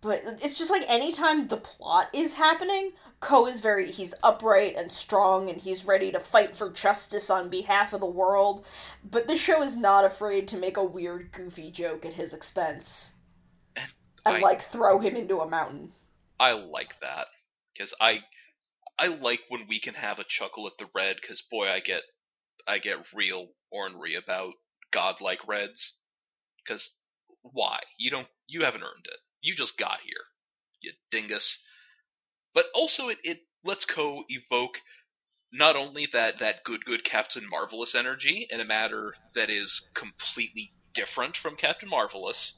But 0.00 0.22
it's 0.24 0.58
just 0.58 0.70
like 0.70 0.88
anytime 0.88 1.46
the 1.46 1.56
plot 1.56 2.08
is 2.12 2.34
happening, 2.34 2.92
Ko 3.20 3.46
is 3.46 3.60
very 3.60 3.90
he's 3.90 4.14
upright 4.22 4.74
and 4.76 4.92
strong 4.92 5.48
and 5.48 5.60
he's 5.60 5.84
ready 5.84 6.10
to 6.10 6.18
fight 6.18 6.56
for 6.56 6.70
justice 6.70 7.30
on 7.30 7.48
behalf 7.48 7.92
of 7.92 8.00
the 8.00 8.06
world. 8.06 8.64
But 9.08 9.26
the 9.28 9.36
show 9.36 9.62
is 9.62 9.76
not 9.76 10.04
afraid 10.04 10.48
to 10.48 10.56
make 10.56 10.76
a 10.76 10.84
weird 10.84 11.30
goofy 11.32 11.70
joke 11.70 12.04
at 12.04 12.14
his 12.14 12.34
expense. 12.34 13.14
and 13.76 14.36
I- 14.36 14.40
like 14.40 14.60
throw 14.60 14.98
him 15.00 15.16
into 15.16 15.40
a 15.40 15.48
mountain. 15.48 15.92
I 16.38 16.52
like 16.52 17.00
that 17.00 17.28
because 17.82 17.94
I 18.00 18.20
I 18.98 19.08
like 19.08 19.40
when 19.48 19.66
we 19.68 19.80
can 19.80 19.94
have 19.94 20.18
a 20.18 20.24
chuckle 20.24 20.66
at 20.66 20.74
the 20.78 20.88
red 20.94 21.16
because 21.20 21.42
boy 21.42 21.68
I 21.68 21.80
get 21.80 22.02
I 22.66 22.78
get 22.78 22.98
real 23.12 23.48
ornery 23.70 24.14
about 24.14 24.54
godlike 24.92 25.46
reds. 25.48 25.94
Because 26.64 26.92
why? 27.42 27.80
You 27.98 28.10
don't 28.10 28.28
you 28.46 28.62
haven't 28.62 28.82
earned 28.82 29.06
it. 29.06 29.18
You 29.40 29.56
just 29.56 29.76
got 29.76 30.00
here 30.00 30.24
you 30.80 30.92
dingus. 31.10 31.58
But 32.54 32.66
also 32.74 33.08
it, 33.08 33.18
it 33.24 33.40
lets 33.64 33.84
Ko 33.84 34.24
evoke 34.28 34.78
not 35.52 35.74
only 35.74 36.06
that 36.12 36.38
that 36.38 36.62
good 36.64 36.84
good 36.84 37.02
Captain 37.02 37.48
Marvelous 37.48 37.94
energy 37.94 38.46
in 38.48 38.60
a 38.60 38.64
matter 38.64 39.14
that 39.34 39.50
is 39.50 39.88
completely 39.94 40.72
different 40.94 41.36
from 41.36 41.56
Captain 41.56 41.88
Marvelous 41.88 42.54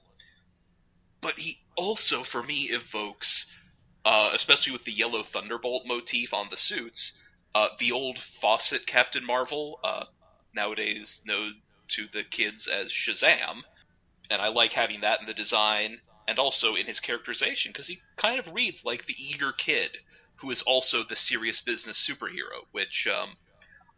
but 1.22 1.34
he 1.38 1.56
also 1.76 2.22
for 2.22 2.42
me 2.42 2.64
evokes 2.64 3.46
uh, 4.04 4.30
especially 4.32 4.72
with 4.72 4.84
the 4.84 4.92
yellow 4.92 5.22
thunderbolt 5.22 5.86
motif 5.86 6.32
on 6.34 6.48
the 6.50 6.56
suits, 6.56 7.18
uh, 7.54 7.68
the 7.78 7.92
old 7.92 8.18
Fawcett 8.40 8.86
Captain 8.86 9.24
Marvel, 9.24 9.80
uh, 9.82 10.04
nowadays 10.54 11.22
known 11.24 11.54
to 11.88 12.06
the 12.12 12.24
kids 12.24 12.66
as 12.66 12.90
Shazam, 12.90 13.62
and 14.30 14.40
I 14.40 14.48
like 14.48 14.72
having 14.72 15.00
that 15.02 15.20
in 15.20 15.26
the 15.26 15.34
design 15.34 16.00
and 16.26 16.38
also 16.38 16.74
in 16.74 16.86
his 16.86 17.00
characterization 17.00 17.72
because 17.72 17.86
he 17.86 18.00
kind 18.16 18.38
of 18.38 18.54
reads 18.54 18.84
like 18.84 19.06
the 19.06 19.14
eager 19.18 19.52
kid 19.52 19.90
who 20.36 20.50
is 20.50 20.62
also 20.62 21.02
the 21.04 21.16
serious 21.16 21.60
business 21.60 22.08
superhero, 22.08 22.64
which 22.72 23.06
um, 23.06 23.36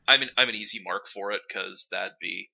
I'm 0.06 0.22
an 0.22 0.30
I'm 0.36 0.48
an 0.48 0.54
easy 0.54 0.80
mark 0.82 1.08
for 1.08 1.32
it 1.32 1.42
because 1.48 1.86
that'd 1.90 2.18
be 2.20 2.50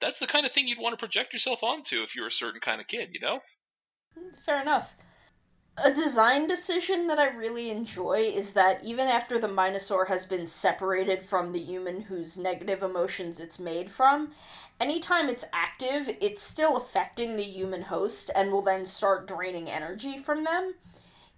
that's 0.00 0.18
the 0.18 0.26
kind 0.26 0.46
of 0.46 0.52
thing 0.52 0.68
you'd 0.68 0.78
want 0.78 0.92
to 0.92 0.98
project 0.98 1.32
yourself 1.32 1.62
onto 1.62 2.02
if 2.02 2.14
you're 2.14 2.28
a 2.28 2.32
certain 2.32 2.60
kind 2.60 2.80
of 2.80 2.86
kid, 2.86 3.10
you 3.12 3.20
know? 3.20 3.40
Fair 4.46 4.62
enough. 4.62 4.94
A 5.84 5.92
design 5.94 6.46
decision 6.48 7.06
that 7.06 7.18
I 7.18 7.28
really 7.28 7.70
enjoy 7.70 8.20
is 8.34 8.52
that 8.54 8.82
even 8.82 9.06
after 9.06 9.38
the 9.38 9.46
Minosaur 9.48 10.06
has 10.06 10.26
been 10.26 10.46
separated 10.46 11.22
from 11.22 11.52
the 11.52 11.60
human 11.60 12.02
whose 12.02 12.36
negative 12.36 12.82
emotions 12.82 13.38
it's 13.38 13.60
made 13.60 13.90
from, 13.90 14.32
anytime 14.80 15.28
it's 15.28 15.44
active, 15.52 16.08
it's 16.20 16.42
still 16.42 16.76
affecting 16.76 17.36
the 17.36 17.44
human 17.44 17.82
host 17.82 18.30
and 18.34 18.50
will 18.50 18.62
then 18.62 18.86
start 18.86 19.28
draining 19.28 19.70
energy 19.70 20.16
from 20.18 20.44
them. 20.44 20.74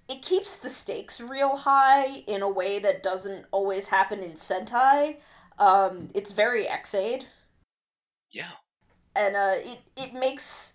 It 0.09 0.23
keeps 0.23 0.57
the 0.57 0.71
stakes 0.71 1.21
real 1.21 1.57
high 1.57 2.25
in 2.27 2.41
a 2.43 2.49
way 2.51 2.79
that 2.79 3.03
doesn't 3.03 3.47
always 3.53 3.89
happen 3.89 4.21
in 4.21 4.33
Sentai. 4.33 5.17
Um, 5.59 6.09
it's 6.15 6.33
very 6.33 6.67
Ex-Aid 6.67 7.27
Yeah. 8.33 8.53
and 9.15 9.37
uh, 9.37 9.55
it 9.59 9.81
it 9.97 10.15
makes 10.15 10.75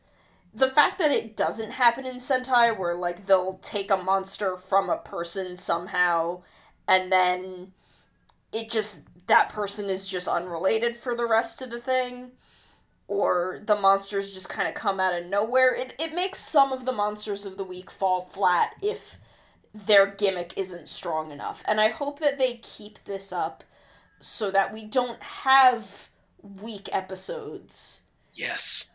the 0.55 0.69
fact 0.69 0.99
that 0.99 1.11
it 1.11 1.35
doesn't 1.35 1.71
happen 1.71 2.05
in 2.05 2.15
Sentai, 2.15 2.77
where 2.77 2.95
like 2.95 3.25
they'll 3.25 3.59
take 3.61 3.91
a 3.91 3.97
monster 3.97 4.55
from 4.55 4.89
a 4.89 4.97
person 4.97 5.57
somehow, 5.57 6.43
and 6.87 7.11
then 7.11 7.73
it 8.53 8.71
just 8.71 9.01
that 9.27 9.49
person 9.49 9.89
is 9.89 10.07
just 10.07 10.27
unrelated 10.27 10.95
for 10.95 11.13
the 11.13 11.27
rest 11.27 11.61
of 11.61 11.71
the 11.71 11.79
thing, 11.81 12.31
or 13.07 13.61
the 13.65 13.75
monsters 13.75 14.33
just 14.33 14.47
kind 14.47 14.67
of 14.67 14.73
come 14.73 14.99
out 14.99 15.13
of 15.13 15.25
nowhere. 15.25 15.75
It 15.75 15.93
it 15.99 16.15
makes 16.15 16.39
some 16.39 16.71
of 16.71 16.85
the 16.85 16.93
monsters 16.93 17.45
of 17.45 17.57
the 17.57 17.65
week 17.65 17.91
fall 17.91 18.21
flat 18.21 18.71
if 18.81 19.17
their 19.73 20.07
gimmick 20.07 20.53
isn't 20.55 20.87
strong 20.87 21.31
enough, 21.31 21.63
and 21.67 21.81
I 21.81 21.89
hope 21.89 22.19
that 22.19 22.37
they 22.37 22.55
keep 22.55 23.03
this 23.03 23.33
up 23.33 23.65
so 24.21 24.49
that 24.51 24.73
we 24.73 24.85
don't 24.85 25.21
have 25.21 26.07
weak 26.41 26.87
episodes 26.93 28.03
Yes. 28.35 28.85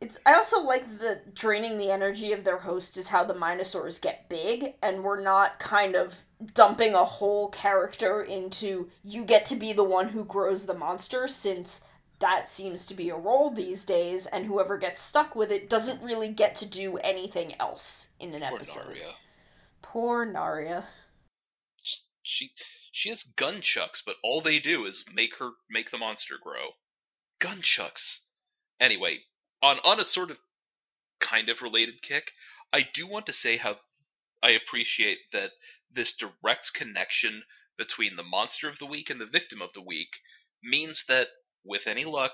It's 0.00 0.18
I 0.26 0.34
also 0.34 0.62
like 0.62 0.98
the 0.98 1.20
draining 1.32 1.78
the 1.78 1.90
energy 1.90 2.32
of 2.32 2.44
their 2.44 2.58
host 2.58 2.96
is 2.96 3.08
how 3.08 3.24
the 3.24 3.34
Minosaurs 3.34 3.98
get 3.98 4.28
big 4.28 4.74
and 4.82 5.02
we're 5.02 5.22
not 5.22 5.58
kind 5.58 5.94
of 5.94 6.22
dumping 6.52 6.94
a 6.94 7.04
whole 7.04 7.48
character 7.48 8.22
into 8.22 8.90
you 9.02 9.24
get 9.24 9.46
to 9.46 9.56
be 9.56 9.72
the 9.72 9.84
one 9.84 10.10
who 10.10 10.24
grows 10.24 10.66
the 10.66 10.74
monster 10.74 11.26
since 11.26 11.86
that 12.18 12.48
seems 12.48 12.86
to 12.86 12.94
be 12.94 13.08
a 13.08 13.16
role 13.16 13.50
these 13.50 13.84
days 13.84 14.26
and 14.26 14.46
whoever 14.46 14.78
gets 14.78 15.00
stuck 15.00 15.34
with 15.34 15.50
it 15.50 15.68
doesn't 15.68 16.02
really 16.02 16.28
get 16.28 16.54
to 16.56 16.66
do 16.66 16.96
anything 16.98 17.54
else 17.60 18.12
in 18.20 18.34
an 18.34 18.42
Poor 18.42 18.54
episode. 18.54 18.86
Naria. 18.86 19.12
Poor 19.82 20.26
Naria. 20.26 20.84
She 22.22 22.52
she 22.92 23.10
has 23.10 23.24
gunchucks, 23.36 24.02
but 24.04 24.16
all 24.22 24.40
they 24.40 24.58
do 24.58 24.86
is 24.86 25.04
make 25.12 25.36
her 25.38 25.50
make 25.68 25.90
the 25.90 25.98
monster 25.98 26.36
grow. 26.40 26.70
Gunchucks. 27.40 28.20
Anyway, 28.80 29.18
on 29.64 29.78
on 29.82 29.98
a 29.98 30.04
sort 30.04 30.30
of 30.30 30.36
kind 31.20 31.48
of 31.48 31.62
related 31.62 32.02
kick, 32.02 32.30
I 32.72 32.86
do 32.94 33.06
want 33.06 33.26
to 33.26 33.32
say 33.32 33.56
how 33.56 33.76
I 34.42 34.50
appreciate 34.50 35.18
that 35.32 35.52
this 35.92 36.14
direct 36.14 36.74
connection 36.74 37.42
between 37.78 38.16
the 38.16 38.22
monster 38.22 38.68
of 38.68 38.78
the 38.78 38.86
week 38.86 39.08
and 39.10 39.20
the 39.20 39.26
victim 39.26 39.62
of 39.62 39.70
the 39.74 39.82
week 39.82 40.08
means 40.62 41.04
that 41.08 41.28
with 41.64 41.86
any 41.86 42.04
luck, 42.04 42.32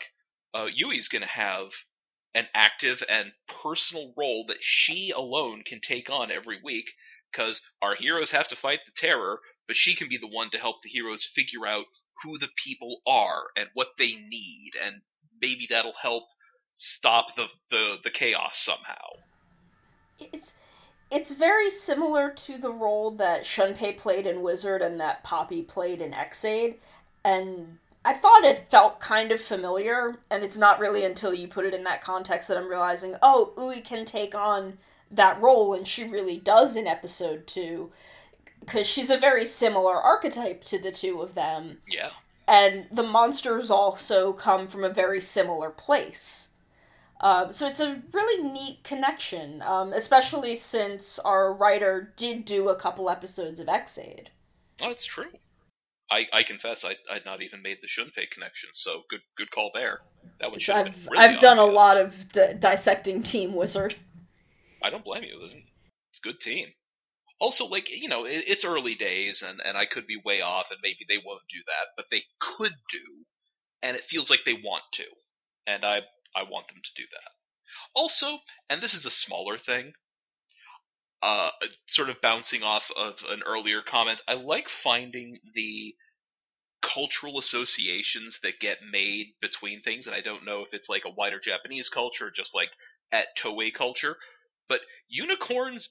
uh, 0.55 0.67
Ui's 0.67 1.09
going 1.09 1.23
to 1.23 1.29
have 1.29 1.69
an 2.35 2.47
active 2.55 3.03
and 3.09 3.33
personal 3.63 4.13
role 4.17 4.45
that 4.49 4.59
she 4.61 5.11
alone 5.11 5.63
can 5.65 5.81
take 5.81 6.11
on 6.11 6.31
every 6.31 6.59
week 6.63 6.91
because 7.31 7.61
our 7.81 7.95
heroes 7.95 8.33
have 8.33 8.49
to 8.49 8.57
fight 8.57 8.81
the 8.87 8.93
terror, 8.97 9.41
but 9.69 9.77
she 9.77 9.95
can 9.95 10.09
be 10.09 10.17
the 10.19 10.29
one 10.29 10.51
to 10.51 10.59
help 10.59 10.83
the 10.83 10.89
heroes 10.89 11.25
figure 11.25 11.67
out 11.67 11.85
who 12.23 12.39
the 12.39 12.49
people 12.57 13.01
are 13.07 13.45
and 13.57 13.69
what 13.75 13.89
they 13.99 14.15
need, 14.15 14.73
and 14.85 14.97
maybe 15.41 15.67
that'll 15.71 15.95
help 16.03 16.25
stop 16.81 17.37
the 17.37 17.47
the, 17.71 17.97
the 18.03 18.11
chaos 18.11 18.59
somehow. 18.59 19.19
It's 20.19 20.57
it's 21.11 21.35
very 21.35 21.69
similar 21.69 22.31
to 22.31 22.57
the 22.57 22.71
role 22.71 23.11
that 23.13 23.43
Shunpei 23.43 23.99
played 23.99 24.27
in 24.27 24.43
Wizard 24.43 24.81
and 24.81 24.99
that 25.01 25.25
Poppy 25.25 25.61
played 25.61 26.01
in 26.01 26.15
Ex-Aid, 26.15 26.77
and 27.25 27.79
I 28.05 28.15
thought 28.15 28.45
it 28.45 28.71
felt 28.71 29.01
kind 29.01 29.33
of 29.33 29.41
familiar, 29.41 30.21
and 30.31 30.45
it's 30.45 30.57
not 30.57 30.79
really 30.79 31.05
until 31.05 31.35
you 31.35 31.49
put 31.49 31.65
it 31.65 31.75
in 31.75 31.85
that 31.85 32.03
context 32.03 32.49
that 32.49 32.57
I'm 32.57 32.69
realizing, 32.69 33.17
oh, 33.21 33.53
Ui 33.59 33.81
can 33.81 34.05
take 34.05 34.35
on 34.35 34.79
that 35.11 35.41
role, 35.43 35.75
and 35.75 35.87
she 35.87 36.05
really 36.05 36.39
does 36.39 36.77
in 36.77 36.87
episode 36.87 37.47
two, 37.47 37.91
because 38.61 38.87
she's 38.87 39.11
a 39.11 39.19
very 39.19 39.45
similar 39.45 39.97
archetype 39.97 40.63
to 40.65 40.79
the 40.79 40.93
two 40.93 41.21
of 41.21 41.35
them, 41.35 41.79
Yeah, 41.89 42.11
and 42.47 42.87
the 42.93 43.03
monsters 43.03 43.69
also 43.69 44.33
come 44.33 44.69
from 44.69 44.85
a 44.85 44.89
very 44.89 45.21
similar 45.21 45.71
place. 45.71 46.50
Um, 47.21 47.53
so 47.53 47.67
it's 47.67 47.81
a 47.81 48.03
really 48.13 48.43
neat 48.43 48.83
connection, 48.83 49.61
um, 49.63 49.93
especially 49.93 50.57
since 50.57 51.19
our 51.19 51.53
writer 51.53 52.15
did 52.17 52.47
do 52.47 52.69
a 52.71 52.75
couple 52.75 53.11
episodes 53.11 53.61
of 53.61 53.69
Ex-Aid. 53.69 54.31
oh, 54.81 54.91
it's 54.91 55.05
true. 55.05 55.27
I, 56.11 56.27
I 56.33 56.43
confess 56.43 56.85
I 56.85 56.97
I'd 57.11 57.25
not 57.25 57.41
even 57.41 57.63
made 57.63 57.79
the 57.83 57.89
Shunpei 57.89 58.29
connection, 58.33 58.71
so 58.73 59.03
good 59.09 59.21
good 59.37 59.51
call 59.53 59.71
there. 59.73 60.01
That 60.41 60.51
one 60.51 60.59
should 60.59 60.75
have 60.75 60.87
I've 60.89 60.95
been 60.95 61.13
really 61.13 61.25
I've 61.25 61.41
done 61.41 61.59
a 61.59 61.65
lot 61.65 61.99
of 61.99 62.27
d- 62.33 62.55
dissecting 62.59 63.23
Team 63.23 63.55
Wizard. 63.55 63.95
I 64.83 64.91
don't 64.91 65.05
blame 65.05 65.23
you. 65.23 65.39
It's 65.43 66.19
a 66.25 66.27
good 66.27 66.41
team. 66.41 66.69
Also, 67.39 67.65
like 67.67 67.89
you 67.91 68.09
know, 68.09 68.25
it, 68.25 68.45
it's 68.49 68.65
early 68.65 68.97
days, 68.97 69.45
and 69.47 69.61
and 69.65 69.79
I 69.79 69.87
could 69.87 70.07
be 70.09 70.21
way 70.25 70.41
off, 70.41 70.67
and 70.71 70.81
maybe 70.83 71.07
they 71.09 71.19
won't 71.25 71.43
do 71.49 71.59
that, 71.67 71.93
but 71.97 72.07
they 72.11 72.25
could 72.41 72.75
do, 72.91 73.25
and 73.83 73.97
it 73.97 74.03
feels 74.03 74.31
like 74.31 74.41
they 74.45 74.55
want 74.55 74.83
to, 74.95 75.05
and 75.69 75.85
I 75.85 76.01
I 76.35 76.43
want 76.45 76.69
them 76.69 76.81
to 76.83 77.03
do 77.03 77.07
that. 77.13 77.31
Also, 77.95 78.39
and 78.69 78.83
this 78.83 78.95
is 78.95 79.07
a 79.07 79.11
smaller 79.11 79.59
thing, 79.59 79.93
uh, 81.23 81.51
sort 81.87 82.11
of 82.11 82.21
bouncing 82.21 82.63
off 82.63 82.91
of 82.97 83.23
an 83.29 83.43
earlier 83.45 83.83
comment, 83.83 84.21
I 84.27 84.35
like 84.35 84.69
finding 84.69 85.39
the 85.55 85.95
cultural 86.83 87.39
associations 87.39 88.41
that 88.43 88.59
get 88.61 88.79
made 88.91 89.35
between 89.41 89.83
things, 89.83 90.07
and 90.07 90.17
I 90.17 90.23
don't 90.23 90.45
know 90.45 90.63
if 90.63 90.73
it's 90.73 90.89
like 90.89 91.05
a 91.05 91.11
wider 91.11 91.39
Japanese 91.39 91.89
culture, 91.89 92.29
or 92.29 92.31
just 92.31 92.55
like 92.55 92.71
at 93.13 93.37
Toei 93.37 93.73
culture, 93.73 94.17
but 94.69 94.81
unicorns 95.09 95.91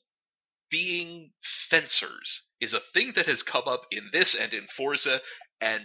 being 0.72 1.32
fencers 1.44 2.44
is 2.60 2.74
a 2.74 2.82
thing 2.94 3.14
that 3.16 3.26
has 3.26 3.44
come 3.44 3.64
up 3.68 3.82
in 3.92 4.10
this 4.12 4.36
and 4.36 4.54
in 4.54 4.68
Fourze, 4.76 5.22
and 5.62 5.84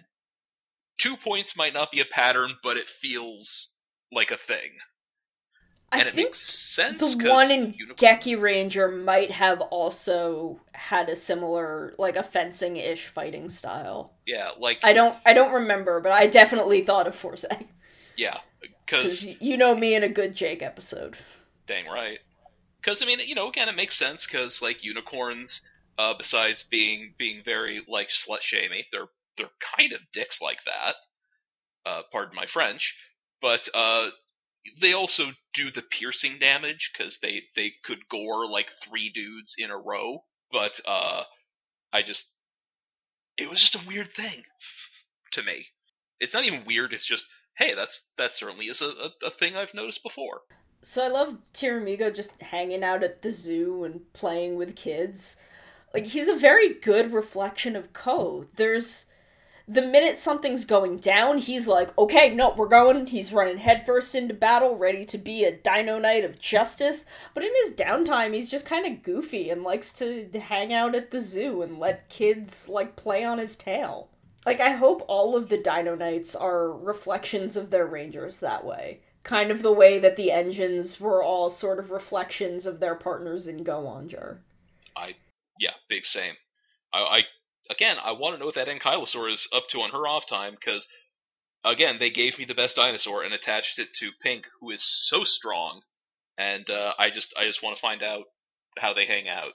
two 0.98 1.16
points 1.16 1.56
might 1.56 1.74
not 1.74 1.92
be 1.92 2.00
a 2.00 2.06
pattern, 2.06 2.56
but 2.62 2.76
it 2.76 2.88
feels 2.88 3.70
like 4.12 4.30
a 4.30 4.38
thing. 4.38 4.78
I 5.92 6.00
and 6.00 6.08
it 6.08 6.14
think 6.14 6.16
makes 6.16 6.38
sense. 6.40 6.98
the 6.98 7.28
one 7.28 7.50
in 7.50 7.74
unicorns- 7.78 7.98
Gekiranger 7.98 9.04
might 9.04 9.30
have 9.32 9.60
also 9.60 10.60
had 10.72 11.08
a 11.08 11.16
similar, 11.16 11.94
like 11.98 12.16
a 12.16 12.22
fencing 12.22 12.76
ish 12.76 13.06
fighting 13.06 13.48
style. 13.48 14.14
Yeah, 14.26 14.50
like 14.58 14.78
I 14.82 14.92
don't 14.92 15.16
I 15.26 15.32
don't 15.32 15.52
remember, 15.52 16.00
but 16.00 16.12
I 16.12 16.26
definitely 16.26 16.82
thought 16.82 17.06
of 17.06 17.14
Fourze 17.14 17.44
yeah, 18.16 18.38
because 18.86 19.24
because 19.24 19.40
you 19.40 19.56
know 19.56 19.74
me 19.74 19.94
in 19.94 20.02
a 20.02 20.08
good 20.08 20.34
Jake 20.34 20.62
episode. 20.62 21.16
dang 21.66 21.86
right. 21.86 22.18
Because 22.80 23.02
I 23.02 23.06
mean, 23.06 23.20
you 23.20 23.34
know, 23.34 23.48
again, 23.48 23.68
it 23.68 23.76
makes 23.76 23.98
sense 23.98 24.26
because 24.26 24.62
like 24.62 24.84
unicorns, 24.84 25.62
uh, 25.98 26.14
besides 26.14 26.62
being 26.62 27.14
being 27.18 27.42
very 27.44 27.84
like 27.88 28.08
slut 28.10 28.42
shamey, 28.42 28.86
they're 28.92 29.08
they're 29.36 29.50
kind 29.76 29.92
of 29.92 30.00
dicks 30.12 30.40
like 30.40 30.58
that. 30.66 30.96
Uh, 31.86 32.02
pardon 32.12 32.34
my 32.36 32.46
French, 32.46 32.96
but 33.44 33.68
uh, 33.74 34.08
they 34.80 34.94
also 34.94 35.24
do 35.52 35.70
the 35.70 35.82
piercing 35.82 36.38
damage 36.40 36.90
because 36.92 37.18
they 37.20 37.42
they 37.54 37.74
could 37.84 38.08
gore 38.08 38.48
like 38.48 38.70
three 38.82 39.10
dudes 39.10 39.56
in 39.58 39.70
a 39.70 39.76
row. 39.76 40.24
But 40.50 40.80
uh, 40.86 41.24
I 41.92 42.00
just 42.00 42.30
it 43.36 43.50
was 43.50 43.60
just 43.60 43.74
a 43.74 43.86
weird 43.86 44.08
thing 44.16 44.44
to 45.32 45.42
me. 45.42 45.66
It's 46.20 46.32
not 46.32 46.44
even 46.44 46.64
weird. 46.64 46.94
It's 46.94 47.04
just 47.04 47.26
hey, 47.58 47.74
that's 47.74 48.00
that 48.16 48.32
certainly 48.32 48.64
is 48.68 48.80
a, 48.80 48.86
a, 48.86 49.26
a 49.26 49.30
thing 49.30 49.56
I've 49.56 49.74
noticed 49.74 50.02
before. 50.02 50.40
So 50.80 51.04
I 51.04 51.08
love 51.08 51.36
Tyramigo 51.52 52.10
just 52.10 52.40
hanging 52.40 52.82
out 52.82 53.04
at 53.04 53.20
the 53.20 53.30
zoo 53.30 53.84
and 53.84 54.10
playing 54.14 54.56
with 54.56 54.74
kids. 54.74 55.36
Like 55.92 56.06
he's 56.06 56.30
a 56.30 56.36
very 56.36 56.72
good 56.72 57.12
reflection 57.12 57.76
of 57.76 57.92
Ko. 57.92 58.46
There's 58.56 59.04
the 59.66 59.82
minute 59.82 60.18
something's 60.18 60.64
going 60.64 60.98
down, 60.98 61.38
he's 61.38 61.66
like, 61.66 61.96
okay, 61.96 62.34
no, 62.34 62.54
we're 62.54 62.68
going. 62.68 63.06
He's 63.06 63.32
running 63.32 63.58
headfirst 63.58 64.14
into 64.14 64.34
battle, 64.34 64.76
ready 64.76 65.06
to 65.06 65.16
be 65.16 65.44
a 65.44 65.56
Dino 65.56 65.98
Knight 65.98 66.24
of 66.24 66.38
justice. 66.38 67.06
But 67.32 67.44
in 67.44 67.52
his 67.64 67.72
downtime, 67.72 68.34
he's 68.34 68.50
just 68.50 68.66
kind 68.66 68.86
of 68.86 69.02
goofy 69.02 69.48
and 69.48 69.62
likes 69.62 69.92
to 69.94 70.28
hang 70.38 70.74
out 70.74 70.94
at 70.94 71.10
the 71.10 71.20
zoo 71.20 71.62
and 71.62 71.78
let 71.78 72.10
kids, 72.10 72.68
like, 72.68 72.96
play 72.96 73.24
on 73.24 73.38
his 73.38 73.56
tail. 73.56 74.10
Like, 74.44 74.60
I 74.60 74.72
hope 74.72 75.02
all 75.08 75.34
of 75.34 75.48
the 75.48 75.56
Dino 75.56 75.94
Knights 75.94 76.36
are 76.36 76.70
reflections 76.70 77.56
of 77.56 77.70
their 77.70 77.86
Rangers 77.86 78.40
that 78.40 78.66
way. 78.66 79.00
Kind 79.22 79.50
of 79.50 79.62
the 79.62 79.72
way 79.72 79.98
that 79.98 80.16
the 80.16 80.30
engines 80.30 81.00
were 81.00 81.22
all 81.22 81.48
sort 81.48 81.78
of 81.78 81.90
reflections 81.90 82.66
of 82.66 82.80
their 82.80 82.94
partners 82.94 83.48
in 83.48 83.64
Go-Onger. 83.64 84.40
I, 84.94 85.14
yeah, 85.58 85.72
big 85.88 86.04
same. 86.04 86.34
I, 86.92 86.98
I 86.98 87.22
again, 87.70 87.96
I 88.02 88.12
want 88.12 88.34
to 88.34 88.38
know 88.38 88.46
what 88.46 88.54
that 88.56 88.68
Ankylosaur 88.68 89.32
is 89.32 89.48
up 89.52 89.68
to 89.68 89.80
on 89.80 89.90
her 89.90 90.06
off 90.06 90.26
time 90.26 90.54
because, 90.54 90.88
again, 91.64 91.96
they 91.98 92.10
gave 92.10 92.38
me 92.38 92.44
the 92.44 92.54
best 92.54 92.76
dinosaur 92.76 93.22
and 93.22 93.34
attached 93.34 93.78
it 93.78 93.88
to 93.94 94.10
Pink, 94.22 94.46
who 94.60 94.70
is 94.70 94.82
so 94.84 95.24
strong, 95.24 95.82
and 96.36 96.68
uh, 96.68 96.92
I 96.98 97.10
just 97.10 97.34
I 97.38 97.46
just 97.46 97.62
want 97.62 97.76
to 97.76 97.82
find 97.82 98.02
out 98.02 98.24
how 98.78 98.92
they 98.92 99.06
hang 99.06 99.28
out. 99.28 99.52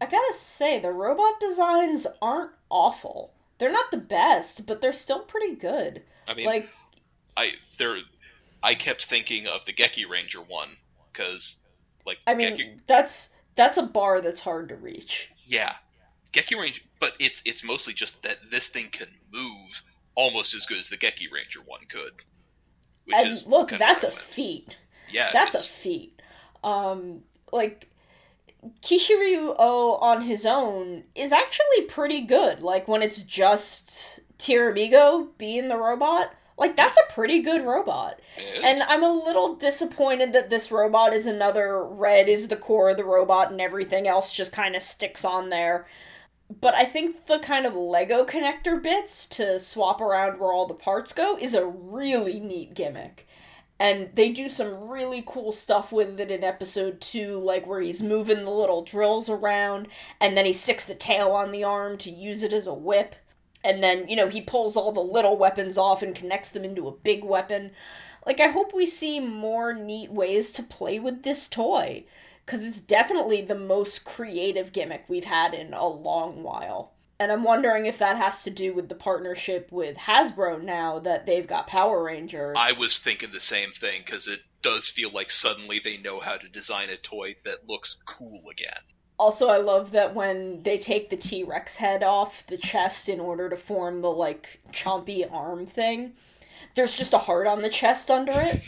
I 0.00 0.06
gotta 0.06 0.32
say, 0.32 0.78
the 0.78 0.92
robot 0.92 1.40
designs 1.40 2.06
aren't 2.22 2.52
awful. 2.70 3.32
They're 3.58 3.72
not 3.72 3.90
the 3.90 3.96
best, 3.96 4.66
but 4.66 4.80
they're 4.80 4.92
still 4.92 5.20
pretty 5.20 5.56
good. 5.56 6.02
I 6.28 6.34
mean, 6.34 6.46
like 6.46 6.68
I 7.36 7.52
there, 7.78 7.98
I 8.62 8.74
kept 8.74 9.06
thinking 9.06 9.46
of 9.48 9.62
the 9.66 9.72
Gekiranger 9.72 10.48
one 10.48 10.76
because, 11.12 11.56
like, 12.06 12.18
I 12.28 12.34
mean, 12.34 12.56
Geki, 12.56 12.80
that's 12.86 13.30
that's 13.58 13.76
a 13.76 13.82
bar 13.82 14.22
that's 14.22 14.40
hard 14.40 14.70
to 14.70 14.76
reach. 14.76 15.30
yeah, 15.46 15.74
Gekiranger, 16.32 16.80
but 16.98 17.12
it's 17.18 17.42
it's 17.44 17.62
mostly 17.62 17.92
just 17.92 18.22
that 18.22 18.38
this 18.50 18.68
thing 18.68 18.88
can 18.90 19.08
move 19.32 19.82
almost 20.14 20.54
as 20.54 20.64
good 20.64 20.78
as 20.78 20.88
the 20.88 20.96
Gekiranger 20.96 21.66
one 21.66 21.80
could. 21.90 22.12
Which 23.04 23.16
and 23.16 23.28
is 23.28 23.46
look, 23.46 23.70
that's 23.70 24.04
a 24.04 24.10
feat. 24.10 24.76
yeah, 25.10 25.30
That's 25.32 25.54
a 25.54 25.68
feat. 25.68 26.20
Um, 26.62 27.22
like 27.52 27.88
Kishiryu 28.82 29.54
O 29.58 29.96
on 30.00 30.22
his 30.22 30.44
own 30.44 31.04
is 31.14 31.32
actually 31.32 31.82
pretty 31.88 32.20
good. 32.22 32.62
Like 32.62 32.88
when 32.88 33.02
it's 33.02 33.22
just 33.22 34.20
Tyramigo 34.38 35.28
being 35.38 35.68
the 35.68 35.76
robot, 35.76 36.34
like 36.58 36.76
that's 36.76 36.98
a 36.98 37.12
pretty 37.12 37.40
good 37.40 37.64
robot. 37.64 38.20
And 38.62 38.82
I'm 38.82 39.04
a 39.04 39.12
little 39.12 39.54
disappointed 39.54 40.32
that 40.32 40.50
this 40.50 40.72
robot 40.72 41.14
is 41.14 41.26
another 41.26 41.84
red 41.84 42.28
is 42.28 42.48
the 42.48 42.56
core 42.56 42.90
of 42.90 42.96
the 42.96 43.04
robot 43.04 43.50
and 43.50 43.60
everything 43.60 44.08
else 44.08 44.32
just 44.32 44.52
kind 44.52 44.74
of 44.74 44.82
sticks 44.82 45.24
on 45.24 45.50
there. 45.50 45.86
But 46.60 46.74
I 46.74 46.84
think 46.84 47.26
the 47.26 47.38
kind 47.38 47.66
of 47.66 47.74
Lego 47.74 48.24
connector 48.24 48.82
bits 48.82 49.26
to 49.26 49.58
swap 49.58 50.00
around 50.00 50.40
where 50.40 50.52
all 50.52 50.66
the 50.66 50.74
parts 50.74 51.12
go 51.12 51.36
is 51.36 51.54
a 51.54 51.66
really 51.66 52.40
neat 52.40 52.74
gimmick. 52.74 53.26
And 53.80 54.08
they 54.14 54.30
do 54.30 54.48
some 54.48 54.88
really 54.88 55.22
cool 55.24 55.52
stuff 55.52 55.92
with 55.92 56.18
it 56.18 56.32
in 56.32 56.42
episode 56.42 57.00
2, 57.00 57.38
like 57.38 57.64
where 57.66 57.80
he's 57.80 58.02
moving 58.02 58.42
the 58.42 58.50
little 58.50 58.82
drills 58.82 59.30
around, 59.30 59.86
and 60.20 60.36
then 60.36 60.46
he 60.46 60.52
sticks 60.52 60.84
the 60.84 60.96
tail 60.96 61.28
on 61.30 61.52
the 61.52 61.62
arm 61.62 61.96
to 61.98 62.10
use 62.10 62.42
it 62.42 62.52
as 62.52 62.66
a 62.66 62.74
whip. 62.74 63.14
And 63.64 63.82
then, 63.82 64.08
you 64.08 64.16
know, 64.16 64.28
he 64.28 64.40
pulls 64.40 64.76
all 64.76 64.92
the 64.92 65.00
little 65.00 65.36
weapons 65.36 65.76
off 65.76 66.02
and 66.02 66.14
connects 66.14 66.50
them 66.50 66.64
into 66.64 66.86
a 66.86 66.92
big 66.92 67.24
weapon. 67.24 67.72
Like, 68.24 68.40
I 68.40 68.48
hope 68.48 68.72
we 68.72 68.86
see 68.86 69.20
more 69.20 69.72
neat 69.72 70.10
ways 70.10 70.52
to 70.52 70.62
play 70.62 70.98
with 70.98 71.22
this 71.22 71.48
toy, 71.48 72.04
because 72.44 72.66
it's 72.66 72.80
definitely 72.80 73.42
the 73.42 73.54
most 73.54 74.04
creative 74.04 74.72
gimmick 74.72 75.04
we've 75.08 75.24
had 75.24 75.54
in 75.54 75.74
a 75.74 75.86
long 75.86 76.42
while. 76.42 76.92
And 77.20 77.32
I'm 77.32 77.42
wondering 77.42 77.86
if 77.86 77.98
that 77.98 78.16
has 78.16 78.44
to 78.44 78.50
do 78.50 78.72
with 78.72 78.88
the 78.88 78.94
partnership 78.94 79.72
with 79.72 79.96
Hasbro 79.96 80.62
now 80.62 81.00
that 81.00 81.26
they've 81.26 81.46
got 81.46 81.66
Power 81.66 82.02
Rangers. 82.04 82.56
I 82.56 82.74
was 82.78 82.98
thinking 82.98 83.32
the 83.32 83.40
same 83.40 83.72
thing 83.72 84.02
because 84.06 84.28
it 84.28 84.38
does 84.62 84.88
feel 84.88 85.10
like 85.12 85.30
suddenly 85.30 85.80
they 85.82 85.96
know 85.96 86.20
how 86.20 86.36
to 86.36 86.48
design 86.48 86.90
a 86.90 86.96
toy 86.96 87.34
that 87.44 87.68
looks 87.68 88.00
cool 88.06 88.44
again. 88.52 88.82
Also, 89.18 89.48
I 89.48 89.58
love 89.58 89.90
that 89.92 90.14
when 90.14 90.62
they 90.62 90.78
take 90.78 91.10
the 91.10 91.16
T 91.16 91.42
Rex 91.42 91.76
head 91.76 92.02
off 92.02 92.46
the 92.46 92.56
chest 92.56 93.08
in 93.08 93.18
order 93.18 93.48
to 93.48 93.56
form 93.56 94.00
the, 94.00 94.10
like, 94.10 94.60
chompy 94.72 95.30
arm 95.30 95.66
thing, 95.66 96.12
there's 96.74 96.94
just 96.94 97.12
a 97.12 97.18
heart 97.18 97.46
on 97.46 97.62
the 97.62 97.68
chest 97.68 98.10
under 98.10 98.32
it. 98.32 98.62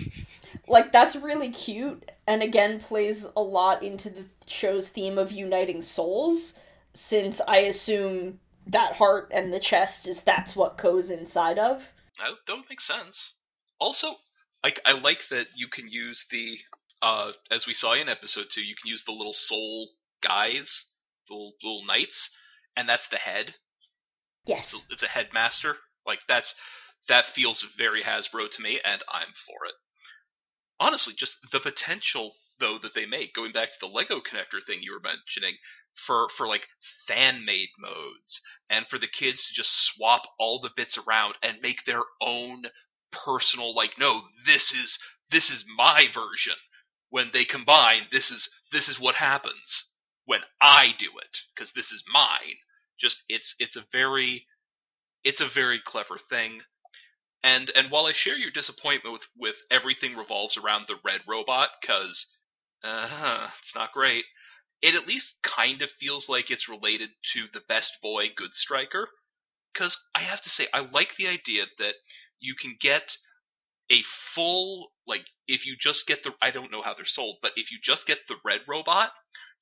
Like, 0.66 0.90
that's 0.90 1.14
really 1.14 1.50
cute, 1.50 2.10
and 2.26 2.42
again, 2.42 2.80
plays 2.80 3.28
a 3.36 3.40
lot 3.40 3.82
into 3.82 4.10
the 4.10 4.24
show's 4.46 4.88
theme 4.88 5.18
of 5.18 5.30
uniting 5.30 5.82
souls, 5.82 6.58
since 6.92 7.40
I 7.40 7.58
assume 7.58 8.40
that 8.66 8.94
heart 8.94 9.30
and 9.32 9.52
the 9.52 9.60
chest 9.60 10.08
is 10.08 10.22
that's 10.22 10.56
what 10.56 10.78
goes 10.78 11.10
inside 11.10 11.58
of. 11.58 11.92
That, 12.18 12.30
that 12.46 12.56
would 12.56 12.64
make 12.68 12.80
sense. 12.80 13.32
Also, 13.78 14.14
I, 14.64 14.72
I 14.84 14.92
like 14.92 15.28
that 15.30 15.46
you 15.56 15.68
can 15.68 15.88
use 15.88 16.26
the, 16.30 16.58
uh, 17.02 17.32
as 17.50 17.66
we 17.66 17.74
saw 17.74 17.94
in 17.94 18.08
episode 18.08 18.46
two, 18.50 18.62
you 18.62 18.74
can 18.80 18.90
use 18.90 19.04
the 19.04 19.12
little 19.12 19.32
soul 19.32 19.88
guys, 20.22 20.86
the 21.28 21.34
little, 21.34 21.54
little 21.62 21.86
knights, 21.86 22.30
and 22.76 22.88
that's 22.88 23.08
the 23.08 23.16
head. 23.16 23.54
Yes. 24.46 24.72
It's, 24.74 24.86
it's 24.90 25.02
a 25.02 25.08
headmaster. 25.08 25.76
Like 26.06 26.20
that's 26.28 26.54
that 27.08 27.26
feels 27.26 27.66
very 27.76 28.02
Hasbro 28.02 28.50
to 28.50 28.62
me, 28.62 28.80
and 28.84 29.02
I'm 29.08 29.32
for 29.46 29.66
it. 29.66 29.74
Honestly, 30.78 31.14
just 31.16 31.36
the 31.52 31.60
potential 31.60 32.34
though 32.58 32.78
that 32.82 32.94
they 32.94 33.06
make, 33.06 33.34
going 33.34 33.52
back 33.52 33.72
to 33.72 33.78
the 33.80 33.86
Lego 33.86 34.20
connector 34.20 34.64
thing 34.66 34.80
you 34.82 34.92
were 34.92 35.00
mentioning, 35.00 35.56
for 35.94 36.28
for 36.36 36.46
like 36.46 36.66
fan 37.06 37.44
made 37.44 37.68
modes, 37.78 38.40
and 38.68 38.86
for 38.88 38.98
the 38.98 39.08
kids 39.08 39.46
to 39.46 39.54
just 39.54 39.84
swap 39.84 40.22
all 40.38 40.60
the 40.60 40.70
bits 40.76 40.98
around 40.98 41.34
and 41.42 41.60
make 41.62 41.84
their 41.84 42.02
own 42.20 42.64
personal 43.12 43.74
like, 43.74 43.98
no, 43.98 44.22
this 44.46 44.72
is 44.72 44.98
this 45.30 45.50
is 45.50 45.64
my 45.76 46.06
version. 46.12 46.56
When 47.10 47.30
they 47.32 47.44
combine, 47.44 48.02
this 48.12 48.30
is 48.30 48.48
this 48.72 48.88
is 48.88 49.00
what 49.00 49.16
happens 49.16 49.89
when 50.30 50.42
I 50.62 50.94
do 50.96 51.08
it 51.20 51.38
because 51.52 51.72
this 51.72 51.90
is 51.90 52.04
mine. 52.14 52.54
Just 53.00 53.24
it's 53.28 53.56
it's 53.58 53.74
a 53.74 53.84
very 53.90 54.46
it's 55.24 55.40
a 55.40 55.48
very 55.48 55.80
clever 55.84 56.18
thing. 56.18 56.60
And 57.42 57.68
and 57.74 57.90
while 57.90 58.06
I 58.06 58.12
share 58.12 58.36
your 58.36 58.52
disappointment 58.52 59.12
with 59.12 59.26
with 59.36 59.56
everything 59.72 60.14
revolves 60.14 60.56
around 60.56 60.84
the 60.86 61.00
red 61.04 61.22
robot 61.26 61.70
cuz 61.84 62.28
uh, 62.84 63.50
it's 63.62 63.74
not 63.74 63.92
great. 63.92 64.24
It 64.80 64.94
at 64.94 65.08
least 65.08 65.34
kind 65.42 65.82
of 65.82 65.90
feels 65.98 66.28
like 66.28 66.48
it's 66.52 66.68
related 66.68 67.10
to 67.32 67.48
the 67.52 67.64
best 67.66 67.98
boy 68.00 68.28
good 68.36 68.54
striker 68.54 69.10
cuz 69.74 69.98
I 70.14 70.20
have 70.20 70.42
to 70.42 70.50
say 70.50 70.68
I 70.72 70.78
like 70.78 71.16
the 71.16 71.26
idea 71.26 71.66
that 71.78 71.96
you 72.38 72.54
can 72.54 72.76
get 72.78 73.16
a 73.90 74.04
full 74.04 74.92
like 75.08 75.26
if 75.48 75.66
you 75.66 75.74
just 75.76 76.06
get 76.06 76.22
the 76.22 76.32
I 76.40 76.52
don't 76.52 76.70
know 76.70 76.82
how 76.82 76.94
they're 76.94 77.04
sold, 77.04 77.38
but 77.42 77.50
if 77.56 77.72
you 77.72 77.78
just 77.82 78.06
get 78.06 78.28
the 78.28 78.36
red 78.44 78.60
robot, 78.68 79.10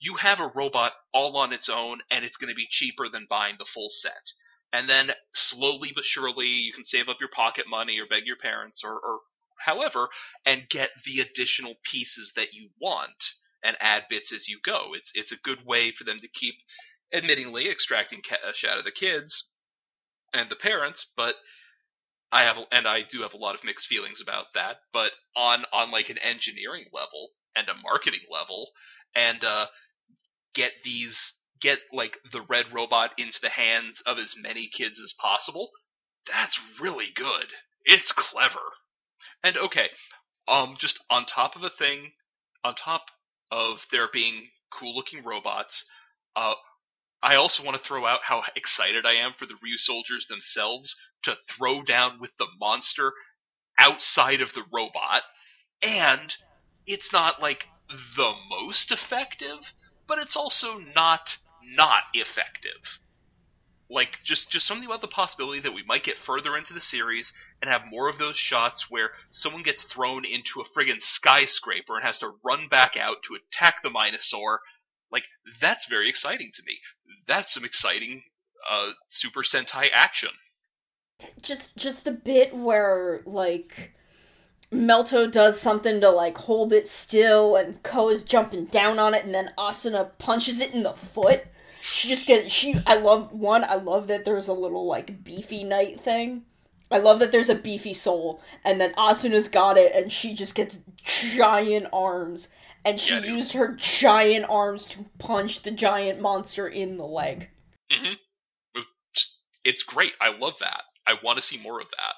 you 0.01 0.15
have 0.15 0.41
a 0.41 0.53
robot 0.55 0.93
all 1.13 1.37
on 1.37 1.53
its 1.53 1.69
own 1.69 1.99
and 2.11 2.25
it's 2.25 2.37
going 2.37 2.51
to 2.51 2.55
be 2.55 2.67
cheaper 2.69 3.09
than 3.09 3.27
buying 3.29 3.57
the 3.59 3.65
full 3.65 3.91
set. 3.91 4.33
And 4.73 4.89
then 4.89 5.13
slowly 5.33 5.93
but 5.95 6.05
surely 6.05 6.47
you 6.47 6.73
can 6.73 6.85
save 6.85 7.09
up 7.09 7.21
your 7.21 7.31
pocket 7.31 7.67
money 7.69 7.99
or 7.99 8.07
beg 8.07 8.27
your 8.27 8.37
parents 8.37 8.83
or, 8.85 8.93
or 8.93 9.21
however 9.65 10.09
and 10.45 10.69
get 10.69 10.91
the 11.05 11.21
additional 11.21 11.75
pieces 11.85 12.33
that 12.37 12.53
you 12.53 12.71
want 12.81 13.35
and 13.63 13.77
add 13.81 14.05
bits 14.09 14.33
as 14.33 14.49
you 14.49 14.59
go. 14.65 14.91
It's 14.95 15.11
it's 15.15 15.33
a 15.33 15.37
good 15.37 15.65
way 15.67 15.93
for 15.93 16.05
them 16.05 16.19
to 16.21 16.29
keep 16.29 16.55
admittingly 17.13 17.71
extracting 17.71 18.21
cash 18.23 18.65
out 18.65 18.79
of 18.79 18.85
the 18.85 18.93
kids 18.93 19.51
and 20.33 20.51
the 20.51 20.57
parents, 20.57 21.07
but 21.17 21.35
I 22.31 22.43
have 22.43 22.59
and 22.71 22.87
I 22.87 23.03
do 23.03 23.23
have 23.23 23.35
a 23.35 23.39
lot 23.39 23.55
of 23.55 23.65
mixed 23.65 23.87
feelings 23.87 24.21
about 24.21 24.47
that, 24.55 24.77
but 24.93 25.13
on 25.35 25.65
on 25.73 25.91
like 25.91 26.11
an 26.11 26.19
engineering 26.19 26.87
level 26.93 27.31
and 27.57 27.69
a 27.69 27.75
marketing 27.83 28.21
level 28.31 28.71
and 29.15 29.43
uh 29.43 29.67
get 30.59 30.73
these 30.83 31.35
get 31.61 31.79
like 31.93 32.19
the 32.33 32.43
red 32.43 32.67
robot 32.73 33.11
into 33.17 33.39
the 33.41 33.49
hands 33.49 34.03
of 34.07 34.19
as 34.19 34.35
many 34.37 34.69
kids 34.69 35.01
as 35.01 35.15
possible, 35.21 35.71
that's 36.27 36.59
really 36.81 37.09
good. 37.15 37.47
It's 37.85 38.13
clever. 38.13 38.67
And 39.45 39.57
okay, 39.57 39.89
um 40.49 40.77
just 40.79 40.99
on 41.09 41.27
top 41.27 41.55
of 41.55 41.63
a 41.63 41.71
thing, 41.71 42.13
on 42.65 42.75
top 42.75 43.07
of 43.53 43.87
there 43.93 44.09
being 44.13 44.49
cool 44.73 44.97
looking 44.97 45.25
robots, 45.25 45.85
uh 46.35 46.55
I 47.23 47.37
also 47.37 47.65
want 47.65 47.77
to 47.77 47.83
throw 47.83 48.05
out 48.07 48.21
how 48.25 48.43
excited 48.57 49.07
I 49.07 49.15
am 49.15 49.33
for 49.39 49.47
the 49.47 49.59
Ryusoulgers 49.65 50.29
themselves 50.29 50.95
to 51.25 51.37
throw 51.49 51.83
down 51.83 52.21
with 52.21 52.31
the 52.39 52.47
monster 52.61 53.13
outside 53.79 54.41
of 54.41 54.53
the 54.55 54.65
robot, 54.73 55.23
and 55.83 56.35
it's 56.87 57.13
not 57.13 57.41
like 57.41 57.67
the 58.17 58.33
most 58.51 58.93
effective, 58.93 59.73
but 60.09 60.19
it's 60.19 60.37
also 60.37 60.79
not 60.79 61.37
not 61.63 62.05
effective. 62.15 62.99
Like 63.91 64.19
just 64.25 64.51
just 64.51 64.67
something 64.67 64.87
about 64.87 65.01
the 65.01 65.09
possibility 65.09 65.61
that 65.61 65.73
we 65.75 65.85
might 65.85 66.05
get 66.05 66.19
further 66.19 66.57
into 66.57 66.75
the 66.75 66.81
series 66.81 67.33
and 67.63 67.71
have 67.71 67.83
more 67.89 68.09
of 68.09 68.19
those 68.19 68.37
shots 68.37 68.91
where 68.91 69.11
someone 69.31 69.63
gets 69.63 69.85
thrown 69.85 70.25
into 70.25 70.61
a 70.61 70.65
friggin' 70.65 71.01
skyscraper 71.01 71.97
and 71.97 72.05
has 72.05 72.19
to 72.19 72.33
run 72.45 72.69
back 72.69 72.97
out 72.97 73.23
to 73.25 73.37
attack 73.37 73.83
the 73.83 73.91
Minosaur. 73.91 74.61
Like 75.11 75.25
that's 75.61 75.87
very 75.87 76.09
exciting 76.09 76.51
to 76.55 76.63
me. 76.67 76.79
That's 77.27 77.53
some 77.53 77.65
exciting 77.65 78.23
uh, 78.71 78.91
Super 79.09 79.43
Sentai 79.43 79.89
action. 79.93 80.31
Just 81.41 81.77
just 81.77 82.05
the 82.05 82.13
bit 82.13 82.55
where 82.55 83.23
like 83.25 83.93
Melto 84.73 85.31
does 85.31 85.61
something 85.61 86.01
to 86.01 86.11
like 86.11 86.37
hold 86.39 86.73
it 86.73 86.89
still 86.89 87.57
and 87.57 87.83
Ko 87.83 88.11
is 88.11 88.23
jumping 88.23 88.67
down 88.67 88.99
on 88.99 89.15
it 89.15 89.25
and 89.25 89.35
then 89.35 89.53
Asuna 89.59 90.11
punches 90.19 90.61
it 90.61 90.75
in 90.75 90.83
the 90.83 90.93
foot. 90.93 91.47
She 91.91 92.09
just 92.09 92.27
gets 92.27 92.53
she 92.53 92.77
I 92.87 92.97
love 92.97 93.33
one, 93.33 93.65
I 93.65 93.77
love 93.77 94.07
that 94.09 94.25
there's 94.25 94.49
a 94.49 94.53
little 94.53 94.87
like 94.87 95.25
beefy 95.25 95.65
knight 95.65 96.01
thing. 96.01 96.45
I 96.91 96.99
love 96.99 97.19
that 97.21 97.33
there's 97.33 97.49
a 97.51 97.55
beefy 97.55 97.95
soul 97.95 98.43
and 98.65 98.81
then 98.81 98.93
Asuna's 98.95 99.49
got 99.49 99.77
it 99.79 99.93
and 99.95 100.13
she 100.13 100.35
just 100.35 100.55
gets 100.55 100.81
giant 101.03 101.87
arms 101.93 102.49
and 102.85 103.01
she 103.01 103.15
Yeah, 103.17 103.25
used 103.25 103.55
her 103.55 103.75
giant 103.75 104.47
arms 104.49 104.85
to 104.87 105.07
punch 105.19 105.63
the 105.63 105.71
giant 105.71 106.21
monster 106.21 106.67
in 106.69 106.97
the 106.99 107.07
leg. 107.07 107.49
hmm 107.91 108.15
It's 109.65 109.83
great. 109.83 110.13
I 110.21 110.31
love 110.31 110.55
that. 110.61 110.83
I 111.07 111.15
want 111.23 111.37
to 111.39 111.43
see 111.43 111.59
more 111.59 111.81
of 111.81 111.89
that. 111.91 112.15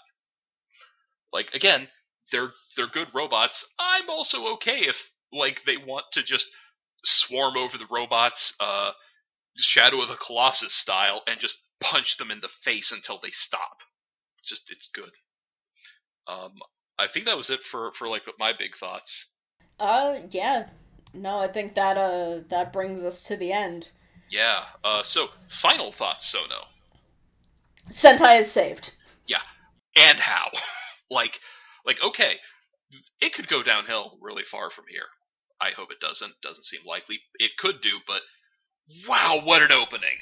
Like 1.32 1.52
again, 1.54 1.88
they're 2.30 2.52
they're 2.76 2.88
good 2.88 3.08
robots. 3.14 3.64
I'm 3.78 4.08
also 4.08 4.54
okay 4.54 4.80
if 4.80 5.10
like 5.32 5.62
they 5.66 5.76
want 5.76 6.06
to 6.12 6.22
just 6.22 6.48
swarm 7.04 7.56
over 7.56 7.78
the 7.78 7.86
robots, 7.90 8.54
uh, 8.60 8.92
Shadow 9.56 10.02
of 10.02 10.08
the 10.08 10.16
Colossus 10.16 10.74
style, 10.74 11.22
and 11.26 11.40
just 11.40 11.58
punch 11.80 12.16
them 12.16 12.30
in 12.30 12.40
the 12.40 12.50
face 12.62 12.92
until 12.92 13.18
they 13.22 13.30
stop. 13.30 13.82
Just 14.44 14.70
it's 14.70 14.88
good. 14.92 15.10
Um, 16.26 16.52
I 16.98 17.08
think 17.08 17.24
that 17.26 17.36
was 17.36 17.50
it 17.50 17.62
for 17.62 17.92
for 17.94 18.08
like 18.08 18.22
my 18.38 18.52
big 18.56 18.76
thoughts. 18.78 19.26
Uh 19.78 20.18
yeah. 20.30 20.68
No, 21.12 21.38
I 21.38 21.48
think 21.48 21.74
that 21.74 21.96
uh 21.96 22.40
that 22.48 22.72
brings 22.72 23.04
us 23.04 23.22
to 23.24 23.36
the 23.36 23.52
end. 23.52 23.88
Yeah. 24.30 24.64
Uh, 24.84 25.02
so 25.02 25.28
final 25.48 25.92
thoughts, 25.92 26.30
Sono. 26.30 26.66
Sentai 27.90 28.38
is 28.38 28.50
saved. 28.50 28.94
Yeah, 29.26 29.42
and 29.96 30.18
how 30.18 30.50
like 31.10 31.40
like 31.86 31.98
okay 32.04 32.34
it 33.20 33.32
could 33.34 33.48
go 33.48 33.62
downhill 33.62 34.18
really 34.20 34.42
far 34.44 34.70
from 34.70 34.84
here 34.88 35.06
i 35.60 35.70
hope 35.76 35.90
it 35.90 36.00
doesn't 36.00 36.32
doesn't 36.42 36.64
seem 36.64 36.80
likely 36.86 37.20
it 37.38 37.52
could 37.58 37.80
do 37.82 37.98
but 38.06 38.22
wow 39.08 39.40
what 39.42 39.62
an 39.62 39.72
opening 39.72 40.16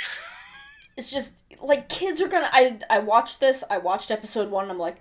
It's 0.96 1.12
just 1.12 1.44
like 1.60 1.88
kids 1.88 2.20
are 2.20 2.26
gonna 2.26 2.50
I 2.52 2.80
I 2.90 2.98
watched 2.98 3.38
this, 3.38 3.62
I 3.70 3.78
watched 3.78 4.10
episode 4.10 4.50
one 4.50 4.64
and 4.64 4.72
I'm 4.72 4.80
like, 4.80 4.96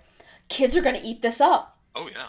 kids 0.48 0.76
are 0.76 0.80
gonna 0.80 1.00
eat 1.02 1.22
this 1.22 1.40
up. 1.40 1.76
oh 1.96 2.08
yeah 2.08 2.28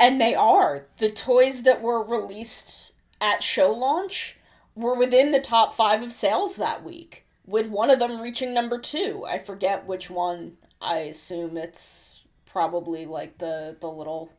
And 0.00 0.20
they 0.20 0.34
are. 0.34 0.86
The 0.98 1.10
toys 1.10 1.62
that 1.62 1.80
were 1.80 2.02
released 2.04 2.94
at 3.20 3.40
show 3.44 3.70
launch 3.72 4.36
were 4.74 4.96
within 4.96 5.30
the 5.30 5.40
top 5.40 5.74
five 5.74 6.02
of 6.02 6.12
sales 6.12 6.56
that 6.56 6.82
week, 6.82 7.24
with 7.46 7.68
one 7.68 7.88
of 7.88 8.00
them 8.00 8.20
reaching 8.20 8.52
number 8.52 8.78
two. 8.80 9.24
I 9.28 9.38
forget 9.38 9.86
which 9.86 10.10
one. 10.10 10.56
I 10.80 10.96
assume 11.14 11.56
it's 11.56 12.23
probably 12.54 13.04
like 13.04 13.36
the 13.36 13.76
the 13.80 13.90
little 13.90 14.30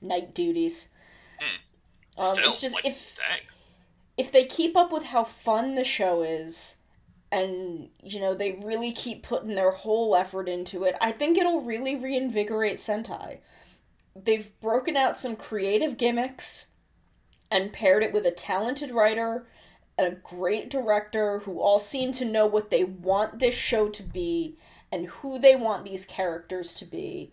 knight 0.00 0.32
duties. 0.34 0.88
Um, 2.16 2.36
Still, 2.36 2.48
it's 2.48 2.60
just 2.60 2.74
like, 2.74 2.86
if 2.86 3.16
dang 3.16 3.40
if 4.16 4.30
they 4.30 4.44
keep 4.44 4.76
up 4.76 4.92
with 4.92 5.06
how 5.06 5.24
fun 5.24 5.74
the 5.74 5.84
show 5.84 6.22
is 6.22 6.76
and 7.32 7.88
you 8.02 8.20
know 8.20 8.34
they 8.34 8.52
really 8.62 8.92
keep 8.92 9.22
putting 9.22 9.56
their 9.56 9.72
whole 9.72 10.14
effort 10.14 10.48
into 10.48 10.84
it 10.84 10.94
i 11.00 11.10
think 11.10 11.36
it'll 11.36 11.60
really 11.60 11.96
reinvigorate 11.96 12.76
sentai. 12.76 13.38
They've 14.16 14.48
broken 14.60 14.96
out 14.96 15.18
some 15.18 15.34
creative 15.34 15.98
gimmicks 15.98 16.68
and 17.50 17.72
paired 17.72 18.04
it 18.04 18.12
with 18.12 18.24
a 18.24 18.30
talented 18.30 18.92
writer 18.92 19.48
and 19.98 20.06
a 20.06 20.16
great 20.16 20.70
director 20.70 21.40
who 21.40 21.60
all 21.60 21.80
seem 21.80 22.12
to 22.12 22.24
know 22.24 22.46
what 22.46 22.70
they 22.70 22.84
want 22.84 23.40
this 23.40 23.56
show 23.56 23.88
to 23.88 24.04
be 24.04 24.56
and 24.94 25.06
who 25.06 25.38
they 25.38 25.56
want 25.56 25.84
these 25.84 26.04
characters 26.04 26.74
to 26.74 26.84
be 26.84 27.32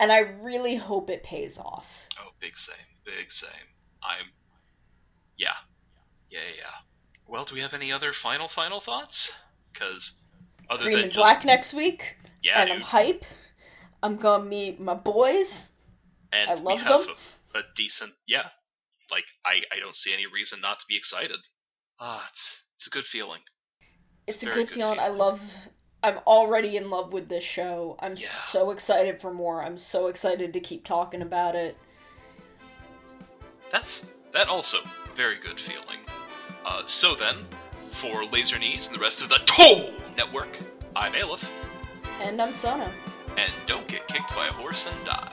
and 0.00 0.10
i 0.10 0.18
really 0.18 0.76
hope 0.76 1.10
it 1.10 1.22
pays 1.22 1.58
off 1.58 2.08
oh 2.18 2.30
big 2.40 2.56
same 2.56 2.88
big 3.04 3.30
same 3.30 3.68
i'm 4.02 4.26
yeah 5.36 5.48
yeah 6.30 6.38
yeah 6.56 6.76
well 7.28 7.44
do 7.44 7.54
we 7.54 7.60
have 7.60 7.74
any 7.74 7.92
other 7.92 8.12
final 8.12 8.48
final 8.48 8.80
thoughts 8.80 9.30
because 9.72 10.12
other 10.70 10.84
green 10.84 10.96
than 10.96 11.04
and 11.04 11.12
just 11.12 11.22
black 11.22 11.44
next 11.44 11.74
week 11.74 12.16
yeah 12.42 12.60
and 12.62 12.72
I'm 12.72 12.80
hype. 12.80 13.24
I'm 14.02 14.16
gonna 14.16 14.44
meet 14.44 14.80
my 14.80 14.94
boys. 14.94 15.72
and 16.32 16.50
I 16.50 16.54
love 16.54 16.82
them. 16.84 17.02
A, 17.54 17.58
a 17.58 17.62
decent 17.76 18.12
yeah 18.26 18.48
like 19.10 19.24
i 19.44 19.60
i 19.74 19.78
don't 19.78 19.94
see 19.94 20.12
any 20.12 20.26
reason 20.26 20.60
not 20.60 20.80
to 20.80 20.86
be 20.88 20.96
excited 20.96 21.38
ah 22.00 22.24
it's 22.30 22.62
it's 22.76 22.86
a 22.86 22.90
good 22.90 23.04
feeling 23.04 23.40
It's 24.26 24.42
a 24.42 24.46
very 24.46 24.56
good, 24.56 24.68
good 24.68 24.74
feeling. 24.74 24.98
I 25.00 25.08
love. 25.08 25.40
I'm 26.02 26.18
already 26.26 26.76
in 26.76 26.90
love 26.90 27.12
with 27.12 27.28
this 27.28 27.44
show. 27.44 27.96
I'm 28.00 28.16
Yeah. 28.16 28.28
so 28.28 28.70
excited 28.70 29.20
for 29.20 29.32
more. 29.32 29.62
I'm 29.62 29.78
so 29.78 30.08
excited 30.08 30.52
to 30.52 30.60
keep 30.60 30.84
talking 30.84 31.22
about 31.22 31.54
it. 31.54 31.76
That's 33.70 34.02
that 34.32 34.48
also 34.48 34.78
very 35.16 35.38
good 35.38 35.60
feeling. 35.60 35.98
Uh, 36.64 36.82
so 36.86 37.14
then, 37.14 37.36
for 38.00 38.24
Laser 38.24 38.58
Knees 38.58 38.86
and 38.86 38.96
the 38.96 39.00
rest 39.00 39.22
of 39.22 39.28
the 39.28 39.38
Toe 39.46 39.92
Network, 40.16 40.58
I'm 40.96 41.14
Aleph, 41.22 41.48
And 42.20 42.40
I'm 42.40 42.52
Sona. 42.52 42.90
and 43.36 43.52
don't 43.66 43.86
get 43.88 44.06
kicked 44.08 44.34
by 44.34 44.48
a 44.48 44.52
horse 44.52 44.86
and 44.86 45.04
die. 45.06 45.32